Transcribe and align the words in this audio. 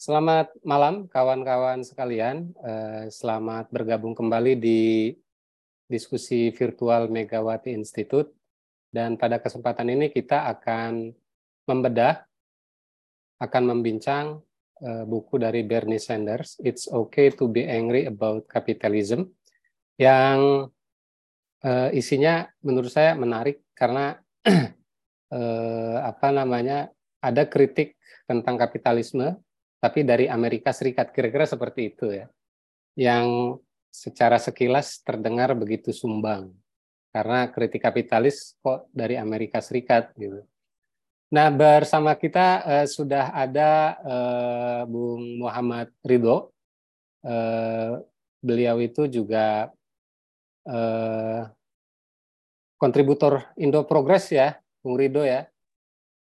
Selamat 0.00 0.48
malam 0.64 1.12
kawan-kawan 1.12 1.84
sekalian. 1.84 2.56
Eh, 2.64 3.12
selamat 3.12 3.68
bergabung 3.68 4.16
kembali 4.16 4.56
di 4.56 5.12
diskusi 5.92 6.48
virtual 6.56 7.12
Megawati 7.12 7.68
Institute. 7.76 8.32
Dan 8.88 9.20
pada 9.20 9.36
kesempatan 9.36 9.92
ini 9.92 10.08
kita 10.08 10.48
akan 10.56 11.12
membedah, 11.68 12.16
akan 13.44 13.62
membincang 13.76 14.40
eh, 14.80 15.04
buku 15.04 15.36
dari 15.36 15.68
Bernie 15.68 16.00
Sanders, 16.00 16.56
It's 16.64 16.88
Okay 16.88 17.36
to 17.36 17.52
be 17.52 17.68
Angry 17.68 18.08
About 18.08 18.48
Capitalism, 18.48 19.28
yang 20.00 20.64
eh, 21.60 21.90
isinya 21.92 22.48
menurut 22.64 22.88
saya 22.88 23.12
menarik 23.20 23.68
karena 23.76 24.16
apa 26.00 26.28
namanya 26.32 26.88
ada 27.20 27.44
kritik 27.44 28.00
tentang 28.24 28.56
kapitalisme 28.56 29.36
tapi 29.80 30.04
dari 30.04 30.28
Amerika 30.28 30.70
Serikat 30.70 31.10
kira-kira 31.10 31.48
seperti 31.48 31.90
itu 31.90 32.12
ya 32.12 32.28
yang 32.94 33.56
secara 33.90 34.38
sekilas 34.38 35.02
terdengar 35.02 35.56
begitu 35.56 35.90
sumbang 35.90 36.52
karena 37.10 37.50
kritik 37.50 37.82
kapitalis 37.82 38.54
kok 38.62 38.86
dari 38.94 39.18
Amerika 39.18 39.58
Serikat 39.58 40.14
gitu. 40.14 40.46
Nah 41.30 41.50
bersama 41.50 42.14
kita 42.14 42.46
uh, 42.62 42.86
sudah 42.86 43.34
ada 43.34 43.98
uh, 44.02 44.80
Bung 44.86 45.42
Muhammad 45.42 45.90
Ridho. 46.02 46.50
Uh, 47.20 48.00
beliau 48.40 48.80
itu 48.80 49.04
juga 49.06 49.68
uh, 50.66 51.42
kontributor 52.80 53.46
Indo 53.60 53.84
Progress 53.84 54.32
ya, 54.32 54.58
Bung 54.82 54.98
Ridho 54.98 55.22
ya. 55.22 55.46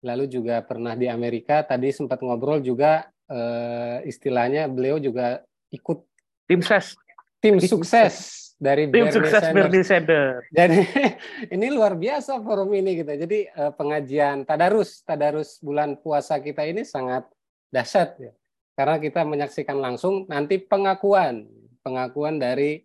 Lalu 0.05 0.29
juga 0.29 0.61
pernah 0.61 0.93
di 0.93 1.09
Amerika. 1.09 1.65
Tadi 1.65 1.89
sempat 1.89 2.21
ngobrol 2.21 2.61
juga 2.61 3.09
uh, 3.29 4.01
istilahnya 4.03 4.65
beliau 4.67 4.97
juga 4.97 5.45
ikut 5.69 6.01
tim 6.49 6.61
ses 6.65 6.97
tim 7.39 7.61
sukses 7.61 8.49
dari 8.59 8.91
tim 8.91 9.07
Bernie 9.07 9.15
sukses 9.15 9.39
Sanders. 9.39 9.55
Bernie 9.55 9.85
Sanders. 9.87 10.43
Jadi 10.59 10.79
ini 11.55 11.67
luar 11.71 11.95
biasa 11.95 12.43
forum 12.43 12.69
ini 12.75 12.99
gitu. 12.99 13.11
Jadi 13.15 13.47
uh, 13.55 13.71
pengajian 13.71 14.43
tadarus 14.43 15.01
tadarus 15.07 15.61
bulan 15.63 15.95
puasa 15.95 16.41
kita 16.43 16.67
ini 16.67 16.83
sangat 16.83 17.23
dahsyat 17.71 18.19
ya. 18.19 18.33
Karena 18.75 18.95
kita 18.99 19.23
menyaksikan 19.23 19.79
langsung 19.79 20.27
nanti 20.27 20.59
pengakuan 20.59 21.47
pengakuan 21.79 22.39
dari 22.39 22.83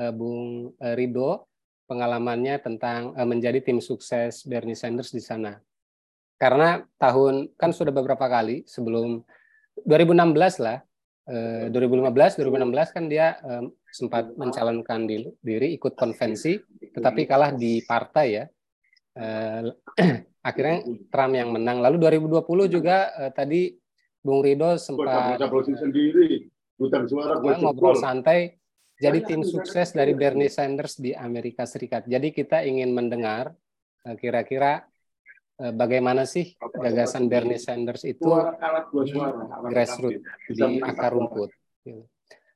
uh, 0.00 0.12
Bung 0.12 0.72
Rido 0.80 1.52
pengalamannya 1.84 2.56
tentang 2.64 3.12
uh, 3.12 3.28
menjadi 3.28 3.60
tim 3.60 3.84
sukses 3.84 4.48
Bernie 4.48 4.76
Sanders 4.76 5.12
di 5.12 5.20
sana. 5.20 5.60
Karena 6.40 6.82
tahun 6.98 7.54
kan 7.54 7.70
sudah 7.70 7.92
beberapa 7.94 8.26
kali 8.26 8.66
sebelum 8.66 9.22
2016 9.82 10.62
lah, 10.62 10.78
eh, 11.26 11.66
2015, 11.72 12.38
2016 12.38 12.94
kan 12.94 13.04
dia 13.10 13.34
eh, 13.42 13.64
sempat 13.90 14.30
mencalonkan 14.38 15.06
diri, 15.42 15.68
ikut 15.74 15.98
konvensi, 15.98 16.58
tetapi 16.94 17.26
kalah 17.26 17.50
di 17.54 17.82
partai 17.82 18.26
ya. 18.30 18.44
Eh, 19.14 19.60
akhirnya 20.48 20.76
Trump 21.10 21.32
yang 21.34 21.50
menang. 21.54 21.82
Lalu 21.82 21.96
2020 22.26 22.66
juga 22.70 23.10
eh, 23.18 23.32
tadi 23.34 23.74
Bung 24.24 24.40
Rido 24.40 24.80
sempat 24.80 25.36
sendiri, 25.76 26.48
suara, 27.06 27.38
ngobrol 27.40 27.96
santai. 27.98 28.56
Jadi 28.94 29.26
tim 29.26 29.42
sukses 29.42 29.90
dari 29.90 30.14
Bernie 30.14 30.48
Sanders 30.48 31.02
di 31.02 31.10
Amerika 31.10 31.66
Serikat. 31.66 32.06
Jadi 32.06 32.30
kita 32.30 32.62
ingin 32.62 32.94
mendengar 32.94 33.52
eh, 34.06 34.16
kira-kira 34.16 34.86
bagaimana 35.54 36.26
sih 36.26 36.58
gagasan 36.58 37.30
Bernie 37.30 37.62
Sanders 37.62 38.02
itu 38.02 38.26
grassroots, 39.70 40.22
di 40.50 40.82
akar 40.82 41.14
rumput. 41.14 41.50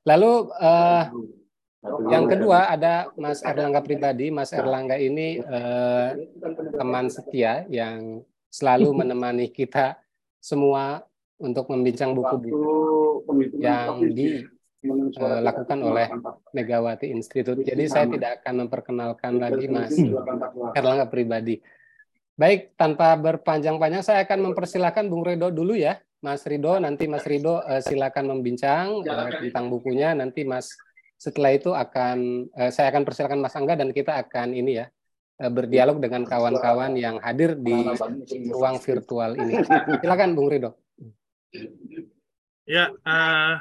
Lalu 0.08 0.32
uh, 0.56 1.04
yang 2.10 2.26
kedua 2.26 2.74
ada 2.74 3.12
Mas 3.14 3.44
Erlangga 3.44 3.84
pribadi. 3.84 4.32
Mas 4.34 4.50
Erlangga 4.50 4.98
ini 4.98 5.38
uh, 5.38 6.16
teman 6.74 7.06
setia 7.12 7.68
yang 7.70 8.24
selalu 8.50 8.90
menemani 9.04 9.52
kita 9.52 10.00
semua 10.42 11.04
untuk 11.38 11.70
membincang 11.70 12.18
buku-buku 12.18 13.22
yang 13.62 14.02
dilakukan 14.10 15.78
oleh 15.86 16.10
Megawati 16.50 17.14
Institute. 17.14 17.62
Jadi 17.62 17.84
saya 17.86 18.10
tidak 18.10 18.42
akan 18.42 18.66
memperkenalkan 18.66 19.38
lagi 19.38 19.70
Mas 19.70 19.94
Erlangga 20.74 21.06
pribadi. 21.06 21.62
Baik, 22.38 22.78
tanpa 22.78 23.18
berpanjang-panjang, 23.18 24.06
saya 24.06 24.22
akan 24.22 24.54
mempersilahkan 24.54 25.10
Bung 25.10 25.26
Rido 25.26 25.50
dulu 25.50 25.74
ya. 25.74 25.98
Mas 26.22 26.46
Rido, 26.46 26.78
nanti 26.78 27.10
Mas 27.10 27.26
Rido 27.26 27.58
uh, 27.58 27.82
silakan 27.82 28.30
membincang 28.30 29.02
uh, 29.02 29.30
tentang 29.42 29.66
bukunya. 29.66 30.14
Nanti 30.14 30.46
Mas 30.46 30.70
setelah 31.18 31.50
itu 31.50 31.74
akan 31.74 32.46
uh, 32.54 32.70
saya 32.70 32.94
akan 32.94 33.02
persilakan 33.02 33.42
Mas 33.42 33.58
Angga 33.58 33.74
dan 33.74 33.90
kita 33.90 34.22
akan 34.22 34.54
ini 34.54 34.78
ya 34.78 34.86
uh, 35.42 35.50
berdialog 35.50 35.98
dengan 35.98 36.22
kawan-kawan 36.22 36.94
yang 36.94 37.18
hadir 37.18 37.58
di 37.58 37.74
ruang 38.54 38.78
virtual 38.78 39.34
ini. 39.34 39.58
Silakan 39.98 40.38
Bung 40.38 40.46
Rido. 40.46 40.78
Ya, 42.70 42.94
uh, 43.02 43.58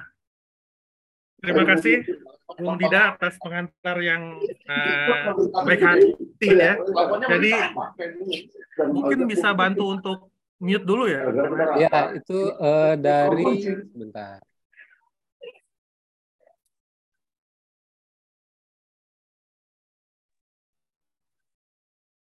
terima 1.41 1.65
kasih 1.65 2.05
Bung 2.47 2.79
Dida 2.79 3.19
atas 3.19 3.35
pengantar 3.43 3.99
yang 3.99 4.39
uh, 4.71 5.35
baik 5.67 5.83
hati 5.83 6.47
ya. 6.47 6.79
Jadi 7.27 7.51
mungkin 8.87 9.19
bisa 9.27 9.51
bantu 9.51 9.91
untuk 9.91 10.31
mute 10.63 10.87
dulu 10.87 11.11
ya. 11.11 11.27
Ya 11.75 12.15
itu 12.15 12.39
uh, 12.55 12.95
dari 12.95 13.45
sebentar. 13.91 14.39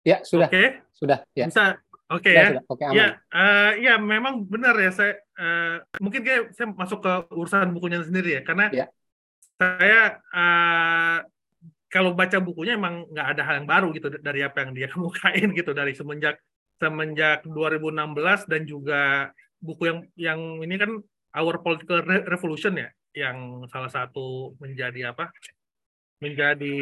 Ya 0.01 0.17
sudah. 0.25 0.47
Oke. 0.49 0.55
Okay. 0.55 0.67
Sudah. 0.97 1.19
Ya. 1.37 1.45
Bisa. 1.45 1.65
Oke 2.07 2.31
okay, 2.31 2.33
ya. 2.33 2.47
Sudah. 2.47 2.63
Oke, 2.71 2.83
okay, 2.87 2.95
ya, 2.95 3.07
uh, 3.35 3.71
ya 3.75 3.93
memang 3.99 4.47
benar 4.47 4.73
ya 4.79 4.91
saya 4.95 5.19
uh, 5.35 5.83
mungkin 5.99 6.23
kayak 6.23 6.55
saya 6.55 6.71
masuk 6.71 7.03
ke 7.03 7.13
urusan 7.35 7.75
bukunya 7.75 7.99
sendiri 8.01 8.39
ya 8.39 8.41
karena 8.47 8.71
ya 8.71 8.87
saya 9.57 10.21
uh, 10.33 11.19
kalau 11.89 12.13
baca 12.13 12.37
bukunya 12.37 12.77
emang 12.77 13.09
nggak 13.09 13.27
ada 13.35 13.41
hal 13.41 13.55
yang 13.63 13.69
baru 13.69 13.87
gitu 13.95 14.07
dari 14.21 14.45
apa 14.45 14.63
yang 14.63 14.71
dia 14.77 14.87
kemukain 14.93 15.49
gitu 15.53 15.71
dari 15.73 15.97
semenjak 15.97 16.37
semenjak 16.77 17.41
2016 17.49 18.45
dan 18.45 18.61
juga 18.69 19.33
buku 19.57 19.83
yang 19.89 19.99
yang 20.13 20.39
ini 20.61 20.75
kan 20.77 20.91
Our 21.33 21.61
Political 21.65 22.05
Revolution 22.29 22.77
ya 22.77 22.89
yang 23.17 23.65
salah 23.73 23.89
satu 23.89 24.53
menjadi 24.61 25.09
apa 25.09 25.33
menjadi 26.21 26.77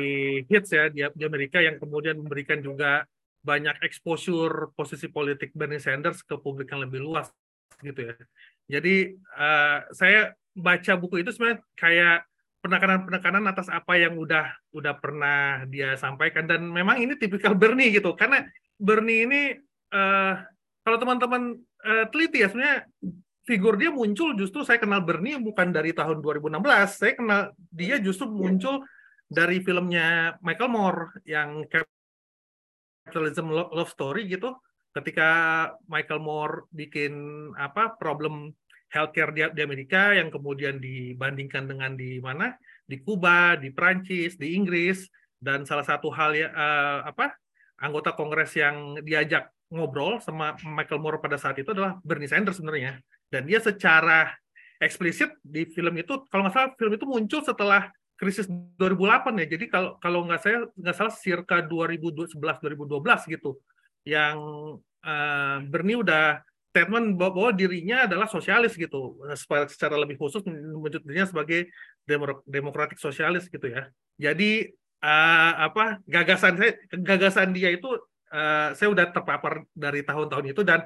hits 0.47 0.71
ya 0.71 0.91
di, 0.91 1.03
Amerika 1.23 1.59
yang 1.59 1.79
kemudian 1.79 2.19
memberikan 2.19 2.59
juga 2.59 3.03
banyak 3.43 3.83
exposure 3.83 4.71
posisi 4.75 5.07
politik 5.07 5.51
Bernie 5.55 5.79
Sanders 5.79 6.23
ke 6.23 6.35
publik 6.39 6.71
yang 6.71 6.87
lebih 6.87 7.03
luas 7.03 7.29
gitu 7.83 8.09
ya. 8.09 8.15
Jadi 8.67 9.13
uh, 9.35 9.79
saya 9.91 10.33
baca 10.55 10.93
buku 10.95 11.21
itu 11.21 11.35
sebenarnya 11.35 11.59
kayak 11.75 12.19
penekanan-penekanan 12.65 13.45
atas 13.45 13.69
apa 13.69 13.93
yang 14.01 14.17
udah 14.17 14.49
udah 14.73 14.93
pernah 14.97 15.61
dia 15.69 15.93
sampaikan. 15.93 16.49
Dan 16.49 16.73
memang 16.73 16.97
ini 16.97 17.13
tipikal 17.13 17.53
Bernie 17.53 17.93
gitu. 17.93 18.17
Karena 18.17 18.41
Bernie 18.81 19.29
ini 19.29 19.41
uh, 19.93 20.33
kalau 20.81 20.97
teman-teman 20.97 21.53
uh, 21.85 22.05
teliti 22.09 22.41
ya 22.41 22.49
sebenarnya 22.49 22.89
figur 23.45 23.77
dia 23.77 23.93
muncul 23.93 24.33
justru 24.33 24.65
saya 24.65 24.81
kenal 24.81 25.05
Bernie 25.05 25.37
bukan 25.37 25.69
dari 25.69 25.93
tahun 25.93 26.17
2016 26.17 26.65
saya 26.89 27.13
kenal 27.13 27.41
dia 27.69 28.01
justru 28.01 28.25
muncul 28.25 28.81
dari 29.29 29.61
filmnya 29.61 30.37
Michael 30.41 30.73
Moore 30.73 31.01
yang 31.25 31.65
Capitalism 33.05 33.49
Love 33.53 33.91
Story 33.93 34.29
gitu. 34.29 34.53
Ketika 34.95 35.29
Michael 35.91 36.23
Moore 36.23 36.71
bikin 36.71 37.13
apa 37.59 37.99
problem 37.99 38.55
healthcare 38.89 39.31
di, 39.35 39.41
di 39.53 39.61
Amerika 39.61 40.13
yang 40.15 40.29
kemudian 40.29 40.77
dibandingkan 40.79 41.65
dengan 41.69 41.93
di 41.97 42.17
mana? 42.21 42.55
Di 42.85 43.01
Kuba, 43.01 43.57
di 43.57 43.73
Prancis, 43.73 44.37
di 44.37 44.53
Inggris 44.53 45.09
dan 45.41 45.67
salah 45.67 45.83
satu 45.83 46.09
hal 46.13 46.31
ya 46.33 46.49
uh, 46.53 46.99
apa? 47.05 47.35
Anggota 47.75 48.15
Kongres 48.15 48.55
yang 48.55 48.95
diajak 49.03 49.51
ngobrol 49.67 50.23
sama 50.23 50.55
Michael 50.63 51.03
Moore 51.03 51.19
pada 51.19 51.35
saat 51.35 51.59
itu 51.59 51.75
adalah 51.75 51.99
Bernie 52.05 52.29
Sanders 52.29 52.61
sebenarnya. 52.61 53.01
Dan 53.27 53.43
dia 53.49 53.59
secara 53.59 54.31
eksplisit 54.79 55.35
di 55.43 55.67
film 55.67 55.95
itu 55.99 56.23
kalau 56.31 56.47
nggak 56.47 56.55
salah 56.55 56.71
film 56.79 56.93
itu 56.95 57.05
muncul 57.07 57.41
setelah 57.43 57.91
krisis 58.15 58.47
2008 58.79 59.43
ya. 59.43 59.47
Jadi 59.59 59.65
kalau 59.67 59.99
kalau 59.99 60.23
nggak 60.23 60.39
saya 60.39 60.57
nggak 60.71 60.95
salah 60.95 61.13
circa 61.13 61.59
2011 61.67 62.39
2012 62.39 63.33
gitu 63.33 63.59
yang 64.07 64.37
uh, 65.03 65.57
Bernie 65.67 65.99
udah 65.99 66.39
statement 66.75 67.15
bahwa 67.15 67.55
dirinya 67.55 68.03
adalah 68.03 68.27
sosialis 68.27 68.75
gitu 68.75 69.15
secara 69.71 69.95
lebih 69.95 70.19
khusus 70.19 70.43
menyebut 70.43 70.99
dirinya 71.07 71.23
sebagai 71.23 71.71
demokratik 72.43 72.99
sosialis 72.99 73.47
gitu 73.47 73.71
ya 73.71 73.87
jadi 74.19 74.75
uh, 74.99 75.51
apa 75.71 76.03
gagasan 76.03 76.59
saya 76.59 76.75
gagasan 76.91 77.55
dia 77.55 77.71
itu 77.71 77.87
uh, 78.35 78.75
saya 78.75 78.91
udah 78.91 79.07
terpapar 79.15 79.63
dari 79.71 80.03
tahun-tahun 80.03 80.51
itu 80.51 80.61
dan 80.67 80.83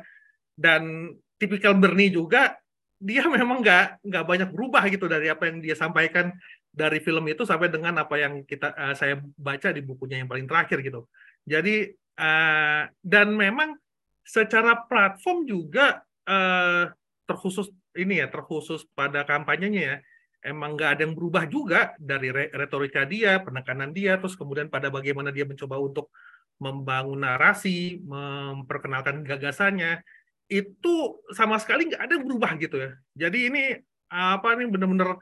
dan 0.53 1.13
tipikal 1.41 1.73
Bernie 1.73 2.13
juga 2.13 2.53
dia 2.99 3.23
memang 3.25 3.63
nggak 3.63 4.03
nggak 4.03 4.25
banyak 4.27 4.49
berubah 4.51 4.83
gitu 4.91 5.07
dari 5.07 5.31
apa 5.31 5.47
yang 5.47 5.63
dia 5.63 5.73
sampaikan 5.73 6.35
dari 6.69 7.01
film 7.01 7.25
itu 7.31 7.47
sampai 7.47 7.71
dengan 7.71 7.95
apa 7.97 8.15
yang 8.19 8.45
kita 8.45 8.75
uh, 8.75 8.93
saya 8.93 9.17
baca 9.39 9.73
di 9.73 9.81
bukunya 9.81 10.21
yang 10.21 10.29
paling 10.29 10.45
terakhir 10.45 10.83
gitu. 10.83 11.07
Jadi 11.47 11.89
uh, 12.19 12.83
dan 13.01 13.27
memang 13.33 13.73
secara 14.29 14.85
platform 14.85 15.49
juga 15.49 16.05
uh, 16.29 16.85
terkhusus 17.25 17.73
ini 17.97 18.21
ya 18.21 18.29
terkhusus 18.29 18.85
pada 18.93 19.25
kampanyenya 19.25 19.81
ya 19.81 19.95
emang 20.45 20.77
nggak 20.77 20.89
ada 20.95 21.01
yang 21.03 21.15
berubah 21.17 21.43
juga 21.51 21.79
dari 21.99 22.31
retorika 22.31 23.03
dia, 23.03 23.43
penekanan 23.43 23.91
dia, 23.91 24.15
terus 24.15 24.39
kemudian 24.39 24.71
pada 24.71 24.87
bagaimana 24.87 25.35
dia 25.35 25.43
mencoba 25.43 25.75
untuk 25.81 26.13
membangun 26.59 27.23
narasi, 27.23 27.99
memperkenalkan 28.03 29.23
gagasannya 29.23 30.03
itu 30.49 31.21
sama 31.35 31.61
sekali 31.61 31.87
nggak 31.87 32.01
ada 32.01 32.13
yang 32.19 32.25
berubah 32.25 32.51
gitu 32.57 32.77
ya. 32.79 32.91
Jadi 33.27 33.39
ini 33.51 33.63
apa 34.09 34.57
nih 34.57 34.67
benar-benar 34.71 35.19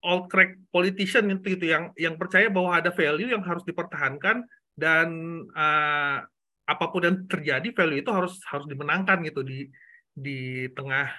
old 0.00 0.32
crack 0.32 0.56
politician 0.72 1.28
itu 1.28 1.60
itu 1.60 1.66
yang 1.68 1.92
yang 1.98 2.16
percaya 2.16 2.48
bahwa 2.48 2.72
ada 2.78 2.88
value 2.88 3.28
yang 3.28 3.44
harus 3.44 3.60
dipertahankan 3.68 4.48
dan 4.78 5.08
uh, 5.52 6.24
apa 6.70 6.86
pun 6.94 7.02
yang 7.02 7.16
terjadi 7.26 7.68
value 7.74 8.00
itu 8.06 8.10
harus 8.14 8.38
harus 8.46 8.66
dimenangkan 8.70 9.18
gitu 9.26 9.42
di 9.42 9.66
di 10.14 10.70
tengah 10.70 11.10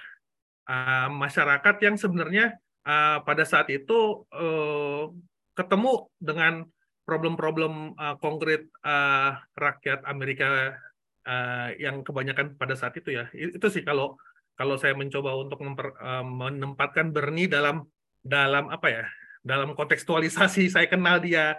uh, 0.68 1.08
masyarakat 1.12 1.76
yang 1.84 2.00
sebenarnya 2.00 2.56
uh, 2.88 3.20
pada 3.20 3.44
saat 3.44 3.68
itu 3.68 4.24
uh, 4.32 5.12
ketemu 5.52 6.08
dengan 6.16 6.64
problem-problem 7.04 7.98
uh, 7.98 8.16
konkret 8.22 8.72
uh, 8.86 9.36
rakyat 9.58 10.06
Amerika 10.08 10.80
uh, 11.26 11.68
yang 11.76 12.00
kebanyakan 12.06 12.56
pada 12.56 12.78
saat 12.78 12.96
itu 12.96 13.12
ya. 13.12 13.28
Itu 13.34 13.68
sih 13.68 13.84
kalau 13.84 14.16
kalau 14.56 14.76
saya 14.76 14.94
mencoba 14.94 15.34
untuk 15.36 15.58
memper, 15.64 15.96
uh, 15.98 16.24
menempatkan 16.24 17.10
Bernie 17.10 17.50
dalam 17.50 17.84
dalam 18.22 18.70
apa 18.70 18.88
ya 18.88 19.04
dalam 19.42 19.74
kontekstualisasi 19.74 20.70
saya 20.74 20.86
kenal 20.86 21.18
dia 21.18 21.58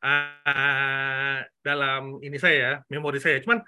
uh, 0.00 1.38
dalam 1.62 2.18
ini 2.24 2.36
saya 2.40 2.56
ya 2.56 2.74
memori 2.92 3.20
saya. 3.22 3.40
Cuman 3.40 3.60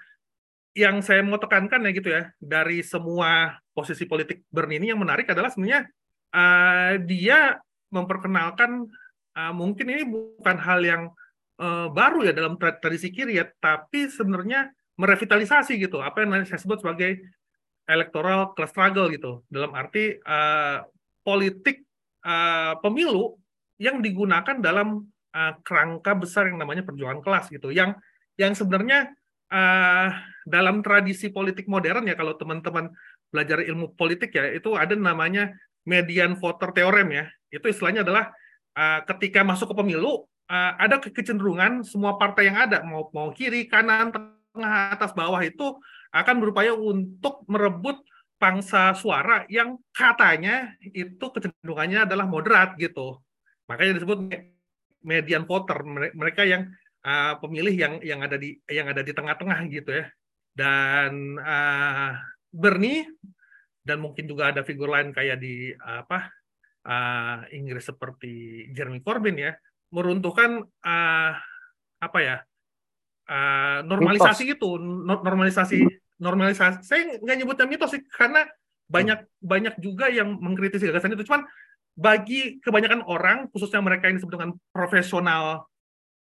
yang 0.73 1.05
saya 1.05 1.21
mau 1.21 1.37
tekankan 1.37 1.85
ya 1.85 1.91
gitu 1.93 2.09
ya 2.09 2.33
dari 2.41 2.81
semua 2.81 3.61
posisi 3.77 4.09
politik 4.09 4.41
Bernie 4.49 4.81
ini 4.81 4.89
yang 4.89 5.01
menarik 5.01 5.29
adalah 5.29 5.53
sebenarnya 5.53 5.85
uh, 6.33 6.97
dia 7.05 7.61
memperkenalkan 7.93 8.89
uh, 9.37 9.53
mungkin 9.53 9.93
ini 9.93 10.03
bukan 10.09 10.57
hal 10.57 10.81
yang 10.81 11.03
uh, 11.61 11.93
baru 11.93 12.25
ya 12.25 12.33
dalam 12.33 12.57
tradisi 12.57 13.13
kiri 13.13 13.37
ya 13.37 13.45
tapi 13.61 14.09
sebenarnya 14.09 14.73
merevitalisasi 14.97 15.77
gitu. 15.77 16.01
Apa 16.01 16.25
yang 16.25 16.45
saya 16.45 16.57
sebut 16.57 16.81
sebagai 16.81 17.21
electoral 17.85 18.57
class 18.57 18.73
struggle 18.73 19.09
gitu. 19.13 19.45
Dalam 19.49 19.73
arti 19.77 20.17
uh, 20.25 20.85
politik 21.21 21.85
uh, 22.25 22.77
pemilu 22.81 23.37
yang 23.77 23.99
digunakan 23.99 24.57
dalam 24.57 25.12
uh, 25.33 25.53
kerangka 25.65 26.13
besar 26.15 26.47
yang 26.47 26.61
namanya 26.61 26.85
perjuangan 26.85 27.19
kelas 27.19 27.49
gitu 27.49 27.73
yang 27.73 27.97
yang 28.37 28.53
sebenarnya 28.53 29.13
uh, 29.49 30.09
dalam 30.45 30.81
tradisi 30.85 31.29
politik 31.29 31.65
modern 31.67 32.07
ya 32.07 32.15
kalau 32.15 32.37
teman-teman 32.37 32.89
belajar 33.33 33.65
ilmu 33.65 33.97
politik 33.97 34.33
ya 34.33 34.53
itu 34.53 34.77
ada 34.77 34.93
namanya 34.93 35.53
median 35.83 36.37
voter 36.37 36.71
theorem 36.71 37.09
ya 37.11 37.25
itu 37.49 37.65
istilahnya 37.69 38.05
adalah 38.05 38.31
uh, 38.77 39.01
ketika 39.09 39.41
masuk 39.41 39.73
ke 39.73 39.75
pemilu 39.77 40.25
uh, 40.49 40.71
ada 40.77 41.01
kecenderungan 41.01 41.81
semua 41.85 42.15
partai 42.15 42.49
yang 42.49 42.57
ada 42.69 42.85
mau 42.85 43.09
mau 43.11 43.33
kiri 43.33 43.65
kanan 43.65 44.13
tengah 44.13 44.93
atas 44.93 45.11
bawah 45.17 45.41
itu 45.41 45.77
akan 46.13 46.35
berupaya 46.37 46.77
untuk 46.77 47.41
merebut 47.49 47.97
pangsa 48.37 48.93
suara 48.93 49.47
yang 49.49 49.79
katanya 49.95 50.75
itu 50.83 51.25
kecenderungannya 51.31 52.05
adalah 52.05 52.27
moderat 52.27 52.75
gitu. 52.75 53.17
Makanya 53.71 53.97
disebut 53.97 54.29
median 55.03 55.43
voter, 55.47 55.83
mereka 56.15 56.47
yang 56.47 56.71
uh, 57.03 57.37
pemilih 57.39 57.75
yang 57.75 57.93
yang 58.01 58.19
ada 58.23 58.39
di 58.39 58.55
yang 58.67 58.87
ada 58.89 59.03
di 59.03 59.11
tengah-tengah 59.11 59.59
gitu 59.69 59.91
ya. 59.91 60.05
Dan 60.53 61.37
uh, 61.39 62.17
Bernie 62.53 63.07
dan 63.83 63.99
mungkin 63.99 64.25
juga 64.25 64.55
ada 64.55 64.63
figur 64.63 64.87
lain 64.87 65.11
kayak 65.11 65.37
di 65.43 65.75
apa 65.75 66.31
uh, 66.87 67.43
Inggris 67.51 67.83
seperti 67.83 68.67
Jeremy 68.71 69.03
Corbyn 69.03 69.35
ya 69.35 69.51
meruntuhkan 69.91 70.63
uh, 70.63 71.31
apa 71.99 72.19
ya 72.23 72.37
uh, 73.27 73.79
normalisasi 73.83 74.43
mitos. 74.47 74.55
itu 74.55 74.69
normalisasi 75.03 75.79
normalisasi 76.23 76.79
saya 76.83 77.01
nggak 77.19 77.37
nyebutnya 77.43 77.67
mitos 77.67 77.91
sih 77.91 78.01
karena 78.07 78.47
banyak 78.87 79.19
hmm. 79.19 79.31
banyak 79.43 79.75
juga 79.79 80.11
yang 80.11 80.35
mengkritisi 80.39 80.87
gagasan 80.87 81.15
itu 81.15 81.27
cuman 81.27 81.47
bagi 81.93 82.57
kebanyakan 82.61 83.05
orang 83.05 83.45
khususnya 83.53 83.81
mereka 83.81 84.09
yang 84.09 84.17
disebut 84.17 84.33
dengan 84.33 84.53
profesional 84.73 85.69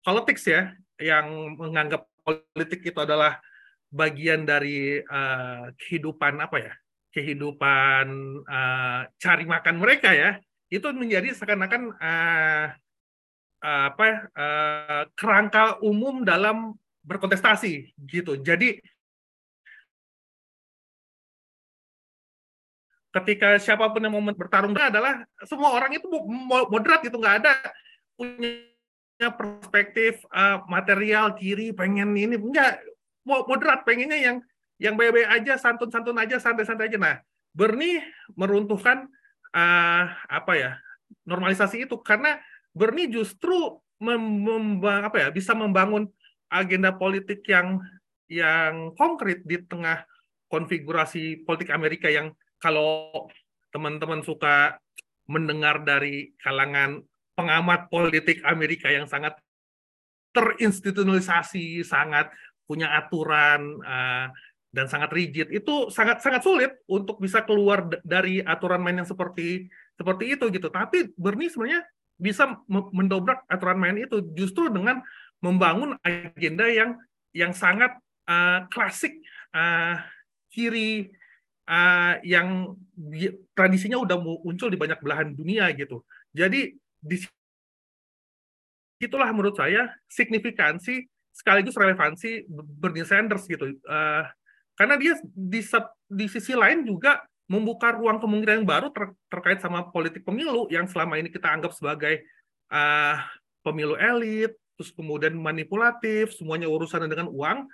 politics 0.07 0.47
ya 0.47 0.71
yang 1.03 1.59
menganggap 1.59 2.07
politik 2.23 2.87
itu 2.87 2.99
adalah 3.03 3.43
bagian 3.91 4.47
dari 4.47 5.03
uh, 5.03 5.71
kehidupan 5.79 6.39
apa 6.39 6.57
ya 6.59 6.73
kehidupan 7.11 8.07
uh, 8.47 9.01
cari 9.19 9.45
makan 9.47 9.77
mereka 9.83 10.15
ya 10.15 10.39
itu 10.71 10.87
menjadi 10.91 11.35
seakan-akan 11.35 11.95
uh, 11.99 12.67
apa 13.67 14.07
uh, 14.37 15.03
kerangka 15.19 15.83
umum 15.83 16.23
dalam 16.23 16.75
berkontestasi 17.07 17.95
gitu. 18.07 18.39
Jadi 18.43 18.83
ketika 23.21 23.57
siapa 23.57 23.89
pun 23.89 24.05
yang 24.05 24.13
mau 24.13 24.23
bertarung 24.37 24.77
adalah 24.77 25.25
semua 25.49 25.73
orang 25.73 25.97
itu 25.97 26.05
moderat 26.69 27.01
gitu 27.01 27.17
nggak 27.17 27.37
ada 27.45 27.53
punya 28.17 29.29
perspektif 29.33 30.21
uh, 30.33 30.61
material 30.69 31.33
kiri 31.37 31.73
pengen 31.73 32.13
ini 32.13 32.37
enggak 32.37 32.85
moderat 33.25 33.83
pengennya 33.83 34.19
yang 34.21 34.37
yang 34.77 34.95
baik 34.95 35.25
aja 35.27 35.57
santun-santun 35.57 36.21
aja 36.21 36.37
santai-santai 36.37 36.93
aja. 36.93 36.99
Nah 37.01 37.17
Bernie 37.57 38.05
meruntuhkan 38.37 39.09
uh, 39.57 40.05
apa 40.29 40.53
ya 40.53 40.71
normalisasi 41.25 41.89
itu 41.89 41.97
karena 42.05 42.37
Bernie 42.77 43.09
justru 43.09 43.81
apa 44.77 45.17
ya 45.17 45.29
bisa 45.33 45.57
membangun 45.57 46.13
agenda 46.53 46.93
politik 46.93 47.41
yang 47.49 47.81
yang 48.29 48.93
konkret 49.01 49.41
di 49.49 49.57
tengah 49.65 50.05
konfigurasi 50.53 51.43
politik 51.49 51.73
Amerika 51.73 52.13
yang 52.13 52.37
kalau 52.67 53.15
teman-teman 53.71 54.27
suka 54.27 54.75
mendengar 55.31 55.87
dari 55.87 56.35
kalangan 56.43 56.99
pengamat 57.39 57.87
politik 57.87 58.43
Amerika 58.43 58.91
yang 58.91 59.07
sangat 59.07 59.39
terinstitutionalisasi, 60.35 61.87
sangat 61.87 62.35
punya 62.67 62.91
aturan 62.99 63.79
uh, 63.87 64.27
dan 64.75 64.91
sangat 64.91 65.15
rigid, 65.15 65.55
itu 65.55 65.87
sangat 65.95 66.19
sangat 66.19 66.43
sulit 66.43 66.75
untuk 66.91 67.23
bisa 67.23 67.47
keluar 67.47 67.87
dari 68.03 68.43
aturan 68.43 68.83
main 68.83 68.99
yang 68.99 69.07
seperti 69.07 69.71
seperti 69.95 70.35
itu 70.35 70.51
gitu. 70.51 70.67
Tapi 70.67 71.15
Bernie 71.15 71.47
sebenarnya 71.47 71.87
bisa 72.19 72.59
mendobrak 72.67 73.47
aturan 73.47 73.79
main 73.79 73.97
itu 74.01 74.27
justru 74.35 74.67
dengan 74.75 75.07
membangun 75.39 75.95
agenda 76.03 76.67
yang 76.67 76.99
yang 77.31 77.55
sangat 77.55 77.95
uh, 78.27 78.67
klasik 78.73 79.23
uh, 79.55 80.01
kiri 80.51 81.13
uh, 81.67 82.15
yang 82.23 82.75
tradisinya 83.53 84.01
udah 84.01 84.17
muncul 84.19 84.71
di 84.71 84.79
banyak 84.79 84.99
belahan 85.03 85.35
dunia 85.35 85.71
gitu. 85.75 86.03
Jadi 86.33 86.75
di 86.99 87.17
itulah 88.97 89.29
menurut 89.35 89.59
saya 89.59 89.93
signifikansi 90.09 91.05
sekaligus 91.37 91.77
relevansi 91.77 92.49
Bernie 92.49 93.05
Sanders 93.05 93.45
gitu. 93.45 93.77
Uh, 93.85 94.25
karena 94.77 94.97
dia 94.97 95.13
di, 95.23 95.61
di 96.09 96.27
sisi 96.33 96.57
lain 96.57 96.85
juga 96.89 97.21
membuka 97.47 97.95
ruang 97.95 98.19
kemungkinan 98.19 98.65
yang 98.65 98.69
baru 98.69 98.89
ter, 98.91 99.13
terkait 99.31 99.61
sama 99.63 99.87
politik 99.93 100.27
pemilu 100.27 100.67
yang 100.73 100.89
selama 100.89 101.21
ini 101.21 101.31
kita 101.31 101.47
anggap 101.47 101.77
sebagai 101.77 102.25
uh, 102.73 103.21
pemilu 103.63 103.95
elit, 103.95 104.57
terus 104.75 104.91
kemudian 104.97 105.37
manipulatif, 105.39 106.35
semuanya 106.35 106.67
urusan 106.67 107.07
dengan 107.07 107.31
uang, 107.31 107.69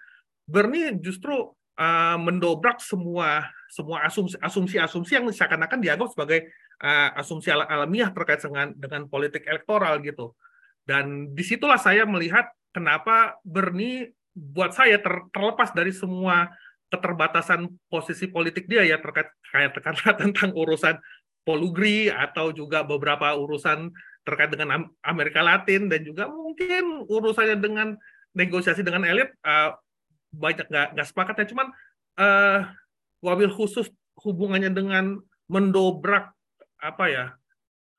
Bernie 0.44 0.92
justru 1.00 1.54
uh, 1.78 2.16
mendobrak 2.20 2.80
semua 2.82 3.48
semua 3.72 4.04
asumsi-asumsi 4.04 5.12
yang 5.16 5.24
seakan-akan 5.32 5.80
dianggap 5.80 6.12
sebagai 6.12 6.52
uh, 6.84 7.16
asumsi 7.16 7.48
al 7.48 7.64
alamiah 7.64 8.12
terkait 8.12 8.44
dengan 8.44 8.72
dengan 8.76 9.08
politik 9.08 9.48
elektoral 9.48 10.00
gitu. 10.04 10.36
Dan 10.82 11.32
di 11.32 11.40
situlah 11.46 11.78
saya 11.78 12.04
melihat 12.04 12.50
kenapa 12.74 13.38
Bernie 13.46 14.12
buat 14.32 14.76
saya 14.76 14.98
ter, 14.98 15.12
terlepas 15.30 15.72
dari 15.72 15.92
semua 15.94 16.50
keterbatasan 16.92 17.72
posisi 17.88 18.28
politik 18.28 18.68
dia 18.68 18.84
ya 18.84 19.00
terkait 19.00 19.32
kayak 19.48 19.72
tentang 20.20 20.52
urusan 20.52 21.00
polugri 21.42 22.12
atau 22.12 22.52
juga 22.52 22.84
beberapa 22.84 23.32
urusan 23.34 23.90
terkait 24.22 24.54
dengan 24.54 24.86
Amerika 25.02 25.42
Latin 25.42 25.90
dan 25.90 26.06
juga 26.06 26.30
mungkin 26.30 27.08
urusannya 27.10 27.58
dengan 27.58 27.88
negosiasi 28.36 28.86
dengan 28.86 29.02
elit 29.02 29.32
uh, 29.42 29.74
banyak 30.32 30.66
nggak 30.66 30.88
nggak 30.96 31.06
sepakatnya 31.08 31.46
cuman 31.52 31.68
uh, 32.18 32.66
wabil 33.20 33.52
khusus 33.52 33.88
hubungannya 34.20 34.72
dengan 34.72 35.20
mendobrak 35.46 36.32
apa 36.82 37.04
ya 37.08 37.26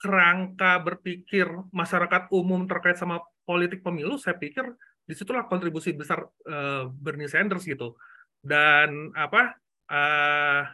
kerangka 0.04 0.84
berpikir 0.84 1.48
masyarakat 1.72 2.28
umum 2.36 2.68
terkait 2.68 3.00
sama 3.00 3.24
politik 3.48 3.80
pemilu, 3.80 4.20
saya 4.20 4.36
pikir 4.36 4.68
di 5.08 5.16
situlah 5.16 5.48
kontribusi 5.48 5.96
besar 5.96 6.28
uh, 6.28 6.92
Bernie 6.92 7.32
Sanders 7.32 7.64
gitu. 7.64 7.96
Dan 8.44 9.16
apa 9.16 9.56
uh, 9.88 10.68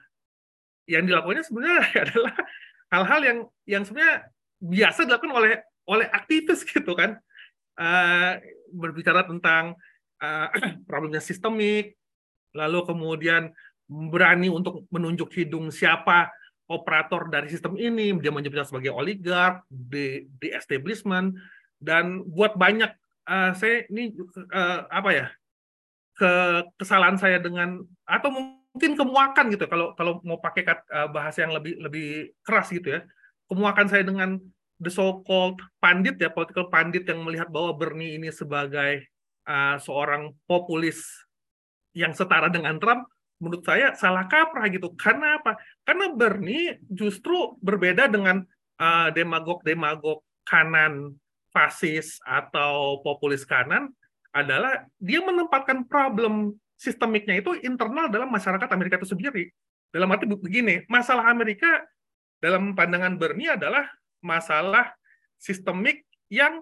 yang 0.89 1.05
dilakukannya 1.05 1.45
sebenarnya 1.45 1.85
adalah 2.09 2.35
hal-hal 2.89 3.21
yang 3.21 3.39
yang 3.69 3.83
sebenarnya 3.85 4.33
biasa 4.57 5.05
dilakukan 5.05 5.33
oleh 5.37 5.53
oleh 5.85 6.07
aktivis 6.09 6.65
gitu 6.65 6.97
kan, 6.97 7.21
uh, 7.77 8.33
berbicara 8.73 9.29
tentang 9.29 9.77
uh, 10.21 10.47
problemnya 10.89 11.23
sistemik, 11.23 11.95
lalu 12.55 12.79
kemudian 12.85 13.51
berani 13.89 14.53
untuk 14.53 14.85
menunjuk 14.93 15.33
hidung 15.33 15.73
siapa 15.73 16.29
operator 16.69 17.25
dari 17.25 17.49
sistem 17.49 17.73
ini, 17.81 18.13
dia 18.21 18.29
menyebutnya 18.29 18.67
sebagai 18.67 18.93
oligark 18.93 19.65
di, 19.65 20.29
di 20.37 20.53
establishment, 20.53 21.33
dan 21.81 22.21
buat 22.29 22.53
banyak 22.53 22.93
uh, 23.25 23.51
saya 23.57 23.89
ini 23.89 24.13
uh, 24.53 24.85
apa 24.85 25.09
ya 25.09 25.27
ke 26.13 26.31
kesalahan 26.77 27.17
saya 27.17 27.41
dengan 27.41 27.81
atau 28.05 28.29
mungkin 28.29 28.93
kemuakan 28.93 29.55
gitu 29.55 29.65
kalau 29.65 29.97
kalau 29.97 30.21
mau 30.21 30.37
pakai 30.37 30.61
kat, 30.67 30.83
uh, 30.93 31.09
bahasa 31.09 31.47
yang 31.47 31.57
lebih 31.57 31.79
lebih 31.81 32.37
keras 32.45 32.69
gitu 32.69 32.99
ya. 32.99 33.01
Kemuakan 33.49 33.89
saya 33.89 34.05
dengan 34.05 34.37
the 34.77 34.93
so 34.93 35.25
called 35.25 35.57
pandit 35.81 36.21
ya 36.21 36.29
political 36.29 36.69
pandit 36.69 37.09
yang 37.09 37.25
melihat 37.25 37.49
bahwa 37.49 37.73
Bernie 37.73 38.13
ini 38.13 38.29
sebagai 38.29 39.09
uh, 39.49 39.75
seorang 39.81 40.29
populis 40.45 41.01
yang 41.97 42.13
setara 42.13 42.53
dengan 42.53 42.77
Trump 42.77 43.09
menurut 43.41 43.65
saya 43.65 43.97
salah 43.97 44.29
kaprah 44.29 44.69
gitu. 44.69 44.93
Karena 44.93 45.41
apa? 45.41 45.57
Karena 45.81 46.13
Bernie 46.13 46.77
justru 46.85 47.57
berbeda 47.63 48.05
dengan 48.05 48.45
uh, 48.77 49.09
demagog-demagog 49.09 50.21
kanan 50.45 51.17
fasis 51.49 52.21
atau 52.21 53.01
populis 53.01 53.41
kanan 53.41 53.89
adalah 54.29 54.85
dia 55.01 55.25
menempatkan 55.25 55.89
problem 55.89 56.53
sistemiknya 56.77 57.41
itu 57.41 57.57
internal 57.65 58.07
dalam 58.07 58.29
masyarakat 58.29 58.69
Amerika 58.69 59.01
itu 59.01 59.09
sendiri. 59.09 59.49
Dalam 59.89 60.13
arti 60.13 60.29
begini, 60.29 60.85
masalah 60.85 61.33
Amerika 61.33 61.81
dalam 62.37 62.77
pandangan 62.77 63.17
Bernie 63.17 63.49
adalah 63.49 63.89
masalah 64.21 64.93
sistemik 65.41 66.05
yang 66.29 66.61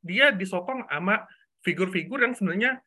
dia 0.00 0.32
disokong 0.32 0.88
sama 0.88 1.28
figur-figur 1.64 2.20
yang 2.20 2.36
sebenarnya 2.36 2.78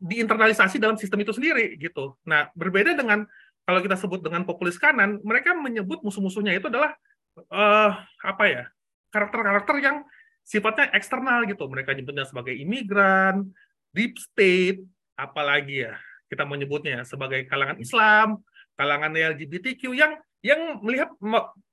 diinternalisasi 0.00 0.78
dalam 0.78 0.94
sistem 0.94 1.22
itu 1.26 1.34
sendiri 1.34 1.74
gitu. 1.78 2.14
Nah, 2.26 2.50
berbeda 2.54 2.94
dengan 2.94 3.26
kalau 3.64 3.80
kita 3.82 3.98
sebut 3.98 4.22
dengan 4.22 4.46
populis 4.46 4.78
kanan, 4.78 5.18
mereka 5.26 5.52
menyebut 5.56 6.00
musuh-musuhnya 6.06 6.54
itu 6.54 6.70
adalah 6.70 6.94
uh, 7.50 7.92
apa 8.22 8.44
ya? 8.46 8.64
karakter-karakter 9.14 9.78
yang 9.78 10.02
sifatnya 10.42 10.90
eksternal 10.90 11.46
gitu. 11.46 11.70
Mereka 11.70 11.94
nyebutnya 11.94 12.26
sebagai 12.26 12.50
imigran, 12.50 13.46
deep 13.94 14.18
state, 14.18 14.82
apalagi 15.14 15.86
ya 15.86 15.94
kita 16.26 16.42
menyebutnya 16.42 17.06
sebagai 17.06 17.46
kalangan 17.46 17.78
Islam, 17.78 18.42
kalangan 18.74 19.14
LGBTQ 19.14 19.94
yang 19.94 20.18
yang 20.44 20.82
melihat 20.82 21.14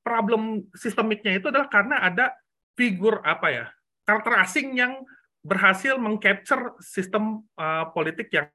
problem 0.05 0.69
sistemiknya 0.77 1.35
itu 1.35 1.49
adalah 1.49 1.67
karena 1.67 1.97
ada 1.99 2.31
figur 2.77 3.19
apa 3.25 3.47
ya 3.51 3.65
karakter 4.07 4.37
asing 4.47 4.79
yang 4.79 5.01
berhasil 5.41 5.97
mengcapture 5.97 6.77
sistem 6.77 7.41
uh, 7.57 7.89
politik 7.89 8.29
yang 8.29 8.49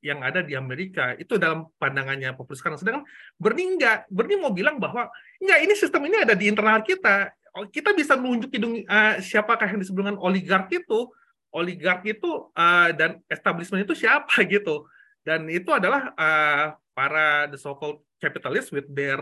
yang 0.00 0.24
ada 0.24 0.40
di 0.40 0.56
Amerika 0.56 1.12
itu 1.20 1.36
dalam 1.36 1.68
pandangannya 1.76 2.32
populis 2.32 2.64
sekarang. 2.64 2.80
Sedangkan 2.80 3.04
Bernie 3.36 3.76
enggak, 3.76 4.08
Bernie 4.08 4.40
mau 4.40 4.48
bilang 4.48 4.80
bahwa 4.80 5.12
enggak 5.36 5.60
ini 5.68 5.74
sistem 5.76 6.08
ini 6.08 6.24
ada 6.24 6.32
di 6.32 6.48
internal 6.48 6.80
kita. 6.80 7.28
Oh, 7.52 7.68
kita 7.68 7.92
bisa 7.92 8.16
menunjuk 8.16 8.48
hidung 8.56 8.80
uh, 8.88 9.20
siapakah 9.20 9.68
yang 9.68 9.84
disebut 9.84 10.00
dengan 10.00 10.18
oligark 10.20 10.72
itu, 10.72 11.12
oligark 11.52 12.00
itu 12.08 12.48
uh, 12.56 12.88
dan 12.96 13.20
establishment 13.28 13.84
itu 13.84 13.92
siapa 13.92 14.32
gitu. 14.48 14.88
Dan 15.20 15.44
itu 15.52 15.68
adalah 15.76 16.16
uh, 16.16 16.72
para 16.96 17.52
the 17.52 17.60
so-called 17.60 18.00
capitalists 18.16 18.72
with 18.72 18.88
their 18.88 19.20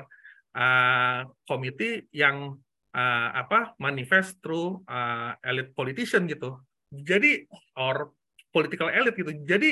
uh, 0.55 1.27
committee 1.51 2.07
yang 2.15 2.55
uh, 2.95 3.29
apa 3.35 3.75
manifest 3.83 4.39
through 4.39 4.87
uh, 4.87 5.35
elite 5.43 5.75
politician 5.75 6.31
gitu 6.31 6.63
jadi 6.91 7.45
or 7.77 8.15
political 8.55 8.89
elite 8.89 9.19
gitu. 9.19 9.33
Jadi 9.45 9.71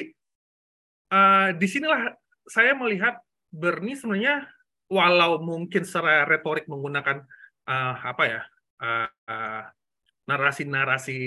uh, 1.15 1.55
di 1.57 1.67
sinilah 1.67 2.13
saya 2.45 2.77
melihat 2.77 3.21
Bernie 3.49 3.97
sebenarnya 3.97 4.45
walau 4.93 5.41
mungkin 5.41 5.87
secara 5.87 6.29
retorik 6.29 6.69
menggunakan 6.69 7.25
uh, 7.65 7.95
apa 8.05 8.25
ya 8.29 8.41
uh, 8.85 9.09
uh, 9.09 9.63
narasi-narasi 10.25 11.21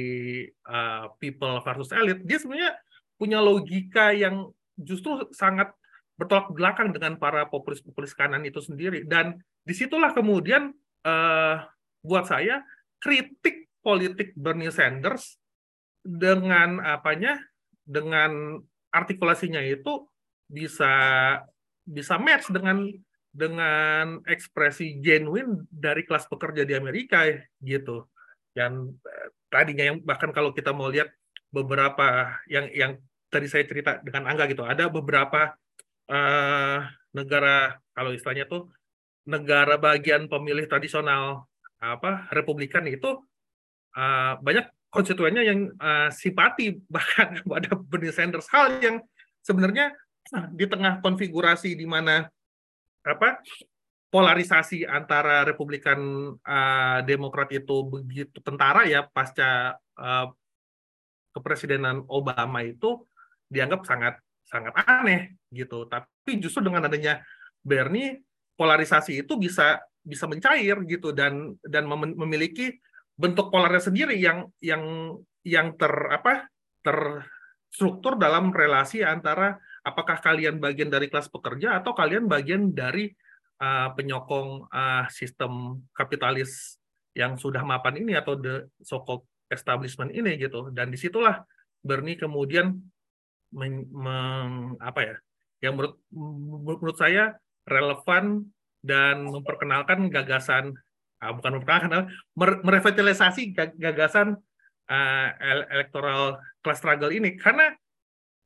uh, 0.65 1.13
people 1.21 1.61
versus 1.61 1.93
elite, 1.93 2.25
dia 2.25 2.37
sebenarnya 2.41 2.73
punya 3.17 3.39
logika 3.41 4.09
yang 4.13 4.49
justru 4.77 5.25
sangat 5.33 5.73
bertolak 6.17 6.49
belakang 6.49 6.89
dengan 6.89 7.13
para 7.21 7.45
populis-populis 7.45 8.17
kanan 8.17 8.41
itu 8.45 8.57
sendiri. 8.57 9.05
Dan 9.05 9.37
di 9.61 9.73
situlah 9.77 10.13
kemudian 10.17 10.73
uh, 11.05 11.55
buat 12.01 12.25
saya 12.25 12.65
kritik 12.97 13.69
politik 13.85 14.33
Bernie 14.33 14.73
Sanders 14.73 15.37
dengan 16.07 16.79
apanya 16.79 17.35
dengan 17.83 18.63
artikulasinya 18.95 19.59
itu 19.59 20.07
bisa 20.47 20.95
bisa 21.83 22.15
match 22.15 22.47
dengan 22.47 22.87
dengan 23.35 24.23
ekspresi 24.23 25.03
genuine 25.03 25.67
dari 25.67 26.07
kelas 26.07 26.31
pekerja 26.31 26.63
di 26.63 26.73
Amerika 26.79 27.27
gitu. 27.59 28.07
Dan 28.55 28.95
eh, 29.03 29.27
tadinya 29.51 29.91
yang 29.91 29.97
bahkan 29.99 30.31
kalau 30.31 30.55
kita 30.55 30.71
mau 30.71 30.87
lihat 30.87 31.11
beberapa 31.51 32.39
yang 32.47 32.71
yang 32.71 32.91
tadi 33.27 33.51
saya 33.51 33.67
cerita 33.67 33.99
dengan 33.99 34.31
Angga 34.31 34.47
gitu, 34.47 34.63
ada 34.63 34.87
beberapa 34.87 35.51
uh, 36.07 36.79
negara 37.11 37.75
kalau 37.91 38.15
istilahnya 38.15 38.47
tuh 38.47 38.71
negara 39.27 39.75
bagian 39.75 40.31
pemilih 40.31 40.63
tradisional 40.71 41.43
apa 41.83 42.31
Republikan 42.31 42.87
itu 42.87 43.19
uh, 43.99 44.33
banyak 44.39 44.63
konstituennya 44.87 45.43
yang 45.43 45.71
uh, 45.77 46.09
simpati 46.09 46.79
bahkan 46.87 47.35
kepada 47.43 47.75
Bernie 47.75 48.13
Sanders. 48.13 48.47
Hal 48.51 48.79
yang 48.79 49.03
sebenarnya 49.43 49.93
di 50.51 50.67
tengah 50.67 50.99
konfigurasi 50.99 51.71
di 51.71 51.87
mana 51.87 52.27
apa 53.07 53.39
polarisasi 54.11 54.83
antara 54.83 55.47
Republikan 55.47 55.99
uh, 56.35 56.99
Demokrat 57.03 57.51
itu 57.55 57.87
begitu 57.87 58.39
tentara 58.43 58.83
ya 58.87 59.07
pasca 59.07 59.75
uh, 59.95 60.27
kepresidenan 61.31 62.03
Obama 62.11 62.63
itu 62.63 63.07
dianggap 63.47 63.87
sangat 63.87 64.19
sangat 64.47 64.73
aneh 64.83 65.35
gitu. 65.51 65.87
Tapi 65.87 66.39
justru 66.39 66.67
dengan 66.67 66.87
adanya 66.87 67.23
Bernie 67.63 68.23
polarisasi 68.55 69.23
itu 69.23 69.35
bisa 69.35 69.79
bisa 70.07 70.23
mencair 70.23 70.79
gitu 70.87 71.11
dan 71.11 71.59
dan 71.67 71.83
memiliki 71.91 72.79
bentuk 73.17 73.49
polarnya 73.49 73.81
sendiri 73.81 74.15
yang 74.21 74.45
yang 74.61 75.13
yang 75.41 75.73
ter 75.73 75.89
apa 76.13 76.47
terstruktur 76.85 78.15
dalam 78.15 78.53
relasi 78.53 79.01
antara 79.01 79.57
apakah 79.81 80.21
kalian 80.21 80.61
bagian 80.61 80.93
dari 80.93 81.09
kelas 81.09 81.27
pekerja 81.33 81.81
atau 81.81 81.97
kalian 81.97 82.29
bagian 82.29 82.71
dari 82.71 83.09
uh, 83.59 83.89
penyokong 83.97 84.69
uh, 84.69 85.09
sistem 85.09 85.81
kapitalis 85.97 86.77
yang 87.17 87.35
sudah 87.35 87.65
mapan 87.65 87.97
ini 88.05 88.13
atau 88.13 88.37
the 88.37 88.69
so-called 88.85 89.25
establishment 89.49 90.13
ini 90.13 90.37
gitu. 90.37 90.69
Dan 90.69 90.93
di 90.93 90.99
situlah 91.01 91.41
Bernie 91.81 92.19
kemudian 92.19 92.77
men, 93.57 93.89
men, 93.89 94.77
apa 94.77 95.01
ya 95.01 95.15
yang 95.65 95.73
menurut 95.73 95.97
menurut 96.13 96.97
saya 97.01 97.33
relevan 97.65 98.45
dan 98.85 99.25
memperkenalkan 99.25 100.13
gagasan 100.13 100.77
uh, 101.23 101.31
bukan 101.33 101.51
merupakan 101.57 101.89
merevitalisasi 102.37 103.55
gagasan 103.77 104.37
uh, 104.89 105.27
electoral 105.71 106.39
class 106.63 106.79
struggle 106.81 107.11
ini 107.11 107.35
karena 107.35 107.73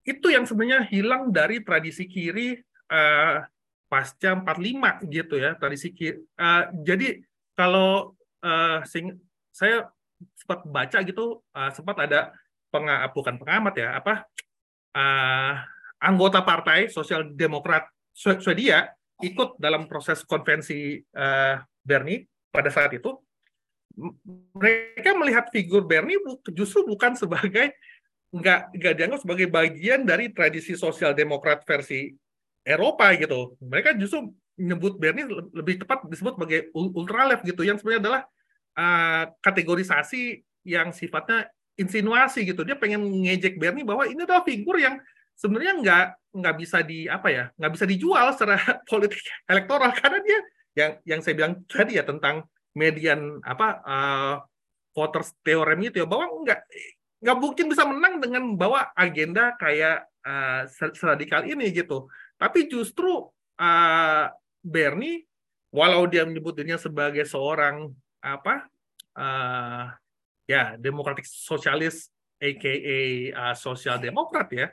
itu 0.02 0.34
yang 0.34 0.50
sebenarnya 0.50 0.90
hilang 0.90 1.30
dari 1.30 1.62
tradisi 1.62 2.10
kiri 2.10 2.58
uh, 2.90 3.46
pasca 3.86 4.40
45 4.40 5.12
gitu 5.12 5.36
ya 5.38 5.54
tradisi 5.60 5.94
kiri. 5.94 6.18
Uh, 6.40 6.72
jadi 6.82 7.22
kalau 7.54 8.18
uh, 8.42 8.82
sing, 8.88 9.20
saya 9.54 9.92
sempat 10.38 10.66
baca 10.66 10.98
gitu 11.06 11.44
uh, 11.54 11.70
sempat 11.76 12.08
ada 12.10 12.34
penga, 12.72 13.06
bukan 13.14 13.36
pengamat 13.38 13.74
ya 13.78 13.90
apa 14.00 14.26
uh, 14.96 15.54
anggota 16.02 16.42
partai 16.42 16.90
Sosial 16.90 17.36
Demokrat 17.36 17.90
Swedia 18.16 18.90
ikut 19.22 19.60
dalam 19.62 19.86
proses 19.86 20.26
konvensi 20.26 20.98
uh, 21.14 21.62
Bernie 21.84 22.31
pada 22.52 22.70
saat 22.70 22.92
itu 22.94 23.16
mereka 24.56 25.12
melihat 25.20 25.52
figur 25.52 25.84
Bernie 25.84 26.20
justru 26.56 26.88
bukan 26.88 27.16
sebagai 27.16 27.76
nggak 28.32 28.72
nggak 28.80 28.94
dianggap 28.96 29.20
sebagai 29.20 29.48
bagian 29.52 30.08
dari 30.08 30.32
tradisi 30.32 30.80
sosial 30.80 31.12
demokrat 31.12 31.68
versi 31.68 32.16
Eropa 32.64 33.12
gitu. 33.20 33.60
Mereka 33.60 34.00
justru 34.00 34.32
nyebut 34.56 34.96
Bernie 34.96 35.28
lebih 35.52 35.84
tepat 35.84 36.08
disebut 36.08 36.40
sebagai 36.40 36.72
ultra 36.76 37.28
left 37.28 37.44
gitu 37.44 37.66
yang 37.66 37.76
sebenarnya 37.76 38.02
adalah 38.08 38.22
uh, 38.78 39.24
kategorisasi 39.44 40.40
yang 40.64 40.94
sifatnya 40.94 41.50
insinuasi 41.80 42.46
gitu 42.46 42.62
dia 42.62 42.78
pengen 42.78 43.02
ngejek 43.02 43.58
Bernie 43.58 43.88
bahwa 43.88 44.06
ini 44.06 44.22
adalah 44.22 44.46
figur 44.46 44.78
yang 44.78 45.02
sebenarnya 45.34 45.74
nggak 45.82 46.06
nggak 46.38 46.56
bisa 46.62 46.78
di 46.86 47.10
apa 47.10 47.28
ya 47.34 47.46
nggak 47.58 47.72
bisa 47.74 47.86
dijual 47.90 48.28
secara 48.36 48.60
politik 48.92 49.18
elektoral 49.50 49.90
karena 49.98 50.20
dia 50.22 50.40
yang 50.78 50.92
yang 51.04 51.20
saya 51.20 51.36
bilang 51.36 51.54
tadi 51.68 52.00
ya 52.00 52.04
tentang 52.08 52.48
median 52.72 53.44
apa 53.44 53.68
uh, 53.84 54.36
voters 54.96 55.36
theorem 55.44 55.80
itu 55.84 56.04
ya 56.04 56.08
bahwa 56.08 56.44
nggak 56.44 56.60
nggak 57.22 57.38
mungkin 57.38 57.66
bisa 57.70 57.84
menang 57.86 58.18
dengan 58.24 58.44
bawa 58.56 58.92
agenda 58.96 59.54
kayak 59.60 60.08
uh, 60.26 60.66
seradikal 60.96 61.46
ini 61.46 61.70
gitu. 61.70 62.10
Tapi 62.40 62.66
justru 62.66 63.30
uh, 63.62 64.26
Bernie 64.64 65.28
walau 65.72 66.10
dia 66.10 66.28
menyebut 66.28 66.58
dirinya 66.58 66.82
sebagai 66.82 67.24
seorang 67.24 67.92
apa 68.20 68.68
uh, 69.16 69.86
ya 70.46 70.76
demokratik 70.76 71.24
sosialis 71.26 72.12
aka 72.42 72.74
uh, 73.38 73.56
sosial 73.56 74.02
demokrat 74.02 74.50
ya 74.52 74.68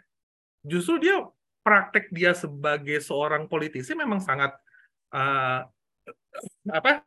justru 0.65 0.99
dia 0.99 1.23
praktek 1.63 2.11
dia 2.11 2.33
sebagai 2.35 2.99
seorang 2.99 3.47
politisi 3.47 3.95
memang 3.95 4.19
sangat 4.19 4.57
uh, 5.13 5.69
apa 6.69 7.03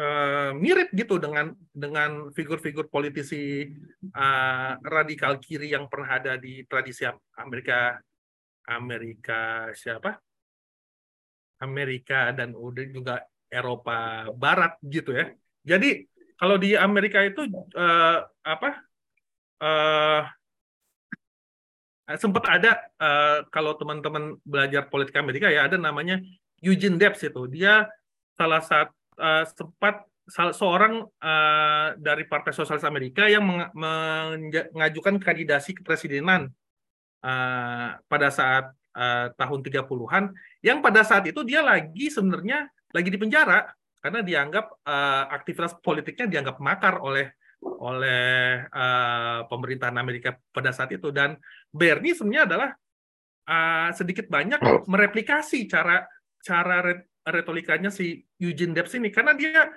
uh, 0.00 0.50
mirip 0.56 0.88
gitu 0.96 1.20
dengan 1.20 1.52
dengan 1.70 2.32
figur-figur 2.32 2.88
politisi 2.88 3.68
uh, 4.16 4.72
radikal 4.80 5.36
kiri 5.38 5.72
yang 5.76 5.86
pernah 5.86 6.18
ada 6.18 6.32
di 6.40 6.64
tradisi 6.64 7.04
Amerika 7.36 8.00
Amerika 8.70 9.68
siapa 9.76 10.16
Amerika 11.60 12.32
dan 12.32 12.56
udah 12.56 12.86
juga 12.88 13.14
Eropa 13.50 14.30
Barat 14.32 14.80
gitu 14.80 15.12
ya. 15.12 15.28
Jadi 15.60 16.08
kalau 16.40 16.56
di 16.56 16.72
Amerika 16.72 17.20
itu 17.20 17.44
uh, 17.76 18.18
apa 18.40 18.70
uh, 19.60 20.22
sempat 22.16 22.44
ada 22.48 22.80
uh, 22.96 23.44
kalau 23.52 23.76
teman-teman 23.76 24.40
belajar 24.42 24.88
politik 24.88 25.14
Amerika 25.20 25.52
ya 25.52 25.68
ada 25.68 25.76
namanya 25.76 26.16
Eugene 26.64 26.96
Debs 26.96 27.20
itu 27.22 27.44
dia 27.46 27.84
salah 28.40 28.64
satu 28.64 28.96
uh, 29.20 29.44
sempat 29.44 30.08
salah 30.24 30.54
seorang 30.56 31.04
uh, 31.04 31.88
dari 32.00 32.24
Partai 32.24 32.56
Sosialis 32.56 32.88
Amerika 32.88 33.28
yang 33.28 33.44
mengajukan 33.76 35.20
kandidasi 35.20 35.76
kepresidenan 35.76 36.48
uh, 37.20 38.00
pada 38.08 38.28
saat 38.32 38.72
uh, 38.96 39.28
tahun 39.36 39.60
30-an 39.60 40.24
yang 40.64 40.80
pada 40.80 41.04
saat 41.04 41.28
itu 41.28 41.44
dia 41.44 41.60
lagi 41.60 42.08
sebenarnya 42.08 42.72
lagi 42.96 43.12
di 43.12 43.18
penjara 43.20 43.68
karena 44.00 44.24
dianggap 44.24 44.80
uh, 44.88 45.24
aktivitas 45.28 45.76
politiknya 45.84 46.24
dianggap 46.30 46.56
makar 46.64 47.04
oleh 47.04 47.36
oleh 47.60 48.64
uh, 48.72 49.44
pemerintahan 49.44 49.96
Amerika 50.00 50.40
pada 50.48 50.72
saat 50.72 50.96
itu. 50.96 51.12
Dan 51.12 51.36
Bernie 51.68 52.16
sebenarnya 52.16 52.44
adalah 52.48 52.70
uh, 53.44 53.88
sedikit 53.92 54.32
banyak 54.32 54.88
mereplikasi 54.88 55.68
cara 55.68 56.08
cara 56.40 56.80
retorikanya 57.30 57.90
si 57.90 58.26
Eugene 58.38 58.74
Debs 58.74 58.94
ini 58.94 59.08
karena 59.10 59.34
dia 59.34 59.70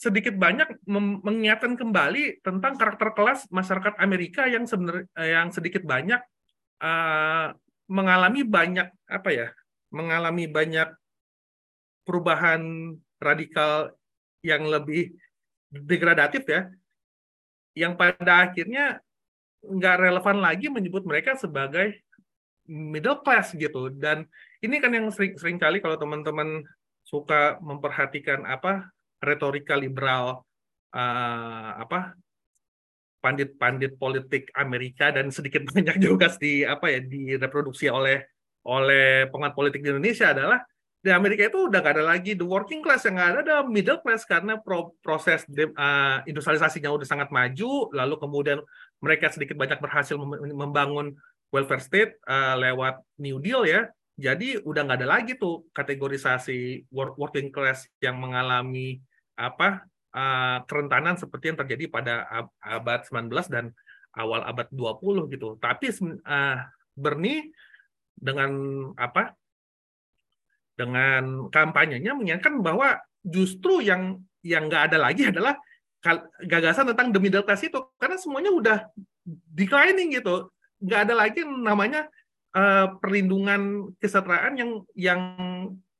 sedikit 0.00 0.32
banyak 0.32 0.88
mengingatkan 1.24 1.76
kembali 1.76 2.40
tentang 2.40 2.80
karakter 2.80 3.12
kelas 3.12 3.44
masyarakat 3.52 4.00
Amerika 4.00 4.48
yang 4.48 4.64
sebenarnya 4.64 5.04
yang 5.20 5.52
sedikit 5.52 5.84
banyak 5.84 6.20
uh, 6.80 7.52
mengalami 7.92 8.40
banyak 8.40 8.88
apa 9.04 9.28
ya 9.28 9.48
mengalami 9.92 10.46
banyak 10.46 10.88
perubahan 12.06 12.94
radikal 13.20 13.92
yang 14.40 14.64
lebih 14.64 15.12
degradatif 15.70 16.42
ya, 16.48 16.66
yang 17.76 17.94
pada 17.94 18.50
akhirnya 18.50 18.98
nggak 19.60 19.96
relevan 20.00 20.40
lagi 20.40 20.66
menyebut 20.72 21.04
mereka 21.04 21.36
sebagai 21.36 22.00
middle 22.66 23.20
class 23.20 23.52
gitu. 23.52 23.92
Dan 23.92 24.24
ini 24.64 24.80
kan 24.80 24.90
yang 24.90 25.12
sering, 25.12 25.36
sering 25.36 25.58
kali 25.60 25.78
kalau 25.78 26.00
teman-teman 26.00 26.64
suka 27.10 27.58
memperhatikan 27.58 28.46
apa 28.46 28.86
retorika 29.18 29.74
liberal 29.74 30.46
uh, 30.94 31.70
apa 31.82 32.14
pandit-pandit 33.18 33.98
politik 33.98 34.48
Amerika 34.54 35.10
dan 35.10 35.34
sedikit 35.34 35.66
banyak 35.74 35.98
juga 35.98 36.30
di 36.38 36.62
apa 36.62 36.86
ya 36.86 37.02
direproduksi 37.02 37.90
oleh 37.90 38.22
oleh 38.62 39.26
pengamat 39.26 39.58
politik 39.58 39.82
di 39.82 39.90
Indonesia 39.90 40.30
adalah 40.30 40.62
di 41.00 41.08
Amerika 41.08 41.48
itu 41.48 41.64
udah 41.64 41.80
gak 41.80 41.96
ada 41.96 42.04
lagi. 42.04 42.36
The 42.36 42.44
working 42.44 42.84
class 42.84 43.08
yang 43.08 43.16
ada 43.16 43.40
ada 43.40 43.56
middle 43.64 44.04
class. 44.04 44.28
Karena 44.28 44.60
pro 44.60 44.92
proses 45.00 45.48
de, 45.48 45.72
uh, 45.72 46.20
industrialisasinya 46.28 46.92
udah 46.92 47.08
sangat 47.08 47.32
maju 47.32 47.88
lalu 47.96 48.14
kemudian 48.20 48.60
mereka 49.00 49.32
sedikit 49.32 49.56
banyak 49.56 49.80
berhasil 49.80 50.20
membangun 50.52 51.16
welfare 51.48 51.80
state 51.80 52.20
uh, 52.28 52.52
lewat 52.60 53.00
New 53.16 53.40
Deal 53.40 53.64
ya 53.64 53.88
jadi 54.20 54.60
udah 54.60 54.84
nggak 54.84 54.98
ada 55.00 55.08
lagi 55.08 55.32
tuh 55.40 55.64
kategorisasi 55.72 56.84
working 56.92 57.48
class 57.48 57.88
yang 58.04 58.20
mengalami 58.20 59.00
apa 59.32 59.88
uh, 60.12 60.60
kerentanan 60.68 61.16
seperti 61.16 61.48
yang 61.48 61.58
terjadi 61.64 61.84
pada 61.88 62.28
abad 62.60 63.00
19 63.08 63.32
dan 63.48 63.72
awal 64.12 64.44
abad 64.44 64.68
20 64.68 65.32
gitu. 65.32 65.56
Tapi 65.56 65.88
uh, 66.04 66.60
Bernie 66.92 67.48
dengan 68.12 68.52
apa 69.00 69.32
dengan 70.76 71.48
kampanyenya 71.48 72.12
menyatakan 72.12 72.60
bahwa 72.60 73.00
justru 73.24 73.80
yang 73.80 74.20
yang 74.44 74.68
nggak 74.68 74.92
ada 74.92 74.98
lagi 75.00 75.32
adalah 75.32 75.56
gagasan 76.44 76.92
tentang 76.92 77.08
the 77.08 77.20
middle 77.20 77.44
class 77.44 77.64
itu. 77.64 77.80
Karena 77.96 78.20
semuanya 78.20 78.52
udah 78.52 78.78
declining 79.48 80.12
gitu. 80.12 80.52
Nggak 80.84 81.00
ada 81.08 81.14
lagi 81.16 81.40
namanya 81.44 82.04
uh, 82.54 82.98
perlindungan 82.98 83.92
kesejahteraan 83.98 84.54
yang 84.58 84.70
yang 84.96 85.22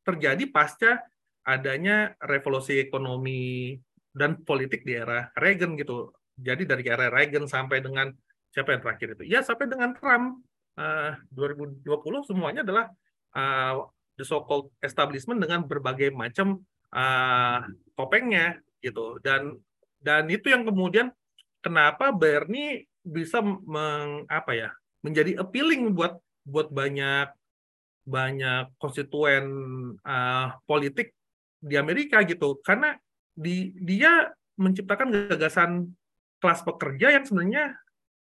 terjadi 0.02 0.44
pasca 0.50 1.02
adanya 1.46 2.14
revolusi 2.20 2.78
ekonomi 2.78 3.76
dan 4.10 4.42
politik 4.42 4.82
di 4.82 4.98
era 4.98 5.30
Reagan 5.38 5.78
gitu. 5.78 6.10
Jadi 6.40 6.66
dari 6.66 6.84
era 6.86 7.12
Reagan 7.12 7.46
sampai 7.46 7.84
dengan 7.84 8.10
siapa 8.50 8.74
yang 8.74 8.82
terakhir 8.82 9.08
itu? 9.18 9.24
Ya 9.30 9.40
sampai 9.44 9.70
dengan 9.70 9.94
Trump. 9.94 10.42
Uh, 10.80 11.12
2020 11.34 11.84
semuanya 12.24 12.64
adalah 12.64 12.88
uh, 13.36 13.84
the 14.16 14.24
so-called 14.24 14.72
establishment 14.80 15.36
dengan 15.42 15.66
berbagai 15.66 16.08
macam 16.14 16.62
uh, 16.94 17.60
topengnya 17.98 18.56
gitu. 18.80 19.20
Dan 19.20 19.60
dan 20.00 20.24
itu 20.32 20.48
yang 20.48 20.64
kemudian 20.64 21.12
kenapa 21.60 22.08
Bernie 22.14 22.88
bisa 23.04 23.44
meng, 23.44 24.24
apa 24.28 24.52
ya 24.56 24.70
menjadi 25.04 25.40
appealing 25.40 25.92
buat 25.92 26.16
buat 26.46 26.72
banyak 26.72 27.32
banyak 28.04 28.74
konstituen 28.80 29.44
uh, 30.02 30.56
politik 30.64 31.14
di 31.60 31.76
Amerika 31.76 32.24
gitu. 32.24 32.58
Karena 32.64 32.96
di 33.30 33.76
dia 33.76 34.32
menciptakan 34.56 35.32
gagasan 35.32 35.92
kelas 36.40 36.60
pekerja 36.64 37.20
yang 37.20 37.24
sebenarnya 37.24 37.64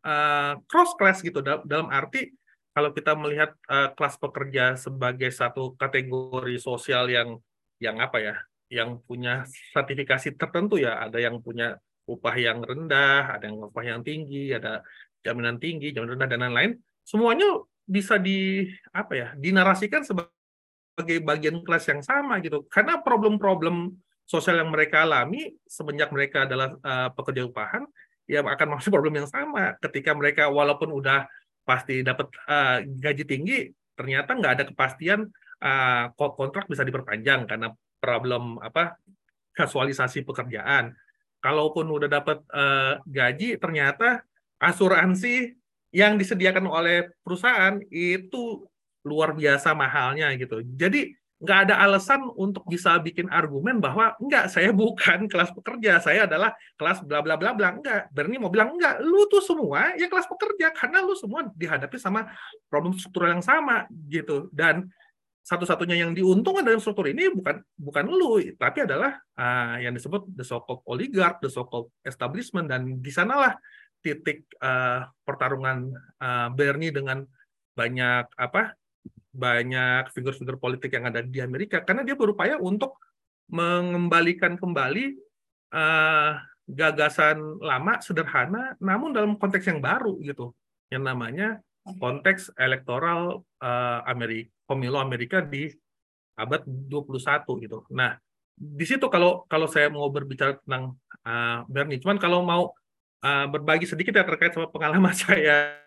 uh, 0.06 0.54
cross 0.66 0.94
class 0.98 1.22
gitu. 1.22 1.40
Dalam, 1.40 1.62
dalam 1.64 1.88
arti 1.88 2.30
kalau 2.72 2.90
kita 2.92 3.12
melihat 3.14 3.52
uh, 3.68 3.92
kelas 3.92 4.16
pekerja 4.16 4.74
sebagai 4.80 5.30
satu 5.30 5.76
kategori 5.76 6.56
sosial 6.58 7.08
yang 7.08 7.38
yang 7.82 7.98
apa 7.98 8.18
ya, 8.22 8.34
yang 8.72 9.02
punya 9.04 9.44
sertifikasi 9.74 10.38
tertentu 10.38 10.78
ya, 10.78 11.02
ada 11.02 11.18
yang 11.18 11.42
punya 11.42 11.76
upah 12.06 12.34
yang 12.34 12.62
rendah, 12.64 13.38
ada 13.38 13.44
yang 13.46 13.68
upah 13.68 13.84
yang 13.84 14.00
tinggi, 14.02 14.54
ada 14.54 14.82
jaminan 15.22 15.58
tinggi, 15.58 15.94
jaminan 15.94 16.18
rendah 16.18 16.28
dan 16.30 16.40
lain-lain, 16.48 16.72
semuanya 17.02 17.62
bisa 17.86 18.16
di 18.16 18.68
apa 18.94 19.12
ya, 19.12 19.28
dinarasikan 19.34 20.06
sebagai 20.06 21.18
bagian 21.24 21.60
kelas 21.64 21.84
yang 21.88 22.02
sama 22.04 22.38
gitu. 22.40 22.64
Karena 22.70 23.00
problem-problem 23.00 23.96
sosial 24.22 24.62
yang 24.62 24.70
mereka 24.70 25.02
alami 25.04 25.52
semenjak 25.66 26.08
mereka 26.14 26.46
adalah 26.46 26.72
uh, 26.80 27.08
pekerja 27.12 27.44
upahan, 27.46 27.84
ya 28.30 28.40
akan 28.40 28.78
masuk 28.78 28.90
problem 28.96 29.22
yang 29.22 29.28
sama 29.28 29.76
ketika 29.82 30.14
mereka 30.14 30.48
walaupun 30.48 30.88
udah 30.94 31.26
pasti 31.62 32.02
dapat 32.02 32.30
uh, 32.48 32.82
gaji 32.82 33.24
tinggi, 33.26 33.58
ternyata 33.94 34.34
nggak 34.34 34.52
ada 34.58 34.64
kepastian 34.66 35.30
uh, 35.62 36.10
kontrak 36.16 36.66
bisa 36.66 36.82
diperpanjang 36.82 37.46
karena 37.46 37.70
problem 38.02 38.58
apa 38.58 38.98
kasualisasi 39.54 40.26
pekerjaan. 40.26 40.96
Kalaupun 41.42 41.90
udah 41.90 42.06
dapat 42.06 42.38
uh, 42.54 43.02
gaji, 43.02 43.58
ternyata 43.58 44.22
asuransi 44.62 45.61
yang 45.92 46.16
disediakan 46.16 46.66
oleh 46.66 47.12
perusahaan 47.20 47.76
itu 47.92 48.64
luar 49.04 49.36
biasa 49.36 49.76
mahalnya 49.76 50.32
gitu. 50.40 50.64
Jadi 50.64 51.12
nggak 51.42 51.58
ada 51.68 51.74
alasan 51.82 52.22
untuk 52.38 52.62
bisa 52.70 52.94
bikin 53.02 53.26
argumen 53.26 53.82
bahwa 53.82 54.14
enggak 54.22 54.46
saya 54.46 54.70
bukan 54.70 55.26
kelas 55.26 55.50
pekerja 55.50 55.98
saya 55.98 56.30
adalah 56.30 56.54
kelas 56.78 57.02
bla 57.02 57.18
bla 57.18 57.34
bla 57.34 57.50
bla 57.50 57.74
enggak 57.74 58.14
Bernie 58.14 58.38
mau 58.38 58.46
bilang 58.46 58.78
enggak 58.78 59.02
lu 59.02 59.26
tuh 59.26 59.42
semua 59.42 59.90
ya 59.98 60.06
kelas 60.06 60.30
pekerja 60.30 60.70
karena 60.70 61.02
lu 61.02 61.18
semua 61.18 61.50
dihadapi 61.50 61.98
sama 61.98 62.30
problem 62.70 62.94
struktural 62.94 63.34
yang 63.34 63.42
sama 63.42 63.90
gitu 64.06 64.46
dan 64.54 64.86
satu-satunya 65.42 66.06
yang 66.06 66.14
diuntungkan 66.14 66.62
dalam 66.62 66.78
struktur 66.78 67.10
ini 67.10 67.26
bukan 67.34 67.58
bukan 67.74 68.04
lu, 68.06 68.38
tapi 68.54 68.86
adalah 68.86 69.18
uh, 69.34 69.74
yang 69.82 69.90
disebut 69.90 70.30
the 70.38 70.46
so-called 70.46 70.86
oligarch, 70.86 71.42
the 71.42 71.50
so-called 71.50 71.90
establishment, 72.06 72.70
dan 72.70 73.02
di 73.02 73.10
sanalah 73.10 73.58
titik 74.02 74.50
uh, 74.58 75.06
pertarungan 75.22 75.94
uh, 76.18 76.48
Bernie 76.52 76.90
dengan 76.90 77.24
banyak 77.72 78.26
apa 78.36 78.76
banyak 79.32 80.12
figur-figur 80.12 80.60
politik 80.60 80.92
yang 80.92 81.08
ada 81.08 81.24
di 81.24 81.40
Amerika 81.40 81.80
karena 81.80 82.04
dia 82.04 82.12
berupaya 82.12 82.60
untuk 82.60 83.00
mengembalikan 83.48 84.60
kembali 84.60 85.16
uh, 85.72 86.36
gagasan 86.68 87.62
lama 87.62 87.96
sederhana 88.04 88.76
namun 88.82 89.16
dalam 89.16 89.40
konteks 89.40 89.64
yang 89.72 89.80
baru 89.80 90.20
gitu 90.20 90.52
yang 90.92 91.08
namanya 91.08 91.64
konteks 91.96 92.52
elektoral 92.60 93.40
uh, 93.64 94.00
Amerika 94.04 94.52
pemilu 94.72 94.96
Amerika 94.96 95.44
di 95.44 95.68
abad 96.40 96.64
21 96.64 97.44
gitu. 97.60 97.84
Nah, 97.92 98.16
di 98.56 98.84
situ 98.88 99.04
kalau 99.12 99.44
kalau 99.44 99.68
saya 99.68 99.92
mau 99.92 100.08
berbicara 100.08 100.56
tentang 100.64 100.96
uh, 101.28 101.68
Bernie, 101.68 102.00
cuman 102.00 102.16
kalau 102.16 102.40
mau 102.40 102.72
uh, 103.22 103.46
berbagi 103.48 103.86
sedikit 103.86 104.18
ya 104.18 104.26
terkait 104.26 104.52
sama 104.52 104.68
pengalaman 104.68 105.14
saya 105.22 105.78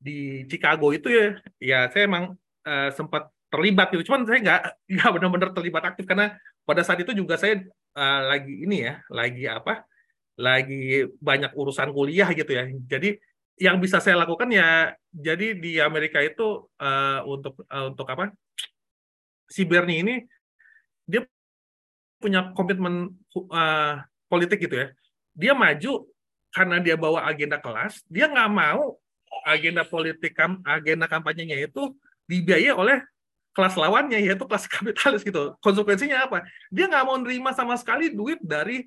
di 0.00 0.48
Chicago 0.48 0.96
itu 0.96 1.12
ya, 1.12 1.26
ya 1.60 1.78
saya 1.92 2.08
emang 2.08 2.32
uh, 2.64 2.88
sempat 2.96 3.28
terlibat 3.52 3.92
gitu. 3.92 4.08
Cuman 4.08 4.24
saya 4.24 4.40
nggak 4.40 4.60
nggak 4.96 5.10
benar-benar 5.18 5.50
terlibat 5.52 5.82
aktif 5.92 6.08
karena 6.08 6.38
pada 6.64 6.80
saat 6.86 7.02
itu 7.02 7.12
juga 7.12 7.36
saya 7.36 7.60
uh, 7.98 8.20
lagi 8.32 8.64
ini 8.64 8.88
ya, 8.88 9.04
lagi 9.12 9.44
apa? 9.44 9.84
Lagi 10.40 11.04
banyak 11.20 11.52
urusan 11.52 11.92
kuliah 11.92 12.32
gitu 12.32 12.48
ya. 12.48 12.64
Jadi 12.88 13.20
yang 13.60 13.76
bisa 13.76 14.00
saya 14.00 14.16
lakukan 14.16 14.48
ya 14.48 14.96
jadi 15.12 15.52
di 15.52 15.76
Amerika 15.76 16.16
itu 16.24 16.64
uh, 16.80 17.20
untuk 17.28 17.60
uh, 17.68 17.92
untuk 17.92 18.08
apa 18.08 18.32
si 19.52 19.68
Bernie 19.68 20.00
ini 20.00 20.14
dia 21.04 21.28
punya 22.16 22.56
komitmen 22.56 23.20
uh, 23.36 24.00
politik 24.32 24.64
gitu 24.64 24.80
ya 24.80 24.88
dia 25.36 25.52
maju 25.52 26.08
karena 26.50 26.82
dia 26.82 26.98
bawa 26.98 27.26
agenda 27.26 27.58
kelas 27.62 28.02
dia 28.10 28.26
nggak 28.26 28.50
mau 28.50 28.98
agenda 29.46 29.86
politik 29.86 30.34
agenda 30.66 31.06
kampanyenya 31.06 31.56
itu 31.64 31.94
dibiayai 32.26 32.74
oleh 32.74 32.98
kelas 33.50 33.74
lawannya 33.74 34.22
yaitu 34.22 34.46
kelas 34.46 34.66
kapitalis 34.70 35.22
gitu. 35.26 35.58
Konsekuensinya 35.58 36.30
apa? 36.30 36.46
Dia 36.70 36.86
nggak 36.86 37.04
mau 37.06 37.18
nerima 37.18 37.50
sama 37.50 37.74
sekali 37.74 38.14
duit 38.14 38.38
dari 38.42 38.86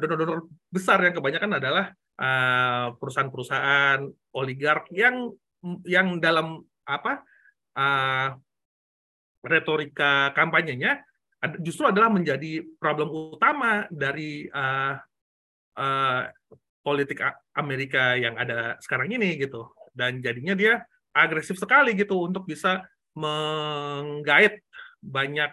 donor-donor 0.00 0.44
uh, 0.44 0.48
besar. 0.72 1.00
Yang 1.04 1.20
kebanyakan 1.20 1.60
adalah 1.60 1.92
Eh, 2.18 2.86
perusahaan-perusahaan 2.98 4.02
oligark 4.34 4.90
yang 4.90 5.30
yang 5.86 6.18
dalam 6.18 6.66
apa 6.82 7.22
uh, 7.78 8.34
retorika 9.46 10.34
kampanyenya 10.34 10.98
justru 11.62 11.86
adalah 11.86 12.10
menjadi 12.10 12.66
problem 12.82 13.38
utama 13.38 13.86
dari 13.86 14.50
uh, 14.50 14.98
uh, 15.78 16.22
politik 16.88 17.20
Amerika 17.52 18.16
yang 18.16 18.40
ada 18.40 18.80
sekarang 18.80 19.12
ini 19.12 19.36
gitu 19.36 19.68
dan 19.92 20.24
jadinya 20.24 20.56
dia 20.56 20.88
agresif 21.12 21.60
sekali 21.60 21.92
gitu 21.92 22.24
untuk 22.24 22.48
bisa 22.48 22.88
menggait 23.12 24.64
banyak 25.04 25.52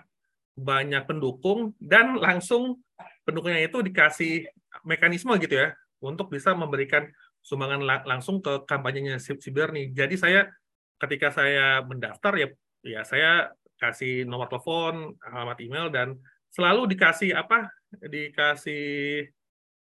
banyak 0.56 1.04
pendukung 1.04 1.76
dan 1.84 2.16
langsung 2.16 2.80
pendukungnya 3.28 3.68
itu 3.68 3.84
dikasih 3.84 4.48
mekanisme 4.88 5.36
gitu 5.44 5.60
ya 5.60 5.76
untuk 6.00 6.32
bisa 6.32 6.56
memberikan 6.56 7.12
sumbangan 7.44 8.08
langsung 8.08 8.40
ke 8.40 8.64
kampanyenya 8.64 9.20
si, 9.20 9.36
si 9.38 9.52
Bernie. 9.52 9.92
Jadi 9.92 10.16
saya 10.16 10.48
ketika 10.96 11.36
saya 11.36 11.84
mendaftar 11.84 12.34
ya 12.40 12.48
ya 12.88 13.02
saya 13.04 13.52
kasih 13.76 14.24
nomor 14.24 14.48
telepon, 14.48 15.20
alamat 15.20 15.58
email 15.60 15.92
dan 15.92 16.16
selalu 16.56 16.88
dikasih 16.96 17.36
apa? 17.36 17.68
dikasih 17.96 19.24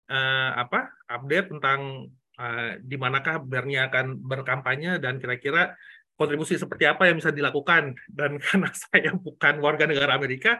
uh, 0.08 0.50
apa? 0.56 0.92
update 1.08 1.48
tentang 1.52 2.10
uh, 2.36 2.70
di 2.80 2.96
manakah 3.00 3.40
Bernie 3.40 3.80
akan 3.80 4.20
berkampanye 4.20 5.00
dan 5.00 5.16
kira-kira 5.16 5.72
kontribusi 6.18 6.58
seperti 6.58 6.84
apa 6.84 7.06
yang 7.06 7.16
bisa 7.22 7.30
dilakukan 7.30 7.94
dan 8.10 8.36
karena 8.42 8.68
saya 8.74 9.14
bukan 9.14 9.62
warga 9.62 9.86
negara 9.86 10.18
Amerika 10.18 10.58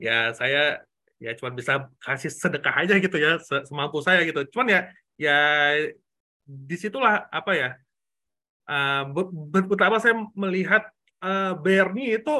ya 0.00 0.32
saya 0.32 0.80
ya 1.20 1.36
cuma 1.36 1.52
bisa 1.52 1.92
kasih 2.00 2.32
sedekah 2.32 2.72
aja 2.80 2.96
gitu 2.96 3.20
ya 3.20 3.36
semampu 3.68 4.00
saya 4.00 4.24
gitu 4.24 4.40
cuman 4.56 4.72
ya 4.72 4.80
ya 5.20 5.38
di 6.48 6.76
situlah 6.80 7.28
apa 7.28 7.52
ya 7.52 7.70
uh, 8.64 9.04
betapa 9.68 10.00
saya 10.00 10.16
melihat 10.32 10.88
uh, 11.20 11.52
Bernie 11.60 12.16
itu 12.16 12.32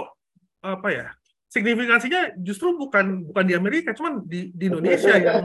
apa 0.65 0.89
ya 0.89 1.07
signifikansinya 1.51 2.39
justru 2.39 2.79
bukan 2.79 3.27
bukan 3.27 3.45
di 3.45 3.55
Amerika 3.59 3.91
cuman 3.91 4.23
di, 4.23 4.55
di 4.55 4.71
Indonesia 4.71 5.19
yang 5.19 5.43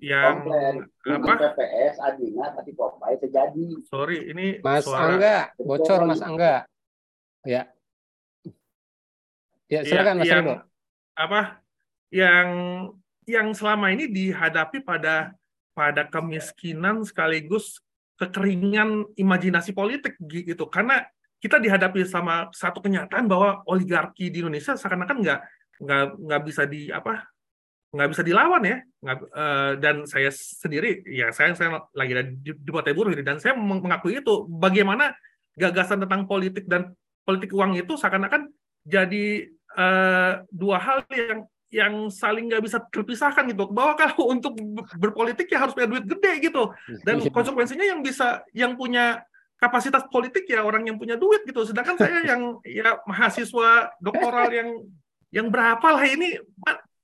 yang 0.00 0.36
apa? 1.08 1.56
PPS 1.56 1.96
Adina 2.00 2.52
tapi 2.52 2.76
Popeye 2.76 3.16
terjadi 3.16 3.66
sorry 3.88 4.28
ini 4.28 4.60
Mas 4.60 4.84
suara... 4.84 5.16
Angga 5.16 5.36
bocor 5.56 6.00
Mas 6.04 6.20
Angga. 6.20 6.68
Ya. 7.48 7.72
Ya 9.72 9.80
silakan 9.86 10.20
ya, 10.20 10.20
Mas 10.20 10.28
yang, 10.28 10.46
apa? 11.16 11.40
Yang 12.12 12.48
yang 13.24 13.48
selama 13.56 13.86
ini 13.94 14.10
dihadapi 14.10 14.84
pada 14.84 15.32
pada 15.72 16.04
kemiskinan 16.04 17.06
sekaligus 17.06 17.80
kekeringan 18.20 19.08
imajinasi 19.16 19.72
politik 19.72 20.18
gitu. 20.20 20.68
Karena 20.68 21.06
kita 21.40 21.56
dihadapi 21.56 22.04
sama 22.04 22.52
satu 22.52 22.84
kenyataan 22.84 23.24
bahwa 23.24 23.64
oligarki 23.64 24.28
di 24.28 24.44
Indonesia 24.44 24.76
seakan-akan 24.76 25.24
nggak 25.24 25.40
nggak 25.80 26.04
nggak 26.20 26.42
bisa 26.44 26.62
di 26.68 26.92
apa 26.92 27.24
nggak 27.90 28.08
bisa 28.12 28.22
dilawan 28.22 28.62
ya. 28.62 28.78
Nggak, 29.00 29.16
uh, 29.34 29.72
dan 29.80 29.96
saya 30.06 30.30
sendiri 30.30 31.02
ya 31.08 31.32
saya 31.34 31.56
saya 31.56 31.80
lagi 31.96 32.12
di, 32.44 32.52
di 32.54 32.70
Partai 32.70 32.94
Buruh 32.94 33.16
dan 33.18 33.40
saya 33.42 33.56
mengakui 33.56 34.20
itu. 34.20 34.46
Bagaimana 34.46 35.16
gagasan 35.58 36.04
tentang 36.04 36.28
politik 36.28 36.68
dan 36.70 36.94
politik 37.26 37.50
uang 37.50 37.80
itu 37.80 37.98
seakan-akan 37.98 38.52
jadi 38.86 39.50
uh, 39.74 40.44
dua 40.52 40.78
hal 40.78 40.98
yang 41.10 41.40
yang 41.70 41.94
saling 42.10 42.50
nggak 42.50 42.62
bisa 42.62 42.78
terpisahkan 42.92 43.48
gitu. 43.50 43.66
Bahwa 43.72 43.96
kalau 43.98 44.30
untuk 44.30 44.54
berpolitik 45.00 45.50
ya 45.50 45.66
harus 45.66 45.74
punya 45.74 45.88
duit 45.90 46.06
gede 46.06 46.52
gitu. 46.52 46.70
Dan 47.02 47.24
iya. 47.24 47.32
konsekuensinya 47.32 47.86
yang 47.86 48.04
bisa 48.04 48.44
yang 48.54 48.76
punya 48.76 49.24
kapasitas 49.60 50.08
politik 50.08 50.48
ya 50.48 50.64
orang 50.64 50.88
yang 50.88 50.96
punya 50.96 51.20
duit 51.20 51.44
gitu. 51.44 51.62
Sedangkan 51.68 52.00
saya 52.00 52.24
yang 52.32 52.58
ya 52.64 52.98
mahasiswa 53.04 53.92
doktoral 54.00 54.48
yang 54.48 54.68
yang 55.30 55.46
berapa 55.52 55.84
lah 55.84 56.04
ini 56.08 56.40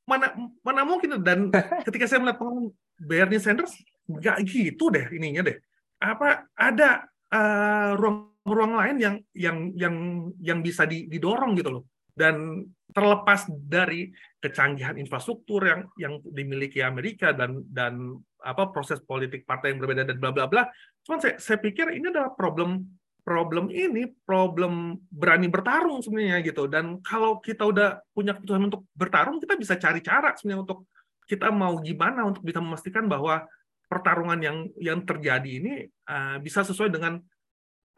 mana 0.09 0.33
mana 0.65 0.83
mungkin. 0.83 1.21
Dan 1.21 1.53
ketika 1.87 2.09
saya 2.09 2.25
melihat 2.25 2.41
pengalaman 2.41 2.73
Bernie 2.97 3.39
Sanders 3.39 3.77
nggak 4.09 4.37
gitu 4.49 4.89
deh 4.89 5.07
ininya 5.13 5.53
deh. 5.53 5.57
Apa 6.01 6.49
ada 6.57 7.05
uh, 7.31 7.93
ruang 8.01 8.33
ruang 8.47 8.73
lain 8.79 8.97
yang 8.97 9.17
yang 9.37 9.59
yang 9.77 9.97
yang 10.41 10.59
bisa 10.65 10.89
didorong 10.89 11.53
gitu 11.61 11.71
loh. 11.71 11.85
Dan 12.17 12.65
terlepas 12.97 13.45
dari 13.53 14.09
kecanggihan 14.41 14.97
infrastruktur 14.97 15.61
yang 15.69 15.85
yang 16.01 16.17
dimiliki 16.25 16.81
Amerika 16.81 17.37
dan 17.37 17.61
dan 17.69 18.17
apa 18.41 18.73
proses 18.73 19.03
politik 19.05 19.45
partai 19.45 19.75
yang 19.75 19.85
berbeda 19.85 20.09
dan 20.09 20.17
bla 20.17 20.33
bla 20.33 20.49
bla. 20.49 20.65
Cuman 21.07 21.23
saya, 21.23 21.39
saya 21.39 21.63
pikir 21.63 21.95
ini 21.95 22.11
adalah 22.11 22.35
problem 22.35 22.83
problem 23.23 23.71
ini 23.75 24.07
problem 24.27 25.03
berani 25.11 25.47
bertarung 25.47 26.03
sebenarnya 26.03 26.43
gitu. 26.43 26.67
Dan 26.67 26.99
kalau 27.03 27.39
kita 27.39 27.63
udah 27.67 28.03
punya 28.11 28.35
keputusan 28.35 28.67
untuk 28.67 28.87
bertarung, 28.95 29.39
kita 29.39 29.55
bisa 29.55 29.79
cari 29.79 30.03
cara 30.03 30.35
sebenarnya 30.35 30.67
untuk 30.67 30.87
kita 31.27 31.51
mau 31.51 31.79
gimana 31.83 32.27
untuk 32.27 32.43
bisa 32.43 32.59
memastikan 32.63 33.07
bahwa 33.07 33.47
pertarungan 33.87 34.39
yang 34.43 34.59
yang 34.79 34.99
terjadi 35.03 35.51
ini 35.63 35.87
uh, 36.11 36.39
bisa 36.43 36.67
sesuai 36.67 36.91
dengan 36.91 37.23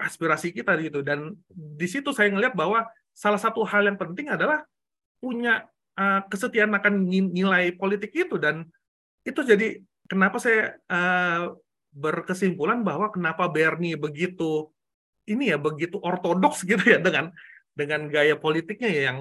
aspirasi 0.00 0.52
kita 0.52 0.76
gitu. 0.80 1.00
Dan 1.00 1.36
di 1.52 1.88
situ 1.88 2.12
saya 2.12 2.28
ngelihat 2.28 2.56
bahwa 2.56 2.88
salah 3.12 3.40
satu 3.40 3.64
hal 3.64 3.88
yang 3.88 4.00
penting 4.00 4.32
adalah 4.32 4.64
punya 5.20 5.64
uh, 5.98 6.24
kesetiaan 6.28 6.72
akan 6.72 7.04
nilai 7.08 7.74
politik 7.74 8.14
itu 8.14 8.38
dan 8.38 8.64
itu 9.26 9.42
jadi 9.42 9.82
kenapa 10.06 10.38
saya 10.38 10.78
uh, 10.88 11.52
berkesimpulan 11.98 12.87
bahwa 12.87 13.11
kenapa 13.11 13.50
Bernie 13.50 13.98
begitu 13.98 14.70
ini 15.26 15.50
ya 15.50 15.58
begitu 15.58 15.98
ortodoks 15.98 16.62
gitu 16.70 16.82
ya 16.87 17.02
dengan 17.02 17.34
dengan 17.74 18.06
gaya 18.06 18.38
politiknya 18.38 18.88
ya 18.90 19.02
yang 19.12 19.18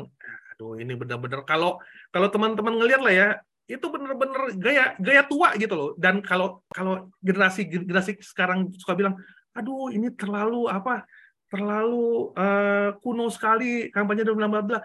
aduh 0.53 0.77
ini 0.77 0.93
benar-benar 0.97 1.45
kalau 1.45 1.77
kalau 2.09 2.29
teman-teman 2.33 2.77
ngelihat 2.77 3.01
lah 3.01 3.13
ya 3.13 3.29
itu 3.67 3.83
benar-benar 3.91 4.55
gaya 4.55 4.95
gaya 4.95 5.27
tua 5.27 5.51
gitu 5.59 5.75
loh. 5.75 5.89
Dan 5.99 6.23
kalau 6.23 6.63
kalau 6.71 7.11
generasi 7.19 7.67
generasi 7.67 8.15
sekarang 8.23 8.71
suka 8.79 8.95
bilang 8.95 9.19
aduh 9.51 9.91
ini 9.91 10.07
terlalu 10.15 10.71
apa 10.71 11.03
terlalu 11.51 12.31
uh, 12.35 12.95
kuno 13.03 13.27
sekali 13.27 13.91
kampanye 13.91 14.23
dan 14.23 14.35
bla 14.35 14.61
bla 14.63 14.79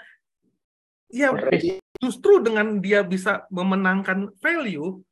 ya 1.13 1.31
justru 2.01 2.41
dengan 2.41 2.81
dia 2.81 3.05
bisa 3.05 3.45
memenangkan 3.53 4.33
value 4.41 5.03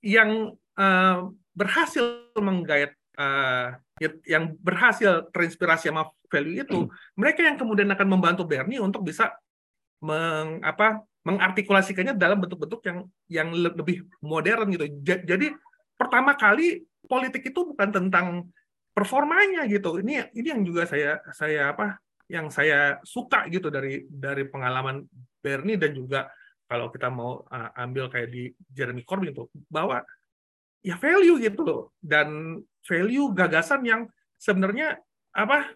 yang 0.00 0.54
uh, 0.78 1.28
berhasil 1.56 2.04
menggait 2.36 2.92
uh, 3.16 3.72
yang 4.28 4.52
berhasil 4.60 5.24
terinspirasi 5.32 5.88
sama 5.88 6.12
value 6.28 6.60
itu, 6.60 6.84
mereka 7.16 7.40
yang 7.40 7.56
kemudian 7.56 7.88
akan 7.88 8.08
membantu 8.12 8.44
Bernie 8.44 8.76
untuk 8.76 9.08
bisa 9.08 9.32
meng, 10.04 10.60
apa, 10.60 11.00
mengartikulasikannya 11.24 12.14
dalam 12.14 12.38
bentuk-bentuk 12.38 12.84
yang 12.84 12.98
yang 13.26 13.48
lebih 13.56 14.04
modern 14.20 14.68
gitu. 14.76 14.84
Jadi 15.02 15.50
pertama 15.96 16.36
kali 16.36 16.84
politik 17.08 17.50
itu 17.50 17.72
bukan 17.72 17.88
tentang 17.88 18.46
performanya 18.92 19.64
gitu. 19.66 19.98
Ini 19.98 20.36
ini 20.36 20.48
yang 20.52 20.62
juga 20.62 20.84
saya 20.84 21.18
saya 21.32 21.72
apa 21.72 21.98
yang 22.28 22.52
saya 22.52 23.00
suka 23.02 23.46
gitu 23.50 23.72
dari 23.72 24.04
dari 24.06 24.46
pengalaman 24.46 25.02
Bernie 25.40 25.80
dan 25.80 25.94
juga 25.94 26.30
kalau 26.66 26.90
kita 26.90 27.06
mau 27.06 27.46
uh, 27.46 27.70
ambil 27.78 28.10
kayak 28.10 28.28
di 28.30 28.50
Jeremy 28.70 29.06
Corbyn 29.06 29.30
itu 29.30 29.46
bahwa 29.70 30.02
ya 30.86 30.94
value 30.94 31.42
gitu 31.42 31.66
loh 31.66 31.82
dan 31.98 32.62
value 32.86 33.34
gagasan 33.34 33.82
yang 33.82 34.06
sebenarnya 34.38 35.02
apa 35.34 35.74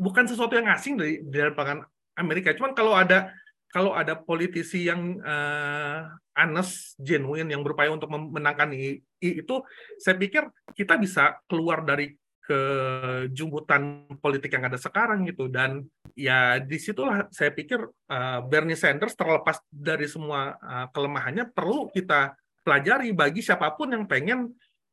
bukan 0.00 0.24
sesuatu 0.24 0.56
yang 0.56 0.72
asing 0.72 0.96
dari 0.96 1.20
dari 1.20 1.52
pangan 1.52 1.84
Amerika. 2.16 2.56
Cuman 2.56 2.72
kalau 2.72 2.96
ada 2.96 3.30
kalau 3.72 3.96
ada 3.96 4.12
politisi 4.16 4.84
yang 4.84 5.16
uh, 5.24 6.04
honest, 6.36 6.92
genuine, 7.00 7.48
yang 7.48 7.64
berupaya 7.64 7.88
untuk 7.88 8.12
memenangkan 8.12 8.68
I, 8.76 9.00
I, 9.00 9.40
itu, 9.40 9.64
saya 9.96 10.20
pikir 10.20 10.44
kita 10.76 11.00
bisa 11.00 11.40
keluar 11.48 11.80
dari 11.80 12.12
kejumbutan 12.44 14.12
politik 14.20 14.52
yang 14.52 14.68
ada 14.68 14.76
sekarang 14.76 15.24
gitu. 15.24 15.48
Dan 15.48 15.88
ya 16.12 16.60
di 16.60 16.76
situlah 16.76 17.32
saya 17.32 17.48
pikir 17.48 17.80
uh, 18.12 18.44
Bernie 18.44 18.76
Sanders 18.76 19.16
terlepas 19.16 19.64
dari 19.72 20.04
semua 20.04 20.52
uh, 20.60 20.86
kelemahannya 20.92 21.48
perlu 21.48 21.88
kita 21.88 22.36
pelajari 22.62 23.10
bagi 23.14 23.42
siapa 23.42 23.74
pun 23.74 23.90
yang 23.90 24.04
pengen 24.06 24.50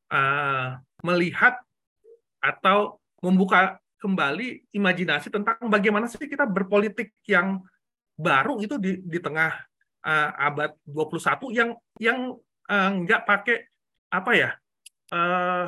uh, 0.09 0.77
melihat 1.05 1.57
atau 2.41 2.97
membuka 3.21 3.77
kembali 3.99 4.71
imajinasi 4.71 5.27
tentang 5.29 5.59
bagaimana 5.67 6.07
sih 6.07 6.23
kita 6.23 6.47
berpolitik 6.47 7.11
yang 7.27 7.59
baru 8.15 8.59
itu 8.63 8.79
di, 8.79 8.99
di 9.03 9.19
tengah 9.19 9.59
uh, 10.03 10.29
abad 10.39 10.71
21 10.87 11.55
yang 11.55 11.69
yang 11.99 12.19
uh, 12.71 12.89
nggak 13.03 13.27
pakai 13.27 13.67
apa 14.09 14.31
ya 14.33 14.49
uh, 15.11 15.67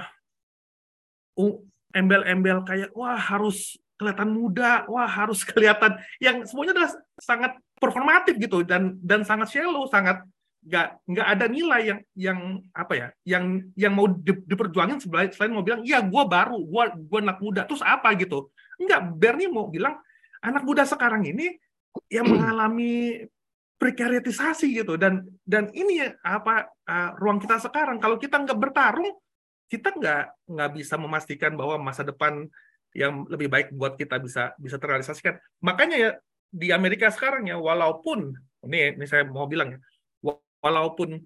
embel-embel 1.92 2.64
kayak 2.64 2.90
wah 2.96 3.20
harus 3.20 3.76
kelihatan 4.00 4.34
muda, 4.34 4.90
wah 4.90 5.06
harus 5.06 5.46
kelihatan 5.50 6.02
yang 6.18 6.42
semuanya 6.50 6.74
adalah 6.74 6.92
sangat 7.22 7.52
performatif 7.78 8.34
gitu 8.42 8.66
dan 8.66 8.98
dan 9.06 9.22
sangat 9.22 9.54
shallow, 9.54 9.86
sangat 9.86 10.26
nggak 10.62 10.88
nggak 11.10 11.28
ada 11.28 11.45
nilai 11.50 11.82
yang 11.89 12.00
yang 12.13 12.39
apa 12.78 12.93
ya 12.93 13.08
yang 13.26 13.45
yang 13.74 13.93
mau 13.97 14.06
di, 14.06 14.30
diperjuangin 14.45 15.02
selain, 15.02 15.34
selain 15.34 15.58
mau 15.58 15.65
bilang 15.65 15.82
iya 15.82 16.06
gue 16.06 16.24
baru 16.30 16.62
gue 16.62 16.84
gue 17.02 17.19
anak 17.19 17.41
muda 17.41 17.65
terus 17.65 17.82
apa? 17.82 18.13
gitu. 18.13 18.54
Nggak 18.78 19.02
Bernie 19.17 19.50
mau 19.50 19.65
bilang 19.69 19.97
anak 20.45 20.62
muda 20.62 20.86
sekarang 20.86 21.26
ini 21.26 21.58
yang 22.13 22.30
mengalami 22.30 23.26
prekariatisasi 23.82 24.86
gitu. 24.86 24.93
Dan 25.02 25.26
dan 25.41 25.74
ini 25.74 26.06
apa 26.21 26.69
uh, 26.86 27.10
ruang 27.17 27.41
kita 27.41 27.58
sekarang. 27.58 27.97
Kalau 27.97 28.21
kita 28.21 28.38
nggak 28.38 28.60
bertarung 28.62 29.17
kita 29.65 29.95
nggak 29.95 30.24
nggak 30.52 30.69
bisa 30.78 31.00
memastikan 31.00 31.56
bahwa 31.58 31.80
masa 31.82 32.06
depan 32.06 32.45
yang 32.91 33.24
lebih 33.32 33.47
baik 33.47 33.71
buat 33.71 33.97
kita 33.97 34.21
bisa 34.21 34.54
bisa 34.62 34.78
terrealisasikan. 34.78 35.41
Makanya 35.63 35.97
ya 35.97 36.10
di 36.52 36.69
Amerika 36.76 37.08
sekarang 37.08 37.47
ya 37.47 37.56
walaupun 37.56 38.36
ini 38.67 39.00
ini 39.00 39.06
saya 39.08 39.24
mau 39.24 39.47
bilang 39.47 39.74
ya 39.74 39.80
walaupun 40.62 41.19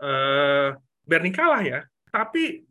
uh, 0.00 0.68
Bernie 1.04 1.32
kalah 1.32 1.62
ya 1.62 1.80
tapi 2.08 2.64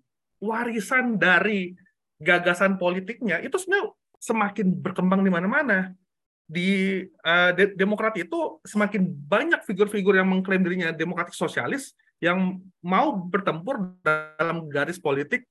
warisan 0.44 1.16
dari 1.16 1.72
gagasan 2.20 2.76
politiknya 2.76 3.40
itu 3.44 3.56
sebenarnya 3.60 3.92
semakin 4.24 4.68
berkembang 4.80 5.20
di 5.20 5.32
mana-mana. 5.32 5.92
Di 6.44 7.04
uh, 7.24 7.52
de 7.56 7.76
Demokrat 7.76 8.16
itu 8.20 8.60
semakin 8.64 9.08
banyak 9.08 9.64
figur-figur 9.68 10.16
yang 10.16 10.28
mengklaim 10.28 10.64
dirinya 10.64 10.92
demokratik 10.92 11.36
sosialis 11.36 11.96
yang 12.24 12.60
mau 12.80 13.16
bertempur 13.16 13.96
dalam 14.04 14.68
garis 14.72 15.00
politik 15.00 15.48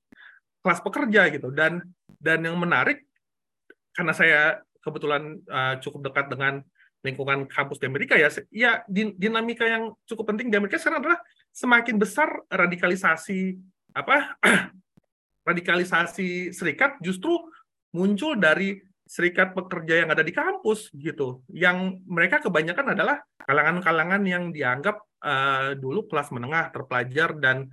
kelas 0.65 0.81
pekerja 0.81 1.29
gitu. 1.33 1.53
Dan 1.53 1.81
dan 2.17 2.41
yang 2.41 2.57
menarik 2.57 3.05
karena 3.93 4.13
saya 4.13 4.41
kebetulan 4.81 5.37
uh, 5.49 5.77
cukup 5.81 6.09
dekat 6.09 6.33
dengan 6.33 6.65
lingkungan 7.03 7.45
kampus 7.51 7.83
di 7.83 7.85
Amerika 7.91 8.15
ya 8.15 8.31
ya 8.49 8.81
dinamika 8.89 9.67
yang 9.67 9.91
cukup 10.07 10.33
penting 10.33 10.47
di 10.47 10.55
Amerika 10.55 10.79
sekarang 10.79 11.03
adalah 11.03 11.19
semakin 11.51 11.95
besar 11.99 12.31
radikalisasi 12.47 13.59
apa 13.93 14.39
radikalisasi 15.49 16.55
serikat 16.55 16.97
justru 17.03 17.35
muncul 17.93 18.39
dari 18.39 18.79
serikat 19.03 19.51
pekerja 19.53 20.03
yang 20.03 20.09
ada 20.09 20.23
di 20.23 20.33
kampus 20.33 20.89
gitu. 20.95 21.43
Yang 21.51 22.01
mereka 22.07 22.41
kebanyakan 22.41 22.97
adalah 22.97 23.21
kalangan-kalangan 23.43 24.23
yang 24.23 24.49
dianggap 24.49 25.03
uh, 25.21 25.75
dulu 25.77 26.07
kelas 26.07 26.31
menengah 26.31 26.71
terpelajar 26.71 27.35
dan 27.37 27.69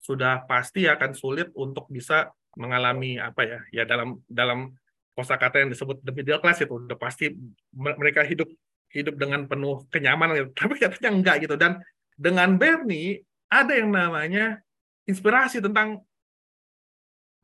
sudah 0.00 0.44
pasti 0.48 0.86
akan 0.88 1.12
sulit 1.12 1.50
untuk 1.58 1.88
bisa 1.90 2.30
mengalami 2.54 3.18
apa 3.18 3.42
ya 3.42 3.60
ya 3.72 3.84
dalam 3.84 4.20
dalam 4.30 4.70
kosakata 5.14 5.62
yang 5.62 5.70
disebut 5.70 6.02
the 6.02 6.10
middle 6.10 6.42
class 6.42 6.58
itu 6.60 6.74
udah 6.74 6.98
pasti 6.98 7.30
mereka 7.72 8.26
hidup 8.26 8.50
hidup 8.90 9.14
dengan 9.18 9.46
penuh 9.46 9.86
kenyamanan 9.90 10.38
gitu. 10.38 10.50
tapi 10.60 10.78
katanya 10.78 11.10
enggak 11.10 11.36
gitu. 11.46 11.54
Dan 11.58 11.82
dengan 12.14 12.54
Bernie 12.54 13.22
ada 13.50 13.74
yang 13.74 13.90
namanya 13.90 14.62
inspirasi 15.06 15.62
tentang 15.62 16.02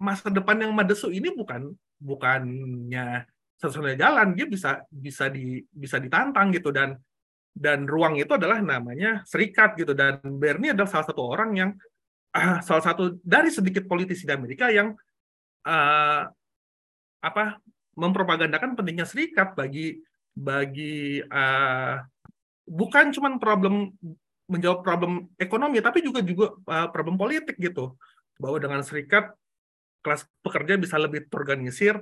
masa 0.00 0.32
depan 0.32 0.56
yang 0.58 0.72
madesu 0.72 1.12
ini 1.12 1.28
bukan 1.34 1.76
bukannya 2.00 3.28
satu-satunya 3.60 4.00
jalan 4.00 4.32
dia 4.32 4.46
bisa 4.48 4.80
bisa 4.88 5.30
di 5.30 5.62
bisa 5.70 5.98
ditantang 6.02 6.50
gitu. 6.54 6.74
Dan 6.74 6.98
dan 7.50 7.82
ruang 7.86 8.14
itu 8.18 8.30
adalah 8.34 8.62
namanya 8.62 9.22
serikat 9.26 9.78
gitu. 9.78 9.94
Dan 9.94 10.22
Bernie 10.38 10.74
adalah 10.74 10.90
salah 10.90 11.06
satu 11.10 11.22
orang 11.22 11.50
yang 11.54 11.70
uh, 12.34 12.58
salah 12.62 12.82
satu 12.82 13.18
dari 13.22 13.50
sedikit 13.50 13.86
politisi 13.90 14.26
di 14.26 14.32
Amerika 14.32 14.70
yang 14.70 14.94
uh, 15.66 16.22
apa 17.20 17.60
mempropagandakan 17.94 18.76
pentingnya 18.76 19.04
serikat 19.04 19.52
bagi 19.52 20.00
bagi 20.32 21.20
uh, 21.20 22.00
bukan 22.64 23.12
cuma 23.12 23.36
problem 23.36 23.92
menjawab 24.50 24.82
problem 24.82 25.30
ekonomi 25.36 25.78
tapi 25.84 26.02
juga 26.02 26.24
juga 26.24 26.56
uh, 26.66 26.88
problem 26.90 27.20
politik 27.20 27.60
gitu 27.60 27.94
bahwa 28.40 28.56
dengan 28.56 28.80
serikat 28.80 29.36
kelas 30.00 30.24
pekerja 30.40 30.80
bisa 30.80 30.96
lebih 30.96 31.28
terorganisir, 31.28 32.00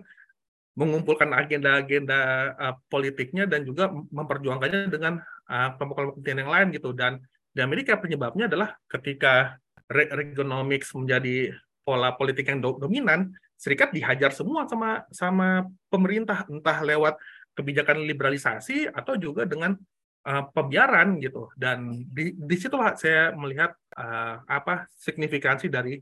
mengumpulkan 0.79 1.35
agenda-agenda 1.35 2.19
uh, 2.55 2.75
politiknya 2.87 3.51
dan 3.51 3.67
juga 3.67 3.91
memperjuangkannya 3.91 4.87
dengan 4.87 5.19
uh, 5.51 5.69
kelompok-kelompok 5.75 6.23
kepentingan 6.23 6.41
yang 6.47 6.53
lain 6.55 6.69
gitu. 6.71 6.91
Dan 6.95 7.13
di 7.51 7.61
Amerika 7.61 7.99
penyebabnya 7.99 8.47
adalah 8.47 8.79
ketika 8.87 9.59
Reaganomics 9.89 10.93
menjadi 10.95 11.57
pola 11.83 12.15
politik 12.15 12.47
yang 12.47 12.61
dominan, 12.61 13.35
serikat 13.59 13.91
dihajar 13.91 14.31
semua 14.31 14.71
sama 14.71 15.03
sama 15.11 15.67
pemerintah 15.91 16.47
entah 16.47 16.79
lewat 16.79 17.19
kebijakan 17.59 18.07
liberalisasi 18.07 18.87
atau 18.95 19.19
juga 19.19 19.43
dengan 19.43 19.75
uh, 20.23 20.45
pembiaran 20.55 21.19
gitu 21.19 21.51
dan 21.59 22.07
di 22.07 22.39
di 22.39 22.57
situlah 22.57 22.95
saya 22.95 23.35
melihat 23.35 23.75
uh, 23.99 24.47
apa 24.47 24.87
signifikansi 24.95 25.67
dari 25.67 25.99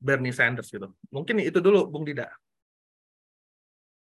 Bernie 0.00 0.32
Sanders 0.32 0.70
gitu. 0.70 0.88
Mungkin 1.12 1.42
itu 1.42 1.58
dulu 1.58 1.90
Bung 1.90 2.06
Dida. 2.08 2.30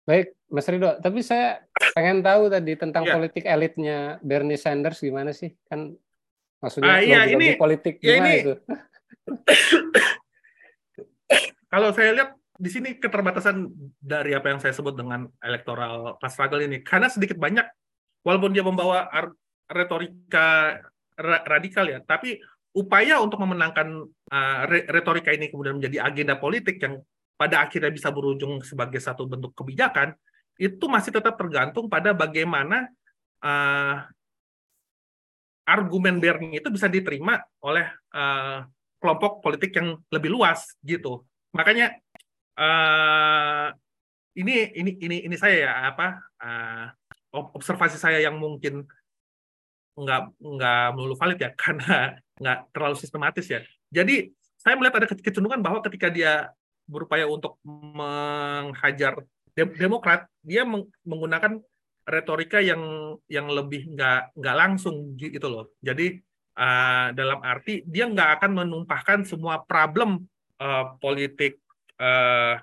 Baik, 0.07 0.33
Mas 0.49 0.65
Ridho. 0.65 0.97
Tapi 1.05 1.21
saya 1.21 1.61
pengen 1.93 2.25
tahu 2.25 2.49
tadi 2.49 2.73
tentang 2.79 3.05
ya. 3.05 3.13
politik 3.19 3.45
elitnya 3.45 4.17
Bernie 4.25 4.57
Sanders 4.57 5.03
gimana 5.05 5.37
sih? 5.37 5.53
Kan 5.69 5.99
maksudnya 6.63 6.97
ah, 6.97 7.03
iya, 7.03 7.29
ini, 7.29 7.59
politik 7.61 8.01
ya 8.01 8.17
gimana 8.17 8.29
ini, 8.31 8.37
itu? 8.41 8.55
Kalau 11.73 11.93
saya 11.93 12.17
lihat 12.17 12.31
di 12.59 12.71
sini 12.75 12.99
keterbatasan 12.99 13.71
dari 14.03 14.35
apa 14.35 14.51
yang 14.51 14.59
saya 14.59 14.75
sebut 14.75 14.99
dengan 14.99 15.31
electoral 15.39 16.19
class 16.19 16.35
struggle 16.35 16.59
ini, 16.59 16.83
karena 16.83 17.07
sedikit 17.07 17.39
banyak, 17.39 17.63
walaupun 18.27 18.51
dia 18.51 18.67
membawa 18.67 19.07
retorika 19.71 20.75
radikal 21.47 21.87
ya, 21.87 22.03
tapi 22.03 22.43
upaya 22.75 23.23
untuk 23.23 23.39
memenangkan 23.43 24.11
uh, 24.31 24.59
retorika 24.91 25.31
ini 25.31 25.51
kemudian 25.51 25.79
menjadi 25.79 26.03
agenda 26.03 26.35
politik 26.35 26.83
yang 26.83 26.99
pada 27.39 27.63
akhirnya 27.63 27.95
bisa 27.95 28.11
berujung 28.11 28.59
sebagai 28.67 28.99
satu 28.99 29.27
bentuk 29.31 29.55
kebijakan 29.55 30.19
itu 30.59 30.91
masih 30.91 31.15
tetap 31.15 31.39
tergantung 31.39 31.87
pada 31.87 32.11
bagaimana 32.11 32.91
uh, 33.47 34.03
argumen 35.63 36.19
Bernie 36.19 36.59
itu 36.59 36.67
bisa 36.75 36.91
diterima 36.91 37.39
oleh 37.63 37.87
uh, 38.11 38.67
kelompok 38.99 39.39
politik 39.39 39.71
yang 39.79 40.03
lebih 40.11 40.35
luas 40.35 40.75
gitu. 40.83 41.23
Makanya 41.55 41.95
uh, 42.59 43.67
ini 44.35 44.75
ini 44.75 44.91
ini 44.99 45.17
ini 45.31 45.37
saya 45.39 45.57
ya 45.67 45.73
apa 45.95 46.07
uh, 46.43 46.85
observasi 47.55 47.97
saya 47.99 48.19
yang 48.19 48.39
mungkin 48.39 48.87
nggak 49.99 50.23
nggak 50.39 50.85
melulu 50.95 51.15
valid 51.19 51.39
ya 51.39 51.51
karena 51.63 52.19
nggak 52.39 52.59
terlalu 52.75 52.97
sistematis 52.99 53.47
ya. 53.47 53.63
Jadi 53.89 54.31
saya 54.59 54.75
melihat 54.75 55.01
ada 55.03 55.07
kecenderungan 55.09 55.63
bahwa 55.63 55.79
ketika 55.87 56.11
dia 56.11 56.51
berupaya 56.89 57.29
untuk 57.29 57.61
menghajar 57.65 59.23
Demokrat, 59.59 60.31
dia 60.47 60.63
menggunakan 61.03 61.59
retorika 62.07 62.63
yang 62.63 62.79
yang 63.27 63.51
lebih 63.51 63.91
nggak 63.91 64.39
nggak 64.39 64.57
langsung 64.57 65.19
gitu 65.19 65.51
loh. 65.51 65.75
Jadi 65.83 66.15
uh, 66.55 67.11
dalam 67.11 67.43
arti 67.43 67.83
dia 67.83 68.07
nggak 68.07 68.39
akan 68.39 68.51
menumpahkan 68.63 69.27
semua 69.27 69.59
problem 69.67 70.31
uh, 70.63 70.95
politik 71.03 71.59
uh, 71.99 72.55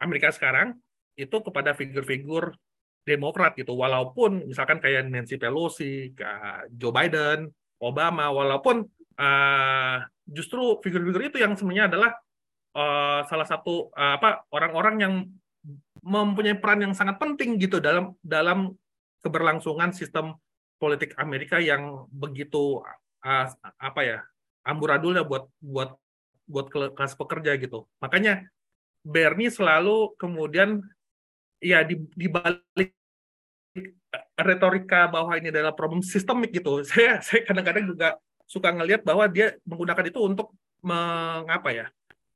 Amerika 0.00 0.30
sekarang 0.32 0.78
itu 1.16 1.36
kepada 1.42 1.72
figur-figur 1.72 2.54
Demokrat 3.06 3.54
gitu. 3.54 3.70
Walaupun 3.78 4.50
misalkan 4.50 4.82
kayak 4.82 5.06
Nancy 5.06 5.38
Pelosi, 5.38 6.10
Joe 6.74 6.90
Biden, 6.90 7.54
Obama, 7.78 8.34
walaupun 8.34 8.82
uh, 9.14 10.02
justru 10.26 10.82
figur-figur 10.82 11.30
itu 11.30 11.38
yang 11.38 11.54
sebenarnya 11.54 11.86
adalah 11.86 12.10
uh, 12.74 13.22
salah 13.30 13.46
satu 13.46 13.94
uh, 13.94 14.18
apa 14.18 14.42
orang-orang 14.50 14.96
yang 14.98 15.14
mempunyai 16.02 16.58
peran 16.58 16.82
yang 16.82 16.94
sangat 16.98 17.14
penting 17.22 17.62
gitu 17.62 17.78
dalam 17.78 18.14
dalam 18.26 18.74
keberlangsungan 19.22 19.94
sistem 19.94 20.34
politik 20.82 21.14
Amerika 21.14 21.62
yang 21.62 22.10
begitu 22.10 22.82
uh, 23.22 23.46
apa 23.78 24.00
ya 24.02 24.18
amburadul 24.66 25.14
ya 25.14 25.22
buat 25.22 25.46
buat 25.62 25.94
buat 26.46 26.66
kelas 26.70 27.14
pekerja 27.14 27.54
gitu. 27.58 27.86
Makanya 28.02 28.46
Bernie 29.06 29.54
selalu 29.54 30.18
kemudian 30.18 30.82
ya 31.62 31.86
di, 31.86 32.02
di 32.10 32.26
balik 32.26 32.90
retorika 34.34 35.06
bahwa 35.06 35.38
ini 35.38 35.54
adalah 35.54 35.70
problem 35.70 36.02
sistemik 36.02 36.50
gitu. 36.50 36.82
Saya 36.90 37.22
saya 37.22 37.46
kadang-kadang 37.46 37.86
juga 37.86 38.18
suka 38.50 38.74
ngelihat 38.74 39.06
bahwa 39.06 39.26
dia 39.30 39.54
menggunakan 39.66 40.06
itu 40.10 40.20
untuk 40.22 40.54
mengapa 40.82 41.74
ya 41.74 41.86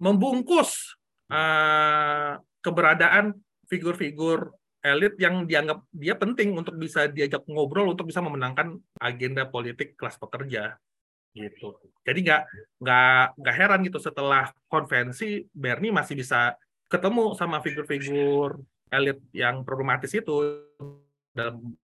membungkus 0.03 0.99
uh, 1.31 2.41
keberadaan 2.65 3.39
figur-figur 3.71 4.51
elit 4.83 5.15
yang 5.21 5.45
dianggap 5.45 5.85
dia 5.93 6.17
penting 6.17 6.57
untuk 6.57 6.75
bisa 6.81 7.07
diajak 7.07 7.45
ngobrol 7.47 7.93
untuk 7.93 8.09
bisa 8.09 8.19
memenangkan 8.25 8.81
agenda 8.99 9.47
politik 9.47 9.95
kelas 9.95 10.17
pekerja 10.17 10.81
gitu. 11.35 11.79
Jadi 12.03 12.19
nggak 12.27 12.43
nggak 12.83 13.25
nggak 13.39 13.57
heran 13.57 13.81
gitu 13.87 13.99
setelah 14.03 14.51
konvensi 14.67 15.47
Bernie 15.55 15.95
masih 15.95 16.19
bisa 16.19 16.59
ketemu 16.91 17.39
sama 17.39 17.63
figur-figur 17.63 18.59
elit 18.91 19.23
yang 19.31 19.63
problematis 19.63 20.11
itu 20.11 20.67
dalam 21.31 21.79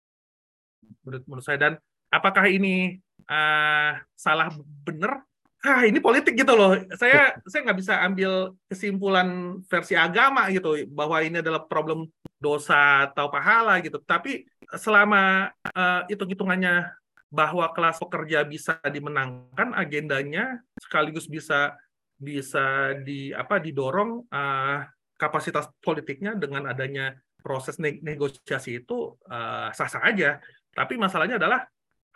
menurut, 1.06 1.22
menurut 1.30 1.44
saya 1.46 1.58
dan 1.58 1.72
apakah 2.10 2.50
ini 2.50 2.98
uh, 3.30 3.94
salah 4.18 4.50
benar 4.82 5.22
ah 5.66 5.82
ini 5.82 5.98
politik 5.98 6.34
gitu 6.38 6.54
loh. 6.54 6.78
Saya 6.94 7.38
saya 7.46 7.60
nggak 7.66 7.78
bisa 7.78 7.94
ambil 8.02 8.54
kesimpulan 8.70 9.58
versi 9.66 9.94
agama 9.98 10.46
gitu 10.50 10.86
bahwa 10.90 11.22
ini 11.22 11.42
adalah 11.42 11.62
problem 11.66 12.06
dosa 12.38 13.10
atau 13.10 13.30
pahala 13.30 13.78
gitu. 13.82 13.98
Tapi 14.02 14.46
selama 14.78 15.50
uh, 15.74 16.06
hitung-hitungannya 16.10 16.86
bahwa 17.26 17.66
kelas 17.74 17.98
pekerja 17.98 18.46
bisa 18.46 18.78
dimenangkan 18.86 19.74
agendanya 19.74 20.62
sekaligus 20.78 21.26
bisa 21.26 21.74
bisa 22.16 22.96
di 23.02 23.34
apa 23.34 23.60
didorong 23.60 24.24
uh, 24.30 24.78
kapasitas 25.16 25.68
politiknya 25.84 26.36
dengan 26.36 26.68
adanya 26.68 27.12
proses 27.40 27.78
negosiasi 27.80 28.82
itu 28.82 29.14
uh, 29.30 29.68
sah-sah 29.70 30.02
aja. 30.02 30.40
Tapi 30.72 30.98
masalahnya 30.98 31.38
adalah 31.38 31.64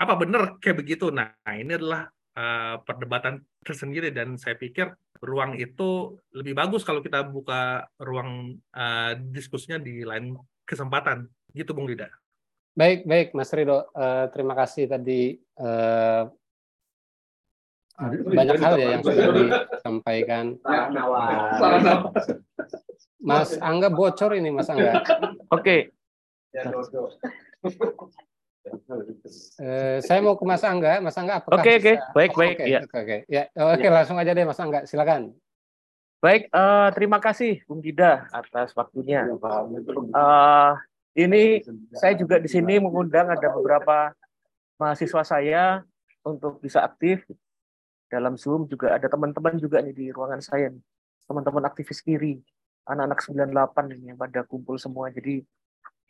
apa 0.01 0.15
benar 0.17 0.57
kayak 0.59 0.83
begitu? 0.85 1.13
Nah, 1.13 1.31
ini 1.53 1.77
adalah 1.77 2.09
uh, 2.37 2.81
perdebatan 2.83 3.45
tersendiri 3.61 4.11
dan 4.11 4.35
saya 4.41 4.57
pikir 4.57 4.91
ruang 5.21 5.55
itu 5.61 6.17
lebih 6.33 6.57
bagus 6.57 6.83
kalau 6.83 7.05
kita 7.05 7.25
buka 7.29 7.85
ruang 8.01 8.57
uh, 8.73 9.13
diskusinya 9.33 9.77
di 9.77 10.03
lain 10.03 10.33
kesempatan 10.65 11.29
gitu 11.53 11.77
Bung 11.77 11.89
Lida. 11.89 12.20
Baik, 12.81 13.05
baik 13.05 13.29
Mas 13.37 13.53
Rido, 13.53 13.93
uh, 13.93 14.25
terima 14.33 14.57
kasih 14.57 14.89
tadi 14.89 15.37
uh, 15.61 16.33
banyak 18.33 18.57
hal 18.57 18.75
ya 18.81 18.97
yang 18.97 19.05
sudah 19.05 19.69
disampaikan. 19.69 20.57
Mas 23.21 23.53
Angga 23.61 23.93
bocor 23.93 24.33
ini 24.33 24.49
Mas 24.49 24.73
Angga. 24.73 25.05
Oke. 25.53 25.93
Uh, 29.61 30.01
saya 30.01 30.25
mau 30.25 30.41
ke 30.41 30.45
Mas 30.49 30.65
Angga. 30.65 31.05
Mas 31.05 31.21
Angga 31.21 31.45
apakah 31.45 31.61
Oke, 31.61 31.85
oke. 31.85 31.95
Baik, 32.17 32.33
baik. 32.33 32.57
Oke, 32.57 32.65
ya. 32.65 32.81
oke. 32.81 33.17
Ya, 33.29 33.45
oke, 33.61 33.85
ya. 33.85 33.93
langsung 33.93 34.17
aja 34.17 34.33
deh 34.33 34.49
Mas 34.49 34.57
Angga. 34.57 34.89
Silakan. 34.89 35.37
Baik, 36.25 36.49
uh, 36.57 36.89
terima 36.97 37.21
kasih 37.21 37.61
Bung 37.69 37.85
Dida 37.85 38.25
atas 38.33 38.73
waktunya. 38.73 39.29
Uh, 40.17 40.81
ini 41.19 41.63
saya 41.97 42.15
juga 42.15 42.39
di 42.39 42.47
sini 42.47 42.79
mengundang 42.79 43.31
ada 43.31 43.51
beberapa 43.51 44.15
mahasiswa 44.79 45.23
saya 45.27 45.63
untuk 46.23 46.63
bisa 46.63 46.85
aktif. 46.87 47.27
Dalam 48.11 48.35
Zoom 48.35 48.67
juga 48.67 48.99
ada 48.99 49.07
teman-teman 49.07 49.55
juga 49.63 49.79
nih 49.79 49.95
di 49.95 50.07
ruangan 50.11 50.43
saya 50.43 50.75
teman-teman 51.31 51.63
aktivis 51.63 52.03
kiri 52.03 52.43
anak-anak 52.91 53.23
98 53.23 53.95
ini 53.95 54.05
yang 54.11 54.19
pada 54.19 54.43
kumpul 54.43 54.75
semua. 54.83 55.15
Jadi 55.15 55.47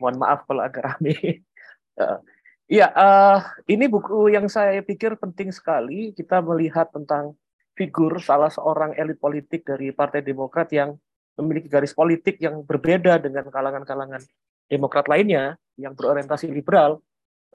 mohon 0.01 0.17
maaf 0.17 0.49
kalau 0.49 0.65
agak 0.65 0.81
rame. 0.97 1.45
Iya, 2.71 2.87
uh, 2.89 3.37
ini 3.69 3.85
buku 3.85 4.33
yang 4.33 4.49
saya 4.49 4.81
pikir 4.81 5.13
penting 5.21 5.53
sekali. 5.53 6.09
Kita 6.17 6.41
melihat 6.41 6.89
tentang 6.89 7.37
figur 7.77 8.17
salah 8.17 8.49
seorang 8.49 8.97
elit 8.97 9.21
politik 9.21 9.61
dari 9.67 9.93
Partai 9.93 10.25
Demokrat 10.25 10.73
yang 10.73 10.97
memiliki 11.37 11.69
garis 11.69 11.93
politik 11.93 12.41
yang 12.41 12.63
berbeda 12.65 13.21
dengan 13.21 13.47
kalangan-kalangan 13.47 14.23
Demokrat 14.71 15.11
lainnya 15.11 15.59
yang 15.75 15.91
berorientasi 15.91 16.47
liberal, 16.47 17.03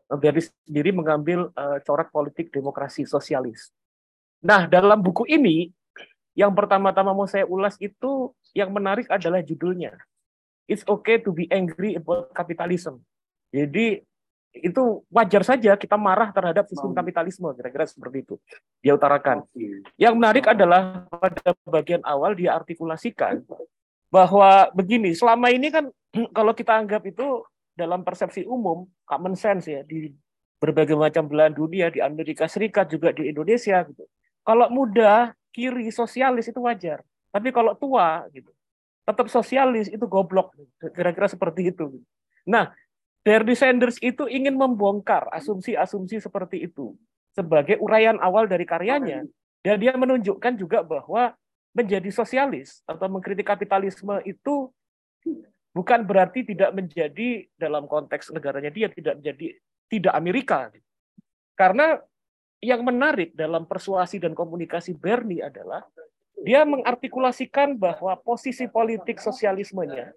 dari 0.06 0.38
sendiri 0.38 0.94
mengambil 0.94 1.50
uh, 1.58 1.82
corak 1.82 2.14
politik 2.14 2.54
demokrasi 2.54 3.02
sosialis. 3.08 3.74
Nah, 4.38 4.70
dalam 4.70 5.02
buku 5.02 5.26
ini 5.26 5.74
yang 6.36 6.54
pertama-tama 6.54 7.16
mau 7.16 7.26
saya 7.26 7.48
ulas 7.48 7.74
itu 7.82 8.30
yang 8.54 8.70
menarik 8.70 9.10
adalah 9.10 9.42
judulnya. 9.42 9.96
It's 10.70 10.86
okay 10.86 11.18
to 11.24 11.34
be 11.34 11.50
angry 11.50 11.98
about 11.98 12.30
capitalism. 12.36 13.02
Jadi 13.50 14.04
itu 14.62 15.04
wajar 15.12 15.42
saja 15.44 15.76
kita 15.76 16.00
marah 16.00 16.32
terhadap 16.32 16.64
sistem 16.72 16.96
kapitalisme 16.96 17.44
kira-kira 17.52 17.84
seperti 17.84 18.24
itu 18.24 18.34
dia 18.80 18.96
utarakan 18.96 19.44
yang 20.00 20.16
menarik 20.16 20.48
adalah 20.48 21.04
pada 21.12 21.52
bagian 21.68 22.00
awal 22.00 22.32
dia 22.32 22.56
artikulasikan 22.56 23.44
bahwa 24.08 24.72
begini 24.72 25.12
selama 25.12 25.52
ini 25.52 25.68
kan 25.68 25.92
kalau 26.36 26.52
kita 26.56 26.72
anggap 26.72 27.04
itu 27.04 27.44
dalam 27.76 28.00
persepsi 28.00 28.48
umum 28.48 28.88
common 29.04 29.36
sense 29.36 29.68
ya 29.68 29.84
di 29.84 30.12
berbagai 30.56 30.96
macam 30.96 31.28
belahan 31.28 31.52
dunia 31.52 31.92
di 31.92 32.00
Amerika 32.00 32.48
Serikat 32.48 32.88
juga 32.88 33.12
di 33.12 33.28
Indonesia 33.28 33.84
gitu. 33.84 34.04
Kalau 34.40 34.72
muda 34.72 35.36
kiri 35.52 35.92
sosialis 35.92 36.48
itu 36.48 36.60
wajar. 36.64 37.04
Tapi 37.28 37.52
kalau 37.52 37.76
tua 37.76 38.24
gitu 38.32 38.56
tetap 39.06 39.30
sosialis 39.30 39.86
itu 39.86 40.02
goblok 40.10 40.50
kira-kira 40.82 41.30
seperti 41.30 41.70
itu 41.70 42.02
nah 42.42 42.74
Bernie 43.22 43.58
Sanders 43.58 43.98
itu 44.02 44.26
ingin 44.30 44.54
membongkar 44.54 45.30
asumsi-asumsi 45.34 46.22
seperti 46.22 46.66
itu 46.66 46.94
sebagai 47.34 47.74
uraian 47.82 48.22
awal 48.22 48.46
dari 48.46 48.62
karyanya. 48.62 49.26
Dan 49.66 49.82
dia 49.82 49.98
menunjukkan 49.98 50.54
juga 50.54 50.86
bahwa 50.86 51.34
menjadi 51.74 52.06
sosialis 52.14 52.86
atau 52.86 53.10
mengkritik 53.10 53.42
kapitalisme 53.42 54.22
itu 54.22 54.70
bukan 55.76 56.08
berarti 56.08 56.48
tidak 56.48 56.72
menjadi 56.72 57.44
dalam 57.60 57.84
konteks 57.84 58.32
negaranya 58.32 58.72
dia 58.72 58.88
tidak 58.88 59.20
menjadi 59.20 59.46
tidak 59.92 60.12
Amerika. 60.16 60.72
Karena 61.52 62.00
yang 62.64 62.80
menarik 62.80 63.36
dalam 63.36 63.68
persuasi 63.68 64.16
dan 64.16 64.32
komunikasi 64.32 64.96
Bernie 64.96 65.44
adalah 65.44 65.84
dia 66.40 66.64
mengartikulasikan 66.64 67.76
bahwa 67.76 68.16
posisi 68.24 68.64
politik 68.64 69.20
sosialismenya 69.20 70.16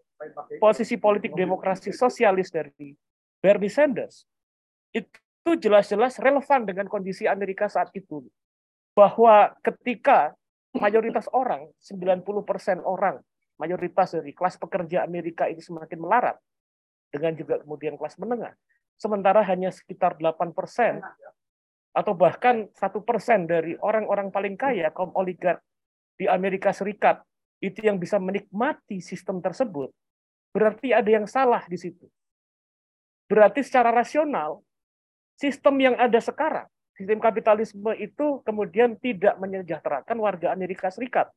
posisi 0.60 1.00
politik 1.00 1.32
demokrasi 1.32 1.96
sosialis 1.96 2.52
dari 2.52 2.92
Bernie 3.40 3.72
Sanders 3.72 4.28
itu 4.92 5.52
jelas-jelas 5.56 6.20
relevan 6.20 6.68
dengan 6.68 6.92
kondisi 6.92 7.24
Amerika 7.24 7.72
saat 7.72 7.88
itu. 7.96 8.28
Bahwa 8.92 9.56
ketika 9.64 10.36
mayoritas 10.76 11.32
orang, 11.32 11.72
90% 11.80 12.84
orang, 12.84 13.24
mayoritas 13.60 14.16
dari 14.16 14.32
kelas 14.32 14.56
pekerja 14.56 15.04
Amerika 15.04 15.46
ini 15.52 15.60
semakin 15.60 16.00
melarat, 16.00 16.40
dengan 17.12 17.36
juga 17.36 17.60
kemudian 17.60 18.00
kelas 18.00 18.16
menengah, 18.18 18.56
sementara 18.96 19.44
hanya 19.44 19.70
sekitar 19.70 20.16
8% 20.16 20.56
atau 21.92 22.14
bahkan 22.16 22.70
satu 22.78 23.04
persen 23.04 23.50
dari 23.50 23.76
orang-orang 23.84 24.32
paling 24.32 24.56
kaya, 24.56 24.88
kaum 24.96 25.12
oligark 25.18 25.60
di 26.16 26.30
Amerika 26.30 26.72
Serikat, 26.72 27.20
itu 27.60 27.84
yang 27.84 28.00
bisa 28.00 28.16
menikmati 28.22 29.04
sistem 29.04 29.44
tersebut, 29.44 29.92
berarti 30.56 30.96
ada 30.96 31.10
yang 31.12 31.28
salah 31.28 31.64
di 31.68 31.76
situ. 31.76 32.08
Berarti 33.28 33.62
secara 33.62 33.92
rasional, 33.92 34.64
sistem 35.36 35.76
yang 35.80 35.96
ada 36.00 36.18
sekarang, 36.18 36.68
sistem 36.96 37.20
kapitalisme 37.20 37.92
itu 38.00 38.42
kemudian 38.44 38.96
tidak 39.00 39.36
menyejahterakan 39.38 40.18
warga 40.18 40.52
Amerika 40.56 40.92
Serikat. 40.92 41.30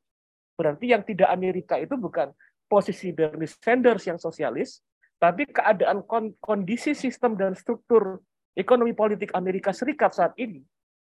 Berarti 0.56 0.92
yang 0.92 1.02
tidak 1.02 1.32
Amerika 1.32 1.80
itu 1.80 1.96
bukan 1.96 2.30
posisi 2.68 3.12
Bernie 3.12 3.48
Sanders 3.48 4.04
yang 4.08 4.16
sosialis, 4.16 4.80
tapi 5.20 5.46
keadaan 5.48 6.02
kondisi 6.40 6.96
sistem 6.96 7.38
dan 7.38 7.52
struktur 7.54 8.20
ekonomi 8.56 8.92
politik 8.92 9.32
Amerika 9.32 9.72
Serikat 9.72 10.12
saat 10.12 10.32
ini 10.36 10.60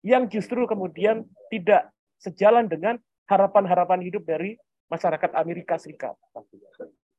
yang 0.05 0.29
justru 0.29 0.63
kemudian 0.69 1.25
tidak 1.49 1.89
sejalan 2.21 2.69
dengan 2.69 3.01
harapan-harapan 3.25 4.05
hidup 4.05 4.23
dari 4.23 4.53
masyarakat 4.87 5.33
Amerika 5.33 5.81
Serikat. 5.81 6.13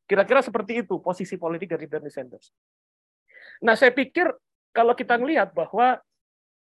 Kira-kira 0.06 0.38
seperti 0.38 0.86
itu 0.86 1.02
posisi 1.02 1.34
politik 1.34 1.74
dari 1.74 1.90
Bernie 1.90 2.14
Sanders. 2.14 2.54
Nah, 3.58 3.74
saya 3.74 3.90
pikir 3.90 4.30
kalau 4.70 4.94
kita 4.94 5.18
melihat 5.18 5.50
bahwa 5.50 5.98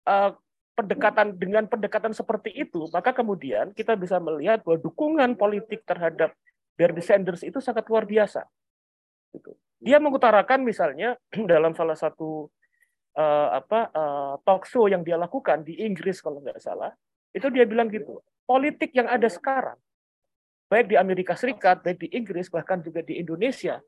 uh, 0.08 0.30
pendekatan 0.76 1.32
dengan 1.32 1.64
pendekatan 1.64 2.12
seperti 2.12 2.52
itu, 2.52 2.84
maka 2.92 3.16
kemudian 3.16 3.72
kita 3.72 3.96
bisa 3.96 4.20
melihat 4.20 4.60
bahwa 4.60 4.76
dukungan 4.76 5.32
politik 5.34 5.82
terhadap 5.88 6.36
Bernie 6.76 7.00
Sanders 7.00 7.40
itu 7.40 7.56
sangat 7.64 7.88
luar 7.88 8.04
biasa. 8.04 8.44
Gitu. 9.32 9.56
Dia 9.80 9.96
mengutarakan 9.96 10.60
misalnya 10.60 11.16
dalam 11.52 11.72
salah 11.72 11.96
satu 11.96 12.52
uh, 13.16 13.48
apa 13.56 13.88
uh, 13.96 14.34
talk 14.44 14.68
show 14.68 14.84
yang 14.84 15.00
dia 15.00 15.16
lakukan 15.16 15.64
di 15.64 15.80
Inggris 15.80 16.20
kalau 16.20 16.44
nggak 16.44 16.60
salah, 16.60 16.92
itu 17.32 17.48
dia 17.48 17.64
bilang 17.64 17.88
gitu, 17.88 18.20
politik 18.44 18.92
yang 18.92 19.08
ada 19.08 19.32
sekarang, 19.32 19.80
baik 20.68 20.92
di 20.92 20.96
Amerika 21.00 21.32
Serikat, 21.32 21.80
baik 21.80 22.04
di 22.04 22.08
Inggris, 22.12 22.52
bahkan 22.52 22.84
juga 22.84 23.00
di 23.00 23.16
Indonesia, 23.16 23.80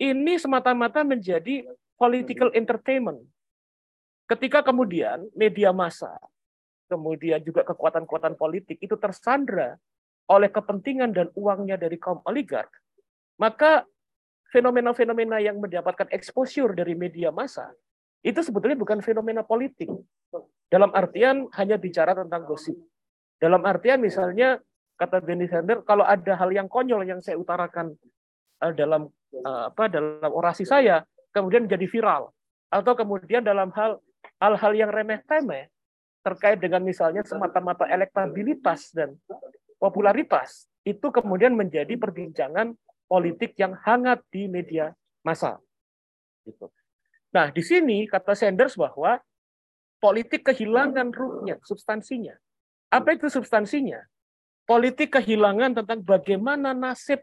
ini 0.00 0.40
semata-mata 0.40 1.04
menjadi 1.04 1.68
political 2.00 2.48
entertainment 2.56 3.20
Ketika 4.30 4.62
kemudian 4.62 5.26
media 5.34 5.74
massa, 5.74 6.14
kemudian 6.86 7.42
juga 7.42 7.66
kekuatan-kekuatan 7.66 8.38
politik 8.38 8.78
itu 8.78 8.94
tersandra 8.94 9.74
oleh 10.30 10.46
kepentingan 10.46 11.10
dan 11.10 11.26
uangnya 11.34 11.74
dari 11.74 11.98
kaum 11.98 12.22
oligark, 12.22 12.70
maka 13.42 13.82
fenomena-fenomena 14.54 15.42
yang 15.42 15.58
mendapatkan 15.58 16.06
exposure 16.14 16.70
dari 16.78 16.94
media 16.94 17.34
massa 17.34 17.74
itu 18.22 18.38
sebetulnya 18.38 18.78
bukan 18.78 19.02
fenomena 19.02 19.42
politik. 19.42 19.90
Dalam 20.70 20.94
artian 20.94 21.50
hanya 21.58 21.74
bicara 21.74 22.14
tentang 22.14 22.46
gosip. 22.46 22.78
Dalam 23.42 23.66
artian 23.66 23.98
misalnya 23.98 24.62
kata 24.94 25.18
Benny 25.26 25.50
Sanders, 25.50 25.82
kalau 25.82 26.06
ada 26.06 26.38
hal 26.38 26.54
yang 26.54 26.70
konyol 26.70 27.02
yang 27.02 27.18
saya 27.18 27.34
utarakan 27.34 27.98
eh, 28.62 28.72
dalam 28.78 29.10
eh, 29.34 29.62
apa 29.74 29.90
dalam 29.90 30.30
orasi 30.30 30.62
saya, 30.62 31.02
kemudian 31.34 31.66
jadi 31.66 31.82
viral, 31.90 32.30
atau 32.70 32.92
kemudian 32.94 33.42
dalam 33.42 33.74
hal 33.74 33.98
hal-hal 34.40 34.72
yang 34.72 34.90
remeh-temeh 34.90 35.68
terkait 36.24 36.58
dengan 36.60 36.80
misalnya 36.84 37.24
semata-mata 37.24 37.84
elektabilitas 37.88 38.92
dan 38.92 39.16
popularitas 39.76 40.68
itu 40.84 41.12
kemudian 41.12 41.52
menjadi 41.52 41.96
perbincangan 41.96 42.72
politik 43.04 43.56
yang 43.60 43.76
hangat 43.84 44.24
di 44.32 44.48
media 44.48 44.92
massa. 45.20 45.60
Gitu. 46.44 46.68
Nah, 47.30 47.52
di 47.52 47.62
sini 47.62 48.08
kata 48.08 48.34
Sanders 48.34 48.74
bahwa 48.74 49.20
politik 50.00 50.48
kehilangan 50.48 51.12
ruhnya, 51.12 51.60
substansinya. 51.62 52.34
Apa 52.90 53.14
itu 53.14 53.30
substansinya? 53.30 54.02
Politik 54.64 55.18
kehilangan 55.18 55.82
tentang 55.82 56.00
bagaimana 56.02 56.70
nasib 56.70 57.22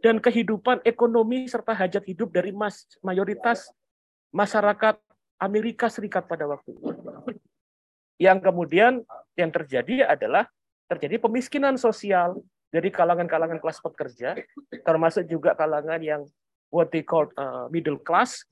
dan 0.00 0.16
kehidupan 0.20 0.80
ekonomi 0.88 1.44
serta 1.44 1.76
hajat 1.76 2.04
hidup 2.08 2.32
dari 2.32 2.48
mas, 2.48 2.88
mayoritas 3.04 3.68
masyarakat 4.32 4.96
Amerika 5.40 5.88
Serikat 5.88 6.28
pada 6.28 6.44
waktu 6.44 6.76
itu. 6.76 6.88
Yang 8.20 8.38
kemudian 8.44 9.00
yang 9.32 9.48
terjadi 9.48 10.04
adalah 10.04 10.44
terjadi 10.92 11.16
pemiskinan 11.16 11.80
sosial 11.80 12.36
dari 12.68 12.92
kalangan-kalangan 12.92 13.58
kelas 13.58 13.80
pekerja, 13.80 14.36
termasuk 14.84 15.24
juga 15.26 15.56
kalangan 15.56 15.98
yang 15.98 16.22
what 16.68 16.92
they 16.92 17.00
call 17.00 17.26
uh, 17.40 17.66
middle 17.72 17.98
class. 17.98 18.44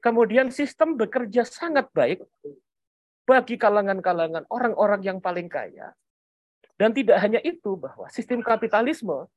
Kemudian 0.00 0.48
sistem 0.48 0.96
bekerja 0.96 1.44
sangat 1.44 1.92
baik 1.92 2.24
bagi 3.28 3.60
kalangan-kalangan 3.60 4.48
orang-orang 4.48 5.04
yang 5.04 5.18
paling 5.20 5.46
kaya. 5.46 5.92
Dan 6.80 6.96
tidak 6.96 7.20
hanya 7.20 7.38
itu, 7.44 7.76
bahwa 7.76 8.08
sistem 8.08 8.40
kapitalisme 8.40 9.28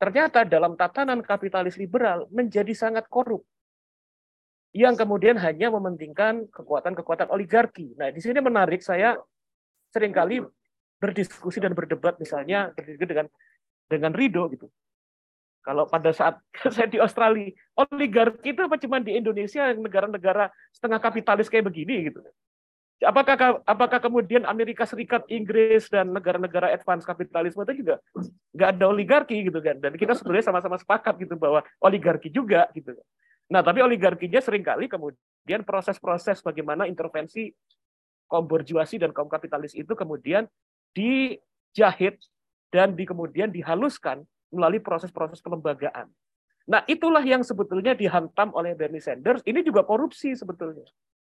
ternyata 0.00 0.46
dalam 0.46 0.78
tatanan 0.78 1.20
kapitalis 1.20 1.76
liberal 1.76 2.24
menjadi 2.32 2.70
sangat 2.72 3.04
korup 3.10 3.44
yang 4.76 4.94
kemudian 4.94 5.40
hanya 5.40 5.72
mementingkan 5.72 6.44
kekuatan-kekuatan 6.52 7.32
oligarki. 7.32 7.96
Nah, 7.96 8.12
di 8.12 8.20
sini 8.20 8.38
menarik 8.44 8.84
saya 8.84 9.16
sering 9.88 10.12
kali 10.12 10.44
berdiskusi 11.00 11.62
dan 11.62 11.72
berdebat 11.72 12.20
misalnya 12.20 12.74
dengan 12.76 13.26
dengan 13.88 14.12
Rido 14.12 14.50
gitu. 14.52 14.68
Kalau 15.64 15.88
pada 15.88 16.12
saat 16.12 16.40
saya 16.74 16.88
di 16.88 17.00
Australia, 17.00 17.52
oligarki 17.76 18.52
itu 18.52 18.60
apa 18.60 18.76
cuma 18.76 19.00
di 19.00 19.16
Indonesia 19.16 19.72
negara-negara 19.72 20.52
setengah 20.72 21.00
kapitalis 21.00 21.48
kayak 21.48 21.68
begini 21.68 22.12
gitu. 22.12 22.20
Apakah 22.98 23.62
apakah 23.62 24.02
kemudian 24.02 24.42
Amerika 24.42 24.82
Serikat, 24.82 25.22
Inggris 25.30 25.86
dan 25.86 26.10
negara-negara 26.10 26.74
advance 26.74 27.06
kapitalisme 27.06 27.62
itu 27.62 27.86
juga 27.86 28.02
nggak 28.58 28.68
ada 28.74 28.84
oligarki 28.90 29.46
gitu 29.46 29.62
kan? 29.62 29.78
Dan 29.78 29.94
kita 29.94 30.18
sebenarnya 30.18 30.50
sama-sama 30.50 30.74
sepakat 30.82 31.14
gitu 31.22 31.38
bahwa 31.38 31.62
oligarki 31.78 32.26
juga 32.26 32.66
gitu. 32.74 32.98
Nah, 33.48 33.64
tapi 33.64 33.80
oligarkinya 33.80 34.40
sering 34.44 34.60
kali 34.60 34.86
kemudian 34.92 35.64
proses-proses 35.64 36.44
bagaimana 36.44 36.84
intervensi 36.84 37.48
kaum 38.28 38.44
borjuasi 38.44 39.00
dan 39.00 39.10
kaum 39.16 39.26
kapitalis 39.26 39.72
itu 39.72 39.96
kemudian 39.96 40.44
dijahit 40.92 42.20
dan 42.68 42.92
di, 42.92 43.08
kemudian 43.08 43.48
dihaluskan 43.48 44.20
melalui 44.52 44.84
proses-proses 44.84 45.40
pelembagaan. 45.40 46.12
Nah, 46.68 46.84
itulah 46.84 47.24
yang 47.24 47.40
sebetulnya 47.40 47.96
dihantam 47.96 48.52
oleh 48.52 48.76
Bernie 48.76 49.00
Sanders. 49.00 49.40
Ini 49.48 49.64
juga 49.64 49.88
korupsi 49.88 50.36
sebetulnya. 50.36 50.84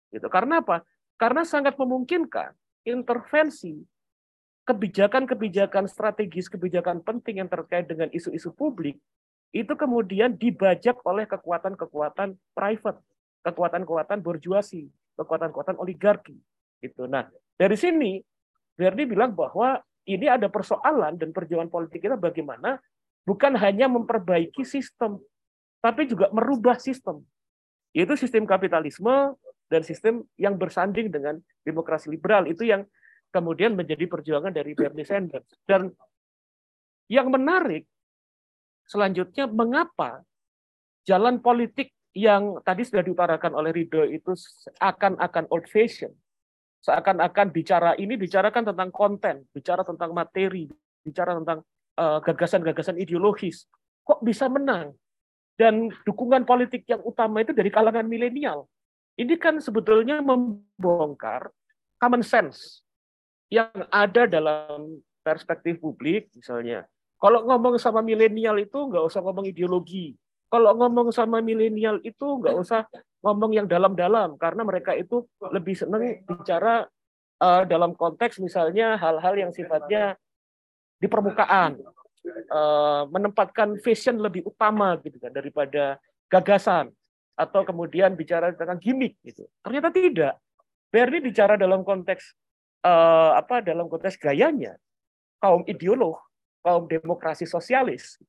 Gitu. 0.10 0.26
Karena 0.26 0.66
apa? 0.66 0.82
Karena 1.22 1.45
sangat 1.45 1.78
memungkinkan 1.78 2.57
intervensi 2.89 3.78
kebijakan-kebijakan 4.66 5.86
strategis, 5.86 6.49
kebijakan 6.49 7.05
penting 7.05 7.45
yang 7.45 7.49
terkait 7.49 7.86
dengan 7.86 8.10
isu-isu 8.10 8.49
publik 8.57 8.97
itu 9.50 9.74
kemudian 9.74 10.38
dibajak 10.38 11.02
oleh 11.06 11.26
kekuatan-kekuatan 11.26 12.38
private, 12.54 13.02
kekuatan-kekuatan 13.41 14.22
borjuasi, 14.22 14.86
kekuatan-kekuatan 15.18 15.78
oligarki. 15.82 16.38
Itu. 16.80 17.10
Nah, 17.10 17.26
dari 17.58 17.76
sini 17.76 18.22
Bernie 18.78 19.10
bilang 19.10 19.34
bahwa 19.36 19.82
ini 20.08 20.30
ada 20.30 20.47
persoalan 20.47 21.20
dan 21.20 21.36
perjuangan 21.36 21.68
politik 21.68 22.06
kita 22.06 22.16
bagaimana 22.16 22.80
bukan 23.28 23.54
hanya 23.60 23.91
memperbaiki 23.91 24.64
sistem, 24.64 25.20
tapi 25.84 26.08
juga 26.08 26.32
merubah 26.32 26.78
sistem. 26.80 27.26
Yaitu 27.91 28.14
sistem 28.22 28.45
kapitalisme 28.45 29.34
dan 29.66 29.82
sistem 29.82 30.22
yang 30.38 30.56
bersanding 30.56 31.10
dengan 31.10 31.41
demokrasi 31.66 32.14
liberal. 32.14 32.45
Itu 32.45 32.66
yang 32.66 32.86
kemudian 33.34 33.74
menjadi 33.74 34.06
perjuangan 34.06 34.54
dari 34.54 34.78
Bernie 34.78 35.06
Sanders. 35.06 35.45
Dan 35.66 35.89
yang 37.10 37.34
menarik 37.34 37.89
Selanjutnya, 38.90 39.46
mengapa 39.46 40.26
jalan 41.06 41.38
politik 41.38 41.94
yang 42.18 42.58
tadi 42.66 42.82
sudah 42.82 43.06
diutarakan 43.06 43.54
oleh 43.54 43.70
Ridho 43.70 44.02
itu 44.10 44.34
akan-akan 44.82 45.46
old 45.54 45.70
fashion, 45.70 46.10
seakan-akan 46.82 47.54
bicara 47.54 47.94
ini 48.02 48.18
bicarakan 48.18 48.74
tentang 48.74 48.90
konten, 48.90 49.46
bicara 49.54 49.86
tentang 49.86 50.10
materi, 50.10 50.66
bicara 51.06 51.38
tentang 51.38 51.62
eh, 52.02 52.20
gagasan-gagasan 52.26 52.98
uh, 52.98 53.04
ideologis. 53.06 53.70
Kok 54.02 54.26
bisa 54.26 54.50
menang? 54.50 54.98
Dan 55.54 55.94
dukungan 56.08 56.50
politik 56.50 56.88
yang 56.90 57.04
utama 57.06 57.46
itu 57.46 57.54
dari 57.54 57.70
kalangan 57.70 58.10
milenial. 58.10 58.66
Ini 59.20 59.36
kan 59.38 59.60
sebetulnya 59.62 60.24
membongkar 60.24 61.52
common 62.00 62.24
sense 62.24 62.82
yang 63.52 63.70
ada 63.92 64.24
dalam 64.24 65.04
perspektif 65.20 65.78
publik, 65.84 66.32
misalnya 66.32 66.88
kalau 67.20 67.43
ngomong 67.43 67.76
sama 67.76 67.99
milenial 67.99 68.55
itu 68.55 68.80
nggak 68.80 69.03
usah 69.03 69.20
ngomong 69.20 69.51
ideologi. 69.51 70.15
Kalau 70.49 70.72
ngomong 70.74 71.11
sama 71.11 71.43
milenial 71.43 71.99
itu 72.01 72.26
nggak 72.39 72.55
usah 72.55 72.88
ngomong 73.22 73.51
yang 73.53 73.67
dalam-dalam 73.67 74.39
karena 74.39 74.63
mereka 74.63 74.95
itu 74.95 75.28
lebih 75.51 75.76
senang 75.76 76.24
bicara 76.24 76.88
uh, 77.43 77.63
dalam 77.67 77.91
konteks 77.93 78.39
misalnya 78.39 78.95
hal-hal 78.95 79.36
yang 79.36 79.51
sifatnya 79.51 80.15
di 80.95 81.11
permukaan, 81.11 81.84
uh, 82.49 83.03
menempatkan 83.11 83.76
fashion 83.84 84.17
lebih 84.24 84.47
utama 84.47 84.95
gitu 85.03 85.20
kan 85.20 85.36
daripada 85.36 85.99
gagasan 86.32 86.89
atau 87.36 87.67
kemudian 87.67 88.15
bicara 88.15 88.55
tentang 88.55 88.80
gimmick 88.80 89.20
gitu. 89.28 89.43
Ternyata 89.59 89.91
tidak. 89.91 90.34
Bernie 90.89 91.22
bicara 91.22 91.59
dalam 91.59 91.86
konteks 91.86 92.34
uh, 92.88 93.36
apa 93.36 93.61
dalam 93.61 93.91
konteks 93.91 94.17
gayanya 94.17 94.80
kaum 95.38 95.61
ideolog 95.70 96.17
kaum 96.64 96.86
demokrasi 96.86 97.47
sosialis. 97.47 98.20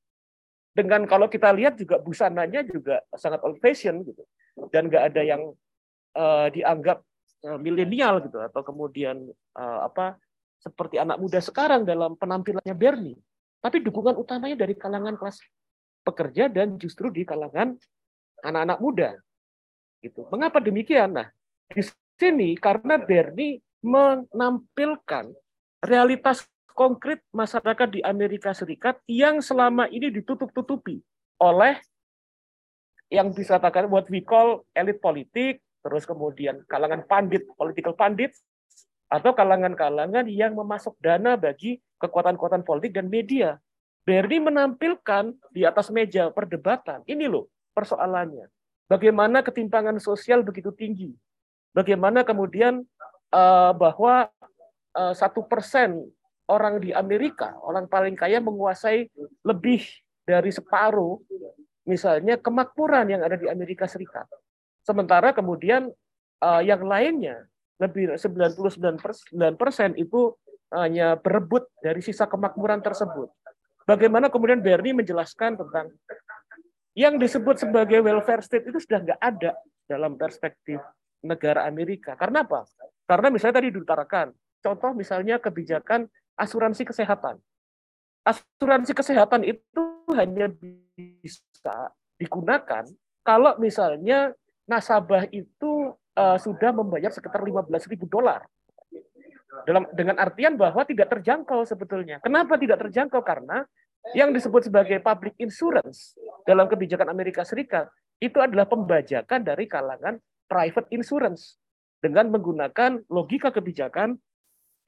Dengan 0.70 1.02
kalau 1.04 1.26
kita 1.26 1.50
lihat 1.50 1.74
juga 1.74 1.98
busananya 1.98 2.62
juga 2.62 3.02
sangat 3.18 3.42
old 3.42 3.58
fashion 3.58 4.06
gitu. 4.06 4.22
Dan 4.70 4.86
nggak 4.86 5.14
ada 5.14 5.22
yang 5.22 5.42
uh, 6.14 6.46
dianggap 6.50 7.02
uh, 7.46 7.58
milenial 7.58 8.22
gitu 8.22 8.38
atau 8.38 8.62
kemudian 8.62 9.28
uh, 9.58 9.80
apa 9.86 10.18
seperti 10.60 11.00
anak 11.00 11.16
muda 11.16 11.40
sekarang 11.40 11.88
dalam 11.88 12.14
penampilannya 12.14 12.76
Bernie. 12.76 13.18
tapi 13.60 13.76
dukungan 13.84 14.16
utamanya 14.16 14.64
dari 14.64 14.72
kalangan 14.72 15.20
kelas 15.20 15.36
pekerja 16.00 16.48
dan 16.48 16.80
justru 16.80 17.12
di 17.12 17.28
kalangan 17.28 17.76
anak-anak 18.40 18.78
muda. 18.80 19.10
Gitu. 20.00 20.24
Mengapa 20.32 20.64
demikian? 20.64 21.12
Nah, 21.12 21.28
di 21.68 21.84
sini 22.16 22.56
karena 22.56 22.96
Bernie 22.96 23.60
menampilkan 23.84 25.28
realitas 25.84 26.44
konkret 26.72 27.20
masyarakat 27.34 27.88
di 27.88 28.00
Amerika 28.02 28.54
Serikat 28.54 28.98
yang 29.06 29.42
selama 29.44 29.86
ini 29.90 30.10
ditutup-tutupi 30.10 31.00
oleh 31.40 31.78
yang 33.10 33.34
bisa 33.34 33.58
katakan 33.58 33.90
what 33.90 34.06
we 34.06 34.22
call 34.22 34.62
elit 34.72 35.02
politik, 35.02 35.58
terus 35.82 36.06
kemudian 36.06 36.62
kalangan 36.70 37.02
pandit, 37.10 37.42
political 37.58 37.92
pandit, 37.98 38.30
atau 39.10 39.34
kalangan-kalangan 39.34 40.30
yang 40.30 40.54
memasuk 40.54 40.94
dana 41.02 41.34
bagi 41.34 41.82
kekuatan-kekuatan 41.98 42.62
politik 42.62 42.94
dan 42.94 43.10
media. 43.10 43.58
Bernie 44.06 44.40
menampilkan 44.40 45.34
di 45.50 45.66
atas 45.66 45.90
meja 45.90 46.30
perdebatan, 46.30 47.02
ini 47.10 47.26
loh 47.26 47.50
persoalannya. 47.74 48.46
Bagaimana 48.86 49.42
ketimpangan 49.42 49.98
sosial 49.98 50.46
begitu 50.46 50.70
tinggi. 50.74 51.10
Bagaimana 51.70 52.26
kemudian 52.26 52.82
uh, 53.30 53.70
bahwa 53.70 54.26
eh, 54.98 55.14
satu 55.14 55.46
persen 55.46 56.02
orang 56.50 56.82
di 56.82 56.90
Amerika, 56.90 57.54
orang 57.62 57.86
paling 57.86 58.18
kaya 58.18 58.42
menguasai 58.42 59.06
lebih 59.46 59.86
dari 60.26 60.50
separuh, 60.50 61.22
misalnya 61.86 62.34
kemakmuran 62.36 63.06
yang 63.06 63.22
ada 63.22 63.38
di 63.38 63.46
Amerika 63.46 63.86
Serikat. 63.86 64.26
Sementara 64.82 65.30
kemudian 65.30 65.88
uh, 66.42 66.62
yang 66.62 66.82
lainnya 66.82 67.46
lebih 67.78 68.18
99 68.18 68.82
persen 69.56 69.94
itu 69.96 70.34
hanya 70.74 71.16
berebut 71.16 71.66
dari 71.80 72.02
sisa 72.04 72.26
kemakmuran 72.26 72.82
tersebut. 72.84 73.30
Bagaimana 73.88 74.30
kemudian 74.30 74.62
Bernie 74.62 74.94
menjelaskan 74.94 75.58
tentang 75.58 75.90
yang 76.94 77.16
disebut 77.16 77.58
sebagai 77.58 78.02
welfare 78.02 78.44
state 78.44 78.68
itu 78.68 78.78
sudah 78.78 79.02
nggak 79.02 79.20
ada 79.22 79.56
dalam 79.88 80.14
perspektif 80.14 80.78
negara 81.24 81.66
Amerika. 81.66 82.14
Karena 82.14 82.46
apa? 82.46 82.68
Karena 83.08 83.28
misalnya 83.34 83.58
tadi 83.58 83.74
diutarakan, 83.74 84.30
contoh 84.62 84.90
misalnya 84.94 85.42
kebijakan 85.42 86.06
asuransi 86.38 86.86
kesehatan. 86.86 87.38
Asuransi 88.26 88.92
kesehatan 88.92 89.42
itu 89.48 89.82
hanya 90.14 90.52
bisa 90.52 91.94
digunakan 92.20 92.84
kalau 93.24 93.56
misalnya 93.56 94.36
nasabah 94.68 95.26
itu 95.32 95.94
uh, 96.14 96.38
sudah 96.38 96.70
membayar 96.70 97.10
sekitar 97.10 97.40
15.000 97.40 97.96
dolar. 98.06 98.44
Dalam 99.66 99.88
dengan 99.92 100.16
artian 100.16 100.54
bahwa 100.54 100.86
tidak 100.86 101.10
terjangkau 101.10 101.66
sebetulnya. 101.66 102.22
Kenapa 102.22 102.54
tidak 102.56 102.80
terjangkau? 102.86 103.20
Karena 103.20 103.66
yang 104.16 104.32
disebut 104.32 104.70
sebagai 104.70 105.02
public 105.02 105.36
insurance 105.36 106.16
dalam 106.48 106.70
kebijakan 106.70 107.12
Amerika 107.12 107.44
Serikat 107.44 107.90
itu 108.22 108.40
adalah 108.40 108.68
pembajakan 108.68 109.40
dari 109.44 109.68
kalangan 109.68 110.16
private 110.48 110.88
insurance 110.92 111.60
dengan 112.00 112.32
menggunakan 112.32 113.04
logika 113.12 113.52
kebijakan 113.52 114.16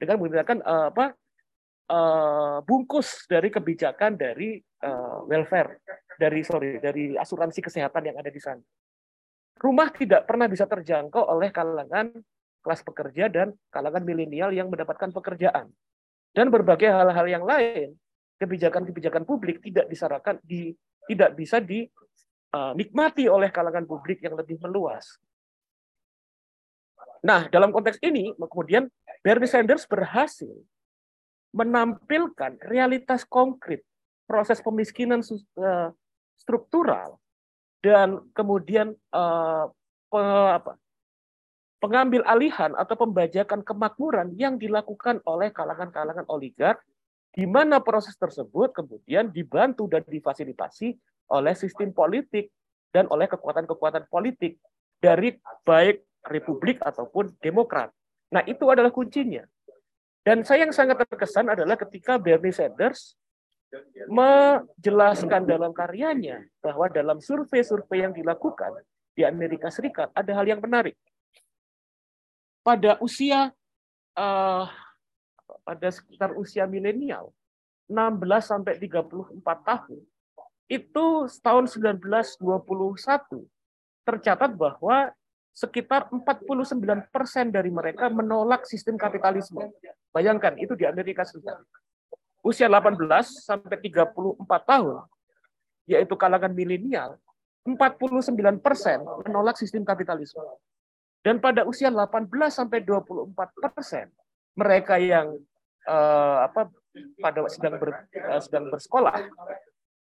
dengan 0.01 0.15
menggunakan 0.17 0.57
uh, 0.65 0.89
apa 0.89 1.13
uh, 1.89 2.63
bungkus 2.63 3.25
dari 3.27 3.49
kebijakan 3.49 4.15
dari 4.15 4.61
uh, 4.61 5.25
welfare 5.27 5.81
dari 6.19 6.45
sorry 6.45 6.77
dari 6.79 7.17
asuransi 7.17 7.59
kesehatan 7.59 8.13
yang 8.13 8.17
ada 8.19 8.29
di 8.29 8.39
sana 8.39 8.63
rumah 9.59 9.89
tidak 9.95 10.27
pernah 10.27 10.51
bisa 10.51 10.67
terjangkau 10.67 11.23
oleh 11.23 11.49
kalangan 11.49 12.11
kelas 12.63 12.81
pekerja 12.81 13.27
dan 13.27 13.51
kalangan 13.69 14.01
milenial 14.01 14.55
yang 14.55 14.71
mendapatkan 14.71 15.11
pekerjaan. 15.11 15.67
Dan 16.33 16.49
berbagai 16.49 16.89
hal-hal 16.89 17.27
yang 17.29 17.45
lain, 17.45 17.93
kebijakan-kebijakan 18.41 19.27
publik 19.27 19.61
tidak 19.61 19.85
disarankan 19.91 20.41
di 20.41 20.73
tidak 21.05 21.35
bisa 21.37 21.61
dinikmati 21.61 23.29
uh, 23.29 23.35
oleh 23.35 23.53
kalangan 23.53 23.85
publik 23.85 24.23
yang 24.23 24.33
lebih 24.33 24.57
meluas. 24.63 25.19
Nah, 27.21 27.47
dalam 27.51 27.69
konteks 27.69 28.01
ini, 28.01 28.33
kemudian 28.35 28.89
Bernie 29.21 29.47
Sanders 29.47 29.85
berhasil 29.85 30.51
menampilkan 31.53 32.57
realitas 32.65 33.23
konkret 33.23 33.85
proses 34.25 34.59
pemiskinan 34.59 35.21
uh, 35.21 35.93
struktural 36.35 37.21
dan 37.85 38.19
kemudian 38.33 38.97
uh, 39.13 39.69
pe, 40.09 40.21
apa, 40.57 40.73
pengambil 41.83 42.23
alihan 42.25 42.71
atau 42.79 42.95
pembajakan 42.95 43.61
kemakmuran 43.61 44.33
yang 44.39 44.55
dilakukan 44.55 45.19
oleh 45.27 45.51
kalangan-kalangan 45.51 46.23
oligark, 46.31 46.79
di 47.35 47.43
mana 47.43 47.83
proses 47.83 48.15
tersebut 48.15 48.71
kemudian 48.71 49.29
dibantu 49.29 49.91
dan 49.91 50.01
difasilitasi 50.07 50.95
oleh 51.35 51.53
sistem 51.59 51.91
politik 51.91 52.49
dan 52.95 53.09
oleh 53.11 53.27
kekuatan-kekuatan 53.27 54.07
politik 54.07 54.55
dari 55.03 55.35
baik 55.67 56.07
republik 56.29 56.79
ataupun 56.79 57.35
demokrat. 57.43 57.91
Nah, 58.31 58.47
itu 58.47 58.63
adalah 58.71 58.89
kuncinya. 58.93 59.43
Dan 60.23 60.47
saya 60.47 60.63
yang 60.63 60.71
sangat 60.71 61.03
terkesan 61.03 61.51
adalah 61.51 61.75
ketika 61.75 62.15
Bernie 62.15 62.55
Sanders 62.55 63.19
menjelaskan 64.07 65.43
dalam 65.43 65.75
karyanya 65.75 66.47
bahwa 66.63 66.87
dalam 66.87 67.19
survei-survei 67.19 68.07
yang 68.07 68.13
dilakukan 68.15 68.71
di 69.11 69.27
Amerika 69.27 69.67
Serikat 69.67 70.09
ada 70.15 70.31
hal 70.31 70.47
yang 70.47 70.63
menarik. 70.63 70.95
Pada 72.63 72.95
usia 73.03 73.51
uh, 74.15 74.65
pada 75.67 75.87
sekitar 75.91 76.31
usia 76.39 76.63
milenial 76.63 77.35
16 77.91 78.23
sampai 78.39 78.79
34 78.79 79.43
tahun 79.43 79.99
itu 80.71 81.05
tahun 81.43 81.65
1921 81.67 82.39
tercatat 84.07 84.51
bahwa 84.55 85.11
sekitar 85.53 86.09
49 86.09 87.13
persen 87.13 87.53
dari 87.53 87.69
mereka 87.69 88.09
menolak 88.09 88.65
sistem 88.65 88.97
kapitalisme. 88.97 89.69
Bayangkan 90.09 90.57
itu 90.57 90.73
di 90.73 90.89
Amerika 90.89 91.21
Serikat 91.21 91.61
usia 92.43 92.67
18 92.67 92.99
sampai 93.39 93.79
34 93.79 94.35
tahun, 94.67 95.07
yaitu 95.87 96.13
kalangan 96.19 96.51
milenial, 96.51 97.15
49 97.63 98.35
persen 98.59 98.99
menolak 99.23 99.55
sistem 99.55 99.87
kapitalisme. 99.87 100.43
Dan 101.23 101.39
pada 101.39 101.63
usia 101.63 101.87
18 101.87 102.27
sampai 102.51 102.83
24 102.83 103.31
persen, 103.71 104.11
mereka 104.59 104.99
yang 104.99 105.39
uh, 105.87 106.37
apa 106.43 106.67
pada 107.23 107.47
sedang 107.47 107.79
ber, 107.79 108.11
uh, 108.11 108.41
sedang 108.43 108.67
bersekolah, 108.67 109.23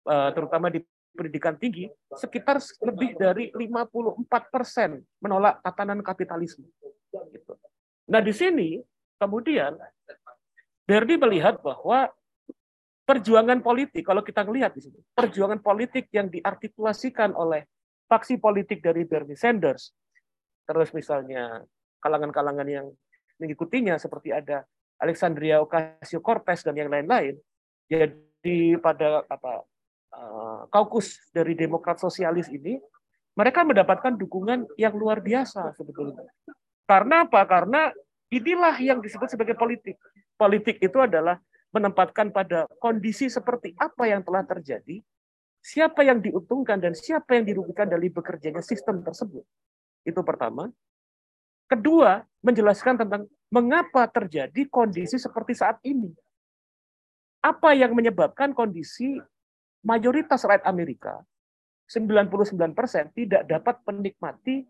uh, 0.07 0.31
terutama 0.31 0.71
di 0.71 0.87
pendidikan 1.15 1.59
tinggi, 1.59 1.91
sekitar 2.15 2.63
lebih 2.87 3.19
dari 3.19 3.51
54 3.53 4.27
persen 4.49 5.03
menolak 5.21 5.61
tatanan 5.61 6.01
kapitalisme. 6.01 6.67
Gitu. 7.11 7.53
Nah 8.11 8.21
di 8.23 8.33
sini 8.35 8.79
kemudian 9.19 9.75
Berdi 10.87 11.15
melihat 11.15 11.63
bahwa 11.63 12.11
perjuangan 13.07 13.63
politik, 13.63 14.03
kalau 14.03 14.27
kita 14.27 14.43
melihat 14.43 14.75
di 14.75 14.87
sini, 14.87 14.99
perjuangan 15.15 15.63
politik 15.63 16.11
yang 16.11 16.27
diartikulasikan 16.27 17.31
oleh 17.35 17.67
faksi 18.11 18.43
politik 18.43 18.83
dari 18.83 19.07
Bernie 19.07 19.39
Sanders, 19.39 19.95
terus 20.67 20.91
misalnya 20.91 21.63
kalangan-kalangan 22.03 22.67
yang 22.67 22.87
mengikutinya 23.39 24.03
seperti 24.03 24.35
ada 24.35 24.67
Alexandria 24.99 25.63
Ocasio-Cortez 25.63 26.67
dan 26.67 26.75
yang 26.75 26.91
lain-lain, 26.91 27.39
jadi 27.87 28.79
pada 28.83 29.23
apa 29.31 29.63
kaukus 30.71 31.19
dari 31.31 31.55
Demokrat 31.55 31.99
Sosialis 32.03 32.51
ini, 32.51 32.79
mereka 33.39 33.63
mendapatkan 33.63 34.19
dukungan 34.19 34.67
yang 34.75 34.95
luar 34.95 35.23
biasa 35.23 35.73
sebetulnya. 35.79 36.27
Karena 36.85 37.25
apa? 37.25 37.47
Karena 37.47 37.89
inilah 38.29 38.75
yang 38.83 38.99
disebut 38.99 39.31
sebagai 39.31 39.55
politik. 39.55 39.97
Politik 40.35 40.83
itu 40.83 40.99
adalah 40.99 41.39
menempatkan 41.71 42.35
pada 42.35 42.67
kondisi 42.83 43.31
seperti 43.31 43.79
apa 43.79 44.11
yang 44.11 44.27
telah 44.27 44.43
terjadi, 44.43 44.99
siapa 45.63 46.03
yang 46.03 46.19
diuntungkan 46.19 46.83
dan 46.83 46.99
siapa 46.99 47.39
yang 47.39 47.47
dirugikan 47.47 47.87
dari 47.87 48.11
bekerjanya 48.11 48.65
sistem 48.65 49.07
tersebut. 49.07 49.47
Itu 50.03 50.27
pertama. 50.27 50.67
Kedua, 51.71 52.27
menjelaskan 52.43 53.07
tentang 53.07 53.31
mengapa 53.55 54.11
terjadi 54.11 54.67
kondisi 54.67 55.23
seperti 55.23 55.55
saat 55.55 55.79
ini. 55.87 56.11
Apa 57.39 57.79
yang 57.79 57.95
menyebabkan 57.95 58.51
kondisi 58.51 59.23
mayoritas 59.85 60.45
rakyat 60.45 60.65
Amerika, 60.69 61.21
99% 61.91 63.17
tidak 63.17 63.43
dapat 63.49 63.77
menikmati 63.89 64.63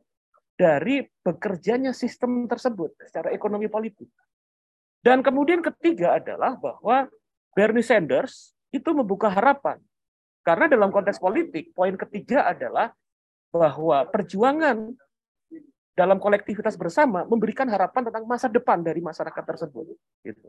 dari 0.57 1.05
bekerjanya 1.25 1.93
sistem 1.97 2.45
tersebut 2.45 2.97
secara 3.05 3.33
ekonomi 3.33 3.69
politik. 3.69 4.09
Dan 5.01 5.25
kemudian 5.25 5.65
ketiga 5.65 6.21
adalah 6.21 6.61
bahwa 6.61 7.09
Bernie 7.57 7.85
Sanders 7.85 8.53
itu 8.69 8.93
membuka 8.93 9.33
harapan. 9.33 9.81
Karena 10.45 10.69
dalam 10.69 10.93
konteks 10.93 11.21
politik, 11.21 11.73
poin 11.73 11.97
ketiga 11.97 12.49
adalah 12.49 12.93
bahwa 13.53 14.05
perjuangan 14.09 14.93
dalam 15.97 16.17
kolektivitas 16.17 16.81
bersama 16.81 17.29
memberikan 17.29 17.69
harapan 17.69 18.09
tentang 18.09 18.25
masa 18.25 18.47
depan 18.49 18.81
dari 18.81 19.05
masyarakat 19.05 19.45
tersebut. 19.45 19.93
Gitu. 20.25 20.49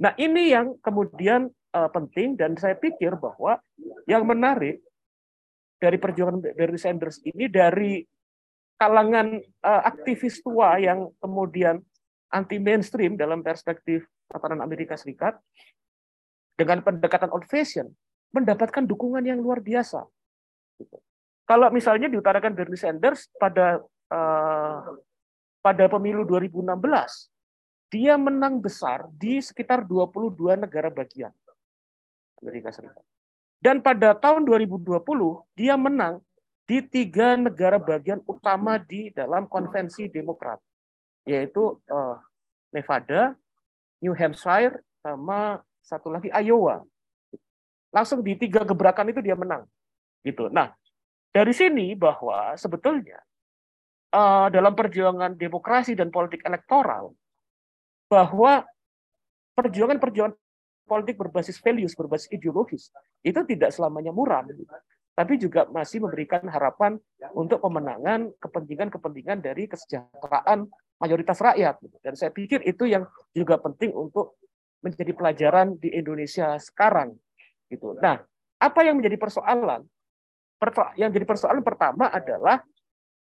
Nah 0.00 0.12
ini 0.16 0.52
yang 0.52 0.76
kemudian 0.80 1.52
uh, 1.76 1.88
penting 1.92 2.40
dan 2.40 2.56
saya 2.56 2.72
pikir 2.72 3.12
bahwa 3.20 3.60
yang 4.08 4.24
menarik 4.24 4.80
dari 5.76 6.00
perjuangan 6.00 6.40
Bernie 6.40 6.80
Sanders 6.80 7.20
ini 7.28 7.52
dari 7.52 8.00
kalangan 8.80 9.36
uh, 9.60 9.82
aktivis 9.84 10.40
tua 10.40 10.80
yang 10.80 11.12
kemudian 11.20 11.84
anti 12.32 12.56
mainstream 12.56 13.20
dalam 13.20 13.44
perspektif 13.44 14.08
tatanan 14.32 14.64
Amerika 14.64 14.96
Serikat 14.96 15.36
dengan 16.56 16.80
pendekatan 16.80 17.28
old 17.28 17.44
fashion 17.44 17.92
mendapatkan 18.32 18.84
dukungan 18.88 19.22
yang 19.24 19.40
luar 19.40 19.60
biasa. 19.60 20.04
Kalau 21.46 21.68
misalnya 21.70 22.10
diutarakan 22.10 22.56
Bernie 22.56 22.80
Sanders 22.80 23.30
pada 23.38 23.78
uh, 24.10 24.80
pada 25.62 25.84
pemilu 25.86 26.26
2016, 26.26 26.74
dia 27.92 28.18
menang 28.18 28.58
besar 28.58 29.06
di 29.14 29.38
sekitar 29.38 29.86
22 29.86 30.58
negara 30.58 30.90
bagian 30.90 31.30
Amerika 32.42 32.72
Serikat. 32.72 33.02
Dan 33.60 33.80
pada 33.80 34.12
tahun 34.12 34.44
2020 34.44 35.00
dia 35.56 35.74
menang 35.74 36.20
di 36.66 36.82
tiga 36.82 37.38
negara 37.38 37.78
bagian 37.78 38.20
utama 38.26 38.76
di 38.76 39.14
dalam 39.14 39.46
konvensi 39.46 40.10
Demokrat, 40.10 40.58
yaitu 41.24 41.78
uh, 41.88 42.18
Nevada, 42.74 43.38
New 44.02 44.12
Hampshire, 44.12 44.82
sama 45.00 45.62
satu 45.80 46.10
lagi 46.10 46.28
Iowa. 46.34 46.82
Langsung 47.94 48.20
di 48.20 48.34
tiga 48.34 48.66
gebrakan 48.66 49.14
itu 49.14 49.22
dia 49.22 49.38
menang. 49.38 49.64
Gitu. 50.26 50.50
Nah, 50.50 50.74
dari 51.30 51.54
sini 51.54 51.94
bahwa 51.94 52.58
sebetulnya 52.58 53.22
uh, 54.10 54.50
dalam 54.50 54.74
perjuangan 54.74 55.38
demokrasi 55.38 55.94
dan 55.94 56.10
politik 56.10 56.42
elektoral 56.42 57.14
bahwa 58.10 58.66
perjuangan-perjuangan 59.54 60.34
politik 60.86 61.18
berbasis 61.18 61.58
values, 61.58 61.92
berbasis 61.98 62.30
ideologis 62.30 62.94
itu 63.26 63.40
tidak 63.44 63.74
selamanya 63.74 64.14
muram 64.14 64.46
tapi 65.16 65.40
juga 65.40 65.64
masih 65.72 66.04
memberikan 66.04 66.44
harapan 66.44 67.00
untuk 67.32 67.64
pemenangan 67.64 68.28
kepentingan-kepentingan 68.36 69.40
dari 69.40 69.64
kesejahteraan 69.64 70.68
mayoritas 71.00 71.40
rakyat. 71.40 71.80
Dan 72.04 72.12
saya 72.20 72.28
pikir 72.28 72.60
itu 72.68 72.84
yang 72.84 73.08
juga 73.32 73.56
penting 73.56 73.96
untuk 73.96 74.36
menjadi 74.84 75.16
pelajaran 75.16 75.80
di 75.80 75.88
Indonesia 75.88 76.60
sekarang. 76.60 77.16
Gitu. 77.72 77.96
Nah, 77.96 78.20
apa 78.60 78.80
yang 78.84 79.00
menjadi 79.00 79.16
persoalan? 79.16 79.88
Yang 81.00 81.10
jadi 81.16 81.26
persoalan 81.26 81.64
pertama 81.64 82.12
adalah 82.12 82.60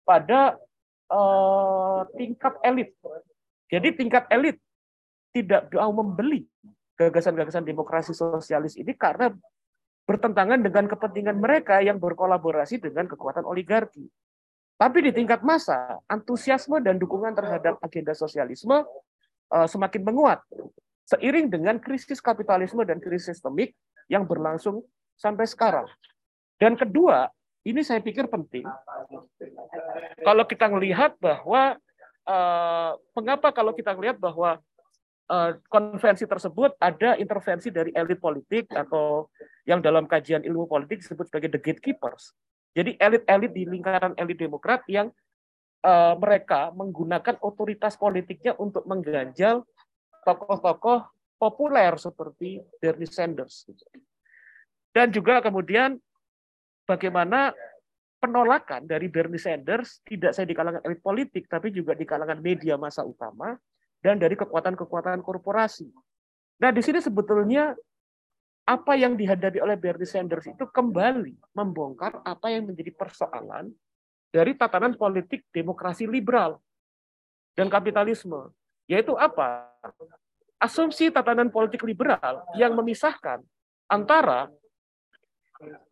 pada 0.05 0.61
uh, 1.09 2.05
tingkat 2.13 2.61
elit. 2.61 2.93
Jadi 3.73 3.89
tingkat 3.97 4.29
elit 4.29 4.61
tidak 5.33 5.65
mau 5.73 6.05
membeli 6.05 6.45
gagasan-gagasan 7.09 7.65
demokrasi 7.65 8.13
sosialis 8.13 8.77
ini 8.77 8.93
karena 8.93 9.33
bertentangan 10.05 10.59
dengan 10.61 10.85
kepentingan 10.91 11.37
mereka 11.39 11.79
yang 11.81 11.97
berkolaborasi 11.97 12.83
dengan 12.83 13.07
kekuatan 13.07 13.47
oligarki. 13.47 14.05
Tapi 14.75 14.97
di 15.05 15.11
tingkat 15.13 15.45
massa, 15.45 16.01
antusiasme 16.09 16.81
dan 16.81 16.97
dukungan 16.97 17.37
terhadap 17.37 17.77
agenda 17.85 18.17
sosialisme 18.17 18.81
uh, 19.53 19.67
semakin 19.69 20.01
menguat 20.01 20.41
seiring 21.05 21.53
dengan 21.53 21.77
krisis 21.77 22.17
kapitalisme 22.17 22.81
dan 22.81 22.97
krisis 22.97 23.37
sistemik 23.37 23.77
yang 24.09 24.25
berlangsung 24.25 24.81
sampai 25.19 25.45
sekarang. 25.45 25.85
Dan 26.57 26.73
kedua, 26.73 27.29
ini 27.61 27.85
saya 27.85 28.01
pikir 28.01 28.25
penting. 28.25 28.65
Kalau 30.25 30.43
kita 30.49 30.65
melihat 30.71 31.13
bahwa 31.21 31.77
uh, 32.25 32.91
mengapa 33.13 33.53
kalau 33.53 33.73
kita 33.77 33.93
melihat 33.93 34.17
bahwa 34.17 34.57
konvensi 35.71 36.27
tersebut 36.27 36.75
ada 36.75 37.15
intervensi 37.15 37.71
dari 37.71 37.95
elit 37.95 38.19
politik 38.19 38.67
atau 38.75 39.31
yang 39.63 39.79
dalam 39.79 40.03
kajian 40.03 40.43
ilmu 40.43 40.67
politik 40.67 40.99
disebut 40.99 41.31
sebagai 41.31 41.55
the 41.55 41.61
gatekeepers. 41.61 42.35
Jadi 42.75 42.99
elit-elit 42.99 43.51
di 43.55 43.63
lingkaran 43.67 44.15
elit 44.19 44.39
demokrat 44.39 44.83
yang 44.91 45.11
uh, 45.83 46.15
mereka 46.19 46.71
menggunakan 46.75 47.39
otoritas 47.43 47.95
politiknya 47.95 48.55
untuk 48.59 48.83
mengganjal 48.87 49.63
tokoh-tokoh 50.27 51.07
populer 51.39 51.91
seperti 51.95 52.59
Bernie 52.79 53.09
Sanders. 53.09 53.67
Dan 54.91 55.15
juga 55.15 55.39
kemudian 55.39 55.95
bagaimana 56.83 57.55
penolakan 58.19 58.85
dari 58.85 59.07
Bernie 59.07 59.41
Sanders 59.41 60.03
tidak 60.03 60.35
saya 60.35 60.45
di 60.45 60.53
kalangan 60.53 60.83
elit 60.85 61.01
politik, 61.01 61.47
tapi 61.47 61.71
juga 61.71 61.95
di 61.95 62.03
kalangan 62.03 62.37
media 62.43 62.75
masa 62.75 63.01
utama 63.01 63.55
dan 64.01 64.17
dari 64.17 64.33
kekuatan-kekuatan 64.33 65.21
korporasi. 65.21 65.89
Nah, 66.61 66.69
di 66.73 66.81
sini 66.81 67.01
sebetulnya 67.01 67.73
apa 68.65 68.93
yang 68.93 69.17
dihadapi 69.17 69.57
oleh 69.61 69.77
Bernie 69.77 70.05
Sanders 70.05 70.45
itu 70.45 70.65
kembali 70.69 71.33
membongkar 71.57 72.21
apa 72.21 72.53
yang 72.53 72.69
menjadi 72.69 72.93
persoalan 72.93 73.73
dari 74.29 74.53
tatanan 74.53 74.93
politik 74.93 75.45
demokrasi 75.49 76.05
liberal 76.05 76.61
dan 77.57 77.69
kapitalisme. 77.69 78.53
Yaitu 78.85 79.17
apa? 79.17 79.69
Asumsi 80.61 81.09
tatanan 81.09 81.49
politik 81.49 81.81
liberal 81.81 82.45
yang 82.53 82.77
memisahkan 82.77 83.41
antara 83.89 84.49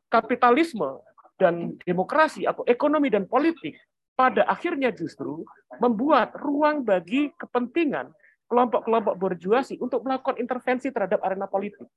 kapitalisme 0.09 1.01
dan 1.39 1.77
demokrasi 1.85 2.45
atau 2.45 2.61
ekonomi 2.69 3.09
dan 3.09 3.25
politik 3.25 3.77
pada 4.19 4.43
akhirnya 4.51 4.91
justru 4.91 5.47
membuat 5.79 6.35
ruang 6.35 6.83
bagi 6.83 7.31
kepentingan 7.39 8.11
kelompok-kelompok 8.51 9.15
berjuasi 9.15 9.79
untuk 9.79 10.03
melakukan 10.03 10.35
intervensi 10.35 10.91
terhadap 10.91 11.23
arena 11.23 11.47
politik 11.47 11.87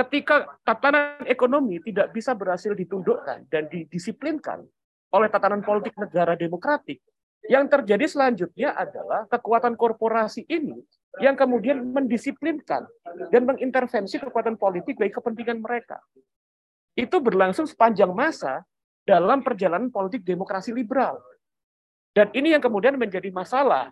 ketika 0.00 0.56
tatanan 0.64 1.20
ekonomi 1.28 1.76
tidak 1.84 2.16
bisa 2.16 2.32
berhasil 2.32 2.72
ditundukkan 2.72 3.44
dan 3.52 3.68
didisiplinkan 3.68 4.64
oleh 5.12 5.28
tatanan 5.28 5.60
politik 5.60 5.92
negara 6.00 6.38
demokratik, 6.38 7.02
yang 7.50 7.68
terjadi 7.68 8.06
selanjutnya 8.08 8.72
adalah 8.72 9.28
kekuatan 9.28 9.76
korporasi 9.76 10.46
ini 10.48 10.80
yang 11.18 11.34
kemudian 11.34 11.82
mendisiplinkan 11.82 12.86
dan 13.34 13.42
mengintervensi 13.44 14.22
kekuatan 14.22 14.54
politik 14.54 14.96
bagi 14.96 15.12
kepentingan 15.12 15.58
mereka. 15.58 15.98
Itu 16.94 17.18
berlangsung 17.18 17.66
sepanjang 17.66 18.14
masa 18.14 18.62
dalam 19.04 19.40
perjalanan 19.44 19.88
politik 19.88 20.22
demokrasi 20.22 20.70
liberal. 20.72 21.18
Dan 22.10 22.30
ini 22.34 22.52
yang 22.52 22.62
kemudian 22.62 22.98
menjadi 22.98 23.30
masalah 23.30 23.90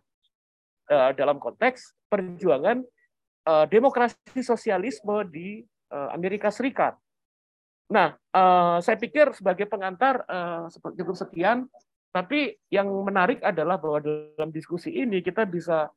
uh, 0.90 1.10
dalam 1.14 1.38
konteks 1.38 1.94
perjuangan 2.10 2.82
uh, 3.46 3.64
demokrasi 3.70 4.42
sosialisme 4.42 5.22
di 5.30 5.62
Eh, 5.88 6.08
Amerika 6.12 6.52
Serikat. 6.52 7.00
Nah, 7.88 8.12
uh, 8.36 8.76
saya 8.84 9.00
pikir 9.00 9.32
sebagai 9.32 9.64
pengantar 9.64 10.20
uh, 10.28 10.68
cukup 10.68 11.16
sekian, 11.16 11.64
tapi 12.12 12.60
yang 12.68 12.92
menarik 13.00 13.40
adalah 13.40 13.80
bahwa 13.80 14.04
dalam 14.04 14.52
diskusi 14.52 14.92
ini 14.92 15.24
kita 15.24 15.48
bisa 15.48 15.88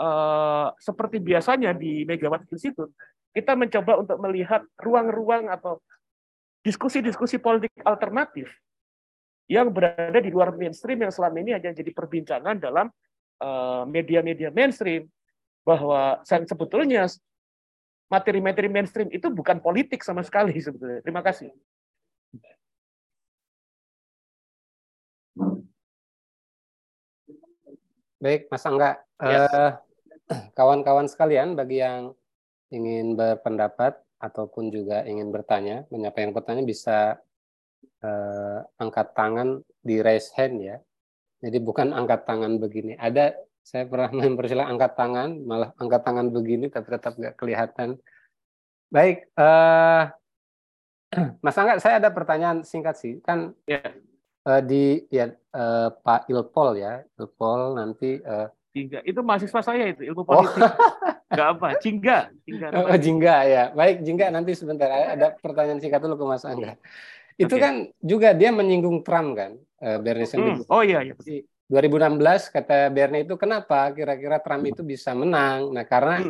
uh, 0.00 0.72
seperti 0.80 1.20
biasanya 1.20 1.76
di 1.76 2.08
Megawati 2.08 2.48
Institute, 2.48 2.96
kita 3.36 3.52
mencoba 3.52 4.00
untuk 4.00 4.16
melihat 4.24 4.64
ruang-ruang 4.80 5.52
atau 5.52 5.84
diskusi-diskusi 6.64 7.36
politik 7.36 7.76
alternatif 7.84 8.48
yang 9.44 9.68
berada 9.68 10.16
di 10.16 10.32
luar 10.32 10.56
mainstream 10.56 11.04
yang 11.04 11.12
selama 11.12 11.36
ini 11.44 11.52
hanya 11.52 11.76
jadi 11.76 11.92
perbincangan 11.92 12.56
dalam 12.56 12.88
media-media 13.92 14.48
uh, 14.48 14.54
mainstream 14.56 15.04
bahwa 15.60 16.24
sebetulnya 16.24 17.04
materi-materi 18.08 18.72
mainstream 18.72 19.12
itu 19.12 19.28
bukan 19.28 19.60
politik 19.60 20.00
sama 20.00 20.24
sekali 20.24 20.56
sebetulnya. 20.56 21.04
Terima 21.04 21.20
kasih. 21.20 21.52
Baik, 28.24 28.48
Mas 28.48 28.64
Angga. 28.64 28.96
Yes. 29.20 29.52
Uh, 29.52 29.72
kawan-kawan 30.56 31.04
sekalian, 31.04 31.52
bagi 31.52 31.84
yang 31.84 32.16
ingin 32.72 33.12
berpendapat 33.12 34.00
ataupun 34.24 34.72
juga 34.72 35.04
ingin 35.04 35.28
bertanya, 35.28 35.84
menyapa 35.92 36.24
yang 36.24 36.32
bertanya 36.32 36.64
bisa 36.64 37.20
uh, 38.00 38.58
angkat 38.80 39.12
tangan 39.12 39.60
di 39.84 40.00
raise 40.00 40.32
hand 40.32 40.64
ya. 40.64 40.80
Jadi 41.44 41.60
bukan 41.60 41.92
angkat 41.92 42.24
tangan 42.24 42.56
begini. 42.56 42.96
Ada 42.96 43.36
saya 43.60 43.84
pernah 43.84 44.08
mempersilahkan 44.24 44.72
angkat 44.72 44.92
tangan, 44.96 45.28
malah 45.44 45.70
angkat 45.76 46.00
tangan 46.00 46.32
begini 46.32 46.72
tapi 46.72 46.88
tetap 46.88 47.12
nggak 47.20 47.36
kelihatan. 47.36 48.00
Baik, 48.88 49.28
uh, 49.36 50.08
Mas 51.44 51.56
Angga, 51.60 51.76
saya 51.84 52.00
ada 52.00 52.08
pertanyaan 52.08 52.64
singkat 52.64 52.96
sih. 52.96 53.20
Kan 53.20 53.52
ya. 53.68 53.84
uh, 54.48 54.60
di 54.64 55.04
ya 55.12 55.28
uh, 55.52 55.92
Pak 55.92 56.32
Ilpol 56.32 56.80
ya, 56.80 57.04
Ilpol 57.20 57.76
nanti. 57.76 58.16
Uh, 58.24 58.48
Jingga, 58.74 59.06
itu 59.06 59.20
mahasiswa 59.22 59.60
saya 59.62 59.94
itu 59.94 60.02
ilmu 60.02 60.22
oh. 60.22 60.26
politik. 60.26 60.60
Oh. 60.60 60.72
Gak 61.34 61.48
apa, 61.58 61.68
Jingga. 61.78 62.18
Jingga, 62.42 62.66
oh, 62.74 62.98
Jingga 62.98 63.36
ya. 63.46 63.64
Baik, 63.70 64.02
Jingga 64.02 64.34
nanti 64.34 64.58
sebentar 64.58 64.90
ada 64.90 65.34
pertanyaan 65.38 65.78
singkat 65.78 66.02
dulu 66.02 66.18
ke 66.18 66.24
Mas 66.26 66.42
Angga. 66.42 66.74
Itu 67.38 67.54
okay. 67.58 67.62
kan 67.62 67.74
juga 67.98 68.34
dia 68.34 68.50
menyinggung 68.54 69.02
Trump 69.02 69.34
kan, 69.34 69.58
uh, 69.82 69.98
Bernie 69.98 70.26
Sanders. 70.26 70.66
Hmm. 70.66 70.74
Oh 70.74 70.82
iya, 70.82 71.02
iya. 71.02 71.14
2016 71.64 72.52
kata 72.52 72.92
Bernie 72.92 73.24
itu 73.24 73.34
kenapa 73.40 73.88
kira-kira 73.96 74.36
Trump 74.38 74.68
itu 74.68 74.84
bisa 74.84 75.16
menang? 75.16 75.72
Nah 75.72 75.88
karena 75.88 76.20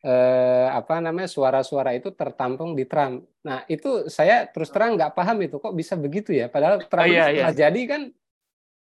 eh, 0.00 0.68
apa 0.70 1.02
namanya 1.02 1.26
suara-suara 1.26 1.90
itu 1.98 2.14
tertampung 2.14 2.78
di 2.78 2.86
Trump. 2.86 3.26
Nah 3.42 3.66
itu 3.66 4.06
saya 4.06 4.46
terus 4.46 4.70
terang 4.70 4.94
nggak 4.94 5.12
paham 5.12 5.42
itu 5.42 5.58
kok 5.58 5.74
bisa 5.74 5.98
begitu 5.98 6.30
ya? 6.30 6.46
Padahal 6.46 6.86
Trump 6.86 7.02
oh, 7.02 7.10
iya, 7.10 7.34
iya. 7.34 7.50
jadi 7.50 7.80
kan 7.90 8.02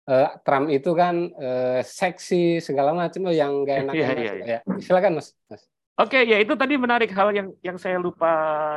eh, 0.09 0.29
Trump 0.43 0.67
itu 0.73 0.91
kan 0.97 1.29
eh, 1.37 1.81
seksi 1.85 2.65
segala 2.65 2.97
macam 2.97 3.29
oh, 3.29 3.35
yang 3.35 3.63
nggak 3.63 3.77
enak. 3.85 3.95
Iya, 3.95 4.09
iya, 4.17 4.33
iya. 4.41 4.59
Ya, 4.59 4.59
silakan 4.81 5.21
mas. 5.21 5.37
mas. 5.53 5.63
Oke 5.99 6.23
ya 6.23 6.39
itu 6.39 6.55
tadi 6.55 6.79
menarik 6.79 7.11
hal 7.11 7.35
yang 7.35 7.49
yang 7.61 7.75
saya 7.75 7.99
lupa 7.99 8.31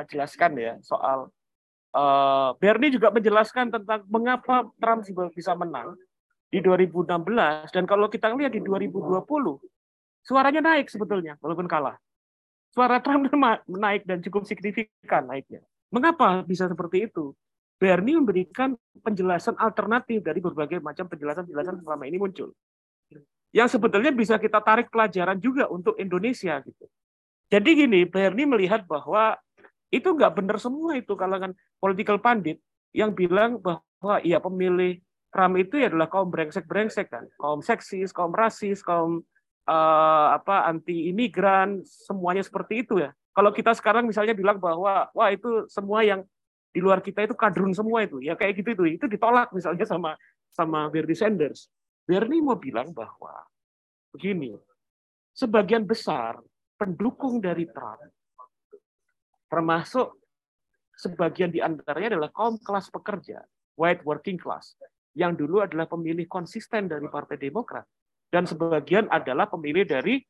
jelaskan 0.09 0.57
ya 0.57 0.73
soal 0.81 1.29
uh, 1.93 2.49
Bernie 2.57 2.89
juga 2.89 3.13
menjelaskan 3.13 3.69
tentang 3.69 4.01
mengapa 4.09 4.65
Trump 4.81 5.05
bisa 5.29 5.53
menang 5.53 5.93
di 6.49 6.59
2016 6.59 7.05
dan 7.71 7.83
kalau 7.85 8.09
kita 8.09 8.33
lihat 8.33 8.51
di 8.51 8.59
2020 8.65 9.21
suaranya 10.25 10.61
naik 10.65 10.89
sebetulnya 10.89 11.37
walaupun 11.39 11.69
kalah. 11.69 11.97
Suara 12.73 12.97
Trump 13.03 13.29
naik 13.85 14.07
dan 14.09 14.23
cukup 14.25 14.47
signifikan 14.49 15.29
naiknya. 15.29 15.61
Mengapa 15.91 16.41
bisa 16.41 16.71
seperti 16.71 17.11
itu? 17.11 17.35
Bernie 17.81 18.13
memberikan 18.13 18.77
penjelasan 19.01 19.57
alternatif 19.57 20.21
dari 20.21 20.37
berbagai 20.37 20.77
macam 20.85 21.09
penjelasan-penjelasan 21.09 21.81
selama 21.81 22.05
ini 22.05 22.21
muncul. 22.21 22.53
Yang 23.49 23.73
sebetulnya 23.73 24.13
bisa 24.13 24.37
kita 24.37 24.61
tarik 24.61 24.93
pelajaran 24.93 25.41
juga 25.41 25.65
untuk 25.65 25.97
Indonesia 25.97 26.61
gitu. 26.61 26.85
Jadi 27.49 27.69
gini, 27.73 28.05
Bernie 28.05 28.45
melihat 28.45 28.85
bahwa 28.85 29.33
itu 29.89 30.13
nggak 30.13 30.37
benar 30.37 30.61
semua 30.61 30.93
itu 30.93 31.17
kalangan 31.17 31.57
political 31.81 32.21
pandit 32.21 32.61
yang 32.93 33.17
bilang 33.17 33.57
bahwa 33.57 34.21
ya 34.21 34.37
pemilih 34.37 35.01
Trump 35.33 35.57
itu 35.57 35.81
ya 35.81 35.89
adalah 35.89 36.05
kaum 36.05 36.29
brengsek-brengsek 36.29 37.09
kan, 37.09 37.25
kaum 37.41 37.65
seksis, 37.65 38.13
kaum 38.13 38.31
rasis, 38.31 38.85
kaum 38.85 39.25
uh, 39.65 40.27
apa 40.37 40.69
anti 40.69 41.09
imigran, 41.09 41.81
semuanya 41.83 42.45
seperti 42.45 42.85
itu 42.85 43.01
ya. 43.01 43.09
Kalau 43.33 43.49
kita 43.49 43.73
sekarang 43.73 44.05
misalnya 44.05 44.37
bilang 44.37 44.61
bahwa 44.61 45.09
wah 45.17 45.29
itu 45.33 45.65
semua 45.65 46.05
yang 46.05 46.21
di 46.71 46.79
luar 46.79 47.03
kita 47.03 47.27
itu 47.27 47.35
kadrun 47.35 47.75
semua 47.75 48.07
itu, 48.07 48.23
ya 48.23 48.39
kayak 48.39 48.63
gitu 48.63 48.69
itu, 48.73 48.83
itu 48.95 49.05
ditolak 49.11 49.51
misalnya 49.51 49.83
sama 49.83 50.15
sama 50.51 50.87
Bernie 50.87 51.15
Sanders. 51.15 51.67
Bernie 52.07 52.39
mau 52.39 52.55
bilang 52.55 52.95
bahwa 52.95 53.43
begini, 54.15 54.55
sebagian 55.35 55.83
besar 55.83 56.39
pendukung 56.79 57.43
dari 57.43 57.67
Trump, 57.69 58.07
termasuk 59.51 60.15
sebagian 60.95 61.51
di 61.51 61.59
antaranya 61.59 62.17
adalah 62.17 62.31
kaum 62.31 62.55
kelas 62.59 62.87
pekerja, 62.89 63.43
white 63.75 64.03
working 64.07 64.39
class, 64.39 64.75
yang 65.15 65.35
dulu 65.35 65.59
adalah 65.59 65.87
pemilih 65.91 66.25
konsisten 66.31 66.87
dari 66.87 67.03
Partai 67.11 67.35
Demokrat 67.35 67.83
dan 68.31 68.47
sebagian 68.47 69.11
adalah 69.11 69.51
pemilih 69.51 69.83
dari 69.83 70.23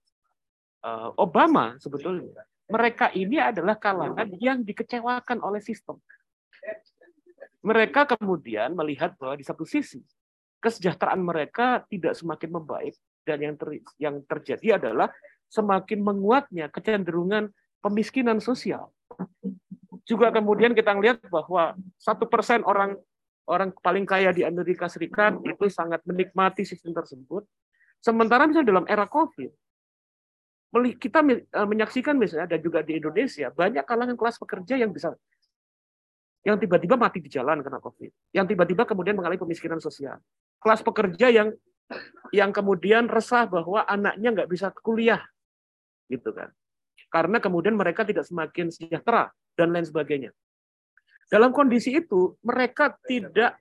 uh, 0.85 1.13
Obama 1.21 1.77
sebetulnya. 1.77 2.45
Mereka 2.71 3.13
ini 3.13 3.37
adalah 3.37 3.75
kalangan 3.77 4.31
yang 4.39 4.63
dikecewakan 4.63 5.43
oleh 5.43 5.59
sistem. 5.61 5.99
Mereka 7.61 8.17
kemudian 8.17 8.73
melihat 8.73 9.13
bahwa 9.21 9.37
di 9.37 9.45
satu 9.45 9.63
sisi 9.63 10.01
kesejahteraan 10.61 11.21
mereka 11.21 11.85
tidak 11.89 12.13
semakin 12.17 12.49
membaik 12.61 12.93
dan 13.25 13.37
yang 13.41 13.55
ter, 13.57 13.81
yang 13.97 14.15
terjadi 14.25 14.81
adalah 14.81 15.09
semakin 15.49 15.99
menguatnya 16.01 16.69
kecenderungan 16.69 17.49
pemiskinan 17.81 18.41
sosial. 18.41 18.93
Juga 20.05 20.33
kemudian 20.33 20.73
kita 20.73 20.93
melihat 20.97 21.21
bahwa 21.29 21.77
satu 21.97 22.25
persen 22.29 22.65
orang 22.65 22.97
orang 23.49 23.73
paling 23.81 24.05
kaya 24.05 24.31
di 24.31 24.45
Amerika 24.45 24.85
Serikat 24.87 25.37
itu 25.43 25.65
sangat 25.67 26.01
menikmati 26.05 26.63
sistem 26.63 26.93
tersebut. 26.93 27.43
Sementara 28.01 28.49
misalnya 28.49 28.69
dalam 28.73 28.85
era 28.89 29.05
COVID, 29.05 29.51
kita 30.97 31.19
eh, 31.27 31.67
menyaksikan 31.67 32.15
misalnya 32.15 32.55
dan 32.55 32.61
juga 32.63 32.79
di 32.81 32.97
Indonesia 32.97 33.51
banyak 33.51 33.83
kalangan 33.83 34.15
kelas 34.15 34.39
pekerja 34.39 34.79
yang 34.79 34.95
bisa 34.95 35.11
yang 36.41 36.57
tiba-tiba 36.57 36.97
mati 36.97 37.21
di 37.21 37.29
jalan 37.29 37.61
karena 37.61 37.77
COVID, 37.77 38.33
yang 38.33 38.45
tiba-tiba 38.49 38.83
kemudian 38.89 39.13
mengalami 39.13 39.37
pemiskinan 39.37 39.77
sosial, 39.77 40.17
kelas 40.57 40.81
pekerja 40.81 41.29
yang 41.29 41.53
yang 42.31 42.55
kemudian 42.55 43.11
resah 43.11 43.45
bahwa 43.45 43.83
anaknya 43.83 44.31
nggak 44.31 44.49
bisa 44.49 44.71
kuliah, 44.81 45.21
gitu 46.09 46.31
kan, 46.33 46.49
karena 47.11 47.37
kemudian 47.37 47.75
mereka 47.75 48.07
tidak 48.07 48.25
semakin 48.25 48.71
sejahtera 48.71 49.29
dan 49.53 49.75
lain 49.75 49.85
sebagainya. 49.85 50.31
Dalam 51.31 51.55
kondisi 51.55 51.95
itu, 51.95 52.35
mereka 52.43 52.95
tidak 53.07 53.55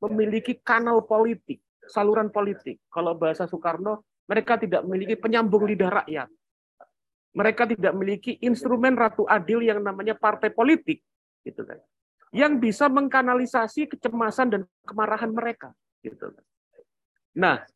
memiliki 0.00 0.56
kanal 0.64 1.04
politik, 1.04 1.60
saluran 1.84 2.32
politik. 2.32 2.80
Kalau 2.88 3.12
bahasa 3.12 3.44
Soekarno, 3.44 4.08
mereka 4.24 4.56
tidak 4.56 4.88
memiliki 4.88 5.20
penyambung 5.20 5.68
lidah 5.68 6.00
rakyat. 6.00 6.28
Mereka 7.36 7.76
tidak 7.76 7.92
memiliki 7.92 8.40
instrumen 8.40 8.96
ratu 8.96 9.28
adil 9.28 9.60
yang 9.60 9.84
namanya 9.84 10.16
partai 10.16 10.48
politik, 10.48 11.04
gitu 11.44 11.60
kan. 11.68 11.76
Yang 12.30 12.52
bisa 12.62 12.86
mengkanalisasi 12.86 13.90
kecemasan 13.90 14.46
dan 14.54 14.62
kemarahan 14.86 15.34
mereka, 15.34 15.74
gitu. 15.98 16.30
Nah, 17.34 17.66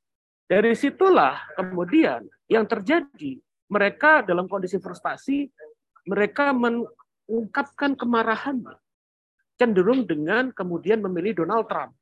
dari 0.46 0.78
situlah 0.78 1.42
kemudian 1.58 2.22
yang 2.46 2.62
terjadi, 2.62 3.42
mereka 3.66 4.22
dalam 4.22 4.46
kondisi 4.46 4.78
frustasi, 4.78 5.50
mereka 6.06 6.54
mengungkapkan 6.54 7.98
kemarahannya 7.98 8.78
cenderung 9.58 10.06
dengan 10.06 10.54
kemudian 10.54 11.02
memilih 11.02 11.42
Donald 11.42 11.66
Trump. 11.66 11.94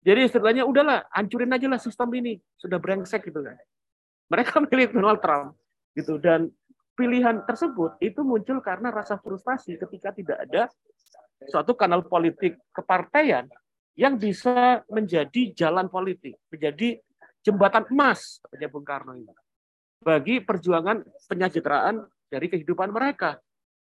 Jadi 0.00 0.32
istilahnya 0.32 0.64
udahlah, 0.64 1.04
hancurin 1.12 1.52
aja 1.52 1.68
lah 1.68 1.76
sistem 1.76 2.08
ini, 2.16 2.40
sudah 2.56 2.80
brengsek 2.80 3.28
gitu 3.28 3.44
kan. 3.44 3.60
Mereka 4.32 4.56
memilih 4.64 4.96
Donald 4.96 5.20
Trump 5.20 5.60
gitu 5.92 6.16
dan 6.16 6.48
pilihan 6.94 7.42
tersebut 7.44 7.98
itu 7.98 8.20
muncul 8.22 8.60
karena 8.62 8.92
rasa 8.94 9.18
frustasi 9.18 9.74
ketika 9.80 10.14
tidak 10.14 10.38
ada 10.46 10.62
suatu 11.48 11.72
kanal 11.72 12.04
politik 12.04 12.60
kepartaian 12.74 13.48
yang 13.96 14.16
bisa 14.20 14.84
menjadi 14.88 15.52
jalan 15.56 15.88
politik, 15.88 16.36
menjadi 16.52 17.00
jembatan 17.40 17.88
emas, 17.88 18.40
kata 18.48 18.68
Bung 18.68 18.84
Karno 18.84 19.16
ini, 19.16 19.32
bagi 20.00 20.40
perjuangan 20.44 21.04
penyajiteraan 21.28 22.04
dari 22.28 22.46
kehidupan 22.48 22.92
mereka. 22.92 23.40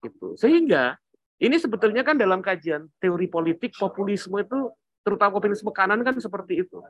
Gitu. 0.05 0.37
Sehingga 0.37 0.97
ini 1.41 1.57
sebetulnya 1.57 2.05
kan 2.05 2.17
dalam 2.17 2.45
kajian 2.45 2.89
teori 3.01 3.27
politik 3.29 3.75
populisme 3.77 4.41
itu 4.43 4.73
terutama 5.03 5.41
populisme 5.41 5.73
kanan 5.73 6.05
kan 6.05 6.17
seperti 6.21 6.67
itu. 6.67 6.81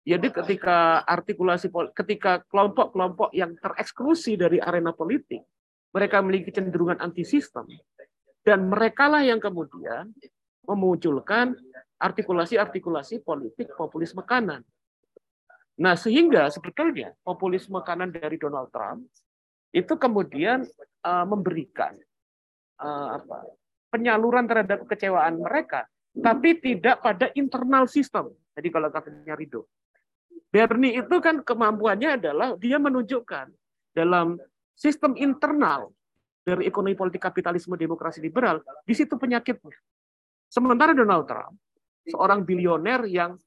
Jadi 0.00 0.32
ketika 0.32 1.04
artikulasi 1.04 1.68
ketika 1.92 2.40
kelompok-kelompok 2.48 3.36
yang 3.36 3.52
tereksklusi 3.60 4.32
dari 4.40 4.56
arena 4.56 4.96
politik, 4.96 5.44
mereka 5.92 6.24
memiliki 6.24 6.56
cenderungan 6.56 6.96
anti 6.96 7.20
sistem 7.20 7.68
dan 8.44 8.68
merekalah 8.72 9.20
yang 9.20 9.38
kemudian 9.38 10.10
memunculkan 10.64 11.56
artikulasi-artikulasi 12.00 13.20
politik 13.20 13.72
populisme 13.76 14.24
kanan. 14.24 14.64
Nah, 15.80 15.96
sehingga 15.96 16.48
sebetulnya 16.52 17.16
populisme 17.24 17.80
kanan 17.84 18.12
dari 18.12 18.36
Donald 18.36 18.68
Trump 18.72 19.04
itu 19.72 19.96
kemudian 19.96 20.66
uh, 21.04 21.24
memberikan 21.24 21.96
uh, 22.80 23.16
apa 23.20 23.48
penyaluran 23.92 24.44
terhadap 24.48 24.84
kekecewaan 24.86 25.40
mereka, 25.40 25.88
tapi 26.16 26.58
tidak 26.58 27.00
pada 27.00 27.32
internal 27.36 27.88
sistem. 27.88 28.32
Jadi 28.56 28.68
kalau 28.68 28.88
katanya 28.92 29.34
Rido. 29.36 29.66
Bernie 30.50 30.98
itu 30.98 31.16
kan 31.22 31.46
kemampuannya 31.46 32.18
adalah 32.18 32.58
dia 32.58 32.76
menunjukkan 32.82 33.54
dalam 33.94 34.34
sistem 34.74 35.14
internal 35.14 35.94
dari 36.40 36.66
ekonomi 36.66 36.96
politik 36.96 37.20
kapitalisme 37.20 37.76
demokrasi 37.76 38.18
liberal, 38.24 38.64
di 38.84 38.94
situ 38.96 39.16
penyakitnya. 39.16 39.76
Sementara 40.50 40.96
Donald 40.96 41.28
Trump, 41.28 41.54
seorang 42.08 42.42
bilioner 42.42 43.06
yang 43.06 43.38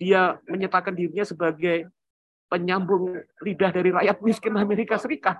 dia 0.00 0.40
menyatakan 0.50 0.96
dirinya 0.96 1.22
sebagai 1.22 1.86
penyambung 2.50 3.22
lidah 3.40 3.70
dari 3.70 3.94
rakyat 3.94 4.16
miskin 4.20 4.52
Amerika 4.58 4.98
Serikat. 4.98 5.38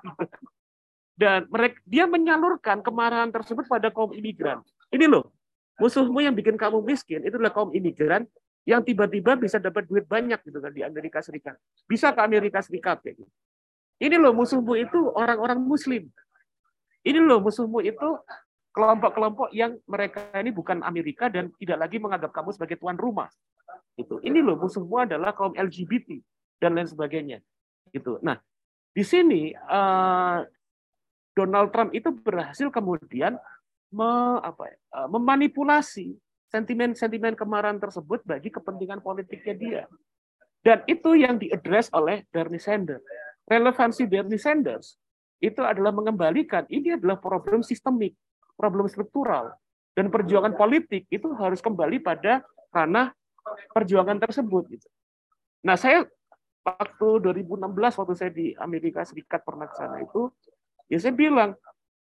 Dan 1.12 1.44
mereka 1.52 1.76
dia 1.84 2.08
menyalurkan 2.08 2.80
kemarahan 2.80 3.28
tersebut 3.28 3.68
pada 3.68 3.92
kaum 3.92 4.16
imigran. 4.16 4.64
Ini 4.88 5.10
loh, 5.10 5.28
musuhmu 5.76 6.24
yang 6.24 6.32
bikin 6.32 6.56
kamu 6.56 6.80
miskin 6.80 7.20
itu 7.20 7.36
adalah 7.36 7.52
kaum 7.52 7.68
imigran 7.74 8.24
yang 8.62 8.80
tiba-tiba 8.80 9.34
bisa 9.34 9.58
dapat 9.58 9.84
duit 9.90 10.06
banyak 10.06 10.38
gitu 10.46 10.62
kan 10.62 10.70
di 10.70 10.86
Amerika 10.86 11.18
Serikat. 11.18 11.58
Bisa 11.84 12.14
ke 12.14 12.20
Amerika 12.22 12.62
Serikat 12.62 13.02
ya. 13.02 13.12
Gitu. 13.12 13.26
Ini 14.02 14.16
loh 14.18 14.32
musuhmu 14.32 14.72
itu 14.78 14.98
orang-orang 15.12 15.60
muslim. 15.60 16.08
Ini 17.02 17.18
loh 17.18 17.42
musuhmu 17.42 17.82
itu 17.82 18.08
kelompok-kelompok 18.72 19.52
yang 19.52 19.76
mereka 19.84 20.32
ini 20.38 20.54
bukan 20.54 20.80
Amerika 20.80 21.28
dan 21.28 21.52
tidak 21.60 21.78
lagi 21.86 21.96
menganggap 22.00 22.30
kamu 22.32 22.50
sebagai 22.54 22.80
tuan 22.80 22.96
rumah. 22.96 23.28
Itu. 23.98 24.22
Ini 24.22 24.40
loh 24.40 24.56
musuhmu 24.56 25.04
adalah 25.04 25.36
kaum 25.36 25.52
LGBT 25.52 26.16
dan 26.62 26.78
lain 26.78 26.88
sebagainya. 26.88 27.38
Gitu. 27.92 28.22
Nah, 28.24 28.40
di 28.94 29.04
sini 29.04 29.52
uh, 29.52 30.40
Donald 31.36 31.68
Trump 31.74 31.90
itu 31.92 32.12
berhasil 32.12 32.68
kemudian 32.68 33.36
ya, 33.36 34.52
eh, 34.52 35.08
memanipulasi 35.08 36.16
sentimen-sentimen 36.52 37.32
kemarahan 37.32 37.80
tersebut 37.80 38.20
bagi 38.24 38.52
kepentingan 38.52 39.00
politiknya 39.00 39.54
dia. 39.56 39.82
Dan 40.62 40.84
itu 40.86 41.16
yang 41.16 41.40
diadres 41.40 41.88
oleh 41.90 42.22
Bernie 42.30 42.60
Sanders. 42.60 43.02
Relevansi 43.48 44.06
Bernie 44.06 44.38
Sanders 44.38 45.01
itu 45.42 45.58
adalah 45.66 45.90
mengembalikan 45.90 46.62
ini 46.70 46.94
adalah 46.94 47.18
problem 47.18 47.66
sistemik, 47.66 48.14
problem 48.54 48.86
struktural. 48.86 49.50
Dan 49.92 50.08
perjuangan 50.08 50.56
politik 50.56 51.04
itu 51.12 51.28
harus 51.36 51.60
kembali 51.60 52.00
pada 52.00 52.40
ranah 52.72 53.12
perjuangan 53.74 54.16
tersebut. 54.22 54.64
Gitu. 54.72 54.88
Nah, 55.66 55.76
saya 55.76 56.08
waktu 56.64 57.08
2016 57.20 57.98
waktu 58.00 58.14
saya 58.16 58.30
di 58.32 58.56
Amerika 58.56 59.04
Serikat 59.04 59.44
pernah 59.44 59.68
ke 59.68 59.74
sana 59.76 60.00
itu, 60.00 60.32
ya 60.88 60.96
saya 60.96 61.12
bilang, 61.12 61.52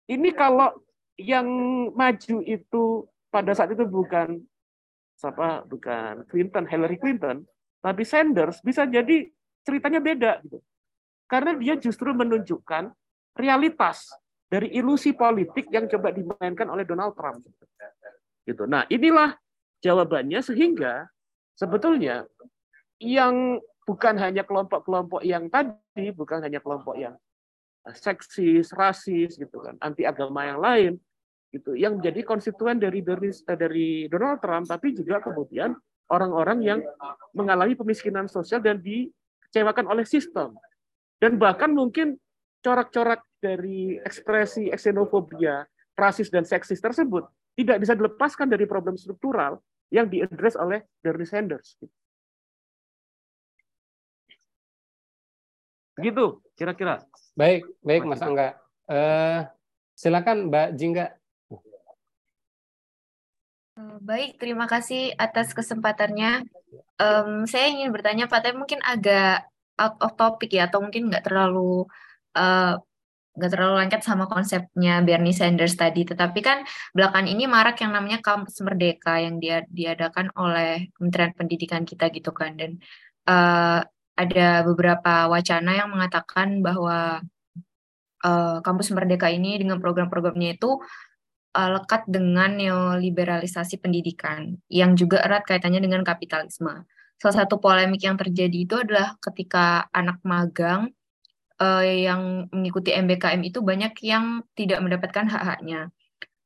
ini 0.06 0.30
kalau 0.36 0.70
yang 1.18 1.48
maju 1.96 2.36
itu 2.46 2.84
pada 3.34 3.58
saat 3.58 3.74
itu 3.74 3.88
bukan 3.90 4.38
siapa 5.20 5.68
bukan 5.68 6.24
Clinton, 6.30 6.64
Hillary 6.70 6.96
Clinton, 7.02 7.44
tapi 7.84 8.04
Sanders 8.08 8.64
bisa 8.64 8.88
jadi 8.88 9.28
ceritanya 9.68 10.00
beda 10.00 10.40
gitu. 10.48 10.64
Karena 11.28 11.58
dia 11.60 11.76
justru 11.76 12.16
menunjukkan 12.16 12.90
realitas 13.40 14.12
dari 14.52 14.76
ilusi 14.76 15.16
politik 15.16 15.72
yang 15.72 15.88
coba 15.88 16.12
dimainkan 16.12 16.68
oleh 16.68 16.84
Donald 16.84 17.16
Trump. 17.16 17.48
Gitu. 18.44 18.68
Nah, 18.68 18.84
inilah 18.92 19.38
jawabannya 19.80 20.44
sehingga 20.44 21.08
sebetulnya 21.56 22.28
yang 23.00 23.64
bukan 23.88 24.20
hanya 24.20 24.44
kelompok-kelompok 24.44 25.24
yang 25.24 25.48
tadi, 25.48 26.12
bukan 26.12 26.44
hanya 26.44 26.60
kelompok 26.60 27.00
yang 27.00 27.16
seksis, 27.96 28.76
rasis 28.76 29.40
gitu 29.40 29.64
kan, 29.64 29.80
anti 29.80 30.04
agama 30.04 30.46
yang 30.46 30.60
lain 30.60 30.94
gitu, 31.50 31.74
yang 31.74 31.98
menjadi 31.98 32.22
konstituen 32.28 32.78
dari 32.78 33.02
eh, 33.02 33.58
dari 33.58 33.88
Donald 34.12 34.44
Trump, 34.44 34.70
tapi 34.70 34.94
juga 34.94 35.24
kemudian 35.24 35.74
orang-orang 36.10 36.60
yang 36.62 36.80
mengalami 37.34 37.74
pemiskinan 37.74 38.30
sosial 38.30 38.62
dan 38.62 38.82
dikecewakan 38.82 39.90
oleh 39.90 40.06
sistem. 40.06 40.54
Dan 41.18 41.38
bahkan 41.38 41.74
mungkin 41.74 42.18
corak-corak 42.60 43.24
dari 43.39 43.95
ekspresi 43.99 44.72
xenofobia, 44.76 45.64
rasis 45.95 46.28
dan 46.32 46.43
seksis 46.43 46.80
tersebut 46.80 47.28
tidak 47.60 47.78
bisa 47.84 47.91
dilepaskan 47.95 48.47
dari 48.47 48.64
problem 48.64 48.95
struktural 48.95 49.60
yang 49.91 50.07
diadres 50.07 50.55
oleh 50.55 50.86
Bernie 51.03 51.28
Sanders. 51.28 51.76
Begitu 55.99 56.39
kira-kira. 56.55 57.03
Baik, 57.36 57.68
baik 57.84 58.07
Mas 58.07 58.24
Angga. 58.24 58.55
Uh, 58.88 59.43
silakan 59.99 60.47
Mbak 60.47 60.68
Jingga. 60.80 61.07
Eh, 63.80 63.97
baik, 64.03 64.39
terima 64.39 64.68
kasih 64.68 65.16
atas 65.16 65.55
kesempatannya. 65.55 66.47
Um, 66.99 67.47
saya 67.47 67.72
ingin 67.72 67.91
bertanya 67.95 68.28
Pak, 68.28 68.43
tapi 68.43 68.55
mungkin 68.60 68.80
agak 68.84 69.47
out 69.80 69.95
of 70.03 70.16
topic 70.20 70.51
ya, 70.51 70.68
atau 70.68 70.84
mungkin 70.84 71.07
nggak 71.07 71.28
terlalu 71.28 71.88
uh, 72.36 72.78
nggak 73.40 73.52
terlalu 73.56 73.76
lancar 73.80 74.04
sama 74.04 74.28
konsepnya 74.28 75.00
Bernie 75.06 75.32
Sanders 75.32 75.80
tadi. 75.80 76.04
Tetapi 76.04 76.40
kan 76.44 76.68
belakangan 76.92 77.30
ini 77.32 77.48
marak 77.48 77.80
yang 77.80 77.96
namanya 77.96 78.20
kampus 78.20 78.60
merdeka 78.66 79.16
yang 79.22 79.40
dia 79.40 79.64
diadakan 79.72 80.34
oleh 80.36 80.92
Kementerian 80.98 81.34
Pendidikan 81.38 81.88
kita 81.88 82.12
gitu 82.12 82.36
kan. 82.36 82.60
Dan 82.60 82.84
uh, 83.30 83.80
ada 84.20 84.50
beberapa 84.68 85.32
wacana 85.32 85.80
yang 85.80 85.90
mengatakan 85.96 86.60
bahwa 86.60 87.24
uh, 88.28 88.58
kampus 88.60 88.92
Merdeka 88.92 89.32
ini 89.32 89.56
dengan 89.56 89.80
program-programnya 89.80 90.60
itu 90.60 90.84
uh, 91.56 91.70
lekat 91.80 92.04
dengan 92.12 92.60
neoliberalisasi 92.60 93.80
pendidikan 93.80 94.60
yang 94.68 95.00
juga 95.00 95.24
erat 95.24 95.48
kaitannya 95.48 95.80
dengan 95.80 96.04
kapitalisme. 96.04 96.84
Salah 97.20 97.44
satu 97.44 97.60
polemik 97.60 98.04
yang 98.04 98.16
terjadi 98.16 98.58
itu 98.64 98.76
adalah 98.80 99.16
ketika 99.20 99.88
anak 99.92 100.20
magang 100.24 100.92
uh, 101.60 101.84
yang 101.84 102.47
mengikuti 102.49 102.95
MBKM 102.95 103.41
itu 103.43 103.60
banyak 103.60 103.93
yang 104.01 104.41
tidak 104.55 104.80
mendapatkan 104.82 105.28
hak-haknya. 105.28 105.91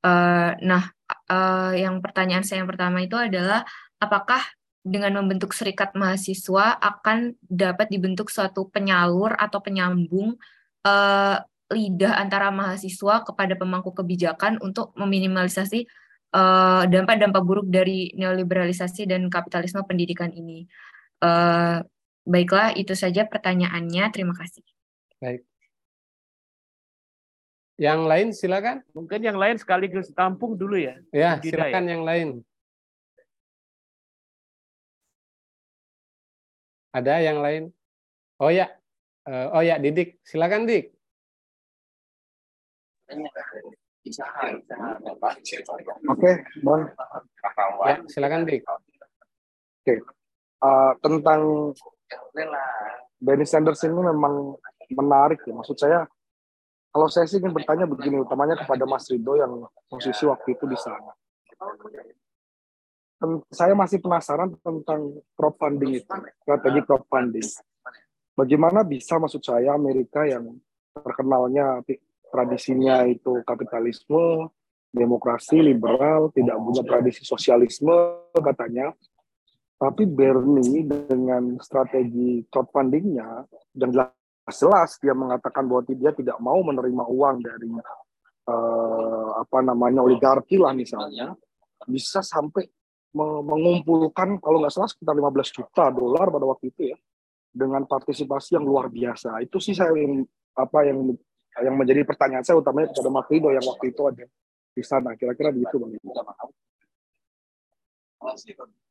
Uh, 0.04 0.52
nah, 0.60 0.92
uh, 1.32 1.72
yang 1.72 2.04
pertanyaan 2.04 2.44
saya 2.44 2.66
yang 2.66 2.70
pertama 2.70 3.06
itu 3.06 3.16
adalah 3.16 3.64
apakah 4.02 4.44
dengan 4.84 5.16
membentuk 5.24 5.56
serikat 5.56 5.96
mahasiswa 5.96 6.76
akan 6.76 7.40
dapat 7.40 7.88
dibentuk 7.88 8.28
suatu 8.28 8.68
penyalur 8.68 9.32
atau 9.40 9.64
penyambung 9.64 10.36
uh, 10.84 11.38
lidah 11.72 12.20
antara 12.20 12.52
mahasiswa 12.52 13.24
kepada 13.24 13.56
pemangku 13.56 13.96
kebijakan 13.96 14.60
untuk 14.60 14.92
meminimalisasi 15.00 15.88
dampak 16.34 16.90
dampak-dampak 16.90 17.44
buruk 17.46 17.70
dari 17.70 18.10
neoliberalisasi 18.18 19.06
dan 19.06 19.30
kapitalisme 19.30 19.86
pendidikan 19.86 20.34
ini. 20.34 20.66
Uh, 21.22 21.86
baiklah, 22.26 22.74
itu 22.74 22.98
saja 22.98 23.30
pertanyaannya. 23.30 24.10
Terima 24.10 24.34
kasih. 24.34 24.73
Baik. 25.24 25.42
Yang 27.80 28.02
lain 28.04 28.28
silakan. 28.36 28.78
Mungkin 28.92 29.24
yang 29.24 29.40
lain 29.40 29.56
sekaligus 29.56 30.12
tampung 30.12 30.60
dulu 30.60 30.76
ya. 30.76 31.00
Ya, 31.16 31.40
silakan 31.40 31.88
ya. 31.88 31.92
yang 31.96 32.04
lain. 32.04 32.28
Ada 36.94 37.24
yang 37.24 37.40
lain? 37.42 37.64
Oh 38.38 38.52
ya, 38.54 38.70
uh, 39.26 39.50
oh 39.58 39.64
ya, 39.66 39.82
Didik, 39.82 40.22
silakan 40.22 40.70
Dik. 40.70 40.94
Oke, 46.12 46.32
Bang. 46.62 46.82
Ya, 47.88 47.98
silakan 48.12 48.46
Dik. 48.46 48.62
Oke, 49.82 49.94
uh, 50.62 50.92
tentang 51.02 51.74
Bernie 53.24 53.48
Sanders 53.48 53.82
ini 53.88 53.98
memang 53.98 54.60
menarik 54.96 55.42
ya. 55.44 55.54
Maksud 55.54 55.78
saya, 55.78 56.08
kalau 56.94 57.10
saya 57.10 57.26
sih 57.26 57.42
ingin 57.42 57.54
bertanya 57.54 57.90
begini, 57.90 58.22
utamanya 58.22 58.58
kepada 58.58 58.86
Mas 58.86 59.10
Rido 59.10 59.36
yang 59.36 59.66
posisi 59.90 60.24
waktu 60.30 60.56
itu 60.56 60.66
di 60.70 60.78
sana 60.78 61.12
saya 63.50 63.74
masih 63.74 64.04
penasaran 64.04 64.52
tentang 64.60 65.16
crowdfunding 65.36 66.04
itu, 66.04 66.16
strategi 66.44 66.80
crowdfunding. 66.84 67.48
Bagaimana 68.34 68.82
bisa 68.82 69.22
maksud 69.22 69.42
saya 69.46 69.78
Amerika 69.78 70.26
yang 70.26 70.58
terkenalnya 70.94 71.82
tradisinya 72.34 73.06
itu 73.06 73.46
kapitalisme, 73.46 74.50
demokrasi, 74.90 75.62
liberal, 75.62 76.34
tidak 76.34 76.58
punya 76.58 76.84
tradisi 76.84 77.22
sosialisme 77.24 77.94
katanya. 78.34 78.92
Tapi 79.78 80.08
Bernie 80.08 80.88
dengan 80.88 81.60
strategi 81.60 82.46
crowdfundingnya 82.48 83.46
dan 83.76 83.90
jelas-jelas 84.44 85.00
dia 85.00 85.16
mengatakan 85.16 85.64
bahwa 85.64 85.88
dia 85.88 86.12
tidak 86.12 86.38
mau 86.44 86.60
menerima 86.60 87.04
uang 87.08 87.36
dari 87.40 87.68
uh, 87.72 89.30
apa 89.40 89.64
namanya 89.64 90.04
oligarki 90.04 90.60
lah 90.60 90.76
misalnya, 90.76 91.32
bisa 91.88 92.20
sampai 92.20 92.68
mengumpulkan 93.16 94.42
kalau 94.42 94.58
nggak 94.60 94.74
salah 94.74 94.90
sekitar 94.90 95.14
15 95.14 95.56
juta 95.56 95.86
dolar 95.94 96.28
pada 96.34 96.46
waktu 96.50 96.74
itu 96.74 96.82
ya 96.92 96.98
dengan 97.54 97.86
partisipasi 97.88 98.60
yang 98.60 98.66
luar 98.68 98.90
biasa. 98.90 99.40
Itu 99.40 99.64
sih 99.64 99.78
saya 99.78 99.96
yang 99.96 100.26
apa 100.58 100.90
yang 100.90 101.14
yang 101.62 101.76
menjadi 101.78 102.04
pertanyaan 102.04 102.44
saya 102.44 102.60
utamanya 102.60 102.90
kepada 102.92 103.10
Mas 103.14 103.30
Rido 103.30 103.54
yang 103.54 103.64
waktu 103.64 103.94
itu 103.94 104.02
ada 104.10 104.26
di 104.74 104.84
sana. 104.84 105.14
Kira-kira 105.14 105.54
begitu 105.54 105.78
bang. 105.78 105.94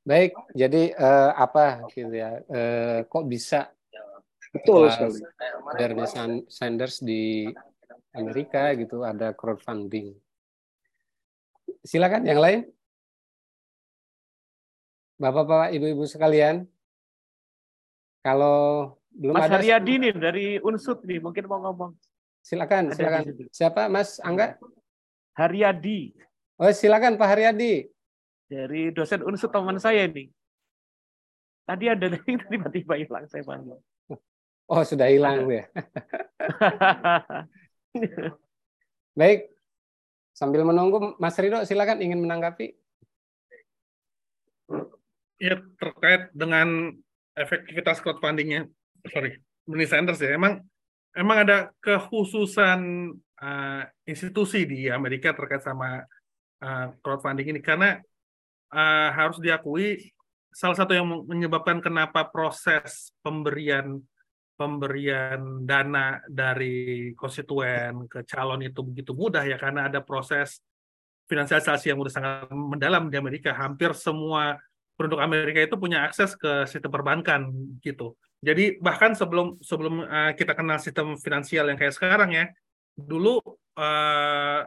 Baik 0.07 0.32
jadi 0.55 0.82
uh, 0.96 1.30
apa 1.34 1.90
gitu 1.92 2.14
ya 2.14 2.40
uh, 2.40 2.98
kok 3.05 3.24
bisa 3.26 3.74
betul 4.53 4.92
sekali 4.92 5.18
Bernie 5.74 6.09
Sanders 6.46 7.00
di 7.00 7.48
Amerika 8.12 8.76
gitu 8.76 9.03
ada 9.03 9.32
crowdfunding 9.32 10.12
silakan 11.82 12.28
yang 12.28 12.38
lain 12.38 12.68
Bapak-bapak, 15.22 15.70
ibu-ibu 15.78 16.03
sekalian, 16.03 16.66
kalau 18.26 18.90
belum 19.14 19.38
Mas 19.38 19.46
ada 19.46 19.62
Haryadi 19.62 19.94
nih 20.03 20.12
dari 20.18 20.46
Unsut 20.59 21.07
nih, 21.07 21.22
mungkin 21.22 21.46
mau 21.46 21.62
ngomong. 21.62 21.94
Silakan, 22.42 22.90
ada 22.90 22.96
silakan. 22.98 23.22
Siapa, 23.55 23.86
Mas 23.86 24.18
Angga? 24.18 24.59
Haryadi. 25.38 26.11
Oh, 26.59 26.74
silakan 26.74 27.14
Pak 27.14 27.28
Haryadi. 27.38 27.86
Dari 28.50 28.90
dosen 28.90 29.22
Unsut 29.22 29.55
teman 29.55 29.78
saya 29.78 30.11
nih. 30.11 30.26
Tadi 31.70 31.84
ada 31.86 32.07
yang 32.26 32.42
tiba-tiba 32.42 32.98
hilang 32.98 33.22
saya 33.30 33.46
panggil. 33.46 33.78
Oh, 34.72 34.80
sudah 34.88 35.04
hilang 35.12 35.44
ya. 35.52 35.68
Baik. 39.20 39.52
Sambil 40.32 40.64
menunggu 40.64 41.12
Mas 41.20 41.36
Rido 41.36 41.60
silakan 41.68 42.00
ingin 42.00 42.24
menanggapi. 42.24 42.72
Ya 45.36 45.60
terkait 45.76 46.32
dengan 46.32 46.96
efektivitas 47.36 48.00
crowdfundingnya, 48.00 48.64
sorry, 49.12 49.44
Bernie 49.68 49.84
Sanders 49.84 50.24
ya, 50.24 50.40
emang 50.40 50.64
emang 51.12 51.44
ada 51.44 51.68
kekhususan 51.84 53.12
uh, 53.44 53.82
institusi 54.08 54.64
di 54.64 54.88
Amerika 54.88 55.36
terkait 55.36 55.60
sama 55.60 56.00
uh, 56.64 56.86
crowdfunding 57.04 57.52
ini? 57.52 57.60
Karena 57.60 58.00
uh, 58.72 59.08
harus 59.12 59.36
diakui 59.36 60.00
salah 60.48 60.80
satu 60.80 60.96
yang 60.96 61.04
menyebabkan 61.28 61.84
kenapa 61.84 62.24
proses 62.24 63.12
pemberian 63.20 64.00
pemberian 64.57 65.64
dana 65.64 66.20
dari 66.28 67.11
konstituen 67.16 68.07
ke 68.07 68.22
calon 68.28 68.62
itu 68.62 68.80
begitu 68.84 69.16
mudah 69.16 69.42
ya 69.42 69.57
karena 69.57 69.88
ada 69.88 70.05
proses 70.05 70.61
finansialisasi 71.26 71.92
yang 71.92 71.98
sudah 72.05 72.14
sangat 72.14 72.50
mendalam 72.53 73.09
di 73.09 73.16
Amerika. 73.16 73.57
Hampir 73.57 73.96
semua 73.96 74.61
penduduk 74.96 75.24
Amerika 75.24 75.64
itu 75.64 75.76
punya 75.80 76.05
akses 76.05 76.36
ke 76.36 76.68
sistem 76.68 76.92
perbankan 76.92 77.48
gitu. 77.80 78.14
Jadi 78.42 78.82
bahkan 78.82 79.14
sebelum 79.14 79.62
sebelum 79.62 80.03
uh, 80.03 80.34
kita 80.34 80.53
kenal 80.53 80.76
sistem 80.82 81.14
finansial 81.16 81.70
yang 81.70 81.78
kayak 81.78 81.94
sekarang 81.94 82.34
ya, 82.34 82.50
dulu 82.98 83.38
uh, 83.78 84.66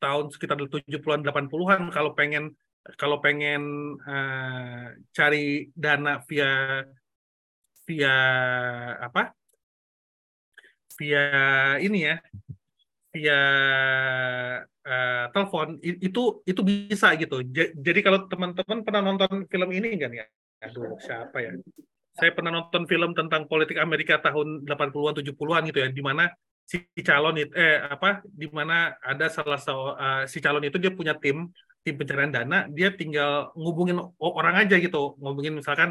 tahun 0.00 0.24
sekitar 0.32 0.56
70-an 0.56 1.20
80-an 1.26 1.92
kalau 1.92 2.16
pengen 2.16 2.56
kalau 2.96 3.20
pengen 3.20 3.94
uh, 4.08 4.96
cari 5.12 5.68
dana 5.76 6.22
via 6.24 6.86
via 7.90 8.16
apa? 9.02 9.34
via 11.00 11.24
ini 11.80 12.12
ya, 12.12 12.20
via 13.08 13.40
uh, 14.84 15.24
telepon 15.32 15.80
itu 15.80 16.44
itu 16.44 16.60
bisa 16.60 17.16
gitu. 17.16 17.40
Jadi 17.56 18.00
kalau 18.04 18.28
teman-teman 18.28 18.84
pernah 18.84 19.00
nonton 19.00 19.48
film 19.48 19.72
ini 19.72 19.96
kan 19.96 20.12
ya? 20.12 20.28
Aduh, 20.60 21.00
siapa 21.00 21.40
ya? 21.40 21.56
Saya 22.12 22.36
pernah 22.36 22.52
nonton 22.52 22.84
film 22.84 23.16
tentang 23.16 23.48
politik 23.48 23.80
Amerika 23.80 24.20
tahun 24.20 24.68
80-an 24.68 25.24
70-an 25.24 25.62
gitu 25.72 25.78
ya, 25.80 25.88
di 25.88 26.02
mana 26.04 26.28
si 26.68 26.84
calon 27.02 27.34
itu 27.34 27.50
eh 27.58 27.82
apa 27.82 28.22
di 28.30 28.46
mana 28.46 28.94
ada 29.02 29.26
salah 29.26 29.58
satu 29.58 29.98
uh, 29.98 30.22
si 30.30 30.38
calon 30.38 30.62
itu 30.62 30.78
dia 30.78 30.94
punya 30.94 31.18
tim 31.18 31.50
tim 31.82 31.98
pencarian 31.98 32.30
dana 32.30 32.70
dia 32.70 32.94
tinggal 32.94 33.50
ngubungin 33.58 33.98
orang 34.22 34.54
aja 34.62 34.78
gitu 34.78 35.18
ngubungin 35.18 35.58
misalkan 35.58 35.90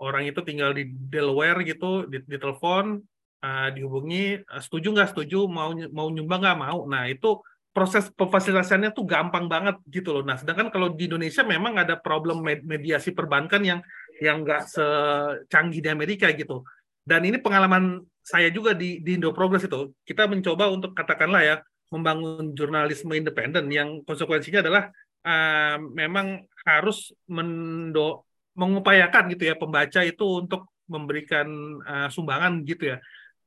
orang 0.00 0.26
itu 0.26 0.40
tinggal 0.42 0.74
di 0.74 0.90
Delaware 0.90 1.62
gitu 1.62 2.08
di, 2.10 2.18
telepon 2.38 2.98
uh, 3.44 3.68
dihubungi 3.70 4.42
uh, 4.42 4.62
setuju 4.62 4.90
nggak 4.90 5.10
setuju 5.14 5.46
mau 5.46 5.70
mau 5.92 6.08
nyumbang 6.10 6.40
nggak 6.42 6.58
mau. 6.58 6.78
Nah 6.88 7.06
itu 7.06 7.38
proses 7.74 8.06
pemfasilitasiannya 8.14 8.94
tuh 8.94 9.02
gampang 9.02 9.50
banget 9.50 9.76
gitu 9.90 10.14
loh. 10.14 10.22
Nah 10.22 10.38
sedangkan 10.38 10.70
kalau 10.70 10.94
di 10.94 11.10
Indonesia 11.10 11.42
memang 11.42 11.74
ada 11.74 11.98
problem 11.98 12.42
mediasi 12.42 13.10
perbankan 13.10 13.62
yang 13.66 13.80
yang 14.22 14.46
nggak 14.46 14.70
secanggih 14.70 15.82
di 15.82 15.90
Amerika 15.90 16.30
gitu. 16.30 16.62
Dan 17.04 17.26
ini 17.26 17.36
pengalaman 17.36 18.00
saya 18.24 18.48
juga 18.48 18.72
di, 18.72 19.04
di 19.04 19.20
Indo 19.20 19.34
Progress 19.36 19.68
itu. 19.68 19.92
Kita 20.06 20.24
mencoba 20.24 20.72
untuk 20.72 20.96
katakanlah 20.96 21.42
ya 21.44 21.56
membangun 21.92 22.56
jurnalisme 22.56 23.12
independen 23.12 23.68
yang 23.68 24.00
konsekuensinya 24.02 24.64
adalah 24.64 24.88
uh, 25.26 25.76
memang 25.92 26.48
harus 26.64 27.12
mendo 27.28 28.24
mengupayakan 28.54 29.34
gitu 29.34 29.50
ya 29.50 29.54
pembaca 29.58 30.00
itu 30.02 30.46
untuk 30.46 30.70
memberikan 30.86 31.46
uh, 31.82 32.08
sumbangan 32.08 32.62
gitu 32.62 32.94
ya. 32.94 32.98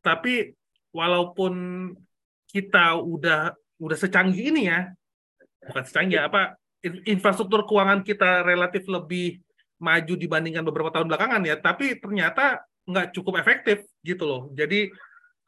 Tapi 0.04 0.52
walaupun 0.92 1.54
kita 2.48 2.96
udah 3.00 3.54
udah 3.78 3.98
secanggih 3.98 4.52
ini 4.52 4.72
ya, 4.72 4.90
bukan 5.68 5.84
secanggih 5.84 6.28
apa 6.28 6.56
infrastruktur 7.06 7.66
keuangan 7.68 8.02
kita 8.06 8.46
relatif 8.46 8.88
lebih 8.88 9.42
maju 9.78 10.14
dibandingkan 10.18 10.66
beberapa 10.66 10.90
tahun 10.90 11.08
belakangan 11.10 11.42
ya, 11.46 11.56
tapi 11.60 12.02
ternyata 12.02 12.66
nggak 12.88 13.14
cukup 13.14 13.44
efektif 13.44 13.84
gitu 14.02 14.24
loh. 14.26 14.42
Jadi 14.56 14.90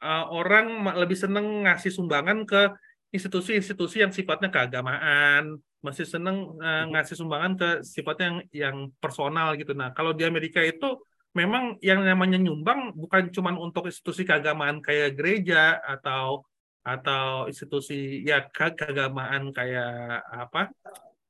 uh, 0.04 0.24
orang 0.30 0.86
lebih 0.94 1.18
seneng 1.18 1.66
ngasih 1.66 1.90
sumbangan 1.90 2.44
ke 2.46 2.70
institusi-institusi 3.10 4.06
yang 4.06 4.12
sifatnya 4.14 4.52
keagamaan, 4.54 5.58
masih 5.80 6.04
seneng 6.04 6.60
uh, 6.60 6.84
ngasih 6.92 7.16
sumbangan 7.16 7.52
ke 7.56 7.68
sifatnya 7.82 8.26
yang 8.28 8.38
yang 8.52 8.76
personal 9.00 9.56
gitu. 9.56 9.72
Nah, 9.72 9.92
kalau 9.96 10.12
di 10.12 10.28
Amerika 10.28 10.60
itu 10.60 11.00
memang 11.32 11.78
yang 11.80 12.02
namanya 12.02 12.36
nyumbang 12.36 12.92
bukan 12.92 13.30
cuma 13.30 13.54
untuk 13.56 13.86
institusi 13.88 14.26
keagamaan 14.26 14.82
kayak 14.82 15.16
gereja 15.16 15.78
atau 15.80 16.44
atau 16.80 17.44
institusi 17.46 18.24
ya 18.24 18.48
keagamaan 18.48 19.52
kayak 19.52 20.24
apa 20.32 20.72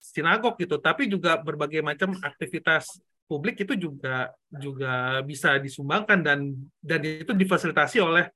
sinagog 0.00 0.56
gitu, 0.56 0.80
tapi 0.80 1.10
juga 1.10 1.36
berbagai 1.38 1.84
macam 1.84 2.16
aktivitas 2.22 3.02
publik 3.28 3.62
itu 3.62 3.78
juga 3.78 4.34
juga 4.50 5.22
bisa 5.22 5.60
disumbangkan 5.62 6.18
dan 6.24 6.38
dan 6.82 7.00
itu 7.04 7.30
difasilitasi 7.30 8.02
oleh 8.02 8.26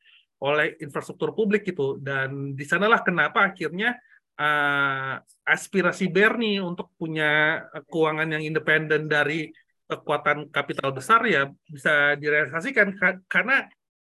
oleh 0.45 0.77
infrastruktur 0.79 1.33
publik 1.33 1.65
gitu. 1.65 1.97
Dan 1.99 2.53
di 2.53 2.63
sanalah 2.69 3.01
kenapa 3.01 3.49
akhirnya 3.51 3.97
uh, 4.39 5.21
aspirasi 5.45 6.09
Bernie 6.11 6.63
untuk 6.63 6.91
punya 6.97 7.63
keuangan 7.91 8.29
yang 8.39 8.43
independen 8.43 9.07
dari 9.07 9.53
kekuatan 9.85 10.49
kapital 10.49 10.97
besar 10.97 11.21
ya 11.29 11.53
bisa 11.69 12.17
direalisasikan 12.17 12.97
karena 13.29 13.69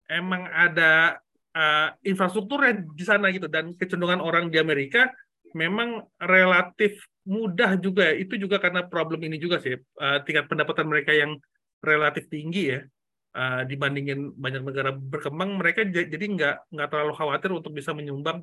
emang 0.06 0.46
ada 0.46 1.18
uh, 1.52 1.88
infrastrukturnya 2.06 2.86
di 2.94 3.04
sana 3.04 3.34
gitu 3.34 3.50
dan 3.50 3.74
kecenderungan 3.74 4.22
orang 4.22 4.46
di 4.48 4.62
Amerika 4.62 5.10
memang 5.56 6.06
relatif 6.22 7.02
mudah 7.26 7.74
juga. 7.82 8.14
Itu 8.14 8.38
juga 8.38 8.62
karena 8.62 8.86
problem 8.86 9.18
ini 9.26 9.42
juga 9.42 9.58
sih 9.58 9.74
uh, 9.74 10.18
tingkat 10.22 10.46
pendapatan 10.46 10.86
mereka 10.86 11.10
yang 11.10 11.34
relatif 11.82 12.30
tinggi 12.30 12.76
ya 12.76 12.80
uh, 13.36 13.62
dibandingin 13.68 14.32
banyak 14.34 14.62
negara 14.64 14.90
berkembang 14.96 15.60
mereka 15.60 15.84
jadi 15.84 16.24
nggak 16.24 16.72
nggak 16.72 16.88
terlalu 16.88 17.12
khawatir 17.14 17.50
untuk 17.52 17.72
bisa 17.76 17.92
menyumbang 17.92 18.42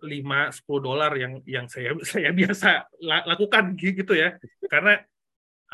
lima 0.00 0.48
uh, 0.48 0.52
sepuluh 0.54 0.80
dolar 0.80 1.12
yang 1.12 1.44
yang 1.44 1.66
saya 1.68 1.92
saya 2.10 2.32
biasa 2.32 2.88
lakukan 3.04 3.76
gitu 3.76 4.16
ya 4.16 4.40
karena 4.72 5.04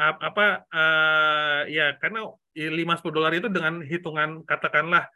apa 0.00 0.64
uh, 0.72 1.62
ya 1.68 1.94
karena 2.00 2.26
lima 2.56 2.96
sepuluh 2.98 3.22
dolar 3.22 3.32
itu 3.36 3.46
dengan 3.52 3.84
hitungan 3.84 4.42
katakanlah 4.48 5.06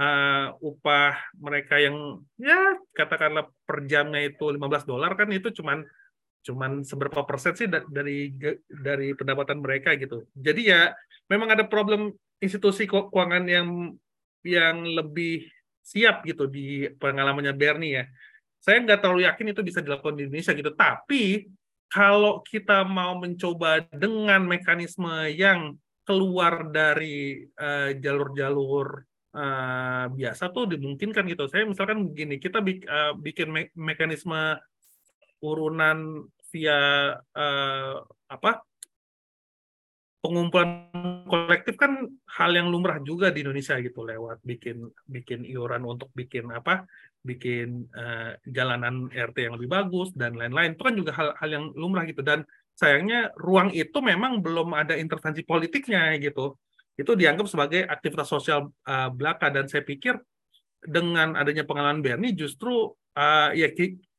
uh, 0.00 0.56
upah 0.60 1.14
mereka 1.38 1.80
yang 1.80 2.20
ya 2.40 2.78
katakanlah 2.94 3.48
per 3.68 3.84
jamnya 3.84 4.24
itu 4.24 4.44
15 4.48 4.88
dolar 4.88 5.12
kan 5.18 5.28
itu 5.30 5.50
cuman 5.50 5.84
cuman 6.40 6.80
seberapa 6.88 7.20
persen 7.28 7.52
sih 7.52 7.68
dari 7.68 8.32
dari 8.64 9.12
pendapatan 9.12 9.60
mereka 9.60 9.92
gitu. 10.00 10.24
Jadi 10.32 10.72
ya 10.72 10.96
memang 11.28 11.52
ada 11.52 11.68
problem 11.68 12.16
institusi 12.40 12.88
keuangan 12.88 13.44
yang 13.44 13.68
yang 14.40 14.88
lebih 14.88 15.44
siap 15.90 16.22
gitu 16.22 16.46
di 16.46 16.86
pengalamannya 16.94 17.50
Bernie 17.58 17.98
ya. 17.98 18.04
Saya 18.62 18.78
nggak 18.86 19.00
terlalu 19.02 19.26
yakin 19.26 19.50
itu 19.50 19.62
bisa 19.66 19.82
dilakukan 19.82 20.14
di 20.14 20.30
Indonesia 20.30 20.54
gitu. 20.54 20.70
Tapi 20.70 21.50
kalau 21.90 22.38
kita 22.46 22.86
mau 22.86 23.18
mencoba 23.18 23.82
dengan 23.90 24.46
mekanisme 24.46 25.26
yang 25.34 25.74
keluar 26.06 26.70
dari 26.70 27.42
eh, 27.46 27.90
jalur-jalur 27.98 28.86
uh, 28.98 29.10
uh, 29.34 30.04
biasa 30.10 30.50
tuh 30.50 30.70
dimungkinkan 30.70 31.26
gitu. 31.30 31.46
Saya 31.46 31.66
misalkan 31.66 32.10
begini, 32.10 32.42
kita 32.42 32.58
bik, 32.58 32.86
uh, 32.86 33.12
bikin 33.18 33.48
me 33.50 33.62
mekanisme 33.74 34.58
urunan 35.40 36.26
via 36.50 37.14
uh, 37.16 37.94
apa 38.26 38.62
pengumpulan 40.20 40.92
kolektif 41.24 41.80
kan 41.80 42.04
hal 42.36 42.50
yang 42.52 42.68
lumrah 42.68 43.00
juga 43.00 43.32
di 43.32 43.40
Indonesia 43.40 43.80
gitu 43.80 44.04
lewat 44.04 44.44
bikin 44.44 44.84
bikin 45.08 45.48
iuran 45.48 45.80
untuk 45.88 46.12
bikin 46.12 46.52
apa 46.52 46.84
bikin 47.20 47.88
uh, 47.92 48.36
jalanan 48.48 49.08
RT 49.12 49.36
yang 49.48 49.54
lebih 49.60 49.68
bagus 49.68 50.12
dan 50.16 50.36
lain-lain. 50.36 50.76
Itu 50.76 50.82
kan 50.84 50.94
juga 50.96 51.12
hal-hal 51.16 51.48
yang 51.48 51.64
lumrah 51.76 52.08
gitu. 52.08 52.24
Dan 52.24 52.44
sayangnya 52.72 53.32
ruang 53.36 53.72
itu 53.76 53.98
memang 54.00 54.40
belum 54.40 54.72
ada 54.72 54.96
intervensi 54.96 55.44
politiknya 55.44 56.16
gitu. 56.20 56.56
Itu 56.96 57.16
dianggap 57.16 57.46
sebagai 57.48 57.84
aktivitas 57.84 58.28
sosial 58.28 58.72
uh, 58.88 59.08
belaka. 59.12 59.52
Dan 59.52 59.68
saya 59.68 59.84
pikir 59.84 60.16
dengan 60.80 61.36
adanya 61.36 61.68
pengalaman 61.68 62.00
Bernie 62.00 62.32
justru 62.32 62.88
uh, 62.96 63.50
ya 63.52 63.68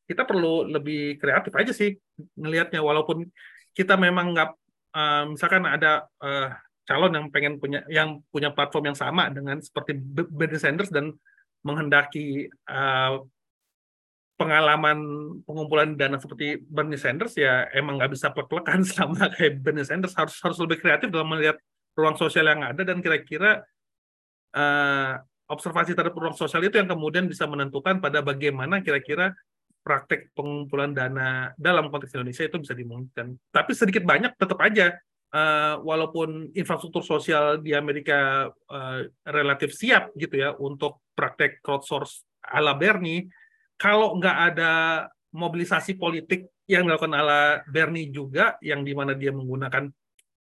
kita 0.06 0.24
perlu 0.30 0.70
lebih 0.70 1.18
kreatif 1.18 1.54
aja 1.58 1.74
sih 1.74 1.98
melihatnya 2.38 2.86
walaupun 2.86 3.26
kita 3.74 3.98
memang 3.98 4.38
nggak 4.38 4.61
uh, 4.96 5.24
misalkan 5.32 5.64
ada 5.68 6.08
uh, 6.22 6.52
calon 6.86 7.14
yang 7.16 7.28
pengen 7.32 7.62
punya 7.62 7.86
yang 7.88 8.20
punya 8.34 8.52
platform 8.52 8.92
yang 8.92 8.98
sama 8.98 9.32
dengan 9.32 9.62
seperti 9.64 9.96
Bernie 10.28 10.60
Sanders 10.60 10.92
dan 10.92 11.16
menghendaki 11.62 12.50
uh, 12.68 13.22
pengalaman 14.42 14.98
pengumpulan 15.46 15.94
dana 15.94 16.18
seperti 16.18 16.58
Bernie 16.66 16.98
Sanders 16.98 17.38
ya 17.38 17.70
emang 17.78 18.02
nggak 18.02 18.12
bisa 18.18 18.34
plek-plekan 18.34 18.82
sama 18.98 19.30
kayak 19.30 19.62
Bernie 19.62 19.86
Sanders 19.86 20.18
harus 20.18 20.36
harus 20.42 20.58
lebih 20.58 20.82
kreatif 20.82 21.14
dalam 21.14 21.30
melihat 21.30 21.62
ruang 21.94 22.18
sosial 22.18 22.50
yang 22.50 22.66
ada 22.66 22.82
dan 22.82 23.04
kira-kira 23.04 23.62
uh, 24.58 25.22
observasi 25.52 25.94
terhadap 25.94 26.16
ruang 26.16 26.34
sosial 26.34 26.64
itu 26.64 26.80
yang 26.80 26.90
kemudian 26.90 27.28
bisa 27.28 27.46
menentukan 27.46 28.00
pada 28.00 28.24
bagaimana 28.24 28.80
kira-kira 28.82 29.36
praktek 29.82 30.34
pengumpulan 30.38 30.94
dana 30.94 31.52
dalam 31.58 31.90
konteks 31.90 32.14
Indonesia 32.14 32.46
itu 32.46 32.58
bisa 32.62 32.74
dimungkinkan. 32.78 33.34
Tapi 33.50 33.72
sedikit 33.74 34.06
banyak 34.06 34.38
tetap 34.38 34.62
aja 34.62 34.94
uh, 35.34 35.82
walaupun 35.82 36.54
infrastruktur 36.54 37.02
sosial 37.02 37.60
di 37.60 37.74
Amerika 37.74 38.50
uh, 38.50 39.00
relatif 39.26 39.74
siap 39.74 40.14
gitu 40.16 40.38
ya 40.38 40.54
untuk 40.56 41.02
praktek 41.18 41.60
crowdsource 41.66 42.24
ala 42.46 42.78
Bernie, 42.78 43.30
kalau 43.78 44.14
nggak 44.18 44.38
ada 44.54 44.72
mobilisasi 45.34 45.98
politik 45.98 46.46
yang 46.70 46.86
dilakukan 46.88 47.14
ala 47.18 47.66
Bernie 47.68 48.14
juga, 48.14 48.56
yang 48.62 48.86
di 48.86 48.94
mana 48.94 49.18
dia 49.18 49.34
menggunakan 49.34 49.90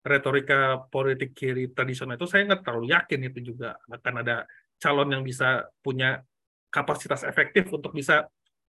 retorika 0.08 0.88
politik 0.88 1.36
kiri 1.36 1.76
tradisional 1.76 2.16
itu 2.16 2.24
saya 2.24 2.48
nggak 2.48 2.64
terlalu 2.64 2.96
yakin 2.96 3.28
itu 3.28 3.52
juga 3.52 3.76
akan 3.92 4.24
ada 4.24 4.48
calon 4.80 5.12
yang 5.12 5.24
bisa 5.26 5.68
punya 5.84 6.24
kapasitas 6.72 7.28
efektif 7.28 7.68
untuk 7.76 7.92
bisa 7.92 8.24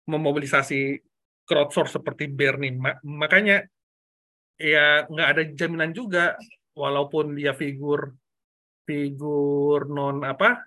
memobilisasi 0.08 1.04
crowdsource 1.48 2.00
seperti 2.00 2.32
Bernie. 2.32 2.76
Makanya 3.04 3.64
ya 4.58 5.06
nggak 5.06 5.30
ada 5.38 5.44
jaminan 5.54 5.94
juga 5.94 6.34
walaupun 6.74 7.38
dia 7.38 7.54
figur 7.54 8.16
figur 8.88 9.86
non 9.86 10.26
apa 10.26 10.66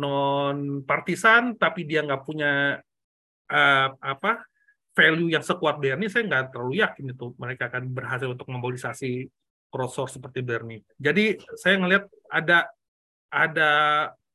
non 0.00 0.82
partisan 0.82 1.54
tapi 1.54 1.86
dia 1.86 2.02
nggak 2.02 2.22
punya 2.26 2.82
uh, 3.52 3.88
apa 4.02 4.42
value 4.94 5.30
yang 5.30 5.42
sekuat 5.42 5.78
Bernie 5.78 6.10
saya 6.10 6.26
nggak 6.26 6.54
terlalu 6.54 6.82
yakin 6.82 7.14
itu 7.14 7.34
mereka 7.38 7.70
akan 7.70 7.90
berhasil 7.90 8.30
untuk 8.30 8.46
memobilisasi 8.50 9.26
crowdsource 9.70 10.18
seperti 10.18 10.40
Bernie. 10.42 10.86
Jadi 10.98 11.34
saya 11.58 11.78
ngelihat 11.82 12.06
ada 12.30 12.70
ada 13.30 13.70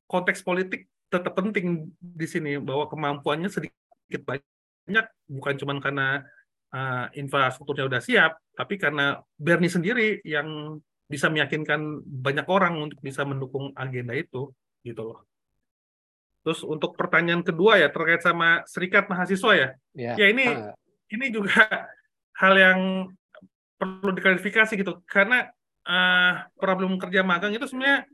konteks 0.03 0.43
politik 0.43 0.91
tetap 1.07 1.31
penting 1.31 1.87
di 1.97 2.27
sini 2.27 2.59
bahwa 2.59 2.91
kemampuannya 2.91 3.47
sedikit 3.47 3.78
banyak 4.17 5.05
bukan 5.29 5.53
cuma 5.61 5.77
karena 5.77 6.25
uh, 6.73 7.05
infrastrukturnya 7.13 7.85
udah 7.85 8.01
siap, 8.01 8.41
tapi 8.57 8.81
karena 8.81 9.21
Bernie 9.37 9.69
sendiri 9.69 10.17
yang 10.25 10.81
bisa 11.05 11.29
meyakinkan 11.29 12.01
banyak 12.05 12.45
orang 12.49 12.89
untuk 12.89 13.01
bisa 13.01 13.21
mendukung 13.25 13.73
agenda 13.77 14.17
itu, 14.17 14.49
gitu 14.81 15.01
loh. 15.13 15.19
Terus 16.41 16.65
untuk 16.65 16.97
pertanyaan 16.97 17.45
kedua 17.45 17.77
ya 17.77 17.91
terkait 17.91 18.25
sama 18.25 18.65
serikat 18.65 19.05
mahasiswa 19.11 19.51
ya, 19.53 19.69
ya, 19.93 20.13
ya 20.17 20.25
ini 20.31 20.45
uh. 20.49 20.73
ini 21.13 21.29
juga 21.29 21.67
hal 22.39 22.53
yang 22.55 22.79
perlu 23.77 24.11
diklarifikasi 24.15 24.73
gitu, 24.73 25.01
karena 25.05 25.49
uh, 25.85 26.47
problem 26.57 26.97
kerja 26.97 27.21
magang 27.21 27.53
itu 27.53 27.65
sebenarnya 27.67 28.05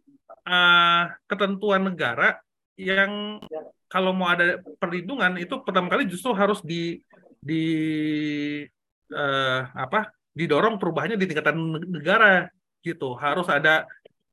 uh, 0.48 1.04
ketentuan 1.30 1.88
negara 1.88 2.40
yang 2.76 3.40
kalau 3.86 4.12
mau 4.12 4.30
ada 4.30 4.60
perlindungan 4.82 5.38
itu 5.38 5.62
pertama 5.62 5.88
kali 5.88 6.10
justru 6.10 6.34
harus 6.34 6.60
di 6.66 7.00
di 7.38 7.64
uh, 9.14 9.60
apa 9.78 10.10
didorong 10.34 10.82
perubahannya 10.82 11.16
di 11.16 11.26
tingkatan 11.30 11.58
negara 11.88 12.50
gitu. 12.82 13.14
Harus 13.16 13.48
ada 13.48 13.86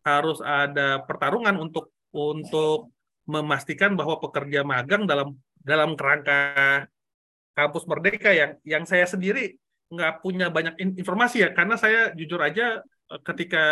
harus 0.03 0.43
ada 0.43 1.05
pertarungan 1.07 1.55
untuk 1.63 1.95
untuk 2.11 2.91
memastikan 3.29 3.95
bahwa 3.95 4.19
pekerja 4.19 4.67
magang 4.67 5.07
dalam 5.07 5.39
dalam 5.63 5.95
kerangka 5.95 6.41
kampus 7.55 7.85
merdeka 7.87 8.35
yang 8.35 8.59
yang 8.67 8.85
saya 8.89 9.07
sendiri 9.07 9.55
nggak 9.93 10.25
punya 10.25 10.49
banyak 10.49 10.75
informasi 10.81 11.45
ya. 11.47 11.55
Karena 11.55 11.77
saya 11.77 12.11
jujur 12.17 12.41
aja 12.43 12.83
eh, 12.83 13.21
ketika 13.23 13.65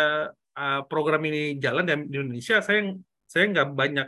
uh, 0.55 0.81
program 0.87 1.25
ini 1.27 1.57
jalan 1.59 1.83
di 2.07 2.15
Indonesia 2.15 2.63
saya 2.63 2.93
saya 3.27 3.43
nggak 3.51 3.69
banyak 3.75 4.07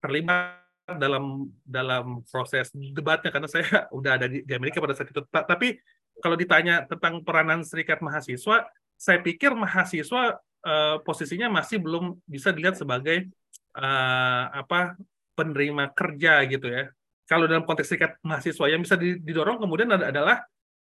terlibat 0.00 0.66
dalam 0.86 1.50
dalam 1.66 2.22
proses 2.30 2.70
debatnya 2.70 3.34
karena 3.34 3.50
saya 3.50 3.66
udah 3.98 4.12
ada 4.22 4.26
di, 4.30 4.46
Amerika 4.54 4.78
pada 4.78 4.94
saat 4.94 5.10
itu. 5.10 5.22
Tapi 5.26 5.76
kalau 6.22 6.38
ditanya 6.38 6.86
tentang 6.86 7.20
peranan 7.26 7.66
serikat 7.66 7.98
mahasiswa, 8.00 8.64
saya 8.96 9.18
pikir 9.20 9.52
mahasiswa 9.52 10.38
uh, 10.64 10.96
posisinya 11.02 11.50
masih 11.50 11.82
belum 11.82 12.16
bisa 12.24 12.54
dilihat 12.54 12.78
sebagai 12.78 13.28
uh, 13.76 14.44
apa 14.54 14.96
penerima 15.36 15.92
kerja 15.92 16.46
gitu 16.48 16.70
ya. 16.70 16.88
Kalau 17.26 17.50
dalam 17.50 17.66
konteks 17.66 17.90
serikat 17.90 18.12
mahasiswa 18.22 18.66
yang 18.70 18.86
bisa 18.86 18.94
didorong 18.96 19.58
kemudian 19.58 19.90
adalah 19.90 20.46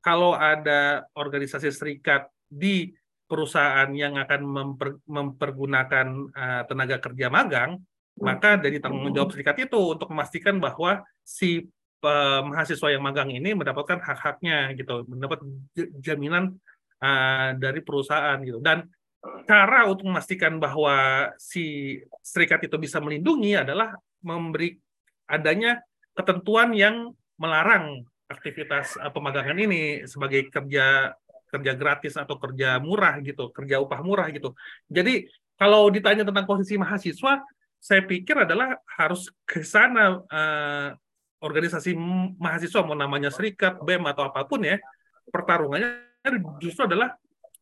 kalau 0.03 0.35
ada 0.35 1.05
organisasi 1.15 1.69
serikat 1.69 2.27
di 2.49 2.91
perusahaan 3.29 3.87
yang 3.95 4.19
akan 4.19 4.41
memper, 4.43 4.89
mempergunakan 5.07 6.07
uh, 6.33 6.63
tenaga 6.67 6.99
kerja 6.99 7.31
magang, 7.31 7.79
maka 8.21 8.61
dari 8.61 8.77
tanggung 8.77 9.09
jawab 9.09 9.33
serikat 9.33 9.57
itu 9.65 9.97
untuk 9.97 10.09
memastikan 10.13 10.61
bahwa 10.61 11.01
si 11.25 11.65
uh, 12.05 12.41
mahasiswa 12.45 12.93
yang 12.93 13.01
magang 13.01 13.33
ini 13.33 13.57
mendapatkan 13.57 13.97
hak-haknya 13.97 14.75
gitu, 14.77 15.07
mendapat 15.09 15.41
jaminan 15.97 16.53
uh, 17.01 17.57
dari 17.57 17.81
perusahaan 17.81 18.37
gitu. 18.45 18.61
Dan 18.61 18.85
cara 19.47 19.87
untuk 19.87 20.11
memastikan 20.11 20.59
bahwa 20.59 21.29
si 21.39 21.97
serikat 22.21 22.67
itu 22.67 22.75
bisa 22.75 22.99
melindungi 22.99 23.55
adalah 23.55 23.95
memberi 24.21 24.75
adanya 25.25 25.79
ketentuan 26.13 26.75
yang 26.75 27.15
melarang 27.39 28.05
aktivitas 28.29 28.99
uh, 29.01 29.09
pemagangan 29.09 29.57
ini 29.57 30.05
sebagai 30.05 30.53
kerja 30.53 31.17
kerja 31.53 31.73
gratis 31.77 32.17
atau 32.17 32.41
kerja 32.41 32.81
murah 32.81 33.21
gitu, 33.21 33.53
kerja 33.53 33.77
upah 33.77 34.01
murah 34.01 34.25
gitu. 34.33 34.57
Jadi 34.89 35.29
kalau 35.53 35.85
ditanya 35.93 36.25
tentang 36.25 36.49
posisi 36.49 36.81
mahasiswa, 36.81 37.45
saya 37.83 37.99
pikir 38.07 38.47
adalah 38.47 38.79
harus 38.95 39.27
ke 39.43 39.59
sana 39.59 40.23
uh, 40.23 40.89
organisasi 41.43 41.91
mahasiswa 42.39 42.79
mau 42.87 42.95
namanya 42.95 43.27
serikat, 43.27 43.75
BEM 43.83 44.07
atau 44.07 44.31
apa 44.31 44.47
pun 44.47 44.63
ya, 44.63 44.79
pertarungannya 45.27 45.99
justru 46.63 46.87
adalah 46.87 47.11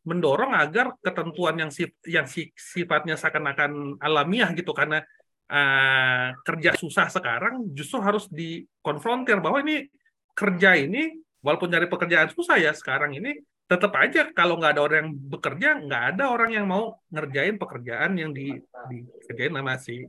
mendorong 0.05 0.53
agar 0.53 0.93
ketentuan 1.01 1.57
yang 1.57 1.73
sif 1.73 1.93
yang 2.05 2.29
sifatnya 2.53 3.17
seakan-akan 3.17 3.97
alamiah 3.97 4.49
gitu 4.53 4.73
karena 4.73 5.01
uh, 5.49 6.37
kerja 6.45 6.77
susah 6.77 7.09
sekarang 7.09 7.69
justru 7.73 8.01
harus 8.01 8.25
dikonfrontir 8.29 9.41
bahwa 9.41 9.61
ini 9.61 9.89
kerja 10.33 10.73
ini 10.77 11.21
walaupun 11.41 11.69
nyari 11.69 11.85
pekerjaan 11.85 12.33
susah 12.33 12.57
ya 12.57 12.73
sekarang 12.73 13.13
ini 13.13 13.41
tetap 13.71 13.95
aja 13.95 14.27
kalau 14.35 14.59
nggak 14.59 14.75
ada 14.75 14.83
orang 14.83 14.97
yang 14.99 15.11
bekerja 15.31 15.69
nggak 15.79 16.03
ada 16.11 16.23
orang 16.27 16.51
yang 16.51 16.67
mau 16.67 16.99
ngerjain 17.07 17.55
pekerjaan 17.55 18.19
yang 18.19 18.35
di 18.35 18.51
dikerjain 18.91 19.55
sama 19.55 19.79
si 19.79 20.03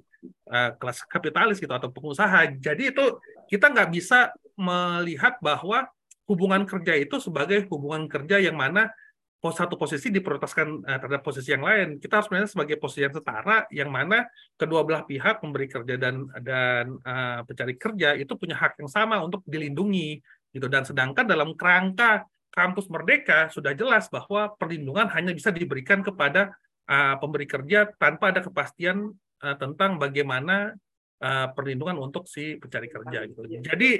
uh, 0.50 0.70
kelas 0.74 1.06
kapitalis 1.06 1.62
gitu 1.62 1.70
atau 1.70 1.86
pengusaha. 1.94 2.50
Jadi 2.58 2.90
itu 2.90 3.22
kita 3.46 3.70
nggak 3.70 3.94
bisa 3.94 4.34
melihat 4.58 5.38
bahwa 5.38 5.86
hubungan 6.26 6.66
kerja 6.66 6.98
itu 6.98 7.22
sebagai 7.22 7.62
hubungan 7.70 8.10
kerja 8.10 8.42
yang 8.42 8.58
mana 8.58 8.90
pos 9.38 9.58
satu 9.58 9.78
posisi 9.78 10.10
diprioritaskan 10.10 10.82
uh, 10.82 10.98
terhadap 10.98 11.22
posisi 11.22 11.54
yang 11.54 11.62
lain. 11.62 12.02
Kita 12.02 12.18
harus 12.18 12.34
melihat 12.34 12.50
sebagai 12.50 12.82
posisi 12.82 13.06
yang 13.06 13.14
setara 13.14 13.70
yang 13.70 13.94
mana 13.94 14.26
kedua 14.58 14.82
belah 14.82 15.06
pihak 15.06 15.38
memberi 15.38 15.70
kerja 15.70 15.94
dan 15.94 16.26
dan 16.42 16.98
uh, 17.06 17.46
pencari 17.46 17.78
kerja 17.78 18.18
itu 18.18 18.34
punya 18.34 18.58
hak 18.58 18.82
yang 18.82 18.90
sama 18.90 19.22
untuk 19.22 19.46
dilindungi 19.46 20.18
gitu. 20.50 20.66
Dan 20.66 20.82
sedangkan 20.82 21.30
dalam 21.30 21.54
kerangka 21.54 22.26
kampus 22.53 22.86
merdeka 22.92 23.48
sudah 23.48 23.72
jelas 23.72 24.12
bahwa 24.12 24.53
perlindungan 24.61 25.09
hanya 25.11 25.32
bisa 25.32 25.48
diberikan 25.48 26.05
kepada 26.05 26.53
uh, 26.86 27.16
pemberi 27.16 27.48
kerja 27.48 27.88
tanpa 27.96 28.30
ada 28.30 28.44
kepastian 28.44 29.09
uh, 29.40 29.57
tentang 29.57 29.96
bagaimana 29.96 30.76
uh, 31.24 31.48
perlindungan 31.56 31.97
untuk 31.98 32.28
si 32.28 32.60
pencari 32.60 32.93
kerja 32.93 33.24
gitu. 33.24 33.40
Jadi 33.64 33.97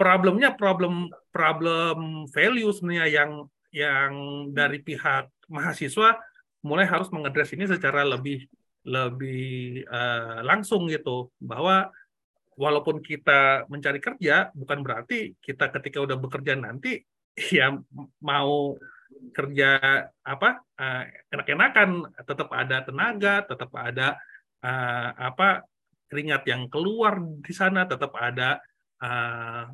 problemnya 0.00 0.56
problem 0.56 1.12
problem 1.28 2.26
value 2.32 2.72
sebenarnya 2.72 3.06
yang 3.12 3.30
yang 3.74 4.12
dari 4.54 4.80
pihak 4.80 5.28
mahasiswa 5.50 6.16
mulai 6.64 6.88
harus 6.88 7.12
mengadres 7.12 7.52
ini 7.52 7.68
secara 7.68 8.06
lebih 8.06 8.48
lebih 8.84 9.84
uh, 9.88 10.40
langsung 10.40 10.88
gitu 10.88 11.28
bahwa 11.36 11.92
walaupun 12.54 13.02
kita 13.02 13.66
mencari 13.66 13.98
kerja 13.98 14.54
bukan 14.54 14.80
berarti 14.80 15.34
kita 15.42 15.74
ketika 15.74 15.98
udah 16.00 16.16
bekerja 16.16 16.54
nanti 16.54 17.02
ya 17.56 17.74
mau 18.22 18.78
kerja 19.34 19.80
apa 20.22 20.62
uh, 20.78 21.02
enak-enakan 21.32 22.12
tetap 22.22 22.48
ada 22.52 22.84
tenaga 22.84 23.34
tetap 23.46 23.70
ada 23.74 24.18
uh, 24.62 25.08
apa 25.18 25.64
keringat 26.06 26.46
yang 26.46 26.70
keluar 26.70 27.18
di 27.18 27.52
sana 27.56 27.88
tetap 27.88 28.14
ada 28.14 28.62
uh, 29.02 29.66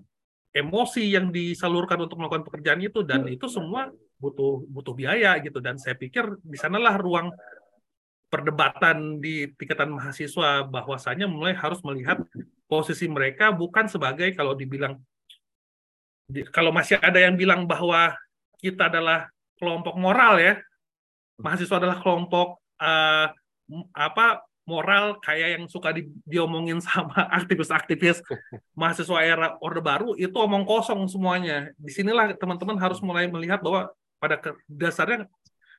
emosi 0.51 1.15
yang 1.15 1.31
disalurkan 1.31 2.01
untuk 2.03 2.19
melakukan 2.19 2.47
pekerjaan 2.47 2.82
itu 2.82 3.07
dan 3.07 3.27
itu 3.31 3.47
semua 3.47 3.91
butuh 4.19 4.66
butuh 4.66 4.95
biaya 4.95 5.39
gitu. 5.41 5.62
Dan 5.62 5.78
saya 5.78 5.95
pikir 5.95 6.27
di 6.43 6.59
sanalah 6.59 6.99
ruang 6.99 7.31
perdebatan 8.31 9.19
di 9.19 9.51
tingkatan 9.59 9.91
mahasiswa 9.91 10.62
bahwasanya 10.66 11.27
mulai 11.27 11.55
harus 11.55 11.82
melihat 11.82 12.23
posisi 12.70 13.11
mereka 13.11 13.51
bukan 13.51 13.91
sebagai 13.91 14.31
kalau 14.39 14.55
dibilang 14.55 15.03
kalau 16.51 16.70
masih 16.70 16.98
ada 17.01 17.19
yang 17.19 17.35
bilang 17.35 17.66
bahwa 17.66 18.15
kita 18.61 18.93
adalah 18.93 19.28
kelompok 19.57 19.94
moral 19.97 20.40
ya, 20.40 20.55
mahasiswa 21.40 21.77
adalah 21.81 21.98
kelompok 22.01 22.61
uh, 22.81 23.28
apa 23.94 24.44
moral 24.69 25.19
kayak 25.19 25.59
yang 25.59 25.65
suka 25.66 25.90
di, 25.90 26.07
diomongin 26.23 26.78
sama 26.86 27.27
aktivis-aktivis 27.35 28.23
mahasiswa 28.78 29.19
era 29.24 29.59
Orde 29.59 29.82
Baru 29.82 30.15
itu 30.15 30.35
omong 30.36 30.62
kosong 30.62 31.05
semuanya. 31.11 31.74
Di 31.74 31.90
sinilah 31.90 32.36
teman-teman 32.39 32.78
harus 32.78 33.02
mulai 33.02 33.27
melihat 33.27 33.59
bahwa 33.65 33.90
pada 34.20 34.36
dasarnya 34.69 35.27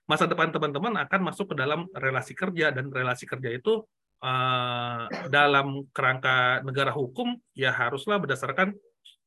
masa 0.09 0.25
depan 0.25 0.49
teman-teman 0.49 0.97
akan 1.07 1.21
masuk 1.23 1.53
ke 1.53 1.55
dalam 1.55 1.87
relasi 1.93 2.33
kerja 2.35 2.73
dan 2.73 2.89
relasi 2.89 3.23
kerja 3.23 3.53
itu 3.53 3.85
uh, 4.25 5.07
dalam 5.29 5.85
kerangka 5.93 6.59
negara 6.65 6.89
hukum 6.91 7.37
ya 7.53 7.71
haruslah 7.71 8.17
berdasarkan 8.17 8.75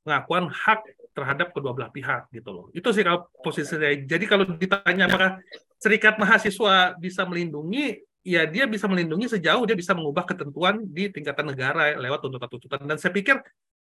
pengakuan 0.04 0.50
hak 0.50 0.84
terhadap 1.14 1.54
kedua 1.54 1.72
belah 1.72 1.90
pihak 1.94 2.28
gitu 2.34 2.50
loh. 2.50 2.66
Itu 2.74 2.90
sih 2.90 3.06
kalau 3.06 3.30
posisi 3.40 3.70
saya. 3.70 3.94
Jadi 3.94 4.26
kalau 4.26 4.44
ditanya 4.44 5.06
apakah 5.06 5.38
serikat 5.78 6.18
mahasiswa 6.18 6.98
bisa 6.98 7.22
melindungi, 7.22 8.02
ya 8.26 8.44
dia 8.50 8.66
bisa 8.66 8.90
melindungi 8.90 9.30
sejauh 9.30 9.62
dia 9.62 9.78
bisa 9.78 9.94
mengubah 9.94 10.26
ketentuan 10.26 10.82
di 10.82 11.08
tingkatan 11.14 11.54
negara 11.54 11.94
lewat 11.94 12.18
tuntutan-tuntutan. 12.26 12.82
Dan 12.82 12.98
saya 12.98 13.14
pikir 13.14 13.38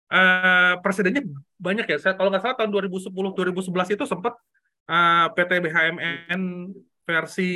uh, 0.10 0.82
presidennya 0.82 1.22
banyak 1.62 1.86
ya. 1.86 1.98
Saya 2.02 2.14
kalau 2.18 2.34
nggak 2.34 2.42
salah 2.42 2.58
tahun 2.58 2.74
2010-2011 2.90 3.96
itu 3.96 4.06
sempat 4.10 4.34
uh, 4.90 5.30
PT 5.38 5.52
BHMN 5.62 6.42
versi 7.02 7.52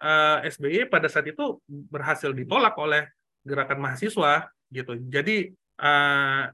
uh, 0.00 0.40
eh, 0.40 0.48
SBY 0.54 0.88
pada 0.88 1.10
saat 1.10 1.26
itu 1.28 1.60
berhasil 1.66 2.30
ditolak 2.30 2.72
oleh 2.78 3.10
gerakan 3.44 3.78
mahasiswa 3.82 4.48
gitu. 4.72 4.96
Jadi 5.06 5.54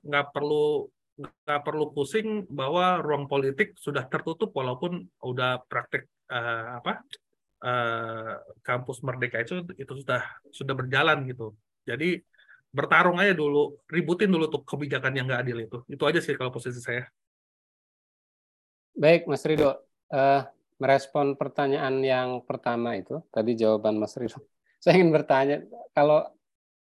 nggak 0.02 0.26
uh, 0.26 0.32
perlu 0.32 0.88
nggak 1.20 1.60
perlu 1.60 1.92
pusing 1.92 2.48
bahwa 2.48 3.04
ruang 3.04 3.28
politik 3.28 3.76
sudah 3.76 4.08
tertutup 4.08 4.50
walaupun 4.56 5.04
udah 5.20 5.60
praktek 5.68 6.08
uh, 6.32 6.80
apa 6.80 7.04
uh, 7.60 8.40
kampus 8.64 9.04
merdeka 9.04 9.44
itu 9.44 9.60
itu 9.76 9.92
sudah 10.00 10.24
sudah 10.48 10.74
berjalan 10.74 11.28
gitu. 11.28 11.52
Jadi 11.84 12.20
bertarung 12.70 13.18
aja 13.18 13.34
dulu, 13.34 13.82
ributin 13.90 14.30
dulu 14.30 14.46
tuh 14.46 14.62
kebijakan 14.62 15.12
yang 15.14 15.26
nggak 15.26 15.42
adil 15.42 15.58
itu. 15.58 15.78
Itu 15.90 16.02
aja 16.06 16.22
sih 16.22 16.38
kalau 16.38 16.54
posisi 16.54 16.78
saya. 16.78 17.04
Baik, 18.94 19.26
Mas 19.26 19.42
Ridho. 19.42 19.74
Uh, 20.10 20.42
merespon 20.80 21.38
pertanyaan 21.38 22.02
yang 22.02 22.42
pertama 22.46 22.96
itu, 22.96 23.22
tadi 23.30 23.54
jawaban 23.58 23.98
Mas 23.98 24.14
Ridho. 24.14 24.38
Saya 24.82 24.96
ingin 24.96 25.12
bertanya, 25.12 25.60
kalau 25.92 26.24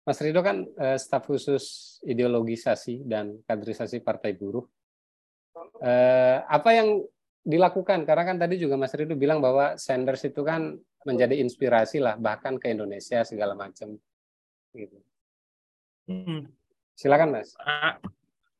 Mas 0.02 0.18
Ridho 0.18 0.42
kan 0.42 0.66
uh, 0.66 0.98
staf 0.98 1.30
khusus 1.30 1.96
ideologisasi 2.02 3.06
dan 3.06 3.38
kaderisasi 3.46 4.02
Partai 4.02 4.34
Buruh. 4.34 4.66
Uh, 5.78 6.42
apa 6.48 6.74
yang 6.74 7.04
dilakukan 7.42 8.06
karena 8.06 8.24
kan 8.26 8.38
tadi 8.38 8.58
juga 8.58 8.78
Mas 8.78 8.94
Ridu 8.94 9.18
bilang 9.18 9.42
bahwa 9.42 9.74
Sanders 9.74 10.22
itu 10.22 10.46
kan 10.46 10.78
menjadi 11.02 11.42
inspirasi 11.42 11.98
lah 11.98 12.14
bahkan 12.14 12.54
ke 12.58 12.70
Indonesia 12.70 13.26
segala 13.26 13.58
macam 13.58 13.98
gitu. 14.74 14.98
Hmm. 16.06 16.46
Silakan 16.94 17.38
Mas. 17.38 17.54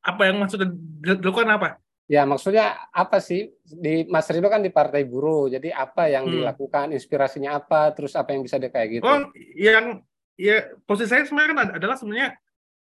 Apa 0.03 0.21
yang 0.27 0.43
maksudnya 0.43 0.67
dilakukan 0.99 1.47
apa? 1.47 1.69
Ya 2.11 2.27
maksudnya 2.27 2.75
apa 2.91 3.23
sih 3.23 3.55
di 3.63 4.03
Mas 4.11 4.27
Rido 4.27 4.51
kan 4.51 4.59
di 4.59 4.67
Partai 4.67 5.07
Buruh 5.07 5.47
jadi 5.47 5.71
apa 5.71 6.11
yang 6.11 6.27
hmm. 6.27 6.33
dilakukan 6.39 6.91
inspirasinya 6.91 7.55
apa 7.55 7.95
terus 7.95 8.11
apa 8.19 8.35
yang 8.35 8.43
bisa 8.43 8.59
dia 8.59 8.67
kayak 8.67 8.99
gitu? 8.99 9.07
Oh 9.07 9.31
yang 9.55 10.03
ya 10.37 10.69
posisi 10.87 11.09
saya 11.13 11.23
sebenarnya 11.25 11.77
adalah 11.77 11.95
sebenarnya 11.97 12.37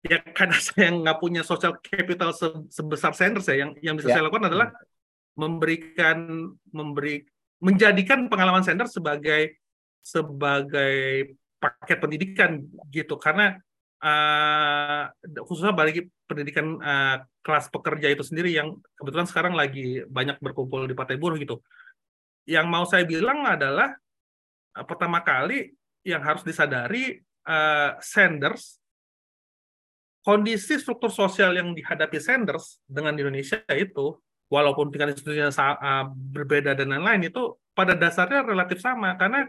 ya 0.03 0.19
karena 0.35 0.59
saya 0.67 0.89
nggak 0.91 1.19
punya 1.19 1.43
social 1.47 1.79
capital 1.79 2.35
sebesar 2.71 3.15
Sanders 3.15 3.47
ya 3.51 3.67
yang 3.67 3.71
yang 3.83 3.95
bisa 3.99 4.11
ya. 4.11 4.15
saya 4.19 4.25
lakukan 4.27 4.51
adalah 4.51 4.69
memberikan 5.39 6.51
memberi 6.75 7.25
menjadikan 7.63 8.27
pengalaman 8.27 8.67
Sanders 8.67 8.95
sebagai 8.95 9.59
sebagai 10.03 11.35
paket 11.63 11.99
pendidikan 12.03 12.59
gitu 12.91 13.15
karena 13.23 13.55
uh, 14.03 15.07
khususnya 15.47 15.71
bagi 15.71 16.11
pendidikan 16.27 16.83
uh, 16.83 17.23
kelas 17.47 17.71
pekerja 17.71 18.11
itu 18.11 18.27
sendiri 18.27 18.51
yang 18.51 18.75
kebetulan 18.99 19.31
sekarang 19.31 19.55
lagi 19.55 20.03
banyak 20.11 20.43
berkumpul 20.43 20.91
di 20.91 20.95
Partai 20.99 21.17
Buruh 21.17 21.39
gitu. 21.39 21.63
Yang 22.43 22.67
mau 22.67 22.83
saya 22.83 23.07
bilang 23.07 23.47
adalah 23.47 23.95
uh, 24.75 24.85
pertama 24.85 25.23
kali 25.23 25.71
yang 26.03 26.19
harus 26.27 26.43
disadari 26.43 27.23
uh, 27.47 27.99
Sanders 28.03 28.83
kondisi 30.23 30.79
struktur 30.79 31.11
sosial 31.11 31.59
yang 31.59 31.75
dihadapi 31.75 32.19
Sanders 32.23 32.79
dengan 32.87 33.19
Indonesia 33.19 33.59
itu 33.75 34.15
walaupun 34.47 34.93
tingkat 34.95 35.19
institusinya 35.19 35.51
uh, 35.51 36.07
berbeda 36.13 36.79
dan 36.79 36.95
lain-lain 36.95 37.33
itu 37.33 37.59
pada 37.75 37.99
dasarnya 37.99 38.47
relatif 38.47 38.79
sama. 38.79 39.19
Karena 39.19 39.49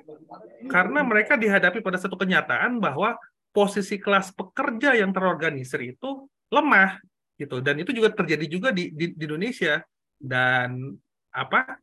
karena 0.68 1.00
mereka 1.06 1.38
dihadapi 1.38 1.84
pada 1.84 2.02
satu 2.02 2.18
kenyataan 2.18 2.82
bahwa 2.82 3.16
posisi 3.54 4.02
kelas 4.02 4.34
pekerja 4.34 4.98
yang 4.98 5.14
terorganisir 5.14 5.84
itu 5.86 6.26
lemah 6.50 6.98
gitu. 7.38 7.62
Dan 7.62 7.84
itu 7.84 7.94
juga 7.94 8.10
terjadi 8.16 8.46
juga 8.50 8.70
di 8.74 8.90
di, 8.96 9.14
di 9.14 9.24
Indonesia. 9.30 9.84
Dan 10.24 10.96
apa 11.36 11.78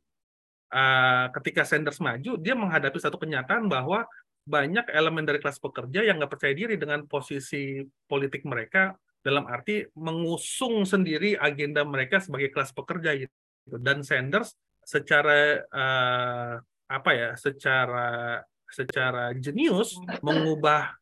uh, 0.72 1.26
ketika 1.38 1.62
Sanders 1.68 2.00
maju 2.00 2.40
dia 2.40 2.56
menghadapi 2.56 2.98
satu 2.98 3.20
kenyataan 3.20 3.68
bahwa 3.68 4.08
banyak 4.44 4.88
elemen 4.90 5.24
dari 5.28 5.38
kelas 5.38 5.60
pekerja 5.60 6.02
yang 6.02 6.18
nggak 6.18 6.32
percaya 6.32 6.54
diri 6.56 6.74
dengan 6.80 7.04
posisi 7.06 7.84
politik 8.08 8.42
mereka 8.48 8.96
dalam 9.20 9.44
arti 9.46 9.84
mengusung 10.00 10.88
sendiri 10.88 11.36
agenda 11.36 11.84
mereka 11.84 12.18
sebagai 12.18 12.48
kelas 12.50 12.72
pekerja 12.72 13.16
gitu. 13.20 13.34
Dan 13.78 14.00
Sanders 14.00 14.56
secara 14.80 15.60
uh, 15.68 16.54
apa 16.90 17.10
ya, 17.12 17.30
secara 17.36 18.40
secara 18.70 19.34
jenius 19.36 19.98
mengubah 20.24 20.94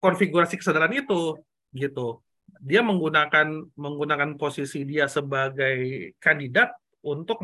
konfigurasi 0.00 0.58
kesadaran 0.58 0.94
itu 0.96 1.36
gitu. 1.76 2.24
Dia 2.62 2.80
menggunakan 2.80 3.68
menggunakan 3.76 4.40
posisi 4.40 4.86
dia 4.88 5.10
sebagai 5.10 6.10
kandidat 6.16 6.72
untuk 7.04 7.42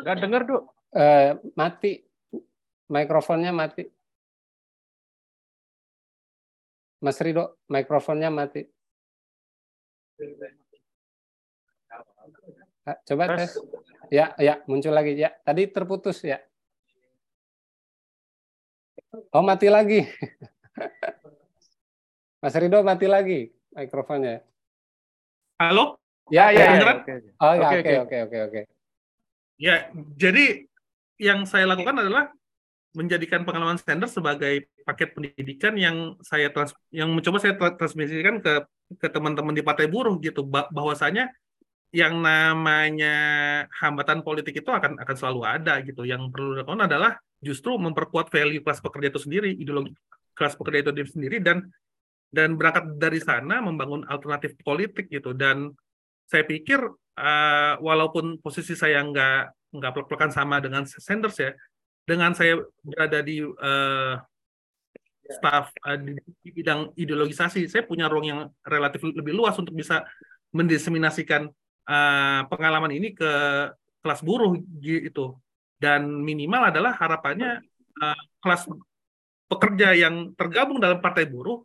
Nggak 0.00 0.16
dengar, 0.18 0.42
Duk. 0.48 0.79
Uh, 0.90 1.38
mati. 1.54 2.02
Mikrofonnya 2.90 3.54
mati. 3.54 3.86
Mas 7.00 7.16
Rido, 7.22 7.56
mikrofonnya 7.70 8.28
mati. 8.28 8.66
Ah, 12.84 12.98
coba 13.08 13.24
tes. 13.38 13.56
Ya, 14.12 14.36
ya, 14.36 14.60
muncul 14.68 14.92
lagi 14.92 15.16
ya. 15.16 15.32
Tadi 15.46 15.70
terputus 15.70 16.20
ya. 16.20 16.42
Oh, 19.32 19.40
mati 19.40 19.70
lagi. 19.70 20.02
Mas 22.42 22.54
Rido 22.58 22.82
mati 22.82 23.06
lagi 23.06 23.54
mikrofonnya. 23.72 24.42
Halo? 25.60 26.00
Ya, 26.28 26.52
ya. 26.52 26.78
ya. 26.78 26.92
Oh, 27.40 27.54
ya, 27.56 27.68
oke, 27.80 27.92
oke, 28.06 28.16
oke, 28.28 28.38
oke. 28.48 28.60
Ya, 29.60 29.92
jadi 30.16 30.69
yang 31.20 31.44
saya 31.44 31.68
lakukan 31.68 32.00
adalah 32.00 32.32
menjadikan 32.96 33.46
pengalaman 33.46 33.78
Sanders 33.78 34.16
sebagai 34.16 34.66
paket 34.82 35.14
pendidikan 35.14 35.78
yang 35.78 36.18
saya 36.24 36.50
trans, 36.50 36.74
yang 36.90 37.12
mencoba 37.12 37.38
saya 37.38 37.54
transmisikan 37.54 38.42
ke 38.42 38.66
ke 38.98 39.06
teman-teman 39.06 39.54
di 39.54 39.62
Partai 39.62 39.86
Buruh 39.86 40.18
gitu 40.18 40.42
bahwasanya 40.50 41.30
yang 41.94 42.18
namanya 42.18 43.14
hambatan 43.78 44.26
politik 44.26 44.62
itu 44.62 44.70
akan 44.70 44.98
akan 44.98 45.14
selalu 45.14 45.40
ada 45.46 45.78
gitu. 45.86 46.02
Yang 46.02 46.34
perlu 46.34 46.58
dilakukan 46.58 46.90
adalah 46.90 47.14
justru 47.38 47.78
memperkuat 47.78 48.32
value 48.32 48.64
kelas 48.64 48.82
pekerja 48.82 49.14
itu 49.14 49.20
sendiri, 49.22 49.50
ideologi 49.54 49.94
kelas 50.34 50.58
pekerja 50.58 50.90
itu 50.90 51.14
sendiri 51.14 51.38
dan 51.38 51.70
dan 52.30 52.54
berangkat 52.54 52.96
dari 52.98 53.20
sana 53.22 53.62
membangun 53.62 54.02
alternatif 54.10 54.58
politik 54.66 55.06
gitu. 55.10 55.30
Dan 55.30 55.70
saya 56.26 56.42
pikir 56.42 56.82
uh, 57.18 57.74
walaupun 57.78 58.38
posisi 58.42 58.74
saya 58.74 59.02
nggak 59.02 59.59
nggak 59.70 60.06
pelak 60.06 60.30
sama 60.34 60.58
dengan 60.58 60.86
Sanders 60.86 61.38
ya, 61.38 61.50
dengan 62.06 62.34
saya 62.34 62.58
berada 62.82 63.22
di 63.22 63.42
uh, 63.42 64.14
staff 65.30 65.70
uh, 65.86 65.98
di, 65.98 66.18
di 66.42 66.50
bidang 66.50 66.90
ideologisasi, 66.98 67.70
saya 67.70 67.86
punya 67.86 68.10
ruang 68.10 68.26
yang 68.26 68.40
relatif 68.66 69.06
lebih 69.06 69.30
luas 69.30 69.54
untuk 69.56 69.78
bisa 69.78 70.02
mendiseminasikan 70.50 71.46
uh, 71.86 72.40
pengalaman 72.50 72.90
ini 72.90 73.14
ke 73.14 73.32
kelas 74.02 74.20
buruh 74.26 74.58
gitu. 74.82 75.38
Dan 75.80 76.20
minimal 76.20 76.74
adalah 76.74 76.92
harapannya 76.98 77.62
uh, 78.02 78.20
kelas 78.42 78.68
pekerja 79.50 79.94
yang 79.96 80.34
tergabung 80.34 80.82
dalam 80.82 80.98
partai 80.98 81.26
buruh, 81.26 81.62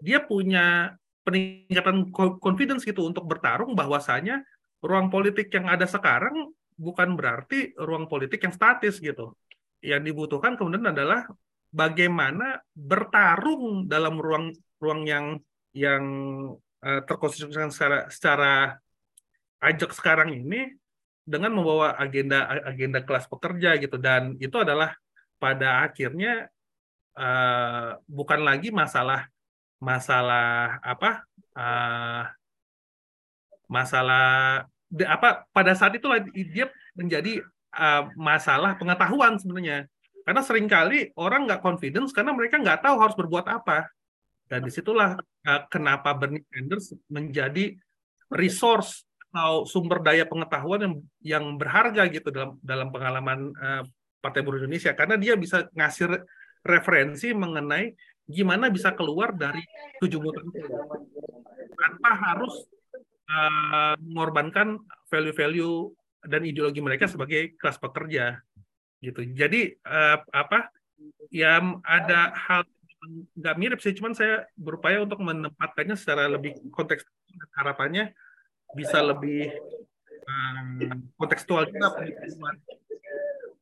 dia 0.00 0.20
punya 0.20 0.94
peningkatan 1.26 2.14
confidence 2.38 2.86
gitu 2.86 3.02
untuk 3.02 3.26
bertarung 3.26 3.74
bahwasanya 3.74 4.46
ruang 4.78 5.10
politik 5.10 5.50
yang 5.50 5.66
ada 5.66 5.82
sekarang 5.88 6.54
bukan 6.76 7.16
berarti 7.16 7.72
ruang 7.80 8.06
politik 8.06 8.44
yang 8.44 8.54
statis 8.54 9.00
gitu. 9.00 9.32
Yang 9.80 10.12
dibutuhkan 10.12 10.54
kemudian 10.54 10.92
adalah 10.92 11.24
bagaimana 11.72 12.60
bertarung 12.72 13.88
dalam 13.88 14.20
ruang 14.20 14.52
ruang 14.80 15.02
yang 15.08 15.26
yang 15.72 16.04
uh, 16.84 17.00
terkonstitusikan 17.04 17.72
secara 17.72 18.08
secara 18.08 18.52
ajak 19.60 19.92
sekarang 19.96 20.36
ini 20.36 20.72
dengan 21.26 21.58
membawa 21.58 21.98
agenda 21.98 22.46
agenda 22.64 23.02
kelas 23.02 23.26
pekerja 23.26 23.76
gitu. 23.80 23.96
Dan 23.96 24.36
itu 24.38 24.56
adalah 24.60 24.94
pada 25.36 25.84
akhirnya 25.84 26.48
uh, 27.16 28.00
bukan 28.08 28.40
lagi 28.44 28.72
masalah 28.72 29.28
masalah 29.76 30.80
apa 30.80 31.24
uh, 31.52 32.24
masalah 33.68 34.64
apa 35.04 35.44
pada 35.52 35.76
saat 35.76 35.92
itulah 35.98 36.22
dia 36.32 36.72
menjadi 36.96 37.44
uh, 37.76 38.08
masalah 38.16 38.80
pengetahuan 38.80 39.36
sebenarnya. 39.36 39.84
Karena 40.24 40.42
sering 40.42 40.66
kali 40.66 41.12
orang 41.20 41.46
nggak 41.46 41.62
confidence 41.62 42.10
karena 42.10 42.32
mereka 42.32 42.56
nggak 42.56 42.82
tahu 42.82 42.96
harus 42.96 43.14
berbuat 43.14 43.46
apa. 43.46 43.86
Dan 44.46 44.62
di 44.64 44.70
situlah 44.70 45.18
uh, 45.18 45.62
kenapa 45.68 46.14
Bernie 46.14 46.46
Sanders 46.48 46.94
menjadi 47.10 47.74
resource 48.30 49.06
atau 49.36 49.68
sumber 49.68 50.00
daya 50.00 50.24
pengetahuan 50.24 50.80
yang 50.80 50.94
yang 51.20 51.44
berharga 51.60 52.08
gitu 52.08 52.32
dalam 52.32 52.56
dalam 52.64 52.88
pengalaman 52.88 53.52
uh, 53.52 53.82
Partai 54.24 54.40
Buruh 54.40 54.64
Indonesia 54.64 54.96
karena 54.96 55.20
dia 55.20 55.36
bisa 55.36 55.68
ngasih 55.76 56.24
referensi 56.64 57.36
mengenai 57.36 57.92
gimana 58.26 58.72
bisa 58.72 58.96
keluar 58.96 59.36
dari 59.36 59.60
tujuh 60.02 60.18
muter 60.18 60.42
tanpa 61.76 62.10
harus 62.16 62.64
uh, 63.30 63.94
mengorbankan 64.00 64.80
value-value 65.10 65.92
dan 66.26 66.42
ideologi 66.42 66.82
mereka 66.82 67.06
sebagai 67.06 67.54
kelas 67.58 67.78
pekerja 67.78 68.42
gitu. 69.02 69.22
Jadi 69.34 69.76
uh, 69.86 70.18
apa? 70.34 70.70
Ya 71.28 71.60
ada 71.84 72.32
hal 72.32 72.64
nggak 73.36 73.58
mirip 73.60 73.78
sih, 73.78 73.94
cuman 73.94 74.16
saya 74.16 74.48
berupaya 74.56 75.04
untuk 75.04 75.22
menempatkannya 75.22 75.94
secara 75.94 76.26
lebih 76.26 76.56
konteks 76.74 77.06
harapannya 77.54 78.16
bisa 78.74 78.98
lebih 79.04 79.52
um, 80.26 81.04
kontekstual 81.14 81.68
juga 81.70 81.94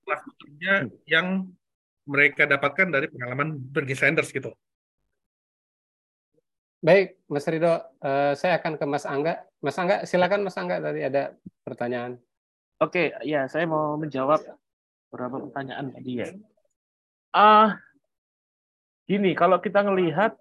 kelas 0.05 0.23
pekerja 0.25 0.73
yang 1.05 1.51
mereka 2.05 2.45
dapatkan 2.45 2.89
dari 2.89 3.09
pengalaman 3.09 3.57
Bernie 3.57 3.97
Sanders 3.97 4.33
gitu. 4.33 4.53
Baik, 6.85 7.17
Mas 7.33 7.49
Rido, 7.49 7.81
uh, 7.81 8.37
saya 8.37 8.61
akan 8.61 8.77
ke 8.77 8.85
Mas 8.85 9.09
Angga. 9.09 9.41
Mas 9.65 9.81
Angga, 9.81 10.05
silakan 10.05 10.45
Mas 10.45 10.61
Angga 10.61 10.85
tadi 10.85 11.01
ada 11.01 11.33
pertanyaan. 11.65 12.21
Oke, 12.77 13.09
ya 13.25 13.49
saya 13.49 13.65
mau 13.65 13.97
menjawab 13.97 14.45
beberapa 15.09 15.49
pertanyaan 15.49 15.89
tadi 15.89 16.13
ya. 16.21 16.29
Ah, 17.33 17.41
uh, 17.41 17.69
gini, 19.09 19.33
kalau 19.33 19.65
kita 19.65 19.81
melihat 19.81 20.37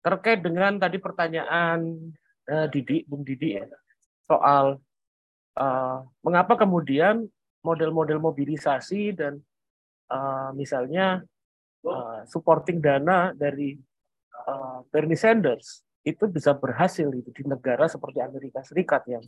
terkait 0.00 0.40
dengan 0.40 0.80
tadi 0.80 0.96
pertanyaan 0.96 2.08
uh, 2.48 2.66
Didi, 2.72 3.04
Bung 3.04 3.28
Didi 3.28 3.60
ya, 3.60 3.68
soal 4.24 4.80
uh, 5.60 6.00
mengapa 6.24 6.56
kemudian 6.56 7.28
model-model 7.60 8.24
mobilisasi 8.24 9.12
dan 9.12 9.36
uh, 10.08 10.48
misalnya 10.56 11.20
uh, 11.84 12.24
supporting 12.24 12.80
dana 12.80 13.36
dari 13.36 13.76
uh, 14.48 14.80
Bernie 14.88 15.20
Sanders 15.20 15.84
itu 16.08 16.24
bisa 16.32 16.56
berhasil 16.56 17.04
itu 17.12 17.28
di 17.36 17.44
negara 17.44 17.84
seperti 17.84 18.24
Amerika 18.24 18.64
Serikat 18.64 19.04
yang 19.04 19.20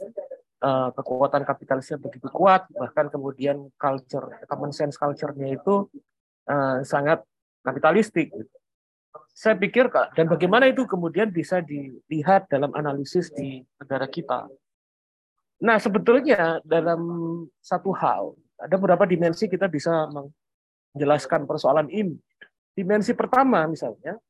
uh, 0.64 0.88
kekuatan 0.97 1.44
kapitalisnya 1.44 2.01
begitu 2.01 2.32
kuat 2.32 2.64
bahkan 2.72 3.12
kemudian 3.12 3.68
culture 3.76 4.40
common 4.48 4.72
sense 4.72 4.97
culture-nya 4.97 5.60
itu 5.60 5.84
uh, 6.48 6.80
sangat 6.80 7.20
kapitalistik 7.60 8.32
gitu 8.32 8.56
saya 9.34 9.56
pikir 9.56 9.88
dan 10.14 10.26
bagaimana 10.28 10.68
itu 10.68 10.84
kemudian 10.84 11.30
bisa 11.32 11.64
dilihat 11.64 12.51
dalam 12.51 12.70
analisis 12.76 13.32
di 13.32 13.64
negara 13.80 14.05
kita. 14.05 14.47
Nah, 15.64 15.76
sebetulnya 15.80 16.60
dalam 16.60 17.01
satu 17.60 17.92
hal 17.97 18.36
ada 18.60 18.76
beberapa 18.76 19.09
dimensi 19.09 19.48
kita 19.48 19.68
bisa 19.68 20.09
menjelaskan 20.12 21.48
persoalan 21.48 21.88
ini. 21.88 22.16
Dimensi 22.76 23.16
pertama 23.16 23.64
misalnya, 23.64 24.20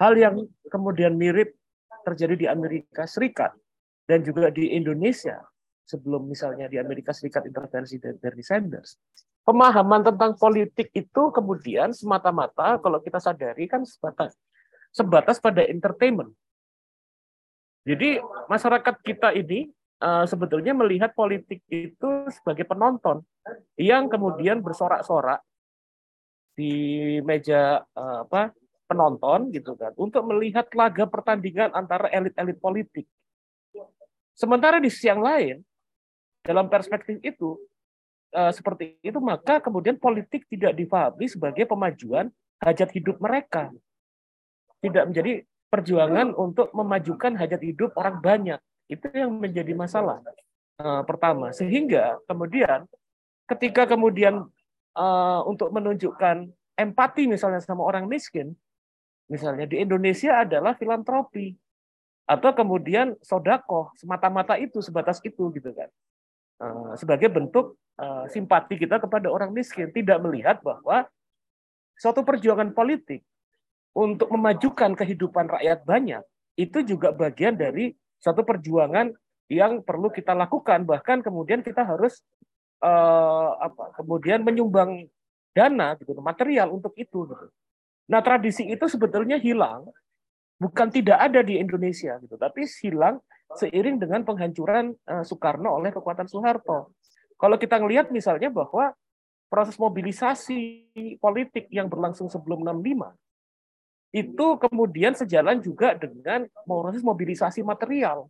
hal 0.00 0.12
yang 0.16 0.44
kemudian 0.68 1.16
mirip 1.16 1.56
terjadi 2.04 2.34
di 2.36 2.46
Amerika 2.46 3.04
Serikat 3.08 3.52
dan 4.06 4.22
juga 4.22 4.52
di 4.52 4.72
Indonesia 4.76 5.42
sebelum 5.86 6.26
misalnya 6.30 6.70
di 6.70 6.78
Amerika 6.78 7.10
Serikat 7.10 7.46
intervensi 7.46 7.98
dari 7.98 8.18
Bernie 8.18 8.46
Sanders 8.46 8.98
pemahaman 9.46 10.02
tentang 10.02 10.34
politik 10.34 10.90
itu 10.90 11.22
kemudian 11.30 11.94
semata-mata 11.94 12.82
kalau 12.82 12.98
kita 12.98 13.22
sadari 13.22 13.70
kan 13.70 13.86
sebatas 13.86 14.34
sebatas 14.90 15.38
pada 15.38 15.62
entertainment. 15.62 16.34
Jadi 17.86 18.18
masyarakat 18.50 18.94
kita 19.06 19.30
ini 19.38 19.70
uh, 20.02 20.26
sebetulnya 20.26 20.74
melihat 20.74 21.14
politik 21.14 21.62
itu 21.70 22.26
sebagai 22.34 22.66
penonton 22.66 23.22
yang 23.78 24.10
kemudian 24.10 24.58
bersorak-sorak 24.58 25.38
di 26.58 26.74
meja 27.22 27.86
uh, 27.94 28.26
apa 28.26 28.50
penonton 28.86 29.50
gitu 29.50 29.74
kan 29.74 29.90
untuk 29.98 30.22
melihat 30.30 30.70
laga 30.72 31.04
pertandingan 31.10 31.74
antara 31.74 32.06
elit-elit 32.10 32.58
politik. 32.62 33.06
Sementara 34.36 34.78
di 34.78 34.92
sisi 34.92 35.08
yang 35.10 35.24
lain 35.24 35.64
dalam 36.44 36.70
perspektif 36.70 37.18
itu 37.24 37.58
uh, 38.36 38.52
seperti 38.52 39.00
itu, 39.00 39.18
maka 39.18 39.58
kemudian 39.58 39.96
politik 39.96 40.44
tidak 40.46 40.76
difahami 40.76 41.26
sebagai 41.26 41.64
pemajuan 41.64 42.28
hajat 42.60 42.92
hidup 42.92 43.16
mereka. 43.18 43.72
Tidak 44.84 45.04
menjadi 45.08 45.42
perjuangan 45.72 46.36
untuk 46.36 46.70
memajukan 46.76 47.32
hajat 47.34 47.64
hidup 47.64 47.90
orang 47.96 48.20
banyak. 48.20 48.60
Itu 48.86 49.10
yang 49.10 49.34
menjadi 49.40 49.72
masalah 49.74 50.22
uh, 50.78 51.02
pertama. 51.02 51.50
Sehingga 51.50 52.20
kemudian 52.28 52.86
ketika 53.50 53.88
kemudian 53.88 54.46
uh, 54.94 55.40
untuk 55.48 55.72
menunjukkan 55.72 56.46
empati 56.76 57.24
misalnya 57.26 57.58
sama 57.64 57.82
orang 57.82 58.06
miskin, 58.06 58.54
misalnya 59.30 59.66
di 59.66 59.82
Indonesia 59.82 60.42
adalah 60.42 60.74
filantropi. 60.78 61.54
Atau 62.26 62.50
kemudian 62.58 63.14
sodako 63.22 63.94
semata-mata 63.94 64.58
itu 64.58 64.82
sebatas 64.82 65.22
itu 65.22 65.46
gitu 65.54 65.70
kan. 65.70 65.86
Sebagai 66.98 67.30
bentuk 67.30 67.78
Eh, 67.96 68.24
simpati 68.28 68.76
kita 68.76 69.00
kepada 69.00 69.32
orang 69.32 69.56
miskin, 69.56 69.88
tidak 69.88 70.20
melihat 70.20 70.60
bahwa 70.60 71.08
suatu 71.96 72.20
perjuangan 72.20 72.76
politik 72.76 73.24
untuk 73.96 74.28
memajukan 74.28 74.92
kehidupan 74.92 75.48
rakyat 75.48 75.80
banyak 75.80 76.20
itu 76.60 76.84
juga 76.84 77.08
bagian 77.16 77.56
dari 77.56 77.96
suatu 78.20 78.44
perjuangan 78.44 79.16
yang 79.48 79.80
perlu 79.80 80.12
kita 80.12 80.36
lakukan. 80.36 80.84
Bahkan 80.84 81.24
kemudian 81.24 81.64
kita 81.64 81.88
harus 81.88 82.20
uh, 82.84 83.56
apa 83.64 83.96
kemudian 83.96 84.44
menyumbang 84.44 85.08
dana 85.56 85.96
gitu 85.96 86.12
material 86.20 86.76
untuk 86.76 86.92
itu 87.00 87.24
gitu. 87.32 87.48
Nah, 88.06 88.22
tradisi 88.22 88.66
itu 88.66 88.86
sebetulnya 88.86 89.38
hilang 89.38 89.86
bukan 90.56 90.88
tidak 90.88 91.18
ada 91.20 91.40
di 91.42 91.58
Indonesia 91.58 92.16
gitu, 92.22 92.38
tapi 92.38 92.64
hilang 92.80 93.20
seiring 93.54 94.00
dengan 94.00 94.24
penghancuran 94.26 94.94
uh, 95.06 95.22
Soekarno 95.22 95.78
oleh 95.78 95.92
kekuatan 95.94 96.26
Soeharto. 96.26 96.94
Kalau 97.36 97.56
kita 97.60 97.76
melihat 97.78 98.08
misalnya 98.08 98.48
bahwa 98.48 98.96
proses 99.46 99.76
mobilisasi 99.78 100.90
politik 101.20 101.70
yang 101.70 101.86
berlangsung 101.86 102.26
sebelum 102.26 102.66
65 102.66 103.14
itu 104.16 104.46
kemudian 104.56 105.12
sejalan 105.12 105.60
juga 105.60 105.92
dengan 105.92 106.48
proses 106.64 107.04
mobilisasi 107.04 107.60
material. 107.60 108.26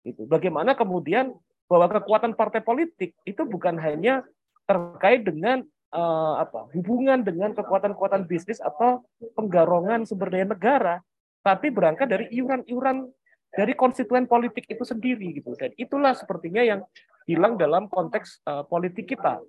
Itu 0.00 0.24
bagaimana 0.24 0.72
kemudian 0.72 1.34
bahwa 1.68 1.90
kekuatan 1.92 2.32
partai 2.32 2.64
politik 2.64 3.12
itu 3.26 3.42
bukan 3.44 3.76
hanya 3.76 4.24
terkait 4.64 5.26
dengan 5.26 5.66
uh, 5.96 6.34
apa 6.44 6.68
hubungan 6.76 7.24
dengan 7.24 7.56
kekuatan-kekuatan 7.56 8.28
bisnis 8.28 8.60
atau 8.60 9.08
penggarongan 9.32 10.04
sumber 10.04 10.28
daya 10.28 10.44
negara, 10.44 10.94
tapi 11.40 11.72
berangkat 11.72 12.06
dari 12.12 12.28
iuran-iuran 12.36 13.08
dari 13.56 13.72
konstituen 13.72 14.28
politik 14.28 14.68
itu 14.68 14.84
sendiri 14.84 15.40
gitu. 15.40 15.56
Dan 15.56 15.72
itulah 15.80 16.12
sepertinya 16.12 16.60
yang 16.60 16.80
hilang 17.24 17.56
dalam 17.56 17.88
konteks 17.88 18.44
uh, 18.44 18.62
politik 18.68 19.16
kita. 19.16 19.40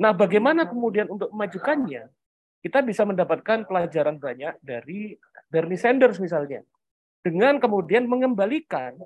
Nah, 0.00 0.10
bagaimana 0.10 0.66
kemudian 0.66 1.06
untuk 1.06 1.30
memajukannya? 1.30 2.08
Kita 2.64 2.80
bisa 2.80 3.04
mendapatkan 3.04 3.68
pelajaran 3.68 4.16
banyak 4.16 4.56
dari 4.64 5.12
Bernie 5.52 5.76
Sanders 5.76 6.16
misalnya. 6.16 6.64
Dengan 7.20 7.60
kemudian 7.60 8.08
mengembalikan 8.08 8.96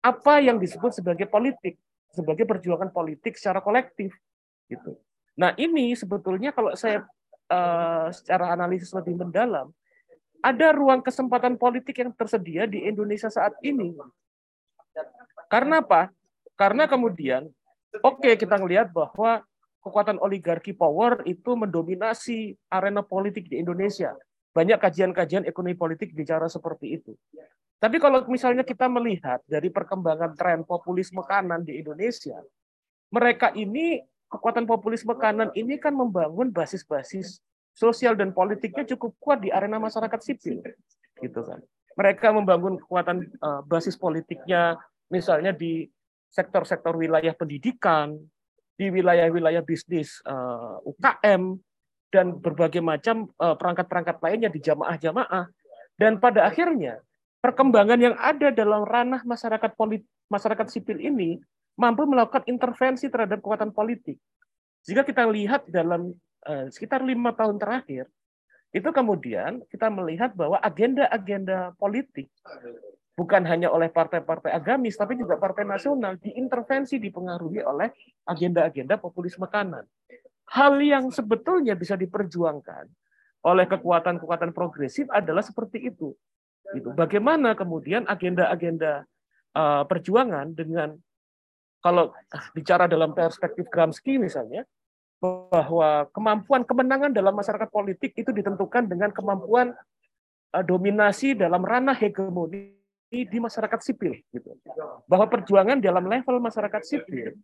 apa 0.00 0.40
yang 0.40 0.56
disebut 0.56 0.96
sebagai 0.96 1.28
politik, 1.28 1.76
sebagai 2.08 2.48
perjuangan 2.48 2.88
politik 2.88 3.36
secara 3.36 3.60
kolektif 3.60 4.16
gitu. 4.72 4.96
Nah, 5.36 5.52
ini 5.60 5.92
sebetulnya 5.92 6.50
kalau 6.50 6.72
saya 6.72 7.04
uh, 7.52 8.08
secara 8.08 8.56
analisis 8.56 8.90
lebih 8.96 9.20
mendalam, 9.20 9.68
ada 10.40 10.72
ruang 10.72 11.04
kesempatan 11.04 11.60
politik 11.60 12.00
yang 12.00 12.10
tersedia 12.16 12.64
di 12.64 12.88
Indonesia 12.88 13.28
saat 13.28 13.52
ini. 13.60 13.92
Karena 15.52 15.84
apa? 15.84 16.08
Karena 16.56 16.88
kemudian, 16.88 17.46
oke 18.00 18.24
okay, 18.24 18.34
kita 18.40 18.56
melihat 18.56 18.88
bahwa 18.88 19.44
kekuatan 19.84 20.18
oligarki 20.18 20.72
power 20.72 21.22
itu 21.28 21.54
mendominasi 21.54 22.56
arena 22.72 23.04
politik 23.04 23.46
di 23.46 23.60
Indonesia. 23.60 24.16
Banyak 24.56 24.80
kajian-kajian 24.80 25.44
ekonomi 25.44 25.76
politik 25.76 26.16
bicara 26.16 26.48
seperti 26.48 26.96
itu. 26.96 27.12
Tapi 27.76 28.00
kalau 28.00 28.24
misalnya 28.26 28.64
kita 28.64 28.88
melihat 28.88 29.44
dari 29.44 29.68
perkembangan 29.68 30.32
tren 30.32 30.64
populisme 30.64 31.20
kanan 31.28 31.60
di 31.60 31.76
Indonesia, 31.76 32.40
mereka 33.12 33.52
ini 33.52 34.00
kekuatan 34.30 34.66
populisme 34.66 35.14
kanan 35.16 35.54
ini 35.54 35.78
kan 35.78 35.94
membangun 35.94 36.50
basis-basis 36.50 37.38
sosial 37.76 38.16
dan 38.16 38.32
politiknya 38.32 38.88
cukup 38.96 39.12
kuat 39.20 39.38
di 39.44 39.52
arena 39.52 39.76
masyarakat 39.76 40.20
sipil, 40.24 40.64
gitu 41.20 41.40
kan. 41.44 41.60
Mereka 41.96 42.32
membangun 42.32 42.80
kekuatan 42.80 43.28
uh, 43.40 43.60
basis 43.64 43.96
politiknya, 44.00 44.80
misalnya 45.12 45.52
di 45.52 45.88
sektor-sektor 46.32 46.96
wilayah 46.96 47.32
pendidikan, 47.36 48.16
di 48.76 48.92
wilayah-wilayah 48.92 49.64
bisnis 49.64 50.20
uh, 50.28 50.76
eh, 50.76 50.90
UKM, 50.92 51.42
dan 52.12 52.36
berbagai 52.36 52.84
macam 52.84 53.32
uh, 53.40 53.56
perangkat-perangkat 53.56 54.16
lainnya 54.20 54.50
di 54.52 54.60
jamaah-jamaah. 54.60 55.48
Dan 55.96 56.20
pada 56.20 56.44
akhirnya, 56.44 57.00
perkembangan 57.40 57.96
yang 57.96 58.16
ada 58.20 58.52
dalam 58.52 58.84
ranah 58.84 59.24
masyarakat 59.24 59.72
politik, 59.76 60.08
masyarakat 60.28 60.66
sipil 60.68 61.00
ini 61.00 61.40
mampu 61.76 62.08
melakukan 62.08 62.42
intervensi 62.48 63.06
terhadap 63.12 63.44
kekuatan 63.44 63.70
politik. 63.70 64.16
Jika 64.88 65.04
kita 65.04 65.28
lihat 65.28 65.68
dalam 65.68 66.16
uh, 66.48 66.66
sekitar 66.72 67.04
lima 67.04 67.36
tahun 67.36 67.60
terakhir, 67.60 68.08
itu 68.72 68.88
kemudian 68.92 69.64
kita 69.72 69.88
melihat 69.88 70.36
bahwa 70.36 70.60
agenda-agenda 70.60 71.72
politik 71.80 72.28
bukan 73.16 73.48
hanya 73.48 73.72
oleh 73.72 73.88
partai-partai 73.88 74.52
agamis, 74.52 75.00
tapi 75.00 75.16
juga 75.16 75.40
partai 75.40 75.64
nasional 75.64 76.20
diintervensi, 76.20 77.00
dipengaruhi 77.00 77.64
oleh 77.64 77.88
agenda-agenda 78.28 79.00
populisme 79.00 79.48
kanan. 79.48 79.88
Hal 80.52 80.76
yang 80.78 81.08
sebetulnya 81.08 81.74
bisa 81.74 81.96
diperjuangkan 81.96 82.84
oleh 83.48 83.66
kekuatan-kekuatan 83.66 84.52
progresif 84.52 85.08
adalah 85.08 85.40
seperti 85.40 85.88
itu. 85.88 86.12
Gitu. 86.76 86.92
Bagaimana 86.92 87.56
kemudian 87.56 88.04
agenda-agenda 88.04 89.08
uh, 89.56 89.82
perjuangan 89.88 90.52
dengan 90.52 90.98
kalau 91.86 92.10
bicara 92.50 92.90
dalam 92.90 93.14
perspektif 93.14 93.70
Gramsci 93.70 94.18
misalnya, 94.18 94.66
bahwa 95.22 96.10
kemampuan 96.10 96.66
kemenangan 96.66 97.14
dalam 97.14 97.30
masyarakat 97.30 97.70
politik 97.70 98.10
itu 98.18 98.34
ditentukan 98.34 98.90
dengan 98.90 99.14
kemampuan 99.14 99.70
uh, 100.50 100.64
dominasi 100.66 101.38
dalam 101.38 101.62
ranah 101.62 101.94
hegemoni 101.94 102.74
di 103.06 103.38
masyarakat 103.38 103.78
sipil 103.86 104.18
gitu. 104.34 104.58
Bahwa 105.06 105.30
perjuangan 105.30 105.78
dalam 105.78 106.10
level 106.10 106.42
masyarakat 106.42 106.82
sipil 106.82 107.38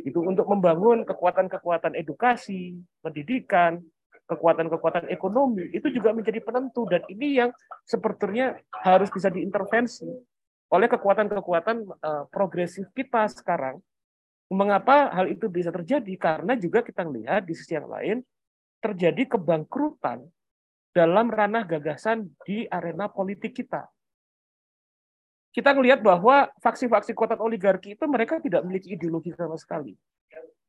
itu 0.00 0.18
untuk 0.24 0.48
membangun 0.48 1.04
kekuatan-kekuatan 1.04 1.92
edukasi, 1.94 2.80
pendidikan, 3.04 3.76
kekuatan-kekuatan 4.24 5.12
ekonomi 5.12 5.68
itu 5.76 5.92
juga 5.92 6.16
menjadi 6.16 6.40
penentu 6.40 6.88
dan 6.88 7.04
ini 7.12 7.44
yang 7.44 7.50
sepertinya 7.84 8.56
harus 8.72 9.12
bisa 9.12 9.28
diintervensi 9.28 10.08
oleh 10.72 10.88
kekuatan-kekuatan 10.88 11.84
uh, 11.84 12.24
progresif 12.32 12.88
kita 12.96 13.28
sekarang 13.28 13.84
Mengapa 14.52 15.08
hal 15.16 15.32
itu 15.32 15.48
bisa 15.48 15.72
terjadi? 15.72 16.12
Karena 16.20 16.52
juga 16.60 16.84
kita 16.84 17.08
lihat 17.08 17.48
di 17.48 17.56
sisi 17.56 17.72
yang 17.72 17.88
lain 17.88 18.20
terjadi 18.84 19.24
kebangkrutan 19.24 20.28
dalam 20.92 21.32
ranah 21.32 21.64
gagasan 21.64 22.28
di 22.44 22.68
arena 22.68 23.08
politik 23.08 23.56
kita. 23.56 23.88
Kita 25.56 25.72
melihat 25.72 26.04
bahwa 26.04 26.52
faksi-faksi 26.60 27.16
kekuatan 27.16 27.40
oligarki 27.40 27.96
itu 27.96 28.04
mereka 28.04 28.44
tidak 28.44 28.60
memiliki 28.60 28.92
ideologi 28.92 29.32
sama 29.32 29.56
sekali. 29.56 29.96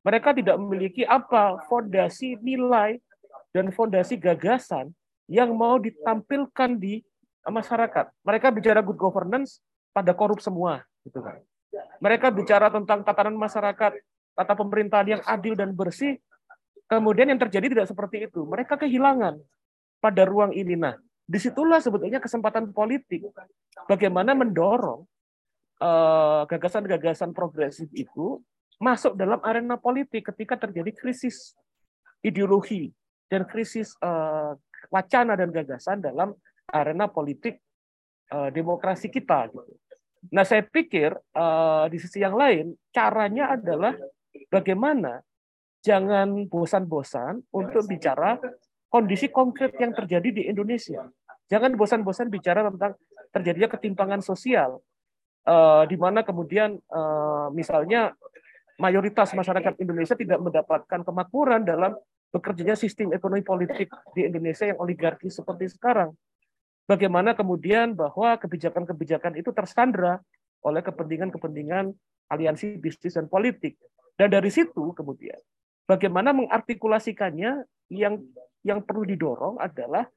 Mereka 0.03 0.31
tidak 0.31 0.55
memiliki 0.63 1.03
apa 1.03 1.59
fondasi 1.67 2.39
nilai 2.39 3.03
dan 3.51 3.67
fondasi 3.67 4.15
gagasan 4.15 4.95
yang 5.27 5.51
mau 5.59 5.75
ditampilkan 5.75 6.79
di 6.79 7.03
masyarakat. 7.43 8.15
Mereka 8.23 8.47
bicara 8.55 8.79
good 8.79 8.99
governance 8.99 9.59
pada 9.93 10.11
korup 10.17 10.41
semua, 10.41 10.81
gitu 11.05 11.21
kan. 11.21 11.39
Mereka 12.03 12.33
bicara 12.33 12.67
tentang 12.67 13.05
tatanan 13.05 13.37
masyarakat, 13.37 13.91
tata 14.33 14.53
pemerintahan 14.57 15.07
yang 15.17 15.23
adil 15.23 15.53
dan 15.55 15.71
bersih. 15.71 16.19
Kemudian 16.89 17.31
yang 17.31 17.39
terjadi 17.39 17.71
tidak 17.71 17.87
seperti 17.87 18.27
itu. 18.27 18.43
Mereka 18.43 18.75
kehilangan 18.75 19.39
pada 20.03 20.21
ruang 20.27 20.51
ini. 20.51 20.75
Nah, 20.75 20.99
di 21.23 21.39
situlah 21.39 21.79
sebetulnya 21.79 22.19
kesempatan 22.19 22.75
politik 22.75 23.23
bagaimana 23.87 24.35
mendorong 24.35 25.07
eh, 25.79 26.41
gagasan-gagasan 26.51 27.31
uh, 27.31 27.35
progresif 27.35 27.87
itu 27.95 28.43
masuk 28.83 29.15
dalam 29.15 29.39
arena 29.47 29.79
politik 29.79 30.27
ketika 30.27 30.59
terjadi 30.67 30.91
krisis 30.91 31.55
ideologi 32.19 32.91
dan 33.31 33.47
krisis 33.47 33.95
uh, 34.03 34.59
wacana 34.91 35.39
dan 35.39 35.55
gagasan 35.55 36.03
dalam 36.03 36.35
arena 36.67 37.07
politik 37.07 37.63
uh, 38.35 38.51
demokrasi 38.51 39.07
kita. 39.07 39.47
Gitu. 39.47 39.73
Nah, 40.31 40.47
saya 40.47 40.63
pikir 40.63 41.11
uh, 41.35 41.85
di 41.91 41.97
sisi 41.99 42.23
yang 42.23 42.37
lain 42.39 42.71
caranya 42.95 43.59
adalah 43.59 43.91
bagaimana 44.47 45.19
jangan 45.83 46.47
bosan-bosan 46.47 47.43
untuk 47.51 47.83
bicara 47.91 48.39
kondisi 48.87 49.27
konkret 49.27 49.75
yang 49.81 49.91
terjadi 49.91 50.29
di 50.31 50.43
Indonesia. 50.47 51.03
Jangan 51.51 51.75
bosan-bosan 51.75 52.31
bicara 52.31 52.63
tentang 52.71 52.95
terjadinya 53.35 53.67
ketimpangan 53.75 54.21
sosial, 54.23 54.79
uh, 55.43 55.83
di 55.83 55.99
mana 55.99 56.23
kemudian 56.23 56.79
uh, 56.87 57.51
misalnya 57.51 58.15
mayoritas 58.79 59.35
masyarakat 59.35 59.75
Indonesia 59.81 60.15
tidak 60.15 60.39
mendapatkan 60.39 61.03
kemakmuran 61.03 61.67
dalam 61.67 61.99
bekerjanya 62.33 62.73
sistem 62.73 63.13
ekonomi 63.13 63.45
politik 63.45 63.91
di 64.17 64.25
Indonesia 64.25 64.65
yang 64.65 64.79
oligarki 64.81 65.29
seperti 65.29 65.69
sekarang 65.69 66.15
bagaimana 66.89 67.33
kemudian 67.37 67.93
bahwa 67.95 68.35
kebijakan-kebijakan 68.39 69.39
itu 69.39 69.49
tersandra 69.55 70.19
oleh 70.63 70.81
kepentingan-kepentingan 70.83 71.91
aliansi 72.31 72.79
bisnis 72.79 73.19
dan 73.19 73.27
politik. 73.27 73.75
Dan 74.13 74.29
dari 74.29 74.49
situ 74.53 74.93
kemudian 74.93 75.37
bagaimana 75.89 76.31
mengartikulasikannya 76.31 77.65
yang 77.91 78.23
yang 78.63 78.79
perlu 78.79 79.03
didorong 79.03 79.59
adalah 79.59 80.07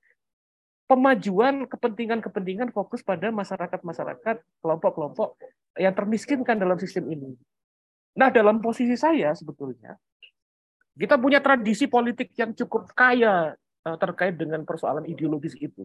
pemajuan 0.87 1.67
kepentingan-kepentingan 1.67 2.71
fokus 2.71 3.03
pada 3.03 3.35
masyarakat-masyarakat, 3.35 4.37
kelompok-kelompok 4.63 5.35
yang 5.77 5.93
termiskinkan 5.93 6.57
dalam 6.63 6.79
sistem 6.79 7.11
ini. 7.11 7.35
Nah, 8.17 8.31
dalam 8.31 8.63
posisi 8.63 8.95
saya 8.95 9.35
sebetulnya 9.35 9.99
kita 10.97 11.21
punya 11.21 11.45
tradisi 11.45 11.85
politik 11.85 12.33
yang 12.41 12.57
cukup 12.57 12.89
kaya 12.97 13.53
eh, 13.85 13.97
terkait 14.01 14.41
dengan 14.41 14.65
persoalan 14.65 15.05
ideologis 15.05 15.53
itu. 15.61 15.85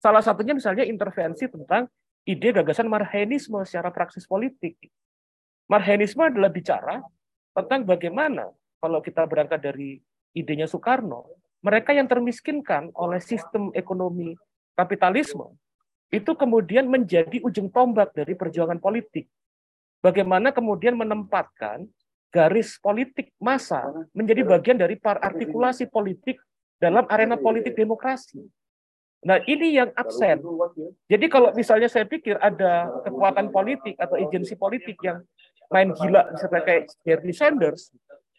Salah 0.00 0.24
satunya 0.24 0.56
misalnya 0.56 0.88
intervensi 0.88 1.44
tentang 1.44 1.84
ide 2.24 2.56
gagasan 2.56 2.88
marhenisme 2.88 3.60
secara 3.68 3.92
praksis 3.92 4.24
politik. 4.24 4.80
Marhenisme 5.68 6.24
adalah 6.24 6.48
bicara 6.48 7.04
tentang 7.52 7.84
bagaimana 7.84 8.48
kalau 8.80 9.04
kita 9.04 9.28
berangkat 9.28 9.60
dari 9.60 10.00
idenya 10.32 10.64
Soekarno, 10.64 11.36
mereka 11.60 11.92
yang 11.92 12.08
termiskinkan 12.08 12.96
oleh 12.96 13.20
sistem 13.20 13.68
ekonomi 13.76 14.32
kapitalisme 14.72 15.52
itu 16.10 16.32
kemudian 16.32 16.88
menjadi 16.88 17.38
ujung 17.44 17.68
tombak 17.68 18.16
dari 18.16 18.32
perjuangan 18.34 18.80
politik. 18.80 19.28
Bagaimana 20.00 20.50
kemudian 20.50 20.96
menempatkan 20.96 21.84
garis 22.32 22.80
politik 22.80 23.36
massa 23.36 23.84
menjadi 24.16 24.48
bagian 24.48 24.80
dari 24.80 24.96
artikulasi 24.96 25.86
politik 25.92 26.40
dalam 26.80 27.04
arena 27.12 27.36
politik 27.36 27.76
demokrasi. 27.76 28.40
Nah, 29.20 29.36
ini 29.44 29.76
yang 29.76 29.92
absen. 29.92 30.40
Jadi 31.04 31.26
kalau 31.28 31.52
misalnya 31.52 31.92
saya 31.92 32.08
pikir 32.08 32.40
ada 32.40 32.88
kekuatan 33.04 33.52
politik 33.52 33.92
atau 34.00 34.16
agensi 34.16 34.56
politik 34.56 34.96
yang 35.04 35.20
main 35.68 35.92
gila 35.92 36.32
seperti 36.40 36.64
kayak 36.66 36.84
Bernie 37.04 37.36
Sanders 37.36 37.92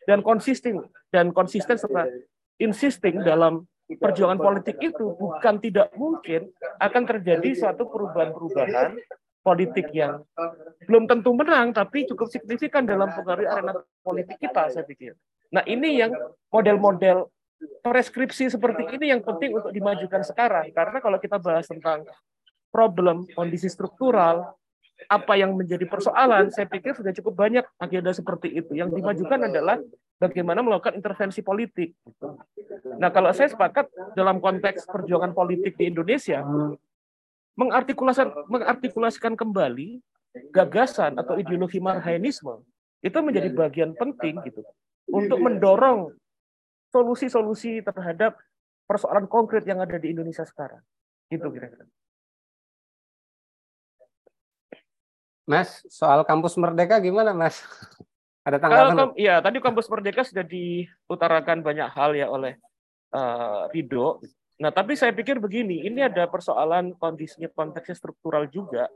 dan 0.10 0.26
konsisten 0.26 0.82
dan 1.14 1.30
konsisten 1.32 1.78
serta 1.78 2.10
insisting 2.58 3.22
dalam 3.22 3.70
perjuangan 3.88 4.42
politik 4.42 4.82
itu 4.82 5.14
bukan 5.16 5.62
tidak 5.62 5.94
mungkin 5.96 6.50
akan 6.80 7.04
terjadi 7.06 7.50
suatu 7.56 7.86
perubahan-perubahan 7.88 8.98
politik 9.42 9.90
yang 9.94 10.22
belum 10.86 11.10
tentu 11.10 11.34
menang 11.34 11.74
tapi 11.74 12.06
cukup 12.10 12.30
signifikan 12.30 12.86
dalam 12.86 13.10
pengaruh 13.10 13.48
arena 13.48 13.74
politik 14.02 14.38
kita 14.38 14.70
saya 14.74 14.86
pikir. 14.86 15.14
Nah, 15.52 15.66
ini 15.68 16.00
yang 16.00 16.16
model-model 16.48 17.28
preskripsi 17.82 18.50
seperti 18.50 18.88
ini 18.98 19.14
yang 19.14 19.22
penting 19.22 19.58
untuk 19.58 19.74
dimajukan 19.74 20.22
sekarang. 20.26 20.70
Karena 20.74 20.98
kalau 21.02 21.18
kita 21.18 21.38
bahas 21.42 21.66
tentang 21.66 22.06
problem, 22.70 23.28
kondisi 23.34 23.68
struktural, 23.68 24.56
apa 25.10 25.34
yang 25.34 25.58
menjadi 25.58 25.86
persoalan, 25.90 26.54
saya 26.54 26.70
pikir 26.70 26.94
sudah 26.94 27.10
cukup 27.18 27.34
banyak 27.48 27.66
agenda 27.82 28.14
seperti 28.14 28.54
itu. 28.54 28.78
Yang 28.78 29.02
dimajukan 29.02 29.40
adalah 29.50 29.78
bagaimana 30.22 30.62
melakukan 30.62 30.94
intervensi 30.94 31.42
politik. 31.42 31.98
Nah, 33.02 33.10
kalau 33.10 33.34
saya 33.34 33.50
sepakat 33.50 33.90
dalam 34.14 34.38
konteks 34.38 34.86
perjuangan 34.86 35.34
politik 35.34 35.74
di 35.74 35.90
Indonesia, 35.90 36.46
mengartikulasikan, 37.58 38.30
mengartikulasikan 38.46 39.34
kembali 39.34 40.00
gagasan 40.54 41.20
atau 41.20 41.36
ideologi 41.36 41.82
marhainisme 41.84 42.64
itu 43.02 43.18
menjadi 43.20 43.50
bagian 43.52 43.92
penting 43.98 44.40
gitu 44.46 44.64
untuk 45.10 45.42
mendorong 45.42 46.14
solusi-solusi 46.92 47.82
terhadap 47.82 48.36
persoalan 48.86 49.26
konkret 49.26 49.64
yang 49.64 49.80
ada 49.80 49.96
di 49.96 50.12
Indonesia 50.12 50.44
sekarang. 50.44 50.84
Gitu 51.32 51.48
kira-kira. 51.48 51.88
Mas, 55.48 55.84
soal 55.88 56.22
kampus 56.28 56.60
Merdeka 56.60 57.00
gimana, 57.00 57.32
Mas? 57.32 57.64
Ada 58.48 58.58
tanggapan? 58.58 59.14
Iya, 59.16 59.38
tadi 59.40 59.58
kampus 59.62 59.88
Merdeka 59.88 60.26
sudah 60.26 60.42
diutarakan 60.42 61.62
banyak 61.62 61.90
hal 61.94 62.18
ya 62.18 62.26
oleh 62.26 62.58
uh, 63.14 63.70
Rido. 63.70 64.18
Nah, 64.58 64.74
tapi 64.74 64.98
saya 64.98 65.14
pikir 65.14 65.42
begini, 65.42 65.90
ini 65.90 66.06
ada 66.06 66.30
persoalan 66.30 66.94
kondisinya 66.94 67.50
konteksnya 67.50 67.98
struktural 67.98 68.46
juga 68.46 68.90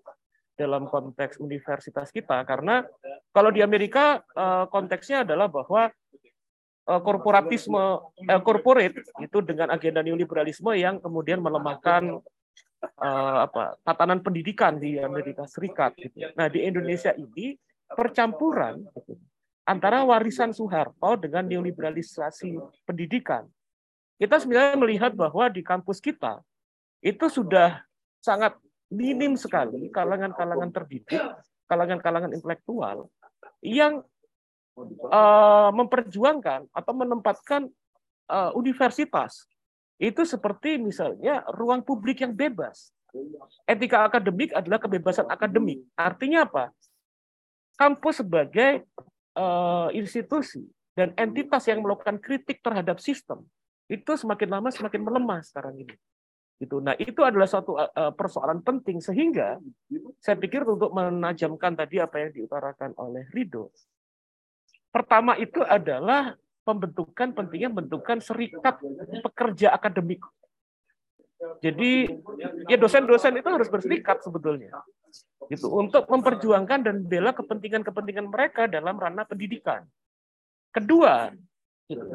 dalam 0.53 0.85
konteks 0.85 1.41
universitas 1.41 2.13
kita 2.13 2.45
karena 2.45 2.85
kalau 3.33 3.49
di 3.49 3.65
Amerika 3.65 4.21
uh, 4.37 4.69
konteksnya 4.69 5.25
adalah 5.25 5.49
bahwa 5.49 5.89
Eh, 6.24 6.24
korporatisme 6.85 8.13
eh, 8.29 8.41
corporate 8.45 9.01
itu 9.17 9.41
dengan 9.41 9.73
agenda 9.73 10.05
neoliberalisme 10.05 10.69
yang 10.77 11.01
kemudian 11.01 11.41
melemahkan 11.41 12.21
uh, 13.01 13.39
apa 13.49 13.73
tatanan 13.81 14.21
pendidikan 14.21 14.77
di 14.77 15.01
Amerika 15.01 15.49
Serikat. 15.49 15.97
Gitu. 15.97 16.29
Nah 16.37 16.45
di 16.45 16.61
Indonesia 16.61 17.09
ini 17.17 17.57
percampuran 17.89 18.85
gitu, 19.01 19.17
antara 19.65 20.05
warisan 20.05 20.53
Soeharto 20.53 21.17
dengan 21.17 21.49
neoliberalisasi 21.49 22.53
pendidikan. 22.85 23.49
Kita 24.15 24.39
sebenarnya 24.39 24.77
melihat 24.79 25.11
bahwa 25.11 25.49
di 25.51 25.59
kampus 25.65 25.99
kita 25.99 26.39
itu 27.03 27.25
sudah 27.27 27.83
sangat 28.23 28.55
minim 28.93 29.35
sekali 29.35 29.91
kalangan-kalangan 29.91 30.71
terdidik, 30.71 31.19
kalangan-kalangan 31.67 32.31
intelektual 32.31 33.09
yang 33.59 34.05
uh, 34.77 35.69
memperjuangkan 35.71 36.67
atau 36.71 36.93
menempatkan 36.93 37.71
uh, 38.29 38.51
universitas 38.55 39.47
itu 39.95 40.27
seperti 40.27 40.75
misalnya 40.75 41.43
ruang 41.55 41.79
publik 41.79 42.19
yang 42.23 42.35
bebas. 42.35 42.91
Etika 43.63 44.03
akademik 44.03 44.51
adalah 44.51 44.75
kebebasan 44.75 45.31
akademik. 45.31 45.79
Artinya 45.95 46.43
apa? 46.43 46.75
Kampus 47.79 48.19
sebagai 48.19 48.83
uh, 49.39 49.87
institusi 49.95 50.67
dan 50.95 51.15
entitas 51.15 51.63
yang 51.67 51.79
melakukan 51.79 52.19
kritik 52.19 52.59
terhadap 52.59 52.99
sistem 52.99 53.47
itu 53.87 54.17
semakin 54.17 54.49
lama 54.59 54.69
semakin 54.73 55.01
melemah 55.03 55.39
sekarang 55.45 55.79
ini. 55.79 55.95
Gitu. 56.55 56.79
Nah, 56.79 56.95
itu 56.95 57.19
adalah 57.19 57.47
suatu 57.51 57.75
uh, 57.75 58.15
persoalan 58.15 58.63
penting 58.63 59.03
sehingga 59.03 59.59
saya 60.23 60.39
pikir 60.39 60.63
untuk 60.63 60.95
menajamkan 60.95 61.75
tadi 61.75 61.99
apa 61.99 62.15
yang 62.23 62.31
diutarakan 62.31 62.95
oleh 62.95 63.27
Rido. 63.35 63.75
Pertama 64.95 65.35
itu 65.35 65.59
adalah 65.59 66.39
pembentukan 66.63 67.35
pentingnya 67.35 67.67
pembentukan 67.67 68.23
serikat 68.23 68.79
pekerja 69.27 69.75
akademik. 69.75 70.23
Jadi 71.59 72.07
ya 72.71 72.79
dosen-dosen 72.79 73.35
itu 73.35 73.49
harus 73.51 73.67
berserikat 73.67 74.23
sebetulnya. 74.23 74.71
Gitu 75.51 75.67
untuk 75.67 76.07
memperjuangkan 76.07 76.87
dan 76.87 77.03
bela 77.03 77.35
kepentingan-kepentingan 77.35 78.31
mereka 78.31 78.71
dalam 78.71 78.95
ranah 78.95 79.27
pendidikan. 79.27 79.83
Kedua, 80.71 81.27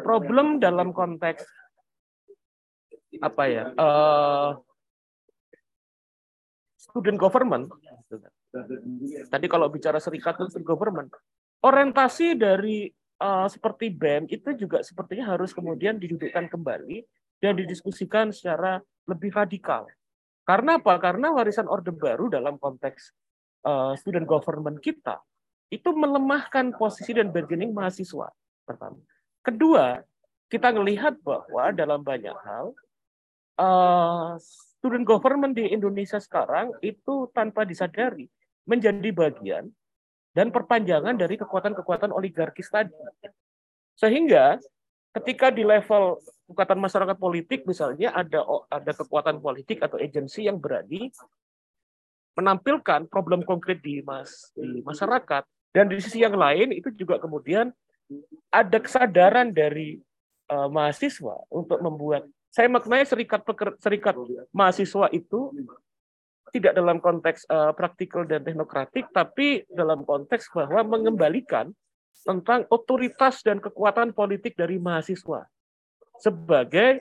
problem 0.01 0.57
dalam 0.57 0.97
konteks 0.97 1.45
apa 3.21 3.43
ya? 3.45 3.65
Uh, 3.77 4.57
student 6.81 7.21
government. 7.21 7.69
Tadi 9.29 9.47
kalau 9.53 9.69
bicara 9.69 10.01
serikat 10.01 10.41
student 10.49 10.65
government, 10.65 11.13
orientasi 11.61 12.37
dari 12.37 12.89
uh, 13.21 13.47
seperti 13.47 13.93
BEM 13.93 14.27
itu 14.33 14.57
juga 14.57 14.81
sepertinya 14.81 15.37
harus 15.37 15.53
kemudian 15.53 16.01
didudukkan 16.01 16.49
kembali 16.49 17.05
dan 17.41 17.57
didiskusikan 17.57 18.33
secara 18.33 18.81
lebih 19.09 19.33
radikal. 19.33 19.89
Karena 20.45 20.81
apa? 20.81 20.97
Karena 20.99 21.31
warisan 21.31 21.69
Orde 21.69 21.93
Baru 21.93 22.33
dalam 22.33 22.57
konteks 22.57 23.13
uh, 23.65 23.93
student 23.97 24.27
government 24.27 24.81
kita 24.81 25.21
itu 25.71 25.95
melemahkan 25.95 26.75
posisi 26.75 27.15
dan 27.15 27.31
bargaining 27.31 27.71
mahasiswa. 27.71 28.29
Pertama. 28.67 28.99
Kedua, 29.41 30.03
kita 30.51 30.75
melihat 30.75 31.15
bahwa 31.23 31.71
dalam 31.71 32.03
banyak 32.03 32.35
hal 32.35 32.75
uh, 33.57 34.35
student 34.81 35.07
government 35.07 35.55
di 35.55 35.71
Indonesia 35.71 36.19
sekarang 36.19 36.75
itu 36.83 37.31
tanpa 37.31 37.63
disadari 37.63 38.27
menjadi 38.67 39.11
bagian 39.15 39.71
dan 40.31 40.55
perpanjangan 40.55 41.19
dari 41.19 41.35
kekuatan-kekuatan 41.39 42.15
oligarkis 42.15 42.71
tadi. 42.71 42.95
Sehingga 43.99 44.57
ketika 45.11 45.51
di 45.51 45.67
level 45.67 46.23
kekuatan 46.51 46.79
masyarakat 46.79 47.17
politik 47.19 47.67
misalnya 47.67 48.15
ada 48.15 48.47
ada 48.71 48.93
kekuatan 48.95 49.43
politik 49.43 49.83
atau 49.83 49.99
agensi 49.99 50.47
yang 50.47 50.59
berani 50.59 51.11
menampilkan 52.39 53.11
problem 53.11 53.43
konkret 53.43 53.83
di 53.83 54.07
mas 54.07 54.55
di 54.55 54.83
masyarakat 54.87 55.43
dan 55.75 55.91
di 55.91 55.99
sisi 55.99 56.23
yang 56.23 56.39
lain 56.39 56.71
itu 56.71 56.95
juga 56.95 57.19
kemudian 57.19 57.75
ada 58.51 58.79
kesadaran 58.79 59.51
dari 59.51 59.99
uh, 60.51 60.71
mahasiswa 60.71 61.43
untuk 61.51 61.79
membuat 61.83 62.27
saya 62.51 62.67
maknanya 62.67 63.07
serikat 63.07 63.47
peker, 63.47 63.79
serikat 63.79 64.19
mahasiswa 64.51 65.07
itu 65.15 65.55
tidak 66.51 66.77
dalam 66.77 66.99
konteks 66.99 67.47
uh, 67.49 67.73
praktikal 67.73 68.27
dan 68.27 68.45
teknokratik, 68.45 69.09
tapi 69.11 69.65
dalam 69.71 70.03
konteks 70.05 70.51
bahwa 70.53 70.99
mengembalikan 70.99 71.71
tentang 72.21 72.69
otoritas 72.69 73.41
dan 73.41 73.59
kekuatan 73.63 74.13
politik 74.13 74.53
dari 74.59 74.77
mahasiswa 74.77 75.49
sebagai 76.21 77.01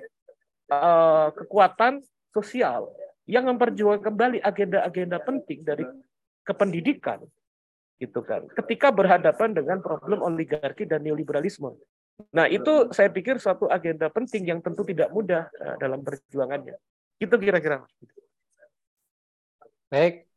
uh, 0.72 1.30
kekuatan 1.36 2.00
sosial 2.32 2.88
yang 3.28 3.46
memperjuangkan 3.52 4.10
kembali 4.10 4.40
agenda-agenda 4.42 5.20
penting 5.22 5.62
dari 5.62 5.84
kependidikan 6.48 7.20
gitu 8.00 8.24
kan 8.24 8.48
ketika 8.56 8.96
berhadapan 8.96 9.52
dengan 9.52 9.84
problem 9.84 10.24
oligarki 10.24 10.88
dan 10.88 11.04
neoliberalisme. 11.04 11.76
Nah 12.32 12.48
itu 12.48 12.88
saya 12.96 13.12
pikir 13.12 13.44
suatu 13.44 13.68
agenda 13.68 14.08
penting 14.08 14.48
yang 14.48 14.60
tentu 14.64 14.88
tidak 14.88 15.12
mudah 15.12 15.52
uh, 15.52 15.76
dalam 15.78 16.00
perjuangannya. 16.00 16.80
Itu 17.20 17.36
kira-kira 17.36 17.84
Baik, 19.90 20.30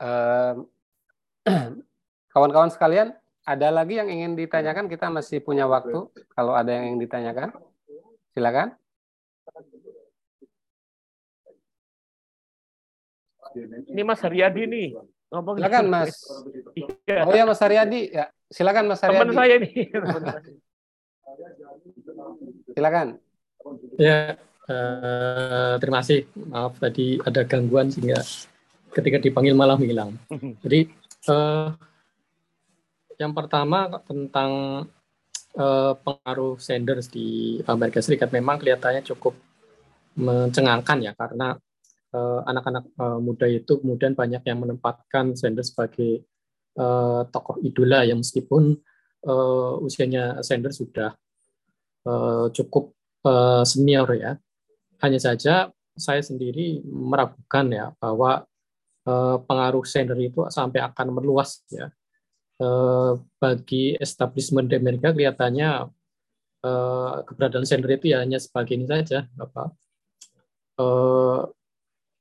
kawan-kawan 2.32 2.72
sekalian, 2.72 3.12
ada 3.44 3.68
lagi 3.68 4.00
yang 4.00 4.08
ingin 4.08 4.32
ditanyakan? 4.40 4.88
Kita 4.88 5.12
masih 5.12 5.44
punya 5.44 5.68
waktu. 5.68 6.08
Kalau 6.32 6.56
ada 6.56 6.72
yang 6.72 6.96
ingin 6.96 7.04
ditanyakan, 7.04 7.52
silakan. 8.32 8.72
Ini 13.92 14.00
Mas 14.00 14.24
Haryadi 14.24 14.64
nih. 14.64 14.96
Ngomong 15.28 15.60
silakan 15.60 15.86
Mas. 15.92 16.16
Iya. 16.72 17.28
Oh 17.28 17.36
ya 17.36 17.44
Mas 17.44 17.60
Haryadi, 17.60 18.16
ya 18.16 18.32
silakan 18.48 18.88
Mas 18.88 19.04
Haryadi. 19.04 19.28
Teman 19.28 19.36
saya 19.36 19.54
nih. 19.60 19.74
silakan. 22.80 23.20
Ya, 24.00 24.40
uh, 24.72 25.76
terima 25.76 26.00
kasih. 26.00 26.24
Maaf 26.48 26.80
tadi 26.80 27.20
ada 27.20 27.44
gangguan 27.44 27.92
sehingga 27.92 28.24
ketika 28.90 29.22
dipanggil 29.22 29.54
malah 29.54 29.78
menghilang. 29.78 30.18
Jadi 30.62 30.90
uh, 31.30 31.74
yang 33.20 33.32
pertama 33.36 33.86
tentang 34.04 34.50
uh, 35.56 35.92
pengaruh 36.00 36.56
Sanders 36.56 37.12
di 37.12 37.60
Amerika 37.68 38.00
Serikat 38.00 38.32
memang 38.32 38.56
kelihatannya 38.58 39.04
cukup 39.04 39.36
mencengangkan 40.10 40.98
ya 41.06 41.14
karena 41.14 41.54
eh, 42.10 42.40
anak-anak 42.42 42.84
uh, 42.98 43.14
uh, 43.14 43.18
muda 43.22 43.46
itu 43.46 43.78
kemudian 43.78 44.18
banyak 44.18 44.42
yang 44.42 44.58
menempatkan 44.58 45.38
Sanders 45.38 45.70
sebagai 45.70 46.26
uh, 46.76 47.22
tokoh 47.30 47.62
idola 47.62 48.02
yang 48.02 48.18
meskipun 48.18 48.74
uh, 49.24 49.78
usianya 49.80 50.42
Sanders 50.42 50.82
sudah 50.82 51.14
uh, 52.10 52.50
cukup 52.50 52.90
uh, 53.22 53.62
senior 53.62 54.10
ya. 54.18 54.34
Hanya 55.00 55.22
saja 55.22 55.70
saya 55.96 56.20
sendiri 56.20 56.82
meragukan 56.84 57.66
ya 57.70 57.86
bahwa 57.96 58.49
pengaruh 59.44 59.84
sender 59.86 60.18
itu 60.18 60.46
sampai 60.50 60.80
akan 60.84 61.16
meluas 61.16 61.64
ya. 61.70 61.88
Eh, 62.60 63.12
bagi 63.40 63.96
establishment 63.96 64.68
di 64.68 64.76
Amerika 64.76 65.16
kelihatannya 65.16 65.88
eh, 66.60 67.14
keberadaan 67.24 67.64
sender 67.64 67.96
itu 67.96 68.12
ya 68.12 68.20
hanya 68.20 68.36
sebagai 68.36 68.76
ini 68.76 68.84
saja, 68.84 69.24
apa? 69.40 69.72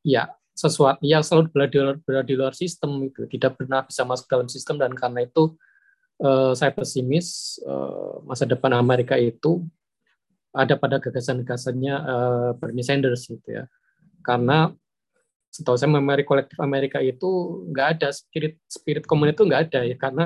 ya 0.03 0.35
sesuatu 0.51 0.99
yang 0.99 1.23
selalu 1.23 1.47
berada, 1.47 1.95
berada 2.03 2.27
di 2.27 2.35
luar 2.35 2.51
sistem 2.51 3.07
itu 3.07 3.23
tidak 3.31 3.55
pernah 3.55 3.87
bisa 3.87 4.03
masuk 4.03 4.27
dalam 4.27 4.51
sistem 4.51 4.75
dan 4.75 4.91
karena 4.91 5.23
itu 5.23 5.55
saya 6.59 6.75
pesimis 6.75 7.55
masa 8.27 8.43
depan 8.43 8.75
Amerika 8.75 9.15
itu 9.15 9.63
ada 10.51 10.75
pada 10.75 10.99
gagasan-gagasannya 10.99 11.95
Bernie 12.59 12.83
Sanders 12.83 13.31
gitu 13.31 13.47
ya 13.47 13.71
karena 14.19 14.75
setahu 15.49 15.75
saya 15.75 15.89
memori 15.89 16.23
kolektif 16.23 16.57
Amerika 16.61 17.01
itu 17.01 17.61
nggak 17.73 17.87
ada 17.97 18.09
spirit 18.13 18.61
spirit 18.69 19.03
komunis 19.09 19.33
itu 19.33 19.43
nggak 19.45 19.61
ada 19.69 19.79
ya 19.85 19.95
karena 19.97 20.25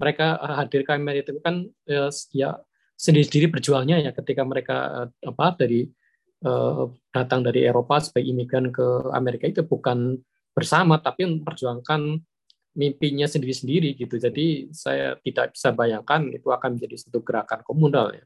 mereka 0.00 0.38
eh, 0.40 0.54
hadir 0.62 0.80
ke 0.86 0.92
Amerika 0.94 1.30
itu 1.30 1.42
kan 1.42 1.54
ya, 1.84 2.08
ya 2.32 2.50
sendiri-sendiri 2.96 3.50
berjuangnya 3.52 4.00
ya 4.00 4.10
ketika 4.14 4.42
mereka 4.46 4.76
eh, 5.06 5.28
apa 5.30 5.46
dari 5.58 5.82
datang 7.12 7.44
dari 7.44 7.68
Eropa 7.68 8.00
sebagai 8.00 8.32
imigran 8.32 8.72
ke 8.72 9.12
Amerika 9.12 9.44
itu 9.44 9.60
bukan 9.60 10.16
bersama 10.56 10.96
tapi 10.96 11.28
memperjuangkan 11.28 12.16
mimpinya 12.74 13.26
sendiri-sendiri 13.26 13.98
gitu. 13.98 14.16
Jadi 14.16 14.70
saya 14.70 15.18
tidak 15.20 15.52
bisa 15.52 15.74
bayangkan 15.74 16.30
itu 16.30 16.48
akan 16.48 16.78
menjadi 16.78 16.96
satu 16.96 17.20
gerakan 17.20 17.60
komunal 17.66 18.14
ya. 18.14 18.24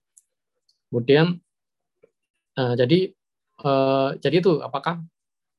Kemudian 0.88 1.40
uh, 2.60 2.74
jadi 2.76 3.10
uh, 3.64 4.14
jadi 4.20 4.36
itu 4.44 4.60
apakah 4.60 5.00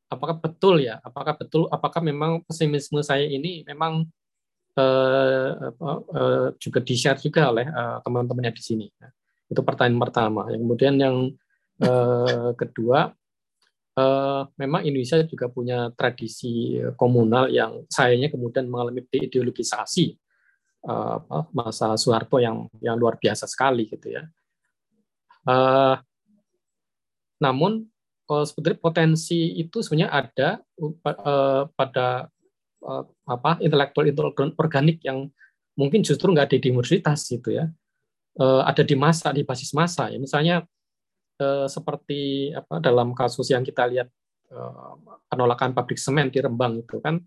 apakah 0.09 0.37
betul 0.37 0.81
ya? 0.81 1.01
Apakah 1.01 1.33
betul 1.37 1.67
apakah 1.73 2.01
memang 2.01 2.41
pesimisme 2.45 3.01
saya 3.01 3.25
ini 3.25 3.65
memang 3.65 4.05
uh, 4.77 5.49
uh, 5.81 6.47
juga 6.61 6.79
di 6.81 6.95
share 6.95 7.19
juga 7.19 7.51
oleh 7.51 7.67
uh, 7.67 7.99
teman-temannya 8.05 8.53
di 8.53 8.63
sini? 8.63 8.87
Itu 9.49 9.61
pertanyaan 9.61 10.01
pertama. 10.01 10.49
Yang 10.49 10.61
kemudian 10.65 10.95
yang 10.97 11.15
uh, 11.81 12.51
kedua 12.57 13.13
uh, 13.97 14.41
memang 14.59 14.81
Indonesia 14.85 15.23
juga 15.25 15.49
punya 15.49 15.89
tradisi 15.95 16.79
komunal 16.95 17.49
yang 17.49 17.85
sayangnya 17.89 18.29
kemudian 18.29 18.69
mengalami 18.69 19.03
deideologisasi 19.09 20.15
uh, 20.85 21.17
masa 21.51 21.97
Soeharto 21.97 22.37
yang 22.37 22.69
yang 22.79 22.95
luar 22.95 23.17
biasa 23.17 23.49
sekali 23.49 23.89
gitu 23.89 24.13
ya. 24.13 24.23
Uh, 25.45 25.97
namun 27.37 27.85
uh, 28.29 28.45
sebetulnya 28.45 28.79
potensi 28.79 29.57
itu 29.57 29.81
sebenarnya 29.81 30.09
ada 30.11 30.49
uh, 30.81 31.63
pada 31.73 32.29
uh, 32.81 33.03
apa 33.29 33.61
intelektual 33.61 34.05
intelektual 34.09 34.49
organik 34.57 35.01
yang 35.05 35.29
mungkin 35.75 36.01
justru 36.01 36.31
nggak 36.31 36.51
ada 36.51 36.57
di 36.57 36.69
universitas 36.71 37.27
gitu 37.27 37.51
ya. 37.51 37.67
Ada 38.35 38.83
di 38.83 38.99
masa 38.99 39.31
di 39.31 39.47
basis 39.47 39.71
masa. 39.71 40.11
Ya 40.11 40.19
misalnya 40.19 40.67
seperti 41.71 42.51
apa 42.51 42.83
dalam 42.83 43.15
kasus 43.15 43.47
yang 43.47 43.63
kita 43.63 43.87
lihat 43.87 44.11
penolakan 45.31 45.71
pabrik 45.71 45.95
semen 45.95 46.27
di 46.27 46.43
Rembang 46.43 46.83
itu 46.83 46.99
kan 46.99 47.23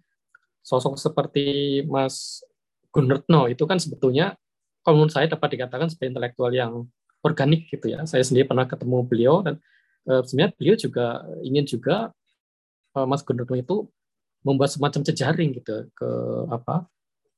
sosok 0.61 1.01
seperti 1.01 1.81
Mas 1.89 2.45
Gunartno 2.93 3.49
itu 3.49 3.65
kan 3.65 3.81
sebetulnya 3.81 4.37
kalau 4.85 5.01
menurut 5.01 5.13
saya 5.17 5.29
dapat 5.29 5.57
dikatakan 5.57 5.89
sebagai 5.89 6.17
intelektual 6.17 6.53
yang 6.53 6.73
organik 7.25 7.69
gitu 7.69 7.93
ya. 7.93 8.05
Saya 8.05 8.25
sendiri 8.25 8.49
pernah 8.49 8.65
ketemu 8.65 9.05
beliau 9.05 9.41
dan 9.45 9.61
uh, 10.09 10.23
sebenarnya 10.25 10.57
beliau 10.57 10.77
juga 10.81 11.23
ingin 11.45 11.65
juga 11.69 11.97
uh, 12.97 13.07
Mas 13.07 13.21
Gunartno 13.23 13.55
itu 13.55 13.87
membuat 14.43 14.73
semacam 14.73 15.01
jejaring 15.05 15.51
gitu 15.61 15.87
ke 15.93 16.09
apa 16.49 16.89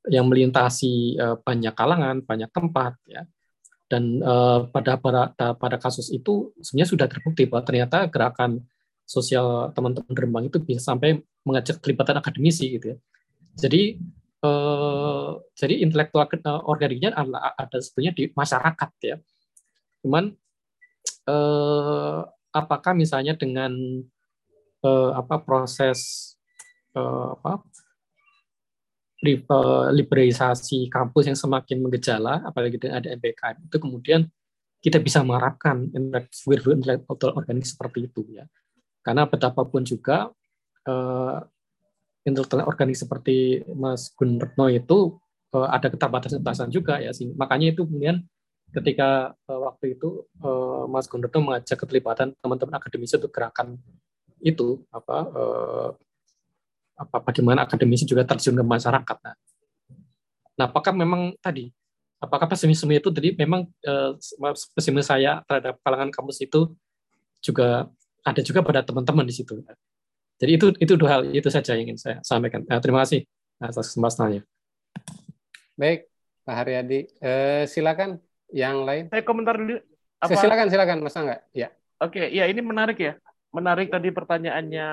yang 0.09 0.31
melintasi 0.31 1.19
uh, 1.21 1.37
banyak 1.43 1.75
kalangan, 1.75 2.23
banyak 2.23 2.49
tempat 2.55 2.95
ya. 3.05 3.27
Dan 3.91 4.23
pada 4.71 5.03
pada 5.03 5.35
pada 5.35 5.75
kasus 5.75 6.15
itu 6.15 6.55
sebenarnya 6.63 6.95
sudah 6.95 7.07
terbukti 7.11 7.51
bahwa 7.51 7.67
ternyata 7.67 8.07
gerakan 8.07 8.63
sosial 9.03 9.75
teman-teman 9.75 10.15
Rembang 10.15 10.47
itu 10.47 10.63
bisa 10.63 10.95
sampai 10.95 11.19
mengajak 11.43 11.83
kelibatan 11.83 12.15
akademisi 12.23 12.79
gitu 12.79 12.95
ya. 12.95 12.97
Jadi 13.59 13.99
uh, 14.47 15.43
jadi 15.59 15.83
intelektual 15.83 16.31
organiknya 16.71 17.19
ada, 17.19 17.59
ada 17.59 17.77
sebetulnya 17.83 18.13
di 18.15 18.25
masyarakat 18.31 18.91
ya. 19.03 19.17
Cuman 20.07 20.39
uh, 21.27 22.21
apakah 22.51 22.93
misalnya 22.95 23.35
dengan 23.39 23.73
uh, 24.83 25.11
apa 25.15 25.43
proses 25.43 26.33
uh, 26.95 27.35
apa 27.39 27.63
Eh, 29.21 29.89
liberalisasi 29.93 30.89
kampus 30.89 31.29
yang 31.29 31.37
semakin 31.37 31.85
menggejala, 31.85 32.41
apalagi 32.41 32.81
dengan 32.81 33.05
ada 33.05 33.13
MPKM, 33.13 33.69
itu 33.69 33.77
kemudian 33.77 34.25
kita 34.81 34.97
bisa 34.97 35.21
mengharapkan 35.21 35.93
intelektual 35.93 37.37
organik 37.37 37.69
seperti 37.69 38.09
itu 38.09 38.25
ya. 38.33 38.49
Karena 39.05 39.29
betapapun 39.29 39.85
juga 39.85 40.33
uh, 40.89 41.37
intelektual 42.25 42.65
organik 42.65 42.97
seperti 42.97 43.61
Mas 43.77 44.09
Gunretno 44.17 44.73
itu 44.73 45.21
uh, 45.53 45.69
ada 45.69 45.93
keterbatasan 45.93 46.73
juga 46.73 46.97
ya. 47.05 47.13
Makanya 47.37 47.77
itu 47.77 47.85
kemudian 47.85 48.25
ketika 48.71 49.35
uh, 49.51 49.61
waktu 49.71 49.99
itu 49.99 50.27
uh, 50.43 50.87
Mas 50.87 51.11
Gunretno 51.11 51.43
mengajak 51.43 51.75
keterlibatan 51.75 52.35
teman-teman 52.39 52.79
akademisi 52.79 53.19
untuk 53.19 53.35
gerakan 53.35 53.79
itu 54.41 54.81
apa 54.95 55.17
uh, 55.31 55.91
apa 57.01 57.17
bagaimana 57.25 57.65
akademisi 57.65 58.05
juga 58.05 58.29
terjun 58.29 58.53
ke 58.53 58.65
masyarakat. 58.65 59.17
Nah, 59.25 59.35
nah 60.61 60.67
apakah 60.69 60.93
memang 60.93 61.33
tadi 61.41 61.73
apakah 62.21 62.47
pesimisme 62.47 62.93
itu 62.93 63.09
tadi 63.09 63.33
memang 63.33 63.65
eh, 63.81 64.13
pesimisme 64.77 65.01
saya 65.01 65.41
terhadap 65.49 65.81
kalangan 65.81 66.13
kampus 66.13 66.45
itu 66.45 66.77
juga 67.41 67.89
ada 68.21 68.41
juga 68.45 68.61
pada 68.61 68.85
teman-teman 68.85 69.25
di 69.25 69.33
situ. 69.33 69.65
Jadi 70.37 70.51
itu 70.53 70.67
itu 70.77 70.93
dua 71.01 71.21
hal 71.21 71.23
itu 71.33 71.49
saja 71.49 71.73
yang 71.73 71.89
ingin 71.89 71.97
saya 71.97 72.17
sampaikan. 72.21 72.69
Nah, 72.69 72.77
terima 72.85 73.01
kasih 73.05 73.25
atas 73.57 73.93
kesempatannya. 73.93 74.45
Baik, 75.81 76.13
Pak 76.45 76.55
Haryadi. 76.61 77.01
Eh, 77.25 77.65
silakan 77.65 78.21
yang 78.51 78.83
lain. 78.87 79.11
Saya 79.11 79.23
komentar 79.23 79.57
dulu. 79.57 79.79
Apa? 80.21 80.37
Silakan, 80.37 80.69
silakan, 80.69 80.99
Mas 81.01 81.17
Angga. 81.17 81.41
Ya. 81.57 81.73
Oke, 82.01 82.29
ya 82.33 82.49
ini 82.49 82.61
menarik 82.61 82.99
ya. 83.01 83.15
Menarik 83.51 83.91
tadi 83.91 84.09
pertanyaannya 84.15 84.89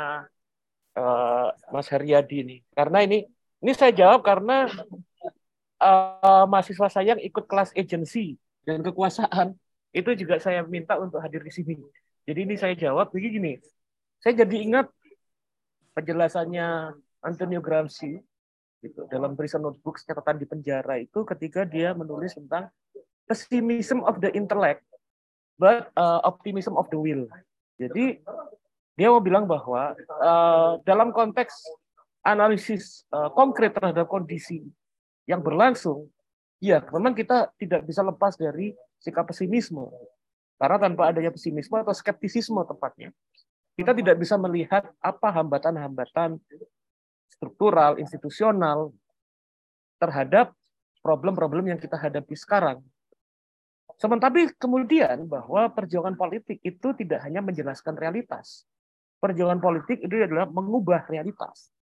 uh, 0.98 1.48
Mas 1.72 1.88
Haryadi 1.92 2.36
ini. 2.44 2.58
Karena 2.74 3.04
ini 3.04 3.28
ini 3.62 3.72
saya 3.74 3.94
jawab 3.94 4.22
karena 4.26 4.70
uh, 5.82 6.46
mahasiswa 6.46 6.88
saya 6.90 7.18
yang 7.18 7.22
ikut 7.22 7.46
kelas 7.46 7.74
agensi 7.74 8.38
dan 8.66 8.82
kekuasaan 8.86 9.58
itu 9.96 10.10
juga 10.14 10.38
saya 10.38 10.62
minta 10.66 11.00
untuk 11.00 11.22
hadir 11.24 11.42
di 11.42 11.54
sini. 11.54 11.76
Jadi 12.28 12.40
ini 12.44 12.56
saya 12.60 12.76
jawab 12.76 13.10
begini. 13.10 13.58
Saya 14.20 14.44
jadi 14.44 14.58
ingat 14.68 14.88
penjelasannya 15.96 16.94
Antonio 17.24 17.64
Gramsci 17.64 18.20
gitu 18.78 19.10
dalam 19.10 19.34
prison 19.34 19.66
notebook 19.66 19.98
catatan 19.98 20.38
di 20.38 20.46
penjara 20.46 21.02
itu 21.02 21.26
ketika 21.26 21.66
dia 21.66 21.98
menulis 21.98 22.38
tentang 22.38 22.70
pessimism 23.28 24.02
of 24.08 24.24
the 24.24 24.32
intellect 24.34 24.82
but 25.60 25.92
uh, 25.98 26.24
optimism 26.24 26.80
of 26.80 26.88
the 26.90 26.98
will. 26.98 27.28
Jadi 27.78 28.22
dia 28.98 29.08
mau 29.14 29.22
bilang 29.22 29.46
bahwa 29.46 29.94
uh, 30.18 30.82
dalam 30.82 31.14
konteks 31.14 31.54
analisis 32.26 33.06
uh, 33.14 33.30
konkret 33.30 33.78
terhadap 33.78 34.10
kondisi 34.10 34.66
yang 35.30 35.46
berlangsung, 35.46 36.10
ya 36.58 36.82
memang 36.90 37.14
kita 37.14 37.54
tidak 37.62 37.86
bisa 37.86 38.02
lepas 38.02 38.34
dari 38.40 38.74
sikap 38.98 39.30
pesimisme. 39.30 39.86
Karena 40.58 40.82
tanpa 40.82 41.14
adanya 41.14 41.30
pesimisme 41.30 41.78
atau 41.78 41.94
skeptisisme 41.94 42.58
tepatnya, 42.66 43.14
kita 43.78 43.94
tidak 43.94 44.18
bisa 44.18 44.34
melihat 44.42 44.90
apa 44.98 45.30
hambatan-hambatan 45.30 46.42
struktural, 47.30 48.02
institusional 48.02 48.90
terhadap 50.02 50.58
problem-problem 51.06 51.70
yang 51.70 51.78
kita 51.78 51.94
hadapi 51.94 52.34
sekarang. 52.34 52.82
Sementara 53.98 54.46
kemudian 54.62 55.26
bahwa 55.26 55.74
perjuangan 55.74 56.14
politik 56.14 56.62
itu 56.62 56.94
tidak 56.94 57.26
hanya 57.26 57.42
menjelaskan 57.42 57.98
realitas, 57.98 58.70
perjuangan 59.18 59.58
politik 59.58 60.06
itu 60.06 60.22
adalah 60.22 60.46
mengubah 60.46 61.10
realitas. 61.10 61.74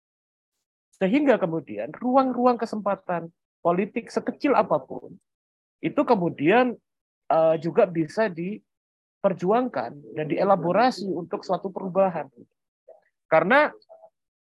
Sehingga 0.94 1.42
kemudian 1.42 1.90
ruang-ruang 1.90 2.54
kesempatan 2.54 3.34
politik 3.58 4.14
sekecil 4.14 4.54
apa 4.54 4.78
pun 4.78 5.18
itu 5.82 6.00
kemudian 6.06 6.78
uh, 7.28 7.58
juga 7.60 7.84
bisa 7.84 8.30
diperjuangkan 8.30 9.92
dan 10.16 10.26
dielaborasi 10.30 11.10
untuk 11.10 11.42
suatu 11.42 11.68
perubahan. 11.68 12.30
Karena 13.28 13.68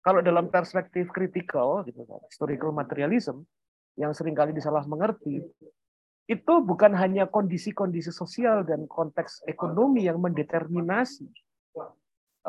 kalau 0.06 0.22
dalam 0.22 0.54
perspektif 0.54 1.10
kritikal, 1.10 1.82
gitu, 1.90 2.06
historical 2.30 2.70
materialism, 2.70 3.42
yang 3.98 4.14
sering 4.14 4.38
kali 4.38 4.54
disalah 4.54 4.86
mengerti, 4.86 5.42
itu 6.26 6.53
bukan 6.65 6.97
hanya 6.97 7.30
kondisi-kondisi 7.30 8.10
sosial 8.10 8.65
dan 8.65 8.89
konteks 8.89 9.45
ekonomi 9.45 10.10
yang 10.10 10.18
mendeterminasi 10.18 11.30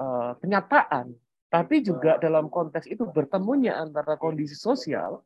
uh, 0.00 0.32
kenyataan, 0.40 1.12
tapi 1.52 1.84
juga 1.84 2.16
dalam 2.16 2.48
konteks 2.48 2.88
itu 2.88 3.04
bertemunya 3.04 3.76
antara 3.76 4.16
kondisi 4.16 4.56
sosial 4.56 5.20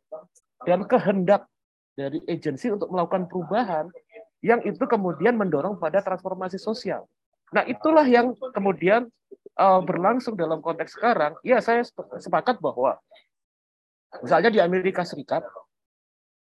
dan 0.67 0.83
kehendak 0.91 1.47
dari 1.95 2.19
agensi 2.27 2.75
untuk 2.75 2.91
melakukan 2.91 3.31
perubahan 3.31 3.87
yang 4.43 4.65
itu 4.67 4.83
kemudian 4.83 5.37
mendorong 5.37 5.79
pada 5.79 6.03
transformasi 6.03 6.59
sosial. 6.59 7.07
Nah, 7.55 7.63
itulah 7.67 8.07
yang 8.07 8.35
kemudian 8.55 9.07
uh, 9.59 9.81
berlangsung 9.85 10.35
dalam 10.35 10.59
konteks 10.65 10.97
sekarang. 10.97 11.37
Ya, 11.47 11.61
saya 11.63 11.85
sepakat 12.19 12.59
bahwa 12.59 12.97
misalnya 14.25 14.51
di 14.51 14.59
Amerika 14.59 15.07
Serikat 15.07 15.45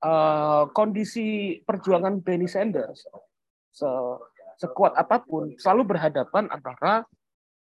uh, 0.05 0.69
kondisi 0.73 1.59
perjuangan 1.65 2.21
Bernie 2.21 2.51
Sanders 2.51 3.07
se 3.71 3.91
sekuat 4.61 4.93
apa 4.93 5.25
pun 5.25 5.57
selalu 5.57 5.97
berhadapan 5.97 6.53
antara 6.53 7.09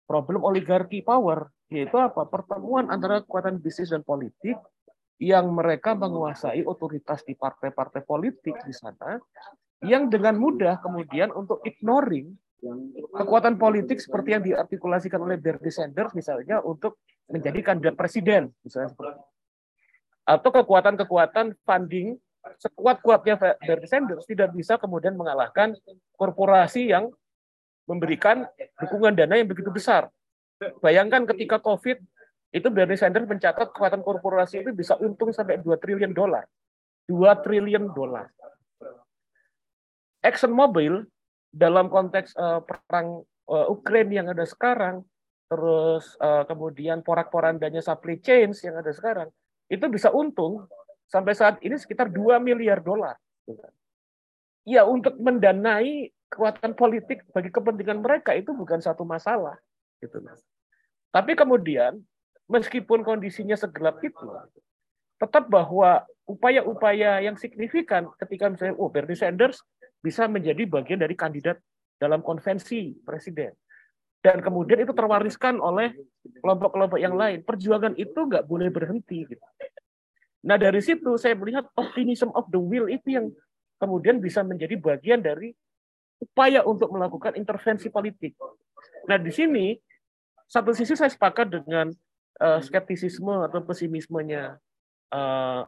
problem 0.04 0.44
oligarki 0.44 1.00
power, 1.00 1.48
yaitu 1.72 1.96
apa? 1.96 2.28
Pertemuan 2.28 2.92
antara 2.92 3.24
kekuatan 3.24 3.56
bisnis 3.56 3.88
dan 3.88 4.04
politik 4.04 4.60
yang 5.16 5.48
mereka 5.48 5.96
menguasai 5.96 6.60
otoritas 6.68 7.24
di 7.24 7.32
partai-partai 7.32 8.04
politik 8.04 8.52
di 8.68 8.74
sana, 8.76 9.16
yang 9.80 10.12
dengan 10.12 10.36
mudah 10.36 10.76
kemudian 10.84 11.32
untuk 11.32 11.64
ignoring 11.64 12.36
kekuatan 13.16 13.60
politik 13.60 14.00
seperti 14.00 14.28
yang 14.36 14.44
diartikulasikan 14.44 15.20
oleh 15.20 15.36
Bernie 15.36 15.72
Sanders 15.72 16.16
misalnya 16.16 16.64
untuk 16.64 17.00
menjadi 17.28 17.60
kandidat 17.60 17.96
presiden 17.96 18.52
misalnya 18.64 18.92
seperti 18.92 19.20
atau 20.24 20.50
kekuatan-kekuatan 20.50 21.56
funding 21.68 22.16
sekuat-kuatnya 22.60 23.40
Bernie 23.40 23.88
Sanders 23.88 24.28
tidak 24.28 24.52
bisa 24.52 24.76
kemudian 24.76 25.16
mengalahkan 25.16 25.72
korporasi 26.16 26.92
yang 26.92 27.08
memberikan 27.88 28.48
dukungan 28.80 29.16
dana 29.16 29.36
yang 29.36 29.48
begitu 29.48 29.68
besar. 29.72 30.08
Bayangkan 30.80 31.28
ketika 31.28 31.60
COVID, 31.60 32.00
itu 32.54 32.68
Bernie 32.70 32.96
Sanders 32.96 33.28
mencatat 33.28 33.74
kekuatan 33.74 34.00
korporasi 34.00 34.62
itu 34.64 34.70
bisa 34.70 34.94
untung 35.02 35.34
sampai 35.34 35.60
2 35.60 35.74
triliun 35.76 36.14
dolar. 36.14 36.46
2 37.10 37.42
triliun 37.44 37.92
dolar. 37.92 38.30
Exxon 40.24 40.54
Mobil 40.54 41.04
dalam 41.52 41.92
konteks 41.92 42.32
uh, 42.38 42.64
perang 42.64 43.20
uh, 43.50 43.66
Ukraina 43.68 44.24
yang 44.24 44.28
ada 44.32 44.48
sekarang, 44.48 45.04
terus 45.52 46.16
uh, 46.16 46.48
kemudian 46.48 47.04
porak-porandanya 47.04 47.84
supply 47.84 48.16
chains 48.24 48.64
yang 48.64 48.80
ada 48.80 48.88
sekarang, 48.94 49.28
itu 49.68 49.84
bisa 49.88 50.12
untung 50.12 50.68
sampai 51.08 51.32
saat 51.36 51.56
ini 51.60 51.76
sekitar 51.78 52.10
2 52.10 52.40
miliar 52.40 52.80
dolar. 52.80 53.16
Ya 54.64 54.88
untuk 54.88 55.16
mendanai 55.20 56.12
kekuatan 56.32 56.72
politik 56.74 57.22
bagi 57.30 57.52
kepentingan 57.52 58.00
mereka 58.00 58.32
itu 58.32 58.50
bukan 58.56 58.80
satu 58.80 59.04
masalah. 59.04 59.60
Gitu. 60.00 60.18
Tapi 61.12 61.32
kemudian 61.36 62.00
meskipun 62.48 63.04
kondisinya 63.04 63.54
segelap 63.54 64.00
itu, 64.00 64.24
tetap 65.20 65.46
bahwa 65.46 66.02
upaya-upaya 66.24 67.22
yang 67.22 67.36
signifikan 67.36 68.08
ketika 68.18 68.48
misalnya 68.48 68.74
oh 68.80 68.88
Bernie 68.88 69.16
Sanders 69.16 69.60
bisa 70.00 70.28
menjadi 70.28 70.64
bagian 70.68 71.00
dari 71.00 71.14
kandidat 71.16 71.60
dalam 72.00 72.20
konvensi 72.20 72.96
presiden 73.04 73.54
dan 74.24 74.40
kemudian 74.40 74.80
itu 74.80 74.96
terwariskan 74.96 75.60
oleh 75.60 75.92
kelompok-kelompok 76.40 76.96
yang 76.96 77.12
lain 77.12 77.44
perjuangan 77.44 77.92
itu 78.00 78.16
nggak 78.16 78.48
boleh 78.48 78.72
berhenti 78.72 79.28
gitu. 79.28 79.44
Nah 80.44 80.60
dari 80.60 80.84
situ 80.84 81.16
saya 81.16 81.32
melihat 81.32 81.64
optimism 81.74 82.28
of 82.36 82.44
the 82.52 82.60
will 82.60 82.86
itu 82.86 83.16
yang 83.16 83.32
kemudian 83.80 84.20
bisa 84.20 84.44
menjadi 84.44 84.76
bagian 84.76 85.24
dari 85.24 85.56
upaya 86.20 86.60
untuk 86.62 86.92
melakukan 86.92 87.32
intervensi 87.34 87.88
politik 87.88 88.36
nah 89.08 89.16
di 89.16 89.32
sini 89.32 89.74
satu 90.44 90.76
sisi 90.76 90.92
saya 90.92 91.08
sepakat 91.08 91.48
dengan 91.48 91.88
uh, 92.40 92.60
skeptisisme 92.60 93.48
atau 93.48 93.64
pesimismenya 93.64 94.60
uh, 95.10 95.62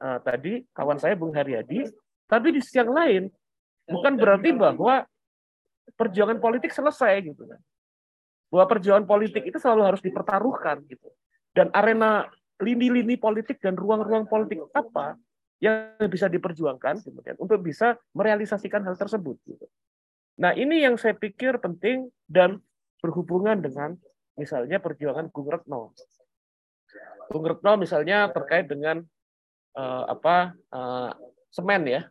uh, 0.00 0.18
tadi 0.24 0.64
kawan 0.72 0.98
saya 0.98 1.14
Bung 1.16 1.34
Haryadi, 1.34 1.88
tapi 2.26 2.48
di 2.54 2.60
sisi 2.62 2.80
yang 2.80 2.92
lain 2.92 3.28
bukan 3.86 4.14
berarti 4.16 4.50
bahwa 4.54 5.04
perjuangan 5.94 6.38
politik 6.38 6.72
selesai 6.72 7.20
gitu 7.24 7.44
kan. 7.44 7.60
Bahwa 8.50 8.66
perjuangan 8.66 9.06
politik 9.06 9.46
itu 9.46 9.58
selalu 9.62 9.82
harus 9.94 10.02
dipertaruhkan 10.02 10.82
gitu. 10.90 11.08
Dan 11.54 11.70
arena 11.74 12.26
lini-lini 12.60 13.16
politik 13.16 13.58
dan 13.58 13.74
ruang-ruang 13.74 14.28
politik 14.28 14.60
apa 14.76 15.16
yang 15.60 15.96
bisa 16.08 16.28
diperjuangkan 16.28 17.04
kemudian 17.04 17.36
untuk 17.36 17.60
bisa 17.60 17.96
merealisasikan 18.16 18.80
hal 18.84 18.96
tersebut 18.96 19.36
gitu. 19.44 19.68
Nah, 20.40 20.56
ini 20.56 20.80
yang 20.80 20.96
saya 20.96 21.12
pikir 21.12 21.60
penting 21.60 22.08
dan 22.24 22.64
berhubungan 23.04 23.60
dengan 23.60 23.92
misalnya 24.40 24.80
perjuangan 24.80 25.28
Bung 25.28 25.52
Retno. 25.52 25.92
Bung 27.28 27.44
Retno 27.44 27.76
misalnya 27.76 28.32
terkait 28.32 28.64
dengan 28.64 29.04
uh, 29.76 30.04
apa 30.08 30.56
uh, 30.72 31.12
semen 31.52 31.84
ya, 31.84 32.08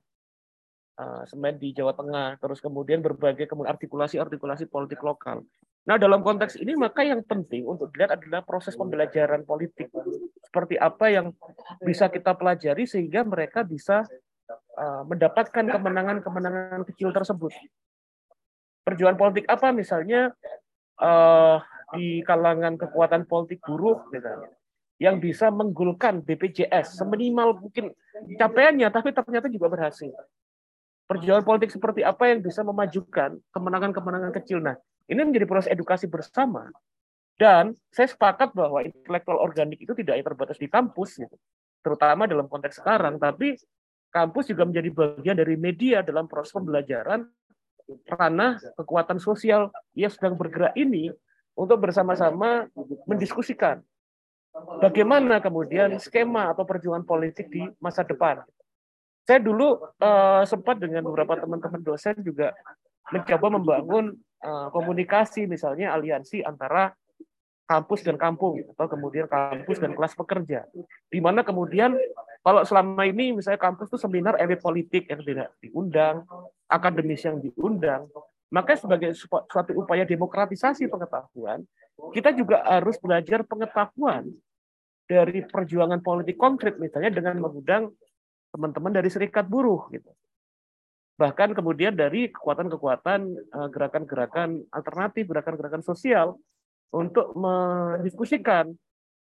uh, 1.02 1.26
semen 1.26 1.58
di 1.58 1.74
Jawa 1.74 1.98
Tengah, 1.98 2.38
terus 2.38 2.62
kemudian 2.62 3.02
berbagai 3.02 3.50
kemudian 3.50 3.74
artikulasi-artikulasi 3.74 4.70
politik 4.70 5.02
lokal. 5.02 5.42
Nah 5.90 5.98
dalam 5.98 6.22
konteks 6.22 6.62
ini 6.62 6.78
maka 6.78 7.02
yang 7.02 7.26
penting 7.26 7.66
untuk 7.66 7.90
dilihat 7.90 8.22
adalah 8.22 8.46
proses 8.46 8.78
pembelajaran 8.78 9.42
politik 9.42 9.90
seperti 10.46 10.78
apa 10.78 11.10
yang 11.10 11.34
bisa 11.82 12.14
kita 12.14 12.38
pelajari 12.38 12.86
sehingga 12.86 13.26
mereka 13.26 13.66
bisa 13.66 14.06
uh, 14.78 15.02
mendapatkan 15.10 15.66
kemenangan-kemenangan 15.66 16.86
kecil 16.94 17.10
tersebut. 17.10 17.50
Perjuangan 18.86 19.18
politik 19.18 19.50
apa 19.50 19.74
misalnya 19.74 20.30
uh, 21.02 21.58
di 21.98 22.22
kalangan 22.22 22.78
kekuatan 22.78 23.26
politik 23.26 23.58
buruh 23.66 24.06
misalnya 24.14 24.54
yang 25.02 25.18
bisa 25.18 25.50
menggulkan 25.50 26.22
BPJS 26.22 27.02
seminimal 27.02 27.56
mungkin 27.56 27.96
capaiannya, 28.36 28.92
tapi 28.92 29.16
ternyata 29.16 29.48
juga 29.48 29.72
berhasil. 29.72 30.12
Perjuangan 31.08 31.48
politik 31.48 31.72
seperti 31.72 32.04
apa 32.04 32.30
yang 32.30 32.44
bisa 32.44 32.62
memajukan 32.68 33.40
kemenangan-kemenangan 33.56 34.36
kecil. 34.36 34.60
Nah, 34.60 34.76
ini 35.10 35.22
menjadi 35.26 35.50
proses 35.50 35.70
edukasi 35.74 36.06
bersama. 36.06 36.70
Dan 37.40 37.74
saya 37.90 38.08
sepakat 38.12 38.52
bahwa 38.52 38.84
intelektual 38.84 39.40
organik 39.40 39.80
itu 39.80 39.96
tidak 39.96 40.22
terbatas 40.22 40.60
di 40.60 40.68
kampus, 40.68 41.24
gitu. 41.24 41.36
terutama 41.80 42.28
dalam 42.28 42.52
konteks 42.52 42.84
sekarang, 42.84 43.16
tapi 43.16 43.56
kampus 44.12 44.52
juga 44.52 44.68
menjadi 44.68 44.90
bagian 44.92 45.38
dari 45.40 45.56
media 45.56 46.04
dalam 46.04 46.28
proses 46.28 46.52
pembelajaran 46.52 47.24
karena 48.06 48.60
kekuatan 48.78 49.18
sosial 49.18 49.74
yang 49.98 50.12
sedang 50.12 50.36
bergerak 50.38 50.76
ini 50.78 51.10
untuk 51.58 51.80
bersama-sama 51.82 52.70
mendiskusikan 53.10 53.82
bagaimana 54.82 55.40
kemudian 55.40 55.98
skema 56.02 56.52
atau 56.54 56.66
perjuangan 56.66 57.06
politik 57.06 57.50
di 57.50 57.66
masa 57.82 58.06
depan. 58.06 58.42
Saya 59.26 59.40
dulu 59.42 59.78
uh, 60.02 60.42
sempat 60.46 60.82
dengan 60.82 61.06
beberapa 61.06 61.38
teman-teman 61.38 61.82
dosen 61.86 62.18
juga 62.26 62.54
mencoba 63.14 63.48
membangun 63.54 64.18
komunikasi 64.72 65.46
misalnya 65.46 65.92
aliansi 65.96 66.44
antara 66.44 66.96
kampus 67.70 68.02
dan 68.02 68.18
kampung 68.18 68.66
atau 68.74 68.88
kemudian 68.90 69.30
kampus 69.30 69.78
dan 69.78 69.94
kelas 69.94 70.18
pekerja. 70.18 70.66
Di 71.06 71.22
mana 71.22 71.46
kemudian 71.46 71.94
kalau 72.42 72.66
selama 72.66 73.06
ini 73.06 73.36
misalnya 73.36 73.62
kampus 73.62 73.94
itu 73.94 74.00
seminar 74.02 74.40
elit 74.42 74.58
politik 74.58 75.06
yang 75.06 75.22
tidak 75.22 75.54
diundang, 75.62 76.26
akademis 76.66 77.22
yang 77.22 77.38
diundang, 77.38 78.10
maka 78.50 78.74
sebagai 78.74 79.14
suatu 79.14 79.78
upaya 79.78 80.02
demokratisasi 80.02 80.90
pengetahuan, 80.90 81.62
kita 82.10 82.34
juga 82.34 82.66
harus 82.66 82.98
belajar 82.98 83.46
pengetahuan 83.46 84.26
dari 85.06 85.46
perjuangan 85.46 86.02
politik 86.02 86.38
konkret 86.42 86.82
misalnya 86.82 87.14
dengan 87.14 87.38
mengundang 87.38 87.94
teman-teman 88.50 88.94
dari 88.98 89.10
serikat 89.14 89.46
buruh 89.46 89.86
gitu. 89.94 90.10
Bahkan 91.20 91.52
kemudian 91.52 92.00
dari 92.00 92.32
kekuatan-kekuatan 92.32 93.20
eh, 93.36 93.68
gerakan-gerakan 93.76 94.64
alternatif, 94.72 95.28
gerakan-gerakan 95.28 95.84
sosial 95.84 96.40
untuk 96.96 97.36
mendiskusikan 97.36 98.72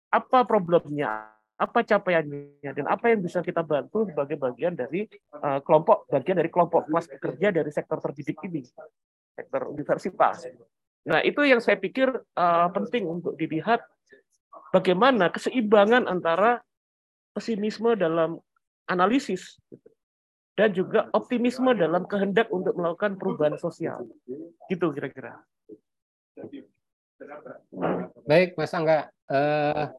apa 0.07 0.45
problemnya, 0.48 1.34
apa 1.57 1.84
capaiannya, 1.84 2.72
dan 2.72 2.86
apa 2.86 3.11
yang 3.11 3.19
bisa 3.26 3.41
kita 3.41 3.65
bantu 3.65 4.07
sebagai 4.07 4.40
bagian 4.40 4.72
dari 4.72 5.03
uh, 5.36 5.60
kelompok, 5.65 6.07
bagian 6.07 6.40
dari 6.40 6.48
kelompok 6.48 6.88
kelas 6.88 7.11
pekerja 7.11 7.52
dari 7.52 7.72
sektor 7.76 7.99
terdidik 7.99 8.40
ini, 8.48 8.64
sektor 9.36 9.68
universitas. 9.68 10.48
Nah 11.03 11.19
itu 11.28 11.44
yang 11.44 11.60
saya 11.60 11.76
pikir 11.76 12.07
uh, 12.14 12.68
penting 12.72 13.03
untuk 13.10 13.36
dilihat 13.36 13.84
bagaimana 14.72 15.28
keseimbangan 15.28 16.07
antara 16.07 16.64
pesimisme 17.36 17.99
dalam 17.99 18.40
analisis 18.88 19.60
gitu, 19.68 19.88
dan 20.57 20.73
juga 20.73 21.05
optimisme 21.13 21.69
dalam 21.77 22.09
kehendak 22.09 22.49
untuk 22.49 22.73
melakukan 22.73 23.13
perubahan 23.21 23.61
sosial. 23.61 24.09
Gitu 24.65 24.89
kira-kira. 24.89 25.45
Baik, 28.25 28.57
Mas 28.57 28.73
Angga. 28.73 29.13
Uh, 29.29 29.93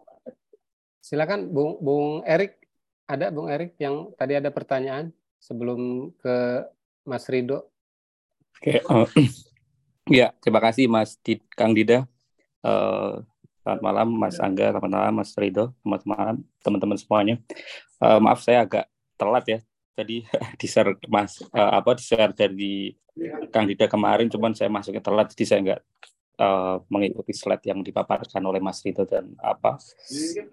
silakan 0.99 1.47
Bung 1.55 1.79
Bung 1.79 2.27
Erik. 2.27 2.59
Ada 3.07 3.31
Bung 3.31 3.47
Erik 3.49 3.79
yang 3.79 4.11
tadi 4.19 4.35
ada 4.35 4.51
pertanyaan 4.51 5.15
sebelum 5.39 6.13
ke 6.19 6.67
Mas 7.07 7.25
Rido. 7.31 7.71
Oke, 8.59 8.83
uh, 8.83 9.07
ya 10.19 10.35
terima 10.43 10.59
kasih 10.59 10.91
Mas 10.91 11.15
Did, 11.23 11.47
Kang 11.55 11.73
Dida. 11.73 12.05
Uh, 12.67 13.23
Selamat 13.69 13.85
malam 13.85 14.09
Mas 14.17 14.41
Angga, 14.41 14.73
selamat 14.73 14.93
malam 14.97 15.15
Mas 15.21 15.37
Rido, 15.37 15.77
selamat 15.85 16.03
malam 16.09 16.37
teman-teman 16.65 16.97
semuanya. 16.97 17.37
Uh, 18.01 18.17
maaf 18.17 18.41
saya 18.41 18.65
agak 18.65 18.89
telat 19.21 19.45
ya. 19.45 19.59
Tadi 19.99 20.23
di 20.61 20.67
share 20.71 20.95
Mas 21.11 21.43
uh, 21.51 21.73
apa 21.75 21.99
di 21.99 22.05
share 22.07 22.31
dari 22.31 22.95
Kang 23.51 23.67
Dida 23.67 23.91
kemarin, 23.91 24.31
cuman 24.31 24.55
saya 24.55 24.71
masuknya 24.71 25.03
telat, 25.03 25.35
jadi 25.35 25.45
saya 25.45 25.59
nggak 25.67 25.81
uh, 26.39 26.77
mengikuti 26.87 27.35
slide 27.35 27.67
yang 27.67 27.83
dipaparkan 27.83 28.39
oleh 28.47 28.63
Mas 28.63 28.81
Rido 28.81 29.03
dan 29.05 29.35
apa 29.43 29.77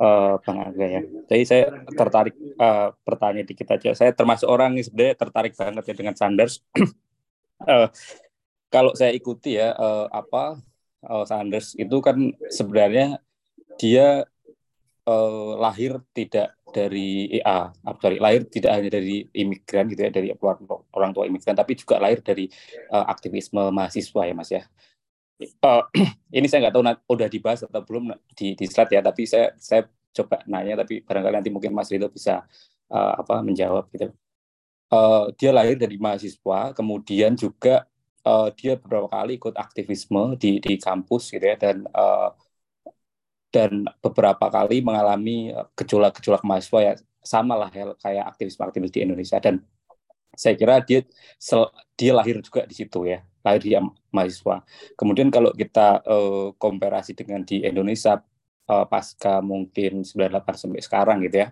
uh, 0.01 0.35
Bang 0.41 0.59
Angga 0.65 0.85
ya. 0.85 1.01
Jadi 1.29 1.43
saya 1.45 1.63
tertarik 1.93 2.35
uh, 2.57 2.91
bertanya 3.05 3.45
dikit 3.45 3.69
aja. 3.69 3.93
Saya 3.93 4.11
termasuk 4.11 4.49
orang 4.49 4.75
yang 4.75 4.85
sebenarnya 4.85 5.15
tertarik 5.15 5.53
banget 5.53 5.83
ya 5.85 5.95
dengan 5.95 6.15
Sanders. 6.17 6.65
uh, 7.69 7.87
kalau 8.73 8.91
saya 8.97 9.13
ikuti 9.13 9.55
ya 9.61 9.77
uh, 9.77 10.09
apa 10.09 10.59
uh, 11.05 11.23
Sanders 11.23 11.77
itu 11.77 12.01
kan 12.01 12.33
sebenarnya 12.49 13.21
dia 13.77 14.25
uh, 15.05 15.53
lahir 15.57 16.01
tidak 16.11 16.57
dari 16.75 17.39
EA, 17.39 17.71
sorry, 18.03 18.19
lahir 18.19 18.43
tidak 18.51 18.71
hanya 18.75 18.89
dari 18.99 19.23
imigran 19.31 19.87
gitu 19.87 20.01
ya, 20.03 20.11
dari 20.11 20.35
orang 20.91 21.11
tua 21.15 21.23
imigran, 21.23 21.55
tapi 21.55 21.79
juga 21.79 22.01
lahir 22.03 22.19
dari 22.19 22.51
uh, 22.91 23.05
aktivisme 23.07 23.71
mahasiswa 23.71 24.21
ya 24.27 24.33
Mas 24.35 24.51
ya. 24.51 24.63
Uh, 25.63 25.83
ini 26.37 26.51
saya 26.51 26.67
nggak 26.67 26.75
tahu 26.75 26.83
udah 27.15 27.27
dibahas 27.31 27.63
atau 27.63 27.81
belum 27.85 28.11
di, 28.35 28.59
di 28.59 28.65
slide 28.67 28.91
ya, 28.91 29.01
tapi 29.05 29.23
saya 29.23 29.55
saya 29.55 29.87
coba 30.15 30.43
nanya, 30.47 30.83
tapi 30.83 30.99
barangkali 30.99 31.35
nanti 31.39 31.51
mungkin 31.53 31.71
Mas 31.71 31.87
Rito 31.87 32.11
bisa 32.11 32.43
uh, 32.91 33.13
apa 33.19 33.39
menjawab 33.39 33.87
gitu. 33.95 34.11
Uh, 34.91 35.31
dia 35.39 35.55
lahir 35.55 35.79
dari 35.79 35.95
mahasiswa, 35.95 36.75
kemudian 36.75 37.39
juga 37.39 37.87
uh, 38.25 38.49
dia 38.51 38.75
beberapa 38.75 39.07
kali 39.07 39.37
ikut 39.37 39.55
aktivisme 39.55 40.35
di 40.35 40.59
di 40.59 40.75
kampus 40.75 41.31
gitu 41.31 41.45
ya 41.45 41.55
dan 41.55 41.85
uh, 41.93 42.33
dan 43.55 43.87
beberapa 44.03 44.51
kali 44.51 44.83
mengalami 44.83 45.55
gejolak-gejolak 45.79 46.43
mahasiswa 46.43 46.79
ya 46.83 46.93
sama 47.23 47.55
lah 47.55 47.71
ya, 47.71 47.95
kayak 48.03 48.35
aktivisme-aktivis 48.35 48.91
di 48.91 48.99
Indonesia 49.07 49.39
dan 49.39 49.63
saya 50.35 50.59
kira 50.59 50.83
dia 50.83 51.07
sel, 51.39 51.71
dia 51.95 52.11
lahir 52.11 52.43
juga 52.43 52.67
di 52.67 52.75
situ 52.75 53.07
ya 53.07 53.23
lahir 53.45 53.61
di 53.61 53.71
mahasiswa. 54.09 54.65
Kemudian 54.97 55.29
kalau 55.29 55.53
kita 55.53 56.01
uh, 56.03 56.51
komparasi 56.57 57.13
dengan 57.13 57.45
di 57.45 57.61
Indonesia 57.61 58.19
uh, 58.67 58.85
pasca 58.89 59.39
mungkin 59.39 60.01
98 60.01 60.43
sampai 60.57 60.81
sekarang 60.81 61.17
gitu 61.23 61.45
ya. 61.45 61.47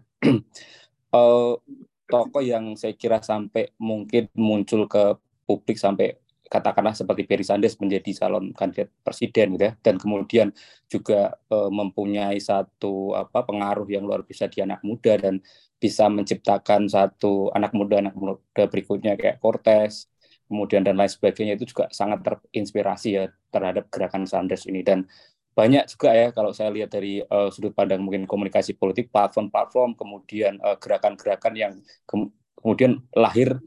uh, 1.14 1.56
tokoh 2.12 2.44
yang 2.44 2.74
saya 2.74 2.98
kira 2.98 3.22
sampai 3.22 3.72
mungkin 3.78 4.28
muncul 4.34 4.90
ke 4.90 5.18
publik 5.46 5.78
sampai 5.78 6.18
katakanlah 6.54 6.94
seperti 6.94 7.26
Bernie 7.26 7.50
Sanders 7.50 7.82
menjadi 7.82 8.14
calon 8.22 8.54
kandidat 8.54 8.94
presiden 9.02 9.58
gitu 9.58 9.66
ya 9.66 9.74
dan 9.82 9.98
kemudian 9.98 10.54
juga 10.86 11.34
e, 11.50 11.58
mempunyai 11.74 12.38
satu 12.38 13.18
apa 13.18 13.42
pengaruh 13.42 13.90
yang 13.90 14.06
luar 14.06 14.22
biasa 14.22 14.54
di 14.54 14.62
anak 14.62 14.86
muda 14.86 15.18
dan 15.18 15.42
bisa 15.82 16.06
menciptakan 16.14 16.86
satu 16.86 17.50
anak 17.58 17.74
muda 17.74 18.06
anak 18.06 18.14
muda 18.14 18.70
berikutnya 18.70 19.18
kayak 19.18 19.42
Cortez 19.42 20.14
kemudian 20.54 20.86
dan 20.86 20.94
lain 20.94 21.10
sebagainya 21.10 21.58
itu 21.58 21.74
juga 21.74 21.90
sangat 21.90 22.22
terinspirasi 22.22 23.10
ya 23.18 23.26
terhadap 23.50 23.90
gerakan 23.90 24.30
Sanders 24.30 24.70
ini. 24.70 24.86
Dan 24.86 25.10
banyak 25.58 25.90
juga 25.90 26.14
ya 26.14 26.30
kalau 26.30 26.54
saya 26.54 26.70
lihat 26.70 26.94
dari 26.94 27.26
uh, 27.26 27.50
sudut 27.50 27.74
pandang 27.74 28.06
mungkin 28.06 28.30
komunikasi 28.30 28.78
politik 28.78 29.10
platform-platform 29.10 29.98
kemudian 29.98 30.58
gerakan-gerakan 30.82 31.54
uh, 31.54 31.60
yang 31.60 31.74
ke 32.10 32.16
kemudian 32.58 33.02
lahir 33.14 33.58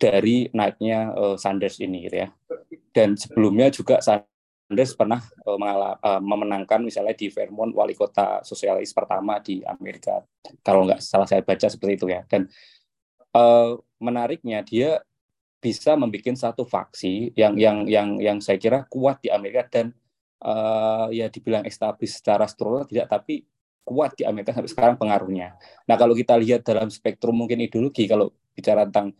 dari 0.00 0.48
naiknya 0.50 1.12
uh, 1.12 1.36
Sanders 1.36 1.78
ini 1.80 2.08
gitu 2.08 2.24
ya. 2.24 2.28
Dan 2.92 3.14
sebelumnya 3.14 3.68
juga 3.68 4.00
Sanders 4.00 4.92
pernah 4.96 5.20
uh, 5.44 5.58
mengalami, 5.60 5.96
uh, 6.00 6.20
memenangkan 6.22 6.80
misalnya 6.82 7.14
di 7.14 7.28
Vermont 7.28 7.72
wali 7.76 7.92
kota 7.92 8.40
sosialis 8.42 8.90
pertama 8.96 9.38
di 9.40 9.60
Amerika. 9.64 10.24
Kalau 10.64 10.88
nggak 10.88 11.00
salah 11.04 11.28
saya 11.28 11.44
baca 11.44 11.68
seperti 11.68 11.92
itu 12.00 12.06
ya. 12.08 12.24
Dan 12.26 12.48
uh, 13.36 13.76
menariknya 14.00 14.64
dia 14.64 15.02
bisa 15.58 15.98
membuat 15.98 16.38
satu 16.38 16.62
faksi 16.62 17.34
yang 17.34 17.58
yang 17.58 17.82
yang 17.90 18.08
yang 18.22 18.38
saya 18.38 18.62
kira 18.62 18.86
kuat 18.86 19.18
di 19.18 19.28
Amerika 19.28 19.66
dan 19.66 19.90
uh, 20.46 21.10
ya 21.10 21.26
dibilang 21.26 21.66
establis 21.66 22.22
secara 22.22 22.46
struktural 22.46 22.86
tidak, 22.86 23.10
tapi 23.10 23.42
kuat 23.82 24.14
di 24.14 24.22
Amerika 24.22 24.54
sampai 24.54 24.70
sekarang 24.70 24.96
pengaruhnya. 25.00 25.58
Nah 25.88 25.96
kalau 25.98 26.14
kita 26.14 26.38
lihat 26.38 26.62
dalam 26.62 26.92
spektrum 26.92 27.34
mungkin 27.34 27.58
ideologi, 27.58 28.06
kalau 28.06 28.30
bicara 28.54 28.86
tentang 28.86 29.16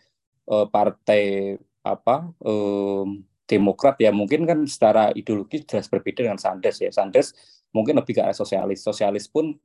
uh, 0.48 0.66
partai 0.68 1.54
apa 1.84 2.32
um, 2.42 3.22
Demokrat 3.48 3.96
ya 3.96 4.12
mungkin 4.12 4.44
kan 4.44 4.68
secara 4.68 5.08
ideologi 5.16 5.64
jelas 5.64 5.88
berbeda 5.88 6.20
dengan 6.20 6.36
Sanders 6.36 6.84
ya. 6.84 6.92
Sanders 6.92 7.32
mungkin 7.72 7.96
lebih 7.96 8.20
ke 8.20 8.22
sosialis. 8.36 8.84
Sosialis 8.84 9.24
pun 9.24 9.56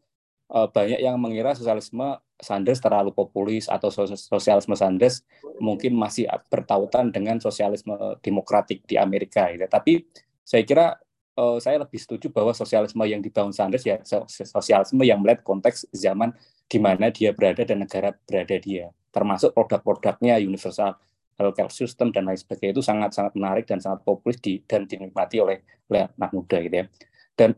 uh, 0.55 0.71
banyak 0.71 1.03
yang 1.03 1.19
mengira 1.19 1.51
sosialisme 1.51 2.15
Sanders 2.39 2.79
terlalu 2.79 3.11
populis 3.11 3.67
atau 3.67 3.91
sosialisme 4.15 4.71
Sanders 4.71 5.27
mungkin 5.59 5.99
masih 5.99 6.31
bertautan 6.47 7.11
dengan 7.11 7.43
sosialisme 7.43 8.19
demokratik 8.23 8.87
di 8.87 8.95
Amerika. 8.95 9.51
Gitu. 9.51 9.67
Tapi 9.67 10.07
saya 10.47 10.63
kira 10.63 10.95
uh, 11.37 11.57
saya 11.57 11.81
lebih 11.81 11.99
setuju 11.99 12.29
bahwa 12.29 12.53
sosialisme 12.53 13.01
yang 13.05 13.21
dibangun 13.21 13.53
Sanders 13.53 13.85
ya 13.85 14.01
sosialisme 14.27 15.01
yang 15.05 15.21
melihat 15.21 15.41
konteks 15.45 15.89
zaman 15.93 16.33
di 16.69 16.77
mana 16.81 17.13
dia 17.13 17.33
berada 17.35 17.61
dan 17.65 17.85
negara 17.85 18.13
berada 18.25 18.57
dia, 18.57 18.89
termasuk 19.13 19.53
produk-produknya 19.53 20.41
universal 20.41 20.97
healthcare 21.37 21.73
system 21.73 22.13
dan 22.13 22.29
lain 22.29 22.37
sebagainya 22.37 22.77
itu 22.77 22.83
sangat-sangat 22.85 23.33
menarik 23.37 23.65
dan 23.65 23.81
sangat 23.81 24.05
populis 24.05 24.37
di, 24.37 24.61
dan 24.65 24.85
dinikmati 24.85 25.41
oleh, 25.41 25.65
anak 25.89 26.31
muda 26.33 26.57
gitu 26.61 26.75
ya. 26.81 26.85
Dan 27.33 27.57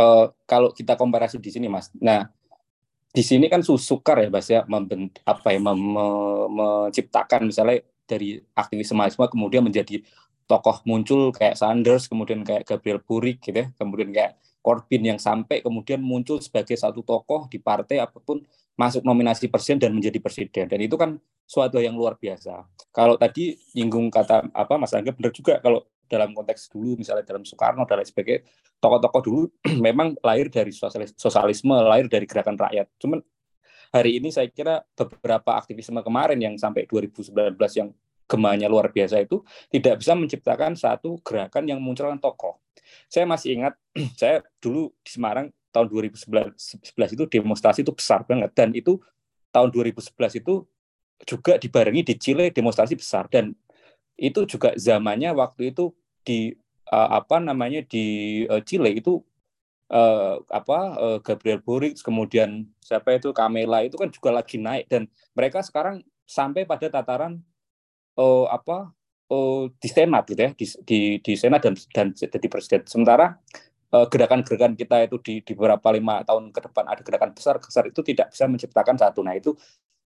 uh, 0.00 0.32
kalau 0.50 0.72
kita 0.72 0.96
komparasi 0.96 1.36
di 1.40 1.52
sini 1.52 1.68
mas, 1.68 1.92
nah 2.00 2.28
di 3.12 3.20
sini 3.20 3.52
kan 3.52 3.60
sukar 3.60 4.24
ya 4.24 4.28
mas 4.32 4.48
ya 4.48 4.64
apa 5.28 5.48
ya 5.52 5.60
menciptakan 5.60 7.44
misalnya 7.44 7.84
dari 8.08 8.40
aktivis 8.56 8.92
mahasiswa 8.96 9.28
kemudian 9.28 9.60
menjadi 9.64 10.00
tokoh 10.52 10.84
muncul 10.84 11.32
kayak 11.32 11.56
Sanders, 11.56 12.12
kemudian 12.12 12.44
kayak 12.44 12.68
Gabriel 12.68 13.00
Burik 13.00 13.40
gitu 13.40 13.56
ya, 13.56 13.72
kemudian 13.80 14.12
kayak 14.12 14.36
Corbyn 14.60 15.02
yang 15.02 15.18
sampai 15.18 15.64
kemudian 15.64 16.04
muncul 16.04 16.38
sebagai 16.38 16.76
satu 16.76 17.00
tokoh 17.02 17.48
di 17.50 17.58
partai 17.58 17.98
apa 17.98 18.20
pun 18.20 18.44
masuk 18.76 19.02
nominasi 19.02 19.48
presiden 19.50 19.82
dan 19.82 19.90
menjadi 19.96 20.22
presiden 20.22 20.70
dan 20.70 20.78
itu 20.78 20.94
kan 20.94 21.18
suatu 21.48 21.82
yang 21.82 21.98
luar 21.98 22.14
biasa. 22.14 22.64
Kalau 22.94 23.18
tadi 23.18 23.58
nyinggung 23.74 24.12
kata 24.12 24.54
apa 24.54 24.74
Mas 24.78 24.94
Angga 24.94 25.10
benar 25.10 25.34
juga 25.34 25.58
kalau 25.58 25.82
dalam 26.06 26.36
konteks 26.36 26.68
dulu 26.68 27.00
misalnya 27.00 27.24
dalam 27.24 27.42
Soekarno 27.42 27.88
dan 27.88 28.04
lain 28.04 28.40
tokoh-tokoh 28.78 29.22
dulu 29.24 29.42
memang 29.86 30.14
lahir 30.20 30.52
dari 30.52 30.70
sosialisme, 31.16 31.74
lahir 31.74 32.06
dari 32.06 32.28
gerakan 32.28 32.54
rakyat. 32.60 32.86
Cuman 33.02 33.18
hari 33.90 34.22
ini 34.22 34.28
saya 34.30 34.46
kira 34.52 34.84
beberapa 34.94 35.58
aktivisme 35.58 36.00
kemarin 36.04 36.38
yang 36.38 36.54
sampai 36.54 36.86
2019 36.86 37.34
yang 37.76 37.88
gemanya 38.26 38.66
luar 38.70 38.88
biasa 38.88 39.20
itu 39.20 39.44
tidak 39.68 40.00
bisa 40.00 40.16
menciptakan 40.16 40.72
satu 40.78 41.20
gerakan 41.20 41.68
yang 41.68 41.78
munculkan 41.82 42.16
tokoh. 42.16 42.62
Saya 43.08 43.28
masih 43.28 43.60
ingat, 43.60 43.74
saya 44.20 44.40
dulu 44.58 44.92
di 45.04 45.10
Semarang 45.12 45.52
tahun 45.72 45.88
2011 45.88 47.16
itu 47.16 47.24
demonstrasi 47.28 47.80
itu 47.82 47.92
besar 47.92 48.24
banget. 48.28 48.52
Dan 48.52 48.76
itu 48.76 49.00
tahun 49.52 49.72
2011 49.72 50.40
itu 50.44 50.64
juga 51.24 51.56
dibarengi 51.56 52.02
di 52.02 52.14
Chile 52.20 52.52
demonstrasi 52.52 52.94
besar. 52.96 53.26
Dan 53.32 53.56
itu 54.16 54.44
juga 54.44 54.76
zamannya 54.76 55.32
waktu 55.32 55.72
itu 55.72 55.92
di 56.22 56.52
uh, 56.92 57.18
apa 57.18 57.40
namanya 57.40 57.82
di 57.82 58.04
uh, 58.46 58.60
Chile 58.62 59.00
itu 59.00 59.24
uh, 59.90 60.40
apa 60.52 60.78
uh, 61.00 61.18
Gabriel 61.24 61.64
Boric 61.64 61.98
kemudian 62.04 62.68
siapa 62.78 63.16
itu 63.16 63.32
Camela 63.32 63.82
itu 63.82 63.96
kan 63.96 64.12
juga 64.12 64.30
lagi 64.30 64.60
naik. 64.60 64.86
Dan 64.92 65.08
mereka 65.32 65.64
sekarang 65.64 66.04
sampai 66.28 66.68
pada 66.68 66.88
tataran 66.88 67.40
uh, 68.18 68.46
apa 68.50 68.92
uh, 69.32 69.68
di 69.76 69.88
senat 69.88 70.24
gitu 70.28 70.40
ya 70.40 70.50
di 70.52 70.66
di, 70.84 70.98
di 71.20 71.32
senat 71.36 71.60
dan 71.64 71.74
dan 71.92 72.06
jadi 72.12 72.46
presiden. 72.50 72.82
Sementara 72.84 73.38
uh, 73.92 74.06
gerakan-gerakan 74.08 74.76
kita 74.76 75.06
itu 75.06 75.16
di, 75.22 75.34
di 75.40 75.52
beberapa 75.52 75.92
lima 75.92 76.24
tahun 76.26 76.50
ke 76.50 76.60
depan 76.70 76.84
ada 76.88 77.00
gerakan 77.00 77.30
besar 77.32 77.56
besar 77.60 77.88
itu 77.88 78.00
tidak 78.04 78.32
bisa 78.32 78.44
menciptakan 78.48 78.96
satu. 78.98 79.20
Nah 79.24 79.36
itu 79.36 79.54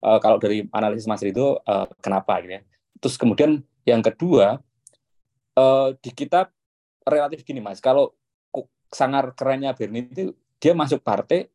uh, 0.03 0.19
kalau 0.19 0.41
dari 0.41 0.65
analisis 0.73 1.07
Mas 1.07 1.23
itu 1.23 1.55
uh, 1.63 1.87
kenapa 2.03 2.41
gitu 2.43 2.59
ya? 2.59 2.61
Terus 2.99 3.15
kemudian 3.19 3.61
yang 3.83 4.01
kedua 4.01 4.63
uh, 5.59 5.89
di 5.99 6.11
kita 6.11 6.49
relatif 7.03 7.43
gini 7.43 7.59
Mas. 7.59 7.83
Kalau 7.83 8.15
sangar 8.93 9.33
kerennya 9.33 9.73
Bernie 9.73 10.05
itu 10.05 10.37
dia 10.61 10.77
masuk 10.77 11.01
partai 11.01 11.49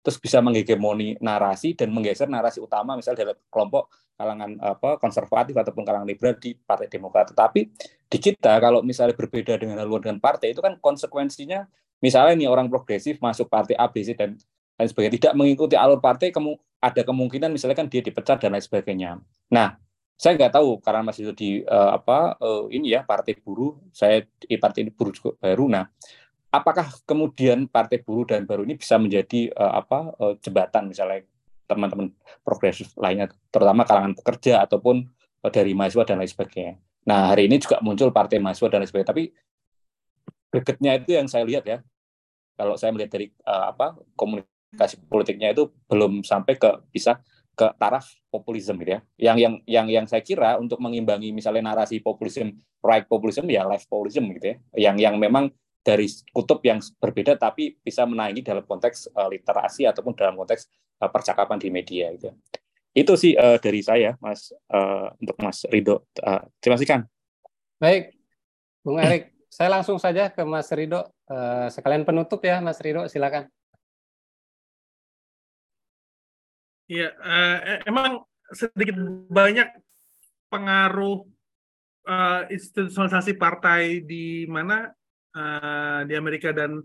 terus 0.00 0.16
bisa 0.16 0.40
menghegemoni 0.40 1.20
narasi 1.20 1.76
dan 1.76 1.92
menggeser 1.92 2.26
narasi 2.26 2.60
utama 2.60 2.96
misalnya 2.96 3.28
dari 3.28 3.36
kelompok 3.52 3.92
kalangan 4.16 4.60
apa 4.60 5.00
konservatif 5.00 5.56
ataupun 5.56 5.80
kalangan 5.80 6.04
liberal 6.04 6.36
di 6.36 6.52
Partai 6.52 6.92
Demokrat. 6.92 7.32
Tetapi 7.32 7.60
di 8.08 8.18
kita 8.20 8.60
kalau 8.60 8.84
misalnya 8.84 9.16
berbeda 9.16 9.56
dengan 9.56 9.80
haluan 9.80 10.04
dengan 10.04 10.20
partai 10.20 10.52
itu 10.52 10.60
kan 10.60 10.76
konsekuensinya 10.76 11.64
misalnya 12.04 12.36
nih 12.36 12.48
orang 12.48 12.68
progresif 12.68 13.20
masuk 13.20 13.48
partai 13.48 13.76
A, 13.80 13.88
B, 13.88 14.04
C 14.04 14.12
dan 14.12 14.36
lain 14.76 14.88
sebagainya 14.88 15.14
tidak 15.20 15.32
mengikuti 15.36 15.76
alur 15.76 16.00
partai 16.00 16.32
kemu 16.32 16.56
ada 16.80 17.04
kemungkinan 17.04 17.52
misalnya 17.52 17.76
kan 17.76 17.88
dia 17.92 18.00
dipecat 18.00 18.40
dan 18.40 18.56
lain 18.56 18.64
sebagainya. 18.64 19.20
Nah, 19.52 19.76
saya 20.20 20.36
nggak 20.36 20.52
tahu 20.52 20.80
karena 20.84 21.00
masih 21.00 21.32
di 21.32 21.64
uh, 21.64 21.96
apa 21.96 22.36
uh, 22.40 22.68
ini 22.68 22.92
ya 22.92 23.04
partai 23.04 23.40
buruh 23.40 23.76
saya 23.92 24.24
di 24.24 24.56
partai 24.60 24.88
buruh 24.92 25.12
juga 25.12 25.36
baru. 25.40 25.64
Nah, 25.68 25.84
apakah 26.50 26.90
kemudian 27.06 27.70
partai 27.70 28.02
buruh 28.02 28.26
dan 28.26 28.42
baru 28.44 28.66
ini 28.66 28.74
bisa 28.74 28.98
menjadi 28.98 29.54
uh, 29.54 29.80
apa 29.80 30.14
uh, 30.18 30.34
jembatan 30.42 30.90
misalnya 30.90 31.22
teman-teman 31.70 32.10
progresif 32.42 32.90
lainnya 32.98 33.30
terutama 33.54 33.86
kalangan 33.86 34.18
pekerja 34.18 34.66
ataupun 34.66 35.06
uh, 35.46 35.50
dari 35.50 35.72
mahasiswa 35.72 36.02
dan 36.02 36.18
lain 36.18 36.30
sebagainya. 36.30 36.74
Nah 37.06 37.30
hari 37.30 37.46
ini 37.46 37.62
juga 37.62 37.78
muncul 37.80 38.10
partai 38.10 38.42
mahasiswa 38.42 38.66
dan 38.66 38.82
lain 38.82 38.90
sebagainya. 38.90 39.10
Tapi 39.14 39.22
gregetnya 40.50 40.92
itu 40.98 41.10
yang 41.14 41.30
saya 41.30 41.46
lihat 41.46 41.64
ya 41.64 41.78
kalau 42.58 42.74
saya 42.74 42.90
melihat 42.90 43.14
dari 43.14 43.30
uh, 43.46 43.70
apa 43.70 43.94
komunikasi 44.18 44.98
politiknya 45.06 45.54
itu 45.54 45.70
belum 45.86 46.26
sampai 46.26 46.58
ke 46.58 46.82
bisa 46.90 47.22
ke 47.54 47.70
taraf 47.78 48.10
populisme 48.26 48.74
gitu 48.82 48.98
ya. 48.98 49.00
Yang 49.30 49.36
yang 49.38 49.54
yang 49.70 49.86
yang 49.86 50.06
saya 50.10 50.26
kira 50.26 50.58
untuk 50.58 50.82
mengimbangi 50.82 51.30
misalnya 51.30 51.70
narasi 51.70 52.02
populisme 52.02 52.58
right 52.82 53.06
populisme 53.06 53.46
ya 53.46 53.62
left 53.70 53.86
populisme 53.86 54.34
gitu 54.34 54.46
ya. 54.50 54.56
Yang 54.90 54.96
yang 55.06 55.14
memang 55.14 55.54
dari 55.80 56.06
kutub 56.32 56.60
yang 56.60 56.78
berbeda 57.00 57.40
tapi 57.40 57.76
bisa 57.80 58.04
menaiki 58.04 58.44
dalam 58.44 58.64
konteks 58.64 59.10
uh, 59.16 59.28
literasi 59.32 59.88
ataupun 59.88 60.12
dalam 60.12 60.36
konteks 60.36 60.68
uh, 61.00 61.08
percakapan 61.08 61.56
di 61.56 61.68
media 61.72 62.12
itu. 62.12 62.28
Itu 62.92 63.14
sih 63.14 63.38
uh, 63.38 63.56
dari 63.56 63.80
saya 63.80 64.18
Mas 64.20 64.50
uh, 64.72 65.14
untuk 65.16 65.36
Mas 65.40 65.64
Rido. 65.70 66.10
Uh, 66.20 66.42
terima 66.60 66.76
kasih 66.76 66.88
Kang. 66.88 67.04
Baik. 67.80 68.12
Bung 68.80 68.96
Erik, 68.96 69.36
saya 69.52 69.68
langsung 69.68 70.00
saja 70.00 70.32
ke 70.32 70.40
Mas 70.44 70.68
Rido 70.72 71.08
uh, 71.28 71.68
sekalian 71.68 72.04
penutup 72.04 72.40
ya 72.44 72.60
Mas 72.60 72.80
Rido 72.80 73.04
silakan. 73.08 73.48
Iya, 76.90 77.14
uh, 77.14 77.86
emang 77.86 78.26
sedikit 78.50 78.98
banyak 79.30 79.70
pengaruh 80.50 81.22
uh, 82.10 82.42
institusionalisasi 82.50 83.38
partai 83.38 84.02
di 84.02 84.42
mana 84.50 84.90
uh, 85.34 86.00
di 86.06 86.14
Amerika 86.14 86.50
dan 86.54 86.80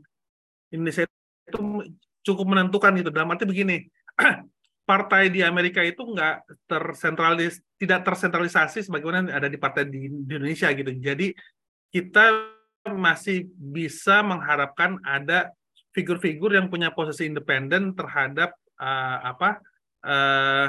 Indonesia 0.73 1.05
itu 1.47 1.61
cukup 2.25 2.45
menentukan 2.45 2.91
gitu. 2.97 3.13
Dalam 3.13 3.31
arti 3.31 3.45
begini, 3.45 3.85
partai 4.89 5.29
di 5.33 5.41
Amerika 5.41 5.81
itu 5.81 6.01
nggak 6.01 6.65
tersentralis, 6.69 7.61
tidak 7.77 8.05
tersentralisasi 8.05 8.85
sebagaimana 8.85 9.33
ada 9.33 9.49
di 9.49 9.57
partai 9.57 9.89
di, 9.89 10.09
di 10.09 10.31
Indonesia 10.37 10.69
gitu. 10.73 10.91
Jadi 10.93 11.33
kita 11.93 12.53
masih 12.93 13.49
bisa 13.57 14.21
mengharapkan 14.21 15.01
ada 15.01 15.49
figur-figur 15.95 16.53
yang 16.53 16.69
punya 16.69 16.93
posisi 16.93 17.25
independen 17.25 17.95
terhadap 17.97 18.53
uh, 18.77 19.17
apa 19.25 19.49
uh, 20.05 20.67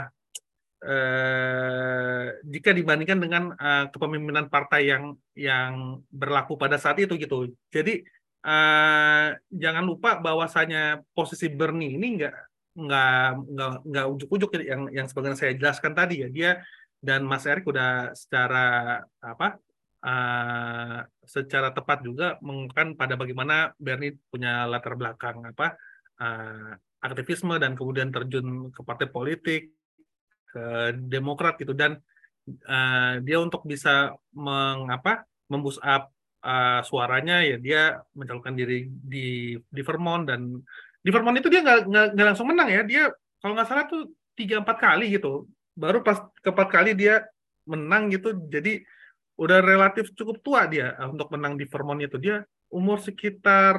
uh, 0.85 2.25
jika 2.45 2.71
dibandingkan 2.77 3.19
dengan 3.23 3.43
uh, 3.57 3.89
kepemimpinan 3.89 4.53
partai 4.53 4.93
yang 4.93 5.17
yang 5.33 6.03
berlaku 6.13 6.59
pada 6.61 6.77
saat 6.77 7.01
itu 7.01 7.17
gitu. 7.17 7.53
Jadi 7.73 8.05
uh, 8.45 9.33
jangan 9.49 9.85
lupa 9.85 10.21
bahwasanya 10.21 11.01
posisi 11.17 11.49
Bernie 11.49 11.97
ini 11.97 12.21
nggak 12.21 12.35
nggak 12.77 13.29
nggak 13.57 13.71
nggak 13.89 14.07
ujuk-ujuk 14.13 14.51
yang 14.61 14.93
yang 14.93 15.07
sebagaimana 15.09 15.41
saya 15.41 15.57
jelaskan 15.57 15.97
tadi 15.97 16.15
ya 16.21 16.29
dia 16.29 16.53
dan 17.01 17.25
Mas 17.25 17.49
Erik 17.49 17.65
udah 17.65 18.13
secara 18.13 19.01
apa 19.25 19.57
uh, 20.05 21.01
secara 21.25 21.73
tepat 21.73 22.05
juga 22.05 22.37
mengungkapkan 22.45 22.93
pada 23.01 23.15
bagaimana 23.17 23.73
Bernie 23.81 24.21
punya 24.29 24.69
latar 24.69 24.93
belakang 24.93 25.41
apa 25.49 25.81
uh, 26.21 26.77
aktivisme 27.01 27.57
dan 27.57 27.73
kemudian 27.77 28.13
terjun 28.13 28.69
ke 28.73 28.81
partai 28.85 29.09
politik 29.09 29.76
ke 30.57 30.97
Demokrat 30.97 31.61
gitu. 31.61 31.77
Dan 31.77 32.01
uh, 32.65 33.21
dia 33.21 33.37
untuk 33.45 33.69
bisa 33.69 34.17
mengapa 34.33 35.29
memboost 35.53 35.85
up 35.85 36.09
uh, 36.41 36.81
suaranya 36.81 37.45
ya 37.45 37.57
dia 37.61 37.81
mencalonkan 38.17 38.57
diri 38.57 38.89
di 38.89 39.61
di 39.61 39.83
Vermont. 39.85 40.25
Dan 40.25 40.57
di 41.05 41.11
Vermont 41.13 41.37
itu 41.37 41.53
dia 41.53 41.61
nggak 41.61 42.17
langsung 42.33 42.49
menang 42.49 42.73
ya. 42.73 42.83
Dia 42.89 43.13
kalau 43.45 43.53
nggak 43.53 43.69
salah 43.69 43.85
tuh 43.85 44.09
tiga 44.33 44.65
empat 44.65 44.81
kali 44.81 45.13
gitu. 45.13 45.45
Baru 45.77 46.01
pas 46.01 46.25
keempat 46.41 46.69
kali 46.73 46.97
dia 46.97 47.21
menang 47.69 48.09
gitu. 48.09 48.33
Jadi 48.49 48.81
udah 49.37 49.61
relatif 49.61 50.17
cukup 50.17 50.41
tua 50.41 50.65
dia 50.65 50.97
eh, 50.97 51.09
untuk 51.09 51.29
menang 51.29 51.61
di 51.61 51.69
Vermont 51.69 52.01
itu. 52.01 52.17
Dia 52.17 52.41
umur 52.73 53.05
sekitar 53.05 53.77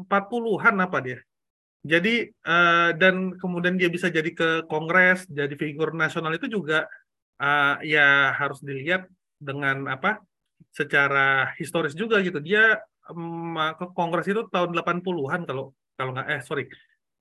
40-an 0.00 0.74
apa 0.80 0.98
dia 1.04 1.20
jadi 1.84 2.32
uh, 2.48 2.96
dan 2.96 3.36
kemudian 3.36 3.76
dia 3.76 3.92
bisa 3.92 4.08
jadi 4.08 4.32
ke 4.32 4.64
Kongres 4.72 5.28
jadi 5.28 5.52
figur 5.52 5.92
nasional 5.92 6.32
itu 6.32 6.48
juga 6.48 6.88
uh, 7.36 7.76
ya 7.84 8.32
harus 8.32 8.64
dilihat 8.64 9.04
dengan 9.36 9.92
apa 9.92 10.24
secara 10.72 11.52
historis 11.60 11.92
juga 11.92 12.18
gitu. 12.24 12.40
Dia 12.40 12.80
um, 13.12 13.54
ke 13.76 13.86
Kongres 13.92 14.26
itu 14.26 14.48
tahun 14.48 14.72
80-an 14.72 15.44
kalau 15.44 15.76
kalau 15.94 16.10
nggak 16.16 16.28
eh 16.32 16.42
sorry. 16.42 16.64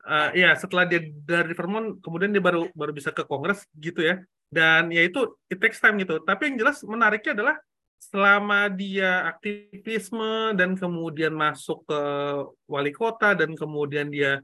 Uh, 0.03 0.35
ya 0.35 0.51
setelah 0.59 0.83
dia 0.83 0.99
dari 0.99 1.55
Vermont 1.55 2.03
kemudian 2.03 2.35
dia 2.35 2.43
baru 2.43 2.67
baru 2.75 2.91
bisa 2.91 3.11
ke 3.11 3.23
Kongres 3.27 3.67
gitu 3.75 3.99
ya. 3.99 4.23
Dan 4.47 4.95
ya 4.95 5.03
itu 5.03 5.37
it 5.51 5.59
takes 5.59 5.83
time 5.83 5.99
gitu. 5.99 6.23
Tapi 6.23 6.53
yang 6.53 6.55
jelas 6.63 6.79
menariknya 6.87 7.35
adalah 7.35 7.55
selama 8.09 8.67
dia 8.67 9.29
aktivisme 9.29 10.57
dan 10.57 10.75
kemudian 10.75 11.31
masuk 11.31 11.87
ke 11.87 12.01
wali 12.67 12.91
kota 12.91 13.37
dan 13.37 13.55
kemudian 13.55 14.11
dia 14.11 14.43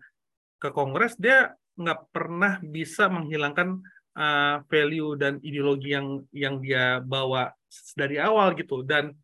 ke 0.60 0.70
Kongres 0.72 1.16
dia 1.16 1.56
nggak 1.80 2.12
pernah 2.12 2.60
bisa 2.60 3.08
menghilangkan 3.08 3.80
uh, 4.20 4.56
value 4.68 5.16
dan 5.16 5.40
ideologi 5.40 5.96
yang 5.96 6.24
yang 6.36 6.56
dia 6.60 7.00
bawa 7.00 7.56
dari 7.96 8.20
awal 8.20 8.52
gitu. 8.60 8.84
Dan 8.84 9.16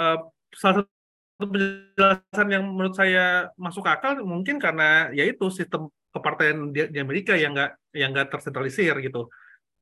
uh, 0.00 0.18
salah 0.56 0.82
satu 0.82 1.44
penjelasan 1.44 2.48
yang 2.48 2.64
menurut 2.64 2.96
saya 2.96 3.52
masuk 3.60 3.84
akal 3.84 4.16
mungkin 4.24 4.56
karena 4.56 5.12
yaitu 5.12 5.52
sistem 5.52 5.92
kepartaian 6.14 6.70
di, 6.70 6.86
Amerika 6.96 7.36
yang 7.36 7.52
nggak 7.52 7.72
yang 7.92 8.10
nggak 8.16 8.32
tersentralisir 8.32 8.96
gitu. 9.04 9.28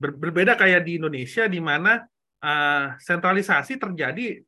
Ber, 0.01 0.19
berbeda 0.19 0.59
kayak 0.59 0.83
di 0.83 0.99
Indonesia 0.99 1.47
di 1.47 1.63
mana 1.63 2.03
uh, 2.43 2.99
sentralisasi 2.99 3.79
terjadi 3.79 4.43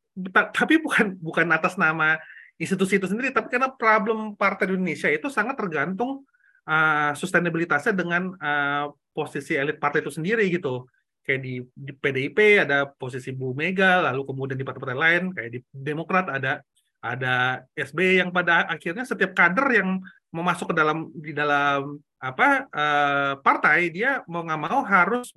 tapi 0.54 0.78
bukan 0.78 1.18
bukan 1.18 1.46
atas 1.50 1.74
nama 1.74 2.18
institusi 2.54 3.02
itu 3.02 3.10
sendiri 3.10 3.34
tapi 3.34 3.50
karena 3.50 3.70
problem 3.70 4.38
partai 4.38 4.70
di 4.70 4.78
Indonesia 4.78 5.10
itu 5.10 5.26
sangat 5.26 5.58
tergantung 5.58 6.22
uh, 6.68 7.10
sustainabilitasnya 7.18 7.94
dengan 7.94 8.30
uh, 8.38 8.94
posisi 9.10 9.58
elit 9.58 9.78
partai 9.78 10.02
itu 10.02 10.12
sendiri 10.14 10.46
gitu. 10.50 10.86
Kayak 11.24 11.40
di, 11.40 11.54
di 11.72 11.92
PDIP 11.96 12.68
ada 12.68 12.84
posisi 12.84 13.32
Bu 13.32 13.56
Mega 13.56 14.04
lalu 14.12 14.28
kemudian 14.28 14.60
di 14.60 14.66
partai-partai 14.66 14.98
lain 14.98 15.22
kayak 15.32 15.50
di 15.56 15.58
Demokrat 15.72 16.28
ada 16.28 16.60
ada 17.00 17.64
SB 17.72 18.20
yang 18.20 18.28
pada 18.28 18.68
akhirnya 18.68 19.08
setiap 19.08 19.32
kader 19.32 19.66
yang 19.72 19.88
mau 20.32 20.44
masuk 20.44 20.72
ke 20.72 20.74
dalam 20.76 21.08
di 21.16 21.32
dalam 21.32 21.96
apa 22.20 22.68
uh, 22.68 23.32
partai 23.40 23.88
dia 23.88 24.20
mau 24.28 24.44
nggak 24.44 24.60
mau 24.60 24.80
harus 24.84 25.32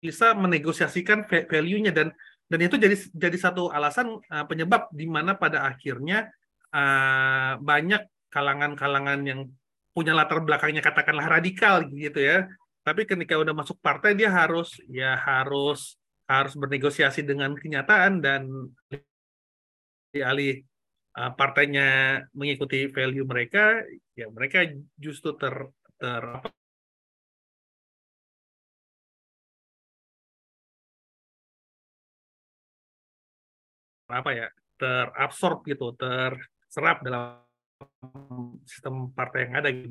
bisa 0.00 0.36
menegosiasikan 0.36 1.24
value-nya 1.26 1.92
dan 1.92 2.12
dan 2.46 2.60
itu 2.62 2.78
jadi 2.78 2.94
jadi 3.10 3.38
satu 3.42 3.74
alasan 3.74 4.22
uh, 4.30 4.44
penyebab 4.46 4.86
di 4.94 5.06
mana 5.10 5.34
pada 5.34 5.66
akhirnya 5.66 6.30
uh, 6.70 7.58
banyak 7.58 8.06
kalangan-kalangan 8.30 9.20
yang 9.26 9.40
punya 9.90 10.12
latar 10.12 10.44
belakangnya 10.44 10.84
katakanlah 10.84 11.26
radikal 11.40 11.82
gitu 11.90 12.20
ya. 12.20 12.46
Tapi 12.86 13.02
ketika 13.02 13.34
udah 13.34 13.50
masuk 13.50 13.82
partai 13.82 14.14
dia 14.14 14.30
harus 14.30 14.78
ya 14.86 15.18
harus 15.18 15.98
harus 16.30 16.54
bernegosiasi 16.54 17.26
dengan 17.26 17.56
kenyataan 17.58 18.22
dan 18.22 18.46
alih 20.14 20.62
uh, 21.18 21.32
partainya 21.34 22.20
mengikuti 22.36 22.86
value 22.92 23.26
mereka, 23.26 23.82
ya 24.14 24.30
mereka 24.30 24.70
justru 25.00 25.34
ter, 25.34 25.70
ter 25.98 26.22
apa, 26.22 26.48
apa 34.08 34.30
ya 34.32 34.46
terabsorb 34.76 35.66
gitu, 35.66 35.92
terserap 35.96 37.02
dalam 37.02 37.42
sistem 38.64 39.10
partai 39.12 39.50
yang 39.50 39.54
ada. 39.58 39.68
Gitu. 39.72 39.90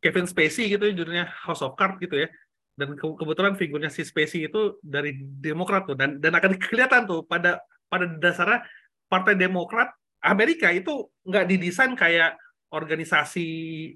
Kevin 0.00 0.26
Spacey 0.28 0.72
gitu 0.72 0.88
judulnya 0.92 1.28
House 1.44 1.60
of 1.60 1.76
Cards 1.76 2.00
gitu 2.00 2.16
ya. 2.24 2.28
Dan 2.76 2.96
ke 2.96 3.04
kebetulan 3.04 3.54
figurnya 3.60 3.92
si 3.92 4.00
Spacey 4.00 4.48
itu 4.48 4.80
dari 4.80 5.12
Demokrat 5.20 5.84
tuh 5.84 5.96
dan 5.96 6.16
dan 6.16 6.32
akan 6.32 6.56
kelihatan 6.56 7.04
tuh 7.04 7.20
pada 7.28 7.60
pada 7.92 8.08
dasarnya 8.08 8.64
Partai 9.10 9.36
Demokrat 9.36 9.92
Amerika 10.24 10.72
itu 10.72 11.10
nggak 11.26 11.44
didesain 11.50 11.92
kayak 11.92 12.40
organisasi 12.70 13.48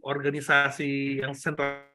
organisasi 0.02 1.23
yang 1.23 1.32
sentralis 1.32 1.86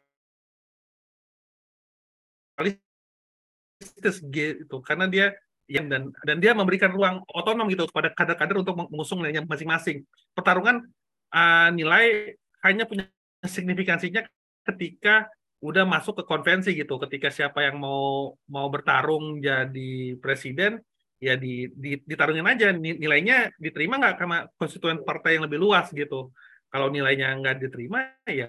gitu 4.32 4.80
karena 4.82 5.06
dia 5.12 5.36
yang 5.70 5.86
dan 5.86 6.10
dan 6.26 6.38
dia 6.42 6.58
memberikan 6.58 6.90
ruang 6.90 7.22
otonom 7.30 7.70
gitu 7.70 7.86
kepada 7.86 8.10
kader-kader 8.12 8.66
untuk 8.66 8.90
mengusung 8.90 9.22
nilainya 9.22 9.46
masing-masing. 9.46 10.02
Pertarungan 10.34 10.82
uh, 11.30 11.70
nilai 11.70 12.34
hanya 12.66 12.90
punya 12.90 13.06
signifikansinya 13.46 14.26
ketika 14.66 15.30
udah 15.62 15.86
masuk 15.86 16.20
ke 16.20 16.24
konvensi 16.26 16.74
gitu. 16.74 16.98
Ketika 16.98 17.30
siapa 17.30 17.70
yang 17.70 17.78
mau 17.78 18.34
mau 18.50 18.68
bertarung 18.74 19.38
jadi 19.38 20.18
presiden, 20.18 20.82
ya 21.20 21.36
di, 21.36 21.68
di 21.70 22.00
ditarungin 22.00 22.48
aja 22.48 22.72
nilainya 22.74 23.52
diterima 23.60 24.00
nggak 24.00 24.16
sama 24.18 24.48
konstituen 24.56 25.04
partai 25.04 25.36
yang 25.36 25.46
lebih 25.46 25.60
luas 25.60 25.92
gitu 25.92 26.32
kalau 26.72 26.88
nilainya 26.88 27.36
nggak 27.36 27.60
diterima 27.60 28.16
ya 28.24 28.48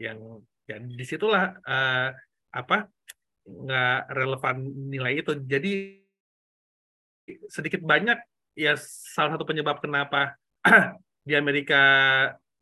yang 0.00 0.40
ya 0.64 0.80
di 0.80 1.04
situlah 1.04 1.52
uh, 1.60 2.08
apa 2.48 2.88
nggak 3.44 4.00
relevan 4.08 4.56
nilai 4.88 5.20
itu 5.20 5.36
jadi 5.44 6.01
sedikit 7.48 7.80
banyak 7.82 8.18
ya 8.58 8.76
salah 9.14 9.36
satu 9.36 9.48
penyebab 9.48 9.80
kenapa 9.80 10.36
di 11.28 11.34
Amerika 11.38 11.82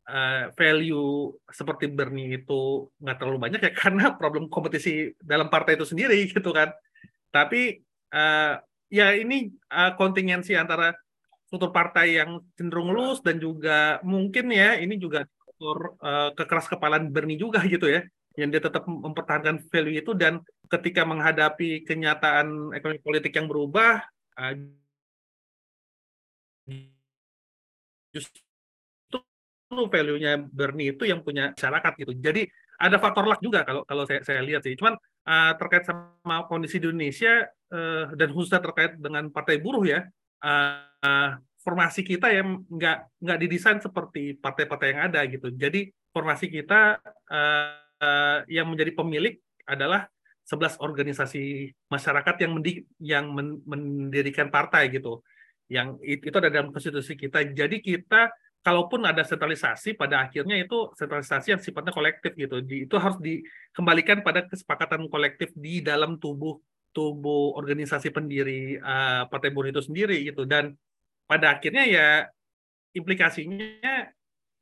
uh, 0.07 0.43
value 0.53 1.35
seperti 1.49 1.91
Bernie 1.91 2.41
itu 2.41 2.87
nggak 3.01 3.17
terlalu 3.17 3.39
banyak 3.49 3.61
ya 3.61 3.71
karena 3.81 4.15
problem 4.15 4.47
kompetisi 4.47 5.11
dalam 5.19 5.51
partai 5.51 5.75
itu 5.77 5.85
sendiri 5.87 6.29
gitu 6.29 6.51
kan. 6.53 6.71
Tapi 7.31 7.79
uh, 8.11 8.59
ya 8.91 9.15
ini 9.15 9.51
uh, 9.71 9.95
kontingensi 9.95 10.53
antara 10.55 10.91
struktur 11.47 11.75
partai 11.75 12.15
yang 12.15 12.39
cenderung 12.55 12.95
lus 12.95 13.19
dan 13.19 13.39
juga 13.39 13.99
mungkin 14.07 14.51
ya 14.55 14.79
ini 14.79 14.95
juga 14.95 15.27
faktor 15.27 15.99
uh, 15.99 16.29
kekeras 16.31 16.71
kepalaan 16.71 17.11
Bernie 17.11 17.39
juga 17.39 17.59
gitu 17.67 17.91
ya 17.91 18.07
yang 18.39 18.47
dia 18.47 18.63
tetap 18.63 18.87
mempertahankan 18.87 19.67
value 19.67 19.99
itu 19.99 20.15
dan 20.15 20.39
ketika 20.71 21.03
menghadapi 21.03 21.83
kenyataan 21.83 22.71
ekonomi 22.71 23.03
politik 23.03 23.35
yang 23.35 23.51
berubah 23.51 23.99
uh, 24.37 24.55
justru 28.11 28.39
value-nya 29.71 30.51
Bernie 30.51 30.91
itu 30.91 31.07
yang 31.07 31.23
punya 31.23 31.55
masyarakat 31.55 31.93
gitu. 31.95 32.11
Jadi 32.19 32.43
ada 32.81 32.97
faktor 32.97 33.29
luck 33.29 33.39
juga 33.39 33.63
kalau 33.63 33.87
kalau 33.87 34.03
saya 34.03 34.19
saya 34.25 34.43
lihat 34.43 34.65
sih. 34.67 34.75
Cuman 34.75 34.99
uh, 34.99 35.53
terkait 35.55 35.87
sama 35.87 36.43
kondisi 36.51 36.81
di 36.81 36.91
Indonesia 36.91 37.47
uh, 37.71 38.11
dan 38.17 38.29
khususnya 38.35 38.59
terkait 38.59 38.99
dengan 38.99 39.31
partai 39.31 39.63
buruh 39.63 39.85
ya, 39.87 40.03
uh, 40.43 41.39
formasi 41.61 42.01
kita 42.01 42.33
yang 42.33 42.65
nggak 42.67 43.21
nggak 43.21 43.37
didesain 43.39 43.79
seperti 43.79 44.35
partai-partai 44.35 44.87
yang 44.91 45.01
ada 45.07 45.21
gitu. 45.29 45.47
Jadi 45.53 45.87
formasi 46.11 46.51
kita 46.51 46.99
uh, 47.31 47.71
uh, 48.01 48.39
yang 48.51 48.67
menjadi 48.67 48.91
pemilik 48.97 49.39
adalah 49.63 50.09
11 50.45 50.81
organisasi 50.81 51.71
masyarakat 51.87 52.35
yang 52.43 52.51
mendi 52.57 52.71
yang 52.99 53.25
men 53.31 53.61
mendirikan 53.63 54.49
partai 54.49 54.91
gitu. 54.91 55.21
Yang 55.71 56.01
itu 56.03 56.35
ada 56.35 56.51
dalam 56.51 56.69
konstitusi 56.75 57.15
kita. 57.15 57.45
Jadi 57.55 57.79
kita 57.79 58.33
kalaupun 58.61 59.01
ada 59.07 59.25
sentralisasi 59.25 59.97
pada 59.97 60.27
akhirnya 60.27 60.59
itu 60.59 60.93
sentralisasi 60.93 61.57
yang 61.57 61.61
sifatnya 61.61 61.93
kolektif 61.95 62.35
gitu. 62.35 62.61
Di, 62.61 62.85
itu 62.85 62.95
harus 62.99 63.17
dikembalikan 63.17 64.21
pada 64.21 64.45
kesepakatan 64.45 65.07
kolektif 65.07 65.53
di 65.57 65.81
dalam 65.81 66.21
tubuh 66.21 66.59
tubuh 66.91 67.55
organisasi 67.55 68.11
pendiri 68.11 68.75
uh, 68.77 69.25
Partai 69.31 69.49
Buruh 69.55 69.71
itu 69.71 69.79
sendiri 69.79 70.27
gitu 70.27 70.43
dan 70.43 70.75
pada 71.23 71.55
akhirnya 71.55 71.87
ya 71.87 72.07
implikasinya 72.91 74.11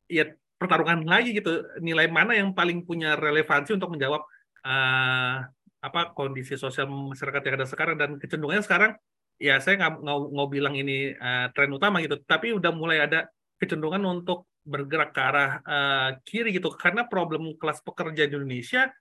ya 0.06 0.23
pertarungan 0.61 1.10
lagi 1.10 1.34
gitu 1.34 1.65
nilai 1.81 2.06
mana 2.06 2.38
yang 2.38 2.53
paling 2.53 2.85
punya 2.85 3.18
relevansi 3.18 3.73
untuk 3.73 3.97
menjawab 3.97 4.22
uh, 4.61 5.35
apa 5.80 6.11
kondisi 6.11 6.60
sosial 6.60 6.91
masyarakat 6.91 7.41
yang 7.47 7.56
ada 7.64 7.68
sekarang 7.68 7.95
dan 7.95 8.19
kecenderungannya 8.19 8.65
sekarang 8.68 8.91
ya 9.39 9.56
saya 9.64 9.80
nggak 9.80 9.93
mau 10.03 10.47
bilang 10.51 10.76
ini 10.76 11.15
uh, 11.15 11.47
tren 11.56 11.72
utama 11.72 12.03
gitu. 12.03 12.19
Tapi 12.27 12.51
udah 12.51 12.72
mulai 12.76 13.07
ada 13.07 13.31
kecenderungan 13.57 14.03
untuk 14.03 14.51
bergerak 14.68 15.15
ke 15.15 15.22
arah 15.23 15.51
uh, 15.64 16.10
kiri 16.27 16.51
gitu. 16.53 16.69
Karena 16.76 17.07
problem 17.07 17.56
kelas 17.56 17.80
pekerja 17.80 18.27
di 18.27 18.35
Indonesia 18.35 18.91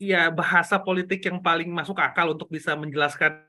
ya 0.00 0.32
bahasa 0.32 0.80
politik 0.80 1.20
yang 1.28 1.44
paling 1.44 1.68
masuk 1.68 1.98
akal 2.00 2.32
untuk 2.32 2.48
bisa 2.48 2.72
menjelaskan 2.78 3.44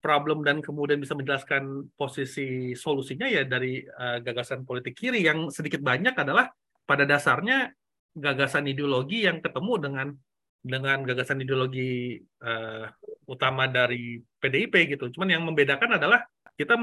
problem 0.00 0.44
dan 0.44 0.60
kemudian 0.60 1.00
bisa 1.00 1.16
menjelaskan 1.16 1.88
posisi 1.96 2.76
solusinya 2.76 3.24
ya 3.28 3.44
dari 3.44 3.84
uh, 3.84 4.20
gagasan 4.24 4.64
politik 4.64 4.96
kiri. 4.96 5.20
Yang 5.20 5.60
sedikit 5.60 5.84
banyak 5.84 6.16
adalah 6.16 6.48
pada 6.84 7.04
dasarnya 7.04 7.72
gagasan 8.16 8.68
ideologi 8.68 9.24
yang 9.24 9.40
ketemu 9.44 9.74
dengan 9.80 10.08
dengan 10.64 11.04
gagasan 11.04 11.44
ideologi 11.44 12.16
uh, 12.40 12.88
utama 13.28 13.68
dari 13.68 14.16
PDIP 14.40 14.96
gitu. 14.96 15.12
Cuman 15.12 15.28
yang 15.28 15.44
membedakan 15.44 16.00
adalah 16.00 16.24
kita 16.56 16.80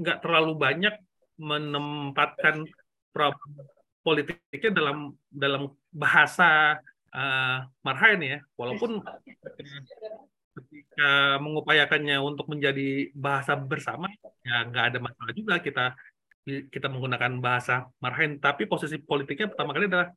nggak 0.00 0.18
terlalu 0.24 0.56
banyak 0.56 0.96
menempatkan 1.36 2.64
problem 3.12 3.68
politiknya 4.00 4.70
dalam 4.72 5.12
dalam 5.28 5.76
bahasa 5.92 6.80
uh, 7.12 7.68
Marhain 7.84 8.20
ya, 8.24 8.38
walaupun 8.56 9.04
ketika 10.56 11.38
mengupayakannya 11.38 12.16
untuk 12.18 12.48
menjadi 12.48 13.12
bahasa 13.12 13.54
bersama, 13.54 14.08
ya 14.40 14.64
nggak 14.66 14.84
ada 14.94 14.98
masalah 15.04 15.32
juga 15.36 15.60
kita 15.60 15.92
kita 16.48 16.88
menggunakan 16.88 17.44
bahasa 17.44 17.92
Marhain, 18.00 18.40
tapi 18.40 18.64
posisi 18.64 18.96
politiknya 18.96 19.52
pertama 19.52 19.76
kali 19.76 19.84
adalah 19.84 20.08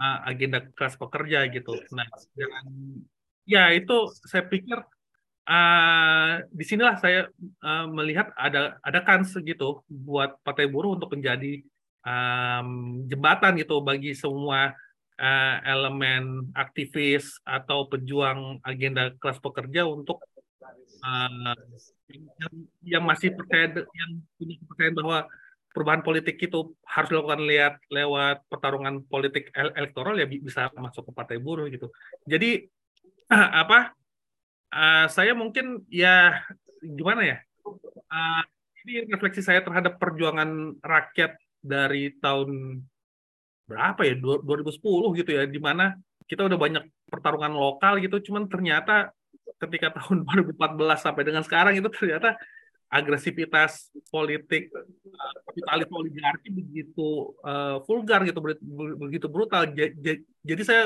uh, 0.00 0.18
agenda 0.24 0.64
kelas 0.72 0.96
pekerja 0.96 1.46
gitu. 1.52 1.76
Nah, 1.92 2.08
dan 2.32 2.64
ya 3.44 3.68
itu 3.76 4.08
saya 4.24 4.48
pikir 4.48 4.80
uh, 5.44 6.32
di 6.48 6.64
sinilah 6.64 6.96
saya 6.96 7.28
uh, 7.60 7.86
melihat 7.92 8.32
ada 8.34 8.80
ada 8.80 9.00
kans 9.04 9.36
gitu 9.36 9.84
buat 9.86 10.40
partai 10.40 10.66
buruh 10.66 10.96
untuk 10.96 11.12
menjadi 11.12 11.60
um, 12.04 13.02
jembatan 13.06 13.60
gitu 13.60 13.84
bagi 13.84 14.16
semua 14.16 14.72
uh, 15.20 15.56
elemen 15.68 16.48
aktivis 16.56 17.36
atau 17.44 17.86
pejuang 17.86 18.58
agenda 18.64 19.12
kelas 19.20 19.38
pekerja 19.38 19.84
untuk 19.84 20.24
uh, 21.04 21.56
yang, 22.10 22.54
yang 22.82 23.04
masih 23.04 23.36
percaya 23.36 23.84
yang 23.84 24.10
punya 24.34 24.54
kepercayaan 24.64 24.96
bahwa 24.96 25.18
perubahan 25.70 26.02
politik 26.02 26.36
itu 26.42 26.74
harus 26.82 27.08
dilakukan 27.10 27.42
lihat 27.46 27.74
lewat 27.90 28.42
pertarungan 28.50 29.06
politik 29.06 29.54
elektoral 29.54 30.18
ya 30.18 30.26
bisa 30.26 30.70
masuk 30.74 31.10
ke 31.10 31.12
partai 31.14 31.36
buruh 31.38 31.70
gitu. 31.70 31.90
Jadi 32.26 32.66
apa? 33.62 33.94
Uh, 34.70 35.06
saya 35.10 35.34
mungkin 35.34 35.82
ya 35.90 36.42
gimana 36.82 37.26
ya? 37.26 37.36
Uh, 38.10 38.42
ini 38.86 39.06
refleksi 39.10 39.42
saya 39.42 39.62
terhadap 39.62 39.98
perjuangan 39.98 40.78
rakyat 40.80 41.36
dari 41.60 42.14
tahun 42.18 42.80
berapa 43.68 44.02
ya 44.02 44.18
2010 44.18 44.82
gitu 45.22 45.30
ya 45.30 45.46
di 45.46 45.60
mana 45.62 45.94
kita 46.26 46.46
udah 46.50 46.58
banyak 46.58 46.84
pertarungan 47.06 47.54
lokal 47.54 48.02
gitu 48.02 48.18
cuman 48.30 48.50
ternyata 48.50 49.14
ketika 49.62 49.94
tahun 49.94 50.26
2014 50.58 50.58
sampai 50.98 51.22
dengan 51.22 51.42
sekarang 51.46 51.78
itu 51.78 51.86
ternyata 51.92 52.34
agresivitas 52.90 53.88
politik 54.10 54.74
uh, 54.74 55.34
kapitalis 55.46 55.88
oligarki 55.94 56.50
begitu 56.50 57.32
uh, 57.46 57.78
vulgar 57.86 58.26
gitu 58.26 58.42
begitu 58.98 59.26
brutal 59.30 59.70
jadi 60.42 60.62
saya 60.66 60.82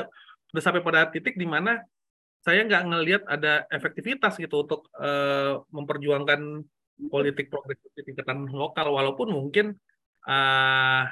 sudah 0.53 0.63
sampai 0.63 0.85
pada 0.85 1.09
titik 1.09 1.33
di 1.33 1.49
mana 1.49 1.81
saya 2.45 2.61
nggak 2.61 2.83
ngelihat 2.85 3.23
ada 3.25 3.65
efektivitas 3.73 4.37
gitu 4.37 4.61
untuk 4.61 4.85
uh, 5.01 5.65
memperjuangkan 5.73 6.61
politik 7.09 7.49
progresif 7.49 7.89
di 7.97 8.13
tingkatan 8.13 8.45
lokal 8.53 8.93
walaupun 8.93 9.33
mungkin 9.33 9.73
uh, 10.29 11.09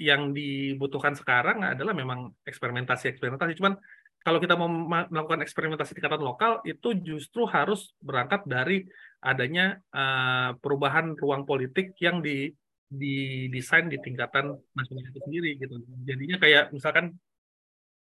yang 0.00 0.32
dibutuhkan 0.32 1.12
sekarang 1.12 1.60
adalah 1.60 1.92
memang 1.92 2.32
eksperimentasi-eksperimentasi. 2.48 3.60
Cuman 3.60 3.76
kalau 4.20 4.36
kita 4.36 4.52
mau 4.52 4.68
melakukan 4.68 5.40
eksperimentasi 5.40 5.96
tingkatan 5.96 6.20
lokal 6.20 6.60
itu 6.68 6.92
justru 7.00 7.48
harus 7.48 7.96
berangkat 8.04 8.44
dari 8.44 8.84
adanya 9.24 9.80
uh, 9.96 10.52
perubahan 10.60 11.16
ruang 11.16 11.48
politik 11.48 11.96
yang 12.00 12.20
di 12.20 12.52
didesain 12.90 13.86
di 13.86 13.96
tingkatan 14.02 14.50
nasional 14.74 15.04
itu 15.08 15.20
sendiri 15.22 15.50
gitu. 15.62 15.74
Jadinya 16.04 16.36
kayak 16.42 16.64
misalkan 16.74 17.14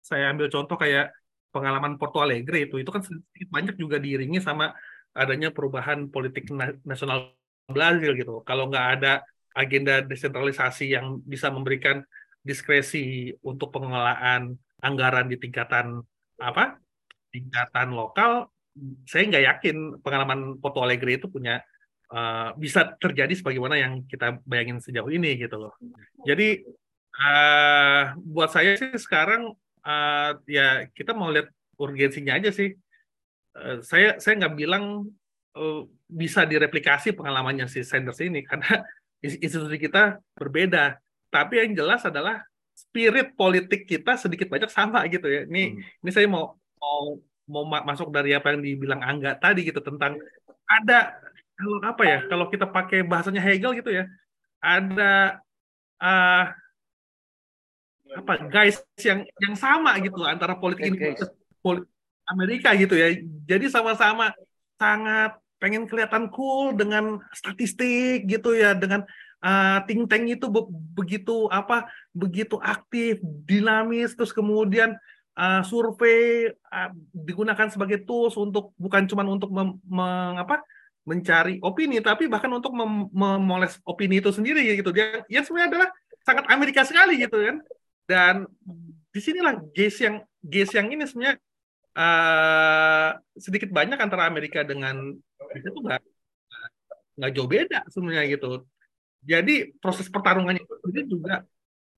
saya 0.02 0.34
ambil 0.34 0.50
contoh 0.50 0.76
kayak 0.76 1.14
pengalaman 1.54 1.96
Porto 2.02 2.20
Alegre 2.20 2.66
itu 2.66 2.82
itu 2.82 2.90
kan 2.90 3.06
sedikit 3.06 3.50
banyak 3.54 3.76
juga 3.78 4.02
diiringi 4.02 4.42
sama 4.42 4.74
adanya 5.14 5.54
perubahan 5.54 6.10
politik 6.10 6.50
nasional 6.84 7.38
Brazil 7.70 8.18
gitu. 8.18 8.42
Kalau 8.44 8.68
nggak 8.68 8.88
ada 9.00 9.22
agenda 9.54 10.02
desentralisasi 10.02 10.96
yang 10.96 11.20
bisa 11.24 11.54
memberikan 11.54 12.02
diskresi 12.42 13.30
untuk 13.46 13.70
pengelolaan 13.70 14.58
anggaran 14.82 15.30
di 15.30 15.38
tingkatan 15.38 16.02
apa 16.42 16.78
tingkatan 17.32 17.94
lokal 17.94 18.50
saya 19.06 19.28
nggak 19.30 19.46
yakin 19.46 19.76
pengalaman 20.02 20.58
Porto 20.58 20.82
Alegre 20.82 21.20
itu 21.20 21.28
punya 21.28 21.62
uh, 22.12 22.56
bisa 22.58 22.98
terjadi 22.98 23.32
sebagaimana 23.38 23.76
yang 23.78 23.94
kita 24.08 24.42
bayangin 24.44 24.82
sejauh 24.82 25.12
ini 25.12 25.38
gitu 25.38 25.58
loh 25.70 25.74
jadi 26.26 26.66
uh, 27.16 28.18
buat 28.20 28.50
saya 28.50 28.76
sih 28.76 28.96
sekarang 28.98 29.54
uh, 29.86 30.32
ya 30.48 30.90
kita 30.92 31.14
mau 31.14 31.30
lihat 31.30 31.52
urgensinya 31.78 32.36
aja 32.42 32.50
sih 32.50 32.74
uh, 33.60 33.80
saya 33.86 34.18
saya 34.18 34.44
nggak 34.44 34.56
bilang 34.56 35.08
uh, 35.56 35.82
bisa 36.08 36.44
direplikasi 36.44 37.16
pengalamannya 37.16 37.68
si 37.72 37.84
Sanders 37.84 38.20
ini 38.24 38.44
karena 38.44 38.84
institusi 39.24 39.78
kita 39.78 40.20
berbeda. 40.36 41.00
Tapi 41.32 41.64
yang 41.64 41.72
jelas 41.78 42.04
adalah 42.04 42.44
spirit 42.82 43.38
politik 43.38 43.86
kita 43.86 44.18
sedikit 44.18 44.50
banyak 44.50 44.72
sama 44.74 45.06
gitu 45.08 45.28
ya. 45.30 45.46
Ini 45.46 45.64
hmm. 45.78 46.02
ini 46.06 46.10
saya 46.10 46.26
mau 46.26 46.58
mau 46.82 47.22
mau 47.52 47.64
masuk 47.68 48.10
dari 48.10 48.34
apa 48.34 48.56
yang 48.56 48.62
dibilang 48.64 49.02
Angga 49.04 49.38
tadi 49.38 49.68
gitu 49.68 49.84
tentang 49.84 50.18
ada 50.66 51.20
kalau 51.60 51.78
apa 51.84 52.04
ya 52.08 52.20
kalau 52.26 52.46
kita 52.48 52.66
pakai 52.66 53.04
bahasanya 53.04 53.44
Hegel 53.44 53.76
gitu 53.78 53.92
ya 53.92 54.08
ada 54.64 55.44
uh, 56.00 56.44
apa 58.12 58.34
guys 58.48 58.82
yang 59.00 59.24
yang 59.40 59.56
sama 59.56 59.96
gitu 60.00 60.24
antara 60.24 60.56
politik 60.58 60.90
ini 60.90 61.16
politik 61.60 61.92
Amerika 62.28 62.72
gitu 62.76 62.96
ya 62.96 63.14
jadi 63.46 63.68
sama-sama 63.68 64.32
sangat 64.80 65.38
pengen 65.62 65.86
kelihatan 65.86 66.32
cool 66.34 66.74
dengan 66.74 67.22
statistik 67.36 68.26
gitu 68.26 68.58
ya 68.58 68.74
dengan 68.74 69.06
uh, 69.46 69.78
think 69.86 70.10
tank 70.10 70.26
itu 70.26 70.50
be 70.50 70.66
begitu 70.98 71.46
apa 71.54 71.86
begitu 72.12 72.60
aktif 72.60 73.20
dinamis 73.48 74.14
terus 74.16 74.36
kemudian 74.36 74.96
uh, 75.40 75.64
survei 75.64 76.52
uh, 76.52 76.90
digunakan 77.12 77.68
sebagai 77.72 78.04
tools 78.04 78.36
untuk 78.36 78.76
bukan 78.76 79.08
cuma 79.08 79.24
untuk 79.24 79.52
mem, 79.52 79.80
mem, 79.88 80.36
apa 80.40 80.60
mencari 81.02 81.58
opini 81.66 81.98
tapi 82.04 82.30
bahkan 82.30 82.52
untuk 82.54 82.76
mem 82.78 83.10
memoles 83.10 83.82
opini 83.88 84.22
itu 84.22 84.30
sendiri 84.30 84.62
gitu 84.78 84.94
dia 84.94 85.26
ya 85.32 85.42
sebenarnya 85.42 85.70
adalah 85.74 85.90
sangat 86.22 86.46
Amerika 86.52 86.86
sekali 86.86 87.18
gitu 87.18 87.38
kan 87.42 87.58
dan 88.06 88.36
di 89.12 89.20
sinilah 89.20 89.60
gaze 89.74 90.08
yang 90.08 90.16
gaze 90.46 90.74
yang 90.78 90.88
ini 90.94 91.04
sebenarnya 91.10 91.42
uh, 91.96 93.10
sedikit 93.36 93.70
banyak 93.72 94.00
antara 94.00 94.28
Amerika 94.28 94.64
dengan 94.64 95.16
itu 95.56 95.80
nggak 95.84 96.02
nggak 97.20 97.32
jauh 97.36 97.50
beda 97.50 97.80
sebenarnya 97.92 98.24
gitu. 98.34 98.64
Jadi 99.22 99.76
proses 99.78 100.10
pertarungannya 100.10 100.66
itu 100.66 101.02
juga 101.06 101.46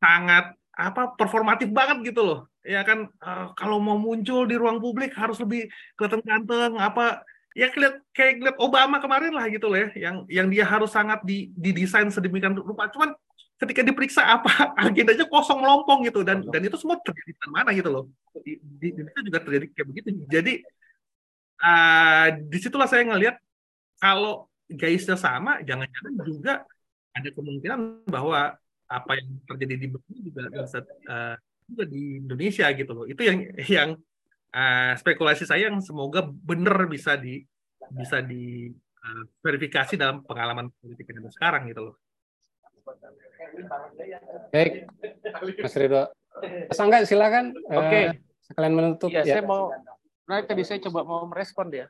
sangat 0.03 0.51
apa 0.75 1.15
performatif 1.15 1.71
banget 1.71 2.11
gitu 2.11 2.21
loh. 2.27 2.39
Ya 2.63 2.83
kan 2.83 3.07
uh, 3.23 3.55
kalau 3.55 3.79
mau 3.79 3.95
muncul 3.95 4.43
di 4.43 4.59
ruang 4.59 4.83
publik 4.83 5.15
harus 5.15 5.39
lebih 5.39 5.71
kelihatan 5.95 6.19
ganteng 6.23 6.75
apa 6.79 7.23
ya 7.53 7.69
kelihat 7.69 8.01
kayak 8.11 8.41
lihat 8.41 8.57
Obama 8.59 8.97
kemarin 8.97 9.31
lah 9.31 9.45
gitu 9.47 9.69
loh 9.69 9.77
ya 9.77 9.89
yang 9.95 10.15
yang 10.27 10.47
dia 10.49 10.65
harus 10.65 10.89
sangat 10.91 11.21
di 11.23 11.53
didesain 11.55 12.09
sedemikian 12.11 12.57
rupa. 12.57 12.91
Cuman 12.91 13.15
ketika 13.63 13.81
diperiksa 13.85 14.21
apa 14.25 14.73
agendanya 14.83 15.23
kosong 15.29 15.63
melompong 15.63 16.03
gitu 16.09 16.25
dan 16.27 16.43
dan 16.51 16.61
itu 16.63 16.75
semua 16.75 16.99
terjadi 16.99 17.31
di 17.31 17.49
mana 17.53 17.69
gitu 17.71 17.89
loh 17.89 18.03
di, 18.41 18.59
di 18.59 18.91
Indonesia 18.91 19.21
juga 19.23 19.39
terjadi 19.39 19.65
kayak 19.71 19.87
begitu 19.87 20.07
jadi 20.27 20.53
uh, 21.63 22.27
di 22.43 22.57
situlah 22.59 22.89
saya 22.89 23.07
ngelihat 23.07 23.39
kalau 24.01 24.49
gaisnya 24.67 25.15
sama 25.15 25.61
jangan-jangan 25.63 26.13
juga 26.25 26.53
ada 27.13 27.29
kemungkinan 27.29 28.09
bahwa 28.09 28.57
apa 28.93 29.17
yang 29.17 29.29
terjadi 29.49 29.75
di 29.81 29.87
Berlin 29.89 30.19
juga 30.21 30.41
bisa 30.53 30.79
uh, 31.09 31.35
juga 31.65 31.83
di 31.89 32.21
Indonesia 32.21 32.69
gitu 32.69 32.91
loh 32.93 33.05
itu 33.09 33.21
yang 33.25 33.37
yang 33.81 33.89
uh, 34.53 34.93
spekulasi 34.99 35.49
saya 35.49 35.73
yang 35.73 35.81
semoga 35.81 36.21
benar 36.29 36.85
bisa 36.85 37.17
di 37.17 37.41
bisa 37.89 38.21
di 38.21 38.69
uh, 39.01 39.23
verifikasi 39.41 39.97
dalam 39.97 40.21
pengalaman 40.21 40.69
politik 40.77 41.09
Indonesia 41.09 41.35
sekarang 41.37 41.65
gitu 41.73 41.91
loh 41.91 41.95
Baik, 44.51 44.89
Mas 45.61 45.75
Ridho. 45.77 46.03
Mas 46.67 46.79
Angga, 46.81 47.05
silakan. 47.05 47.53
Oke. 47.69 47.87
Okay. 47.87 48.03
Uh, 48.09 48.13
sekalian 48.49 48.73
menutup. 48.75 49.09
Ya, 49.09 49.23
ya, 49.23 49.39
saya 49.39 49.43
mau, 49.45 49.71
nah 50.27 50.39
tadi 50.43 50.63
saya 50.67 50.79
coba 50.83 51.05
mau 51.07 51.23
merespon 51.29 51.71
ya 51.71 51.87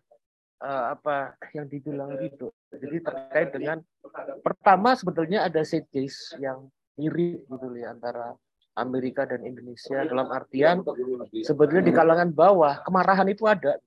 uh, 0.63 0.95
apa 0.95 1.35
yang 1.51 1.67
dibilang 1.67 2.17
itu. 2.23 2.49
Jadi 2.71 2.97
terkait 3.03 3.49
dengan 3.51 3.77
pertama 4.41 4.95
sebetulnya 4.95 5.45
ada 5.45 5.61
set 5.65 5.85
case 5.91 6.34
yang 6.39 6.69
mirip 6.99 7.45
gitu 7.48 7.68
ya 7.78 7.94
antara 7.94 8.36
Amerika 8.74 9.30
dan 9.30 9.45
Indonesia 9.45 10.02
dalam 10.06 10.30
artian 10.34 10.82
sebetulnya 11.45 11.84
di 11.86 11.94
kalangan 11.94 12.30
bawah 12.34 12.82
kemarahan 12.86 13.30
itu 13.30 13.45
ada 13.45 13.78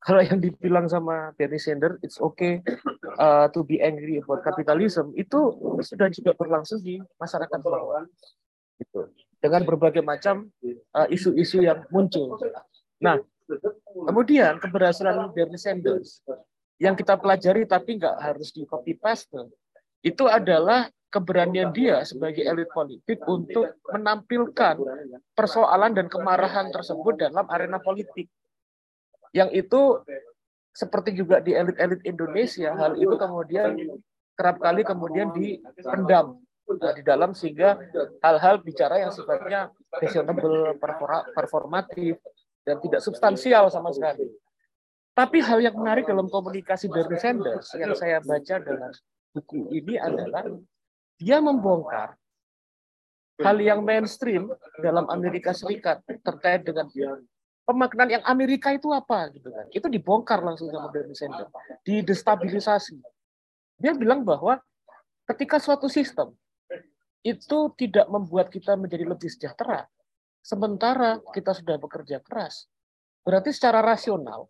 kalau 0.06 0.24
yang 0.24 0.40
dibilang 0.40 0.88
sama 0.88 1.36
Bernie 1.36 1.60
Sanders, 1.60 2.00
it's 2.00 2.16
okay 2.16 2.64
uh, 3.22 3.52
to 3.52 3.60
be 3.60 3.84
angry 3.84 4.16
about 4.16 4.40
capitalism, 4.40 5.12
itu 5.12 5.38
sudah 5.84 6.08
juga 6.08 6.32
berlangsung 6.32 6.80
di 6.80 6.96
masyarakat 7.20 7.60
bawah. 7.60 8.08
Gitu. 8.80 9.12
Dengan 9.40 9.64
berbagai 9.68 10.00
macam 10.00 10.48
uh, 10.96 11.08
isu-isu 11.12 11.60
uh, 11.60 11.64
yang 11.72 11.78
muncul. 11.92 12.40
Nah, 13.00 13.20
kemudian 14.08 14.56
keberhasilan 14.56 15.32
Bernie 15.36 15.60
Sanders 15.60 16.24
yang 16.80 16.96
kita 16.96 17.20
pelajari 17.20 17.68
tapi 17.68 18.00
nggak 18.00 18.16
harus 18.24 18.56
di 18.56 18.64
copy 18.64 18.96
paste, 18.96 19.36
itu 20.00 20.24
adalah 20.24 20.88
keberanian 21.10 21.74
dia 21.74 22.06
sebagai 22.06 22.46
elit 22.46 22.70
politik 22.70 23.18
untuk 23.26 23.82
menampilkan 23.90 24.78
persoalan 25.34 25.92
dan 25.92 26.06
kemarahan 26.06 26.70
tersebut 26.70 27.18
dalam 27.18 27.44
arena 27.50 27.82
politik 27.82 28.30
yang 29.34 29.50
itu 29.50 30.00
seperti 30.70 31.18
juga 31.18 31.42
di 31.42 31.50
elit-elit 31.50 32.00
Indonesia 32.06 32.70
hal 32.78 32.94
itu 32.94 33.14
kemudian 33.18 33.74
kerap 34.38 34.56
kali 34.62 34.86
kemudian 34.86 35.34
dipendam 35.34 36.38
nah, 36.78 36.94
di 36.94 37.02
dalam 37.02 37.34
sehingga 37.34 37.76
hal-hal 38.22 38.62
bicara 38.62 39.02
yang 39.02 39.12
sifatnya 39.12 39.68
fashionable, 39.98 40.78
performatif 41.34 42.16
dan 42.62 42.78
tidak 42.80 43.02
substansial 43.02 43.66
sama 43.68 43.90
sekali. 43.90 44.30
Tapi 45.10 45.42
hal 45.42 45.58
yang 45.60 45.76
menarik 45.76 46.06
dalam 46.06 46.30
komunikasi 46.30 46.86
Bernie 46.86 47.18
Sanders 47.18 47.74
yang 47.76 47.92
saya 47.98 48.22
baca 48.22 48.56
dalam 48.62 48.94
buku 49.30 49.70
ini 49.74 49.94
adalah 49.96 50.46
dia 51.20 51.38
membongkar 51.38 52.16
hal 53.40 53.56
yang 53.60 53.80
mainstream 53.80 54.50
dalam 54.80 55.08
Amerika 55.08 55.56
Serikat 55.56 56.04
terkait 56.04 56.64
dengan 56.66 56.86
pemaknaan 57.64 58.20
yang 58.20 58.24
Amerika 58.26 58.74
itu 58.74 58.90
apa 58.92 59.30
gitu 59.32 59.48
kan. 59.48 59.66
Itu 59.72 59.86
dibongkar 59.88 60.42
langsung 60.42 60.68
sama 60.68 60.90
Bernie 60.92 61.16
Sanders, 61.16 61.48
didestabilisasi. 61.86 62.98
Dia 63.80 63.96
bilang 63.96 64.26
bahwa 64.26 64.60
ketika 65.30 65.56
suatu 65.62 65.88
sistem 65.88 66.36
itu 67.24 67.58
tidak 67.76 68.08
membuat 68.10 68.52
kita 68.52 68.76
menjadi 68.76 69.08
lebih 69.08 69.28
sejahtera, 69.28 69.88
sementara 70.40 71.20
kita 71.32 71.56
sudah 71.56 71.76
bekerja 71.80 72.20
keras, 72.20 72.68
berarti 73.24 73.52
secara 73.52 73.80
rasional, 73.80 74.48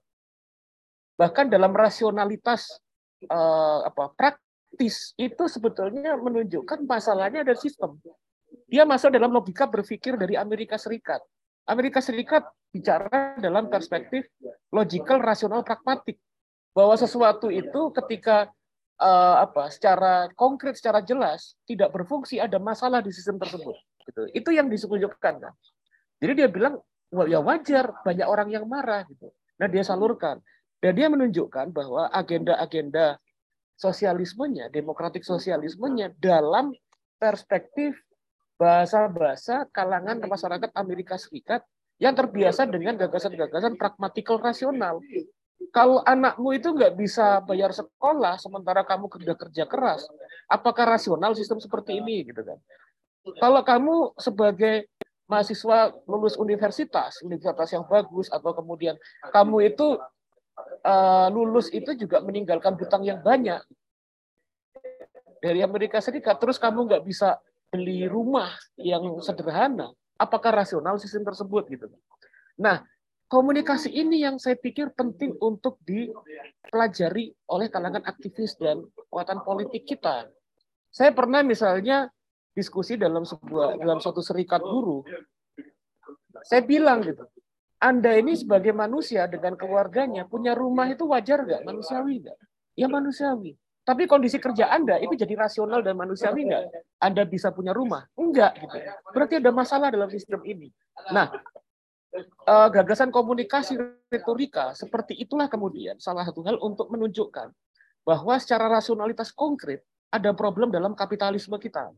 bahkan 1.18 1.46
dalam 1.50 1.74
rasionalitas 1.74 2.78
uh, 3.28 3.86
apa 3.86 4.14
praktis 4.70 5.12
itu 5.18 5.44
sebetulnya 5.50 6.14
menunjukkan 6.14 6.86
masalahnya 6.86 7.42
ada 7.42 7.58
sistem. 7.58 7.98
Dia 8.70 8.86
masuk 8.86 9.10
dalam 9.10 9.34
logika 9.34 9.66
berpikir 9.66 10.14
dari 10.14 10.38
Amerika 10.38 10.78
Serikat. 10.78 11.18
Amerika 11.66 11.98
Serikat 11.98 12.46
bicara 12.70 13.34
dalam 13.42 13.66
perspektif 13.66 14.30
logical, 14.70 15.18
rasional, 15.18 15.66
pragmatik. 15.66 16.22
Bahwa 16.70 16.94
sesuatu 16.94 17.50
itu 17.50 17.90
ketika 17.98 18.46
uh, 19.02 19.42
apa 19.42 19.74
secara 19.74 20.30
konkret, 20.38 20.78
secara 20.78 21.02
jelas 21.02 21.58
tidak 21.66 21.90
berfungsi, 21.90 22.38
ada 22.38 22.62
masalah 22.62 23.02
di 23.02 23.10
sistem 23.10 23.42
tersebut. 23.42 23.74
Gitu. 24.06 24.22
Itu 24.32 24.50
yang 24.54 24.70
disunjukkan 24.70 25.34
kan. 25.42 25.54
Jadi 26.22 26.32
dia 26.38 26.48
bilang, 26.48 26.78
Wah, 27.10 27.26
ya 27.26 27.42
wajar 27.42 27.90
banyak 28.06 28.22
orang 28.22 28.54
yang 28.54 28.70
marah 28.70 29.02
gitu. 29.10 29.34
Nah 29.58 29.66
dia 29.66 29.82
salurkan 29.82 30.38
dan 30.78 30.94
dia 30.94 31.10
menunjukkan 31.10 31.74
bahwa 31.74 32.06
agenda-agenda 32.14 33.18
sosialismenya, 33.80 34.68
demokratik 34.68 35.24
sosialismenya 35.24 36.12
dalam 36.20 36.76
perspektif 37.16 37.96
bahasa-bahasa 38.60 39.64
kalangan 39.72 40.20
masyarakat 40.20 40.68
Amerika 40.76 41.16
Serikat 41.16 41.64
yang 41.96 42.12
terbiasa 42.12 42.68
dengan 42.68 43.00
gagasan-gagasan 43.00 43.80
pragmatikal 43.80 44.36
rasional. 44.36 45.00
Kalau 45.72 46.04
anakmu 46.04 46.56
itu 46.56 46.72
nggak 46.76 46.92
bisa 46.96 47.40
bayar 47.44 47.72
sekolah 47.72 48.36
sementara 48.36 48.84
kamu 48.84 49.08
kerja 49.08 49.32
kerja 49.32 49.64
keras, 49.64 50.04
apakah 50.44 50.96
rasional 50.96 51.32
sistem 51.32 51.56
seperti 51.56 52.00
ini 52.04 52.28
gitu 52.28 52.44
kan? 52.44 52.60
Kalau 53.40 53.60
kamu 53.64 54.16
sebagai 54.20 54.88
mahasiswa 55.28 55.94
lulus 56.08 56.34
universitas, 56.36 57.20
universitas 57.24 57.70
yang 57.70 57.84
bagus 57.86 58.32
atau 58.32 58.50
kemudian 58.50 58.96
kamu 59.30 59.72
itu 59.72 60.00
uh, 60.84 61.28
lulus 61.32 61.68
itu 61.72 61.92
juga 61.96 62.20
meninggalkan 62.24 62.76
hutang 62.76 63.04
yang 63.04 63.20
banyak 63.20 63.60
dari 65.40 65.64
Amerika 65.64 65.98
Serikat, 65.98 66.36
terus 66.36 66.60
kamu 66.60 66.86
nggak 66.86 67.04
bisa 67.04 67.40
beli 67.72 68.04
rumah 68.04 68.52
yang 68.76 69.02
sederhana, 69.24 69.88
apakah 70.20 70.52
rasional 70.52 71.00
sistem 71.00 71.24
tersebut 71.24 71.64
gitu. 71.72 71.86
Nah, 72.60 72.84
komunikasi 73.30 73.88
ini 73.88 74.20
yang 74.20 74.36
saya 74.36 74.58
pikir 74.58 74.92
penting 74.92 75.32
untuk 75.40 75.80
dipelajari 75.86 77.32
oleh 77.48 77.68
kalangan 77.72 78.04
aktivis 78.04 78.58
dan 78.60 78.84
kekuatan 78.92 79.40
politik 79.46 79.88
kita. 79.88 80.28
Saya 80.90 81.14
pernah 81.14 81.40
misalnya 81.40 82.10
diskusi 82.52 82.98
dalam 82.98 83.22
sebuah 83.22 83.78
dalam 83.78 84.02
suatu 84.02 84.20
serikat 84.20 84.60
guru. 84.60 85.06
Saya 86.42 86.66
bilang 86.66 87.00
gitu, 87.06 87.24
Anda 87.80 88.12
ini 88.20 88.36
sebagai 88.36 88.76
manusia 88.76 89.24
dengan 89.24 89.56
keluarganya 89.56 90.28
punya 90.28 90.52
rumah 90.52 90.84
itu 90.92 91.08
wajar 91.08 91.48
nggak? 91.48 91.64
Manusiawi 91.64 92.20
nggak? 92.28 92.38
Ya 92.76 92.86
manusiawi. 92.92 93.56
Tapi 93.80 94.04
kondisi 94.04 94.36
kerja 94.36 94.68
Anda 94.68 95.00
itu 95.00 95.16
jadi 95.16 95.34
rasional 95.34 95.80
dan 95.80 95.96
manusiawi 95.96 96.46
enggak? 96.46 96.64
Anda 97.00 97.24
bisa 97.24 97.50
punya 97.50 97.72
rumah? 97.72 98.04
Enggak 98.14 98.60
gitu. 98.60 98.76
Berarti 99.10 99.40
ada 99.40 99.50
masalah 99.50 99.88
dalam 99.88 100.06
sistem 100.12 100.44
ini. 100.44 100.68
Nah, 101.10 101.32
eh, 102.14 102.68
gagasan 102.70 103.08
komunikasi 103.08 103.80
retorika 104.12 104.76
seperti 104.76 105.16
itulah 105.16 105.48
kemudian 105.48 105.96
salah 105.96 106.28
satu 106.28 106.44
hal 106.44 106.60
untuk 106.60 106.92
menunjukkan 106.92 107.50
bahwa 108.04 108.34
secara 108.36 108.68
rasionalitas 108.68 109.32
konkret 109.32 109.82
ada 110.12 110.36
problem 110.36 110.68
dalam 110.68 110.92
kapitalisme 110.92 111.56
kita. 111.56 111.88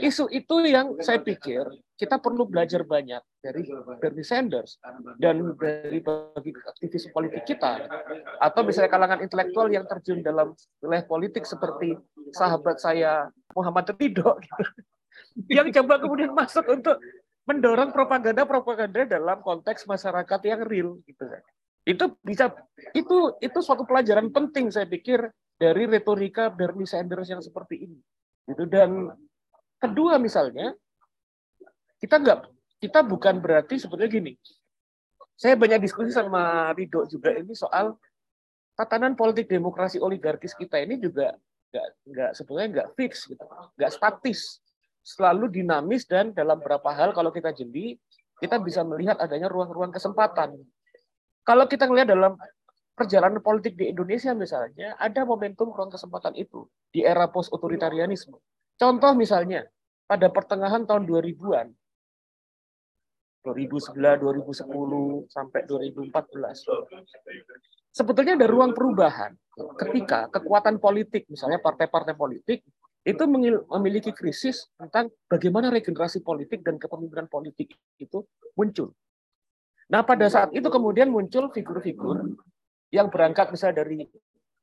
Isu 0.00 0.30
itu 0.32 0.54
yang 0.64 0.96
saya 1.02 1.20
pikir 1.20 1.66
kita 1.98 2.16
perlu 2.22 2.48
belajar 2.48 2.86
banyak 2.86 3.20
dari 3.42 3.66
Bernie 4.00 4.24
Sanders 4.24 4.80
dan 5.20 5.42
dari 5.58 5.98
bagi 6.00 6.52
aktivis 6.54 7.10
politik 7.10 7.44
kita 7.44 7.84
atau 8.40 8.60
misalnya 8.62 8.90
kalangan 8.92 9.20
intelektual 9.20 9.68
yang 9.68 9.84
terjun 9.84 10.22
dalam 10.24 10.54
wilayah 10.80 11.04
politik 11.04 11.44
seperti 11.44 11.98
sahabat 12.32 12.80
saya 12.80 13.28
Muhammad 13.52 13.92
Ridho 13.96 14.36
gitu. 14.40 14.62
yang 15.56 15.68
coba 15.72 15.94
kemudian 16.00 16.32
masuk 16.32 16.64
untuk 16.72 16.96
mendorong 17.46 17.94
propaganda-propaganda 17.94 19.06
dalam 19.06 19.38
konteks 19.40 19.86
masyarakat 19.86 20.40
yang 20.44 20.60
real 20.66 20.90
gitu 21.06 21.24
kan. 21.24 21.42
Itu 21.86 22.18
bisa 22.22 22.50
itu 22.92 23.38
itu 23.38 23.58
suatu 23.62 23.86
pelajaran 23.86 24.34
penting 24.34 24.74
saya 24.74 24.90
pikir 24.90 25.30
dari 25.56 25.86
retorika 25.86 26.50
Bernie 26.50 26.88
Sanders 26.88 27.30
yang 27.30 27.40
seperti 27.40 27.86
ini. 27.86 27.98
Itu 28.46 28.64
dan 28.70 29.10
kedua 29.82 30.16
misalnya 30.22 30.72
kita 31.98 32.22
nggak 32.22 32.38
kita 32.80 33.00
bukan 33.02 33.42
berarti 33.42 33.80
sebetulnya 33.80 34.10
gini. 34.10 34.32
Saya 35.36 35.58
banyak 35.58 35.84
diskusi 35.84 36.14
sama 36.14 36.72
Rido 36.72 37.04
juga 37.04 37.34
ini 37.36 37.52
soal 37.52 37.92
tatanan 38.76 39.16
politik 39.16 39.48
demokrasi 39.48 40.00
oligarkis 40.00 40.56
kita 40.56 40.80
ini 40.80 40.96
juga 40.96 41.36
nggak 41.72 41.86
nggak 42.08 42.30
sebetulnya 42.32 42.68
nggak 42.72 42.88
fix 42.96 43.28
gitu, 43.28 43.44
nggak 43.76 43.90
statis, 43.92 44.64
selalu 45.04 45.50
dinamis 45.52 46.08
dan 46.08 46.32
dalam 46.32 46.56
beberapa 46.60 46.88
hal 46.92 47.12
kalau 47.12 47.28
kita 47.34 47.52
jeli 47.52 48.00
kita 48.36 48.60
bisa 48.60 48.84
melihat 48.84 49.16
adanya 49.16 49.48
ruang-ruang 49.48 49.92
kesempatan. 49.92 50.56
Kalau 51.46 51.64
kita 51.70 51.88
melihat 51.88 52.12
dalam 52.12 52.36
perjalanan 52.96 53.44
politik 53.44 53.76
di 53.76 53.92
Indonesia 53.92 54.32
misalnya 54.32 54.96
ada 54.96 55.28
momentum 55.28 55.68
ruang 55.68 55.92
kesempatan 55.92 56.32
itu 56.34 56.64
di 56.88 57.04
era 57.04 57.28
post 57.28 57.52
otoritarianisme 57.52 58.40
Contoh 58.76 59.16
misalnya, 59.16 59.64
pada 60.04 60.28
pertengahan 60.28 60.84
tahun 60.84 61.08
2000-an, 61.08 61.72
2009, 63.40 63.96
2010, 63.96 65.32
sampai 65.32 65.60
2014. 65.64 66.12
Sebetulnya 67.96 68.36
ada 68.36 68.44
ruang 68.44 68.76
perubahan 68.76 69.32
ketika 69.80 70.28
kekuatan 70.28 70.76
politik, 70.76 71.24
misalnya 71.32 71.56
partai-partai 71.56 72.12
politik, 72.12 72.60
itu 73.06 73.22
memiliki 73.24 74.12
krisis 74.12 74.68
tentang 74.76 75.08
bagaimana 75.30 75.72
regenerasi 75.72 76.20
politik 76.20 76.60
dan 76.60 76.76
kepemimpinan 76.76 77.30
politik 77.32 77.72
itu 77.96 78.28
muncul. 78.52 78.92
Nah, 79.88 80.02
pada 80.02 80.26
saat 80.28 80.50
itu 80.52 80.66
kemudian 80.66 81.08
muncul 81.08 81.48
figur-figur 81.54 82.36
yang 82.94 83.10
berangkat 83.10 83.50
misalnya 83.50 83.82
dari 83.82 84.06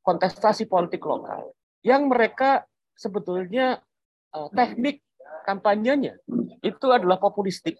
kontestasi 0.03 0.67
politik 0.67 1.03
lokal, 1.03 1.51
yang 1.83 2.07
mereka 2.07 2.63
sebetulnya 2.95 3.79
uh, 4.35 4.49
teknik 4.51 5.03
kampanyenya 5.43 6.19
itu 6.63 6.87
adalah 6.91 7.19
populistik, 7.19 7.75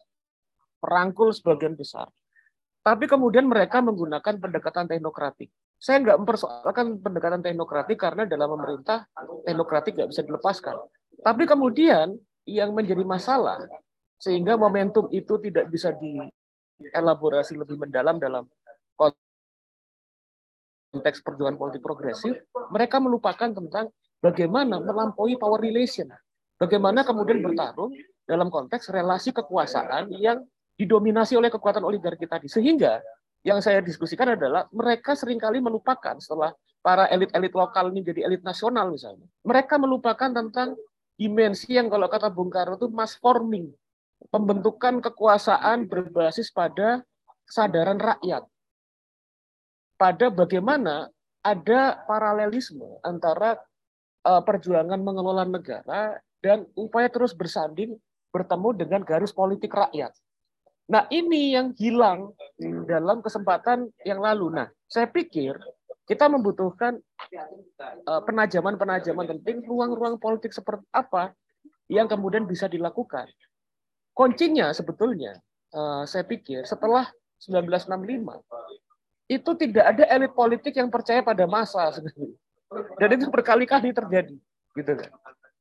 merangkul 0.84 1.32
sebagian 1.32 1.76
besar. 1.76 2.12
Tapi 2.84 3.08
kemudian 3.08 3.48
mereka 3.48 3.80
menggunakan 3.80 4.44
pendekatan 4.44 4.92
teknokratik. 4.92 5.48
Saya 5.80 6.04
nggak 6.04 6.20
mempersoalkan 6.20 7.00
pendekatan 7.00 7.40
teknokratik 7.40 7.96
karena 7.96 8.28
dalam 8.28 8.60
pemerintah 8.60 9.08
teknokratik 9.48 9.96
nggak 9.96 10.10
bisa 10.12 10.22
dilepaskan. 10.24 10.76
Tapi 11.24 11.44
kemudian 11.48 12.12
yang 12.44 12.76
menjadi 12.76 13.04
masalah 13.08 13.64
sehingga 14.20 14.60
momentum 14.60 15.08
itu 15.16 15.40
tidak 15.40 15.72
bisa 15.72 15.96
dielaborasi 15.96 17.56
lebih 17.56 17.80
mendalam 17.80 18.20
dalam 18.20 18.44
konteks 20.94 21.26
perjuangan 21.26 21.58
politik 21.58 21.82
progresif, 21.82 22.38
mereka 22.70 23.02
melupakan 23.02 23.50
tentang 23.50 23.90
bagaimana 24.22 24.78
melampaui 24.78 25.42
power 25.42 25.58
relation. 25.58 26.06
Bagaimana 26.62 27.02
kemudian 27.02 27.42
bertarung 27.42 27.90
dalam 28.30 28.54
konteks 28.54 28.94
relasi 28.94 29.34
kekuasaan 29.34 30.14
yang 30.22 30.46
didominasi 30.78 31.34
oleh 31.34 31.50
kekuatan 31.50 31.82
oligarki 31.82 32.30
tadi. 32.30 32.46
Sehingga 32.46 33.02
yang 33.42 33.60
saya 33.60 33.82
diskusikan 33.82 34.38
adalah 34.38 34.70
mereka 34.70 35.18
sering 35.18 35.42
kali 35.42 35.60
melupakan 35.60 36.16
setelah 36.22 36.54
para 36.80 37.10
elit-elit 37.10 37.52
lokal 37.52 37.90
ini 37.90 38.06
jadi 38.06 38.30
elit 38.30 38.46
nasional 38.46 38.94
misalnya. 38.94 39.26
Mereka 39.44 39.76
melupakan 39.82 40.30
tentang 40.30 40.78
dimensi 41.18 41.74
yang 41.74 41.90
kalau 41.90 42.06
kata 42.08 42.30
Bung 42.30 42.54
Karno 42.54 42.78
itu 42.78 42.88
mass 42.94 43.18
forming. 43.18 43.74
Pembentukan 44.32 45.04
kekuasaan 45.04 45.90
berbasis 45.90 46.48
pada 46.54 47.04
kesadaran 47.44 48.00
rakyat. 48.00 48.48
Pada 49.96 50.28
bagaimana 50.34 51.08
ada 51.44 52.02
paralelisme 52.08 53.00
antara 53.04 53.60
uh, 54.26 54.42
perjuangan 54.42 55.00
mengelola 55.00 55.44
negara 55.46 56.18
dan 56.44 56.68
upaya 56.76 57.08
terus 57.08 57.32
bersanding 57.32 57.96
bertemu 58.34 58.70
dengan 58.74 59.02
garis 59.06 59.32
politik 59.32 59.72
rakyat. 59.72 60.12
Nah, 60.90 61.08
ini 61.08 61.56
yang 61.56 61.72
hilang 61.80 62.36
dalam 62.90 63.24
kesempatan 63.24 63.88
yang 64.04 64.20
lalu. 64.20 64.52
Nah, 64.52 64.68
saya 64.90 65.08
pikir 65.08 65.56
kita 66.04 66.28
membutuhkan 66.28 67.00
eh, 67.32 68.22
penajaman-penajaman 68.28 69.26
penting 69.38 69.64
ruang-ruang 69.64 70.20
politik 70.20 70.52
seperti 70.52 70.84
apa 70.92 71.32
yang 71.88 72.12
kemudian 72.12 72.44
bisa 72.44 72.68
dilakukan. 72.68 73.32
Kuncinya 74.12 74.76
sebetulnya 74.76 75.40
eh, 75.72 76.04
saya 76.04 76.28
pikir 76.28 76.68
setelah 76.68 77.08
1965 77.40 78.44
itu 79.38 79.52
tidak 79.58 79.86
ada 79.96 80.04
elit 80.10 80.34
politik 80.34 80.74
yang 80.76 80.90
percaya 80.90 81.26
pada 81.26 81.46
masa. 81.50 81.90
Dan 82.98 83.10
itu 83.14 83.30
berkali-kali 83.30 83.94
terjadi, 83.94 84.38
gitu 84.74 84.94
kan. 84.98 85.12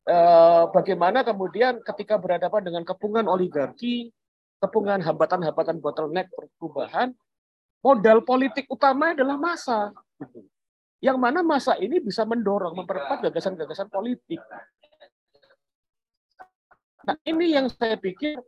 Eh, 0.02 0.62
bagaimana 0.74 1.22
kemudian 1.22 1.78
ketika 1.84 2.18
berhadapan 2.18 2.62
dengan 2.66 2.82
kepungan 2.82 3.22
oligarki, 3.30 4.10
kepungan 4.58 4.98
hambatan-hambatan 4.98 5.78
bottleneck 5.78 6.26
perubahan, 6.58 7.14
modal 7.82 8.18
politik 8.26 8.66
utama 8.66 9.14
adalah 9.14 9.38
masa. 9.38 9.94
Yang 11.02 11.18
mana 11.18 11.42
masa 11.46 11.78
ini 11.78 12.02
bisa 12.02 12.26
mendorong, 12.26 12.78
memperkuat 12.78 13.30
gagasan-gagasan 13.30 13.90
politik. 13.90 14.42
Nah 17.02 17.18
ini 17.26 17.54
yang 17.54 17.66
saya 17.70 17.98
pikir 17.98 18.38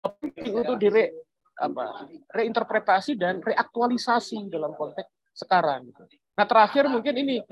penting 0.00 0.52
untuk 0.56 0.76
dire, 0.76 1.12
apa, 1.58 2.06
reinterpretasi 2.32 3.18
dan 3.18 3.42
reaktualisasi 3.42 4.46
dalam 4.48 4.72
konteks 4.78 5.10
sekarang. 5.34 5.90
Nah 6.38 6.46
terakhir 6.46 6.86
mungkin 6.86 7.14
ini 7.18 7.42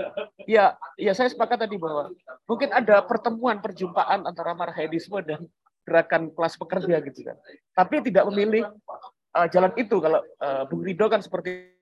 ya 0.47 0.79
ya 0.95 1.11
saya 1.11 1.27
sepakat 1.27 1.67
tadi 1.67 1.75
bahwa 1.75 2.15
mungkin 2.47 2.71
ada 2.71 3.03
pertemuan 3.03 3.59
perjumpaan 3.59 4.23
antara 4.23 4.55
marhaidisme 4.55 5.19
dan 5.27 5.43
gerakan 5.83 6.31
kelas 6.31 6.55
pekerja 6.59 6.97
gitu 7.03 7.21
kan. 7.27 7.37
Tapi 7.75 8.03
tidak 8.07 8.27
memilih 8.31 8.67
uh, 9.35 9.47
jalan 9.51 9.75
itu 9.79 9.99
kalau 9.99 10.23
uh, 10.43 10.63
Bung 10.67 10.83
Rido 10.87 11.07
kan 11.07 11.23
seperti 11.23 11.76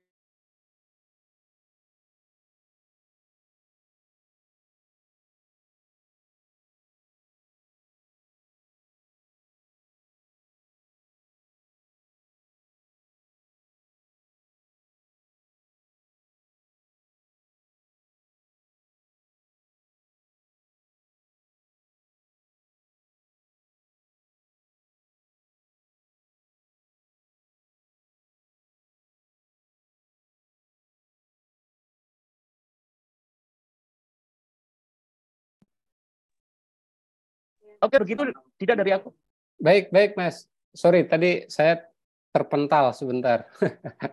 Oke, 37.80 37.96
begitu 38.02 38.22
tidak 38.60 38.76
dari 38.82 38.92
aku. 38.94 39.10
Baik, 39.58 39.94
baik, 39.94 40.18
Mas. 40.18 40.50
Sorry, 40.74 41.06
tadi 41.06 41.46
saya 41.46 41.86
terpental 42.34 42.90
sebentar. 42.90 43.46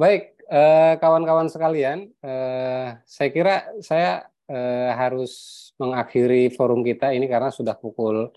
baik, 0.00 0.36
eh, 0.44 0.94
kawan-kawan 1.00 1.48
sekalian, 1.48 2.12
eh, 2.20 2.88
saya 3.08 3.28
kira 3.32 3.64
saya 3.80 4.28
eh, 4.48 4.92
harus 4.92 5.32
mengakhiri 5.80 6.52
forum 6.52 6.84
kita 6.84 7.16
ini 7.16 7.28
karena 7.28 7.48
sudah 7.48 7.76
pukul 7.76 8.28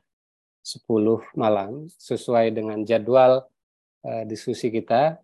10 0.63 1.19
malam 1.33 1.89
sesuai 1.89 2.53
dengan 2.53 2.85
jadwal 2.85 3.49
diskusi 4.29 4.69
kita 4.69 5.17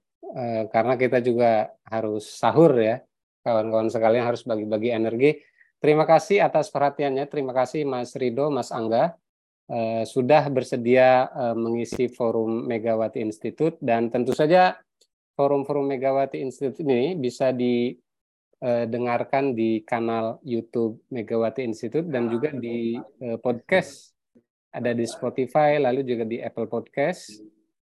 karena 0.74 0.98
kita 0.98 1.22
juga 1.22 1.70
harus 1.86 2.26
sahur 2.26 2.74
ya 2.78 3.06
kawan-kawan 3.46 3.90
sekalian 3.94 4.26
harus 4.26 4.42
bagi-bagi 4.42 4.90
energi 4.92 5.38
Terima 5.78 6.10
kasih 6.10 6.42
atas 6.42 6.74
perhatiannya. 6.74 7.30
Terima 7.30 7.54
kasih 7.54 7.86
Mas 7.86 8.18
Rido, 8.18 8.50
Mas 8.50 8.74
Angga 8.74 9.14
eh, 9.70 10.04
sudah 10.08 10.50
bersedia 10.50 11.30
eh, 11.30 11.56
mengisi 11.56 12.10
forum 12.10 12.66
Megawati 12.66 13.22
Institute 13.22 13.78
dan 13.84 14.10
tentu 14.10 14.34
saja 14.34 14.80
forum-forum 15.38 15.86
Megawati 15.86 16.42
Institute 16.42 16.82
ini 16.82 17.14
bisa 17.14 17.54
didengarkan 17.54 19.54
di 19.54 19.86
kanal 19.86 20.42
YouTube 20.42 21.06
Megawati 21.14 21.62
Institute 21.62 22.10
dan 22.10 22.26
juga 22.32 22.50
di 22.58 22.98
eh, 22.98 23.38
podcast 23.38 24.18
ada 24.74 24.98
di 24.98 25.06
Spotify 25.06 25.78
lalu 25.78 26.02
juga 26.02 26.26
di 26.26 26.42
Apple 26.42 26.66
Podcast 26.66 27.38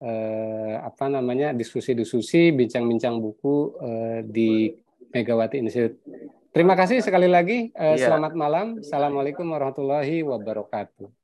eh, 0.05 0.77
apa 0.77 1.09
namanya 1.09 1.57
diskusi-diskusi 1.57 2.53
bincang-bincang 2.53 3.17
buku 3.17 3.57
eh, 3.81 4.21
di 4.29 4.69
Megawati 5.09 5.57
Institute. 5.65 6.05
Terima 6.55 6.75
kasih 6.75 7.05
sekali 7.05 7.29
lagi. 7.29 7.69
Uh, 7.77 7.97
Selamat 8.01 8.33
malam. 8.33 8.81
Assalamualaikum 8.81 9.45
warahmatullahi 9.45 10.25
wabarakatuh. 10.25 11.18